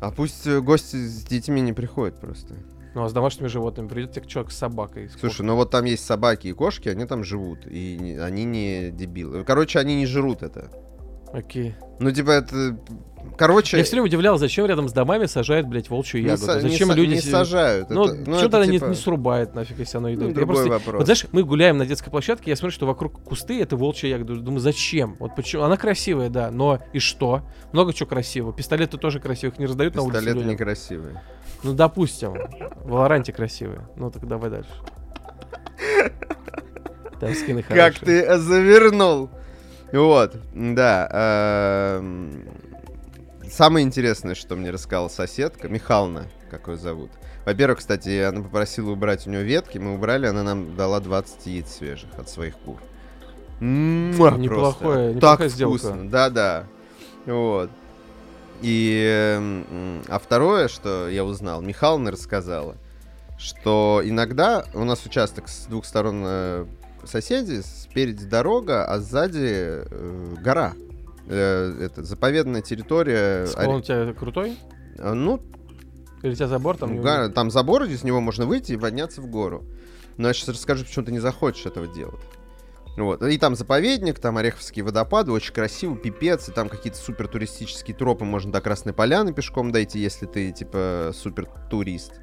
А 0.00 0.10
пусть 0.10 0.46
э, 0.46 0.60
гости 0.60 0.96
с 0.96 1.24
детьми 1.24 1.60
не 1.60 1.72
приходят 1.72 2.20
просто. 2.20 2.54
Ну, 2.94 3.04
а 3.04 3.08
с 3.08 3.12
домашними 3.12 3.48
животными 3.48 3.88
придет 3.88 4.12
тебе 4.12 4.26
человек 4.26 4.50
с 4.52 4.56
собакой. 4.56 5.08
с 5.08 5.18
Слушай, 5.18 5.42
ну 5.42 5.54
вот 5.56 5.70
там 5.70 5.84
есть 5.84 6.04
собаки 6.04 6.48
и 6.48 6.52
кошки, 6.52 6.88
они 6.88 7.04
там 7.06 7.24
живут, 7.24 7.66
и 7.66 7.96
не- 8.00 8.16
они 8.16 8.44
не 8.44 8.90
дебилы. 8.90 9.44
Короче, 9.44 9.78
они 9.78 9.96
не 9.96 10.06
жрут 10.06 10.42
это. 10.42 10.70
Окей. 11.32 11.74
Ну, 12.00 12.10
типа, 12.10 12.30
это... 12.30 12.78
Короче, 13.36 13.76
Я 13.76 13.84
все 13.84 13.92
время 13.92 14.06
удивлял, 14.06 14.38
зачем 14.38 14.64
рядом 14.66 14.88
с 14.88 14.92
домами 14.92 15.26
сажают, 15.26 15.66
блядь, 15.66 15.90
волчью 15.90 16.22
не, 16.22 16.28
ягоду. 16.28 16.54
не 16.54 16.70
зачем 16.70 16.90
са- 16.90 16.94
люди... 16.94 17.14
не 17.14 17.20
сажают. 17.20 17.90
Ну, 17.90 18.04
это, 18.04 18.22
что 18.22 18.32
это 18.32 18.48
тогда 18.48 18.66
не- 18.66 18.72
типа, 18.78 18.86
не, 18.86 18.94
срубает 18.94 19.54
нафиг, 19.54 19.78
если 19.78 19.98
оно 19.98 20.08
ну, 20.08 20.14
едет? 20.14 20.28
Я 20.28 20.34
другой 20.34 20.54
просто- 20.54 20.70
вопрос. 20.70 20.94
Вот 20.96 21.04
знаешь, 21.04 21.26
мы 21.32 21.42
гуляем 21.42 21.76
на 21.76 21.84
детской 21.86 22.10
площадке, 22.10 22.50
я 22.50 22.56
смотрю, 22.56 22.72
что 22.72 22.86
вокруг 22.86 23.22
кусты 23.22 23.60
это 23.60 23.76
волчья 23.76 24.08
ягода. 24.08 24.36
Думаю, 24.36 24.60
зачем? 24.60 25.16
Вот 25.18 25.34
почему? 25.36 25.64
Она 25.64 25.76
красивая, 25.76 26.30
да, 26.30 26.50
но 26.50 26.80
и 26.92 27.00
что? 27.00 27.42
Много 27.72 27.92
чего 27.92 28.08
красивого. 28.08 28.52
Пистолеты 28.52 28.96
тоже 28.96 29.20
красивых 29.20 29.58
не 29.58 29.66
раздают 29.66 29.94
на 29.94 30.02
улице 30.02 30.18
Пистолеты 30.18 30.38
людям. 30.38 30.56
Ну, 31.62 31.72
допустим. 31.74 32.34
В 32.84 32.88
Валоранте 32.90 33.32
красивые. 33.32 33.88
Ну, 33.96 34.10
так 34.10 34.26
давай 34.26 34.50
дальше. 34.50 34.70
Там 37.20 37.34
скины 37.34 37.62
Как 37.62 37.76
хорошие. 37.94 38.04
ты 38.04 38.22
э, 38.22 38.38
завернул! 38.38 39.28
Вот, 39.92 40.36
да. 40.54 41.96
эм, 42.00 42.44
Самое 43.50 43.84
интересное, 43.84 44.34
что 44.34 44.54
мне 44.54 44.70
рассказала 44.70 45.08
соседка, 45.08 45.68
Михална, 45.68 46.26
как 46.50 46.68
ее 46.68 46.76
зовут. 46.76 47.10
Во-первых, 47.46 47.78
кстати, 47.78 48.20
она 48.22 48.42
попросила 48.42 48.90
убрать 48.90 49.26
у 49.26 49.30
нее 49.30 49.42
ветки, 49.42 49.78
мы 49.78 49.94
убрали, 49.94 50.26
она 50.26 50.42
нам 50.42 50.76
дала 50.76 51.00
20 51.00 51.46
яиц 51.46 51.68
свежих 51.70 52.10
от 52.18 52.28
своих 52.28 52.56
кур. 52.58 52.76
Неплохое- 53.60 54.38
неплохая 54.38 55.14
так 55.18 55.48
сделка. 55.48 55.78
вкусно, 55.78 56.08
да-да. 56.10 56.64
Вот. 57.26 57.70
И, 58.60 60.02
а 60.08 60.18
второе, 60.18 60.68
что 60.68 61.08
я 61.08 61.24
узнал, 61.24 61.62
Михална 61.62 62.10
рассказала, 62.10 62.76
что 63.38 64.02
иногда 64.04 64.64
у 64.74 64.84
нас 64.84 65.04
участок 65.06 65.48
с 65.48 65.66
двух 65.66 65.84
сторон 65.84 66.22
э, 66.26 66.66
соседи, 67.04 67.60
спереди 67.62 68.26
дорога, 68.26 68.84
а 68.84 68.98
сзади 68.98 69.84
э, 69.86 70.34
гора. 70.42 70.74
Э, 71.28 71.72
это 71.80 72.02
заповедная 72.02 72.62
территория. 72.62 73.46
Склон 73.46 73.76
у 73.76 73.82
тебя 73.82 74.12
крутой? 74.12 74.58
А, 74.98 75.14
Ну, 75.14 75.40
Или 76.22 76.32
у 76.32 76.34
тебя 76.34 76.48
забор 76.48 76.76
там? 76.76 76.90
увидно? 76.90 77.30
там 77.30 77.50
забор, 77.50 77.84
из 77.84 78.02
него 78.02 78.20
можно 78.20 78.44
выйти 78.44 78.72
и 78.72 78.76
подняться 78.76 79.20
в 79.20 79.26
гору. 79.28 79.64
Но 80.16 80.26
я 80.26 80.34
сейчас 80.34 80.48
расскажу, 80.48 80.84
почему 80.84 81.04
ты 81.04 81.12
не 81.12 81.20
захочешь 81.20 81.66
этого 81.66 81.86
делать. 81.86 82.18
Вот. 82.98 83.22
И 83.22 83.38
там 83.38 83.54
заповедник, 83.54 84.18
там 84.18 84.38
Ореховские 84.38 84.84
водопады, 84.84 85.30
очень 85.30 85.54
красиво, 85.54 85.96
пипец, 85.96 86.48
и 86.48 86.52
там 86.52 86.68
какие-то 86.68 86.98
супер 86.98 87.28
туристические 87.28 87.96
тропы, 87.96 88.24
можно 88.24 88.50
до 88.50 88.60
Красной 88.60 88.92
Поляны 88.92 89.32
пешком 89.32 89.70
дойти, 89.70 90.00
если 90.00 90.26
ты, 90.26 90.50
типа, 90.50 91.12
супер 91.14 91.48
турист. 91.70 92.20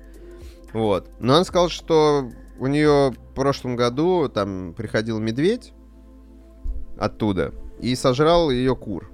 Вот. 0.74 1.10
Но 1.20 1.36
она 1.36 1.46
сказала, 1.46 1.70
что 1.70 2.30
у 2.60 2.68
нее 2.68 3.12
в 3.12 3.34
прошлом 3.34 3.78
году 3.78 4.28
там 4.28 4.74
приходил 4.74 5.20
медведь, 5.20 5.72
оттуда 6.98 7.54
и 7.80 7.96
сожрал 7.96 8.52
ее 8.52 8.76
кур. 8.76 9.10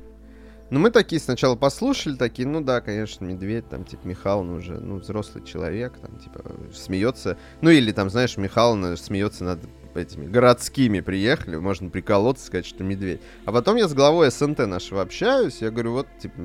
Ну, 0.72 0.80
мы 0.80 0.90
такие 0.90 1.20
сначала 1.20 1.56
послушали, 1.56 2.16
такие, 2.16 2.48
ну 2.48 2.62
да, 2.62 2.82
конечно, 2.82 3.26
медведь, 3.26 3.70
там, 3.70 3.84
типа, 3.84 4.08
Михайловна 4.08 4.56
уже, 4.56 4.80
ну, 4.80 4.98
взрослый 4.98 5.44
человек, 5.44 5.94
там, 6.00 6.18
типа, 6.18 6.42
смеется. 6.74 7.38
Ну, 7.60 7.70
или 7.70 7.92
там, 7.92 8.10
знаешь, 8.10 8.38
Михайловна 8.38 8.96
смеется 8.96 9.44
над 9.44 9.60
этими 9.98 10.28
городскими 10.28 11.00
приехали, 11.00 11.58
можно 11.58 11.90
приколоться, 11.90 12.46
сказать, 12.46 12.66
что 12.66 12.84
медведь. 12.84 13.22
А 13.46 13.52
потом 13.52 13.76
я 13.76 13.88
с 13.88 13.94
главой 13.94 14.32
СНТ 14.32 14.60
нашего 14.60 15.02
общаюсь, 15.02 15.62
я 15.62 15.72
говорю, 15.72 15.94
вот, 15.94 16.08
типа, 16.20 16.36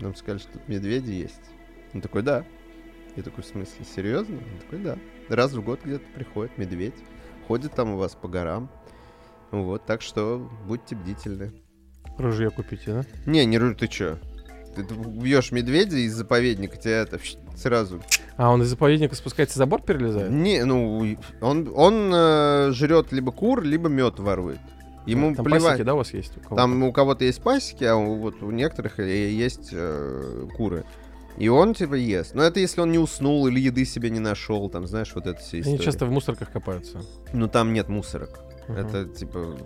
нам 0.00 0.14
сказали, 0.14 0.38
что 0.40 0.52
тут 0.52 0.68
медведи 0.68 1.10
есть. 1.12 1.40
Он 1.94 2.00
такой, 2.00 2.22
да. 2.22 2.44
Я 3.16 3.22
такой, 3.22 3.42
в 3.42 3.46
смысле, 3.46 3.84
серьезно? 3.84 4.36
Он 4.36 4.58
такой, 4.60 4.78
да. 4.78 4.98
Раз 5.28 5.52
в 5.52 5.62
год 5.62 5.80
где-то 5.84 6.04
приходит 6.14 6.56
медведь, 6.58 6.94
ходит 7.48 7.72
там 7.74 7.90
у 7.94 7.96
вас 7.96 8.14
по 8.14 8.28
горам. 8.28 8.70
Вот, 9.50 9.84
так 9.84 10.00
что 10.00 10.48
будьте 10.66 10.94
бдительны. 10.94 11.52
Ружье 12.16 12.50
купите, 12.50 12.92
да? 12.92 13.04
Не, 13.26 13.44
не 13.46 13.56
ру- 13.56 13.74
ты 13.74 13.88
чё? 13.88 14.18
Ты 14.76 14.82
убьешь 14.94 15.50
медведя 15.50 15.96
из 15.96 16.14
заповедника, 16.14 16.76
тебя 16.76 17.02
это 17.02 17.18
сразу. 17.60 18.00
А 18.36 18.50
он 18.50 18.62
из 18.62 18.68
заповедника 18.68 19.14
спускается 19.14 19.58
за 19.58 19.66
борт 19.66 19.84
перелезает? 19.84 20.30
Не, 20.30 20.64
ну, 20.64 21.16
он, 21.40 21.72
он 21.74 22.10
э, 22.14 22.70
жрет 22.72 23.12
либо 23.12 23.32
кур, 23.32 23.62
либо 23.62 23.88
мед 23.88 24.18
ворует. 24.18 24.58
Ему 25.06 25.34
Там 25.34 25.44
плевать. 25.44 25.62
пасеки, 25.64 25.82
да, 25.82 25.94
у 25.94 25.98
вас 25.98 26.12
есть? 26.12 26.32
у? 26.50 26.54
Там 26.56 26.82
у 26.82 26.92
кого-то 26.92 27.24
есть 27.24 27.42
пасеки, 27.42 27.84
а 27.84 27.96
у, 27.96 28.16
вот 28.16 28.42
у 28.42 28.50
некоторых 28.50 28.98
э, 28.98 29.30
есть 29.30 29.70
э, 29.72 30.46
куры. 30.56 30.84
И 31.36 31.48
он 31.48 31.74
типа 31.74 31.94
ест. 31.94 32.34
Но 32.34 32.42
это 32.42 32.60
если 32.60 32.80
он 32.80 32.92
не 32.92 32.98
уснул 32.98 33.46
или 33.46 33.58
еды 33.60 33.84
себе 33.84 34.10
не 34.10 34.20
нашел, 34.20 34.68
там, 34.68 34.86
знаешь, 34.86 35.12
вот 35.14 35.26
это 35.26 35.40
все 35.40 35.58
Они 35.58 35.60
история. 35.62 35.84
часто 35.84 36.06
в 36.06 36.10
мусорках 36.10 36.50
копаются. 36.50 37.00
Ну 37.32 37.48
там 37.48 37.72
нет 37.72 37.88
мусорок. 37.88 38.40
Мгм. 38.68 38.78
Это 38.78 39.04
типа 39.06 39.56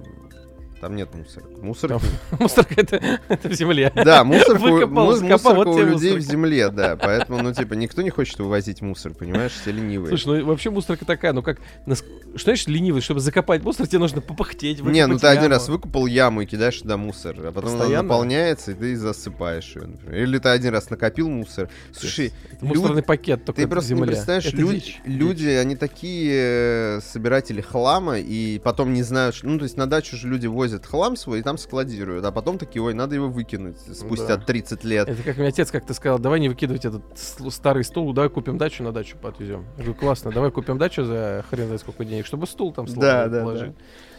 там 0.85 0.97
нет 0.97 1.09
мусорок. 1.15 1.49
Мусорок. 1.63 2.03
Мусорка 2.39 2.75
это, 2.77 3.01
это 3.29 3.49
в 3.49 3.53
земле. 3.55 3.91
Да, 3.95 4.23
мусорка, 4.23 4.63
у- 4.63 4.71
Выкопал, 4.73 5.07
мусорка 5.19 5.55
вот 5.55 5.67
у 5.69 5.79
людей 5.79 6.11
в 6.11 6.15
мусорка. 6.17 6.21
земле, 6.21 6.69
да. 6.69 6.97
Поэтому, 6.97 7.43
ну, 7.43 7.55
типа, 7.55 7.73
никто 7.73 8.03
не 8.03 8.11
хочет 8.11 8.39
вывозить 8.39 8.83
мусор, 8.83 9.15
понимаешь, 9.15 9.53
все 9.53 9.73
ленивые. 9.73 10.09
Слушай, 10.09 10.41
ну 10.43 10.47
вообще 10.49 10.69
мусорка 10.69 11.07
такая, 11.07 11.33
ну 11.33 11.43
как, 11.43 11.59
что 11.87 12.05
значит 12.51 12.69
ленивый? 12.69 13.01
Чтобы 13.01 13.21
закопать 13.21 13.63
мусор, 13.63 13.87
тебе 13.87 13.99
нужно 14.01 14.21
попахтеть, 14.21 14.83
не, 14.83 15.07
ну 15.07 15.19
ты 15.19 15.27
один 15.27 15.51
раз 15.51 15.69
выкупал 15.71 16.05
яму 16.07 16.43
и 16.43 16.47
кидаешь 16.47 16.79
туда 16.83 16.99
мусор, 16.99 17.35
а 17.39 17.51
потом 17.51 17.81
она 17.81 18.03
наполняется, 18.03 18.73
и 18.73 18.75
ты 18.75 18.95
засыпаешь 18.95 19.75
ее, 19.77 19.87
например. 19.87 20.23
Или 20.23 20.39
ты 20.39 20.51
один 20.51 20.73
раз 20.75 20.91
накопил 20.91 21.31
мусор. 21.31 21.71
Слушай, 21.93 22.33
Это 22.53 22.67
мусорный 22.67 23.03
пакет 23.03 23.47
только 23.47 23.63
Ты 23.63 23.69
просто 23.69 23.95
не 23.95 24.03
представляешь, 24.03 24.45
Это 24.47 24.57
люди, 24.57 24.81
дичь, 24.81 25.01
люди, 25.07 25.49
они 25.49 25.77
такие 25.77 26.99
э, 26.99 27.01
собиратели 27.01 27.63
хлама, 27.63 28.19
и 28.19 28.59
потом 28.59 28.93
не 28.93 29.03
знают, 29.03 29.35
что- 29.35 29.47
ну, 29.47 29.57
то 29.59 29.65
есть 29.65 29.77
на 29.79 29.87
дачу 29.87 30.17
же 30.17 30.29
люди 30.29 30.47
возят 30.47 30.74
хлам 30.83 31.17
свой 31.17 31.41
и 31.41 31.43
там 31.43 31.59
складируют, 31.59 32.25
а 32.25 32.33
потом 32.33 32.59
такие, 32.59 32.83
ой, 32.83 32.95
надо 32.95 33.15
его 33.15 33.29
выкинуть 33.29 33.79
спустя 33.79 34.37
Да. 34.37 34.45
30 34.45 34.85
лет. 34.85 35.09
Это 35.09 35.23
как 35.23 35.37
мне 35.37 35.49
отец 35.49 35.71
как-то 35.71 35.95
сказал, 35.95 36.19
давай 36.19 36.41
не 36.41 36.49
выкидывать 36.49 36.85
этот 36.85 37.03
старый 37.17 37.85
стул, 37.85 38.13
давай 38.13 38.31
купим 38.31 38.59
дачу, 38.59 38.83
на 38.83 38.93
дачу 38.93 39.17
отвезем. 39.23 39.65
Я 39.77 39.85
говорю, 39.85 39.95
классно, 39.95 40.31
давай 40.33 40.51
купим 40.51 40.79
дачу 40.79 41.05
за 41.05 41.45
хрен 41.51 41.67
знает 41.67 41.81
сколько 41.81 42.05
денег, 42.05 42.27
чтобы 42.27 42.47
стул 42.47 42.73
там 42.73 42.87
Да, 42.87 42.93
сломать, 42.93 43.31
да, 43.31 43.41
положить. 43.43 43.75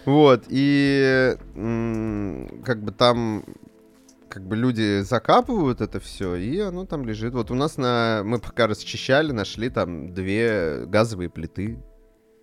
Вот, 0.05 0.43
и 0.49 1.35
как 2.63 2.83
бы 2.83 2.91
там 2.91 3.43
как 4.29 4.45
бы 4.45 4.57
люди 4.57 5.01
закапывают 5.01 5.79
это 5.79 6.01
все, 6.01 6.35
и 6.35 6.59
оно 6.59 6.85
там 6.85 7.05
лежит. 7.05 7.33
Вот 7.33 7.51
у 7.51 7.53
нас 7.53 7.77
на... 7.77 8.21
Мы 8.25 8.39
пока 8.39 8.67
расчищали, 8.67 9.31
нашли 9.31 9.69
там 9.69 10.13
две 10.13 10.85
газовые 10.87 11.29
плиты. 11.29 11.79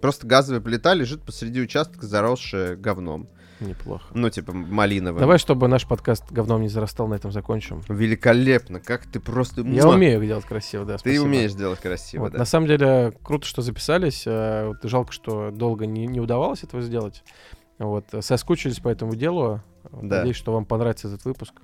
Просто 0.01 0.27
газовая 0.27 0.63
плита 0.63 0.95
лежит 0.95 1.23
посреди 1.23 1.61
участка, 1.61 2.07
заросшая 2.07 2.77
говном. 2.77 3.29
Неплохо. 3.67 4.05
Ну, 4.15 4.29
типа 4.31 4.53
малиновым. 4.53 5.21
Давай, 5.21 5.39
чтобы 5.39 5.69
наш 5.69 5.87
подкаст 5.87 6.31
говном 6.31 6.63
не 6.63 6.69
зарастал, 6.69 7.07
на 7.09 7.15
этом 7.15 7.31
закончим. 7.33 7.81
Великолепно, 7.89 8.81
как 8.81 9.07
ты 9.07 9.21
просто... 9.21 9.63
Я 9.63 9.85
Муа! 9.85 9.95
умею 9.95 10.25
делать 10.27 10.45
красиво, 10.45 10.85
да, 10.85 10.95
Ты 10.95 10.99
спасибо. 11.01 11.23
умеешь 11.23 11.53
делать 11.53 11.81
красиво, 11.81 12.23
Вот, 12.25 12.33
да. 12.33 12.39
На 12.39 12.45
самом 12.45 12.67
деле, 12.67 13.13
круто, 13.23 13.47
что 13.47 13.63
записались. 13.63 14.25
э, 14.27 14.73
жалко, 14.83 15.13
что 15.13 15.51
долго 15.51 15.87
не, 15.87 16.07
не 16.07 16.21
удавалось 16.21 16.63
этого 16.65 16.83
сделать. 16.83 17.23
Вот, 17.79 18.07
соскучились 18.21 18.79
по 18.81 18.89
этому 18.89 19.15
делу. 19.15 19.61
Да. 19.91 20.19
Надеюсь, 20.19 20.37
что 20.37 20.53
вам 20.53 20.65
понравится 20.65 21.09
этот 21.09 21.25
выпуск. 21.25 21.55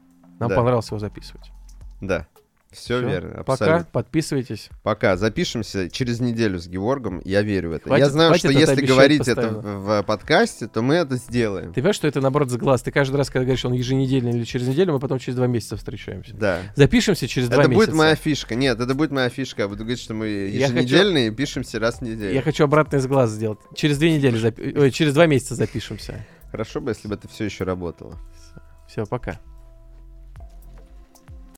Нам 0.41 0.49
Да. 0.51 0.57
понравилось 0.57 0.89
его 0.89 0.99
записывать. 0.99 1.51
Да. 2.01 2.27
Все 2.79 2.99
Всё. 2.99 3.09
верно, 3.09 3.31
Пока, 3.45 3.53
абсолютно. 3.53 3.87
подписывайтесь. 3.93 4.69
Пока. 4.83 5.17
Запишемся 5.17 5.91
через 5.91 6.21
неделю 6.21 6.59
с 6.59 6.67
Георгом, 6.69 7.21
я 7.25 7.43
верю 7.43 7.71
в 7.71 7.73
это. 7.73 7.85
Хватит- 7.89 8.05
я 8.05 8.11
знаю, 8.11 8.35
что 8.35 8.49
это 8.49 8.59
если 8.59 8.87
говорить 8.87 9.29
это 9.29 9.35
постоянно. 9.43 9.79
в, 9.79 10.01
в 10.01 10.03
подкасте, 10.05 10.69
то 10.69 10.83
мы 10.83 10.95
это 10.97 11.17
сделаем. 11.17 11.69
Ты 11.69 11.75
понимаешь, 11.75 11.97
что 11.97 12.07
это 12.09 12.21
наоборот 12.21 12.51
за 12.51 12.59
глаз? 12.59 12.83
Ты 12.83 12.91
каждый 12.91 13.17
раз, 13.17 13.31
когда 13.31 13.45
говоришь, 13.45 13.65
он 13.65 13.73
еженедельно 13.73 14.29
или 14.31 14.45
через 14.45 14.67
неделю, 14.69 14.93
мы 14.95 15.01
потом 15.01 15.19
через 15.19 15.37
два 15.37 15.47
месяца 15.47 15.77
встречаемся. 15.77 16.35
Да. 16.35 16.61
Запишемся 16.77 17.27
через 17.29 17.49
два 17.49 17.63
Это 17.63 17.71
месяца. 17.71 17.87
будет 17.87 17.97
моя 17.99 18.15
фишка. 18.15 18.55
Нет, 18.55 18.81
это 18.81 18.95
будет 18.95 19.11
моя 19.11 19.29
фишка. 19.29 19.63
Я 19.63 19.69
буду 19.69 19.81
говорить, 19.85 20.01
что 20.01 20.15
мы 20.15 20.29
Я 20.29 20.67
хочу- 20.69 20.79
еженедельные 20.79 21.29
и 21.29 21.31
пишемся 21.31 21.79
раз 21.79 21.97
в 21.99 22.03
неделю. 22.03 22.33
Я 22.35 22.43
хочу 22.43 22.65
обратно 22.65 22.97
из 22.97 23.07
глаз 23.07 23.31
сделать. 23.31 23.59
Через 23.75 23.99
две 23.99 24.17
недели, 24.17 24.39
запи- 24.39 24.79
ой, 24.79 24.91
через 24.91 25.15
два 25.15 25.27
месяца 25.27 25.55
запишемся. 25.55 26.27
Хорошо 26.51 26.81
бы, 26.81 26.91
если 26.93 27.09
бы 27.09 27.15
это 27.15 27.29
все 27.29 27.45
еще 27.45 27.65
работало. 27.65 28.19
Все, 28.89 29.05
пока. 29.05 29.39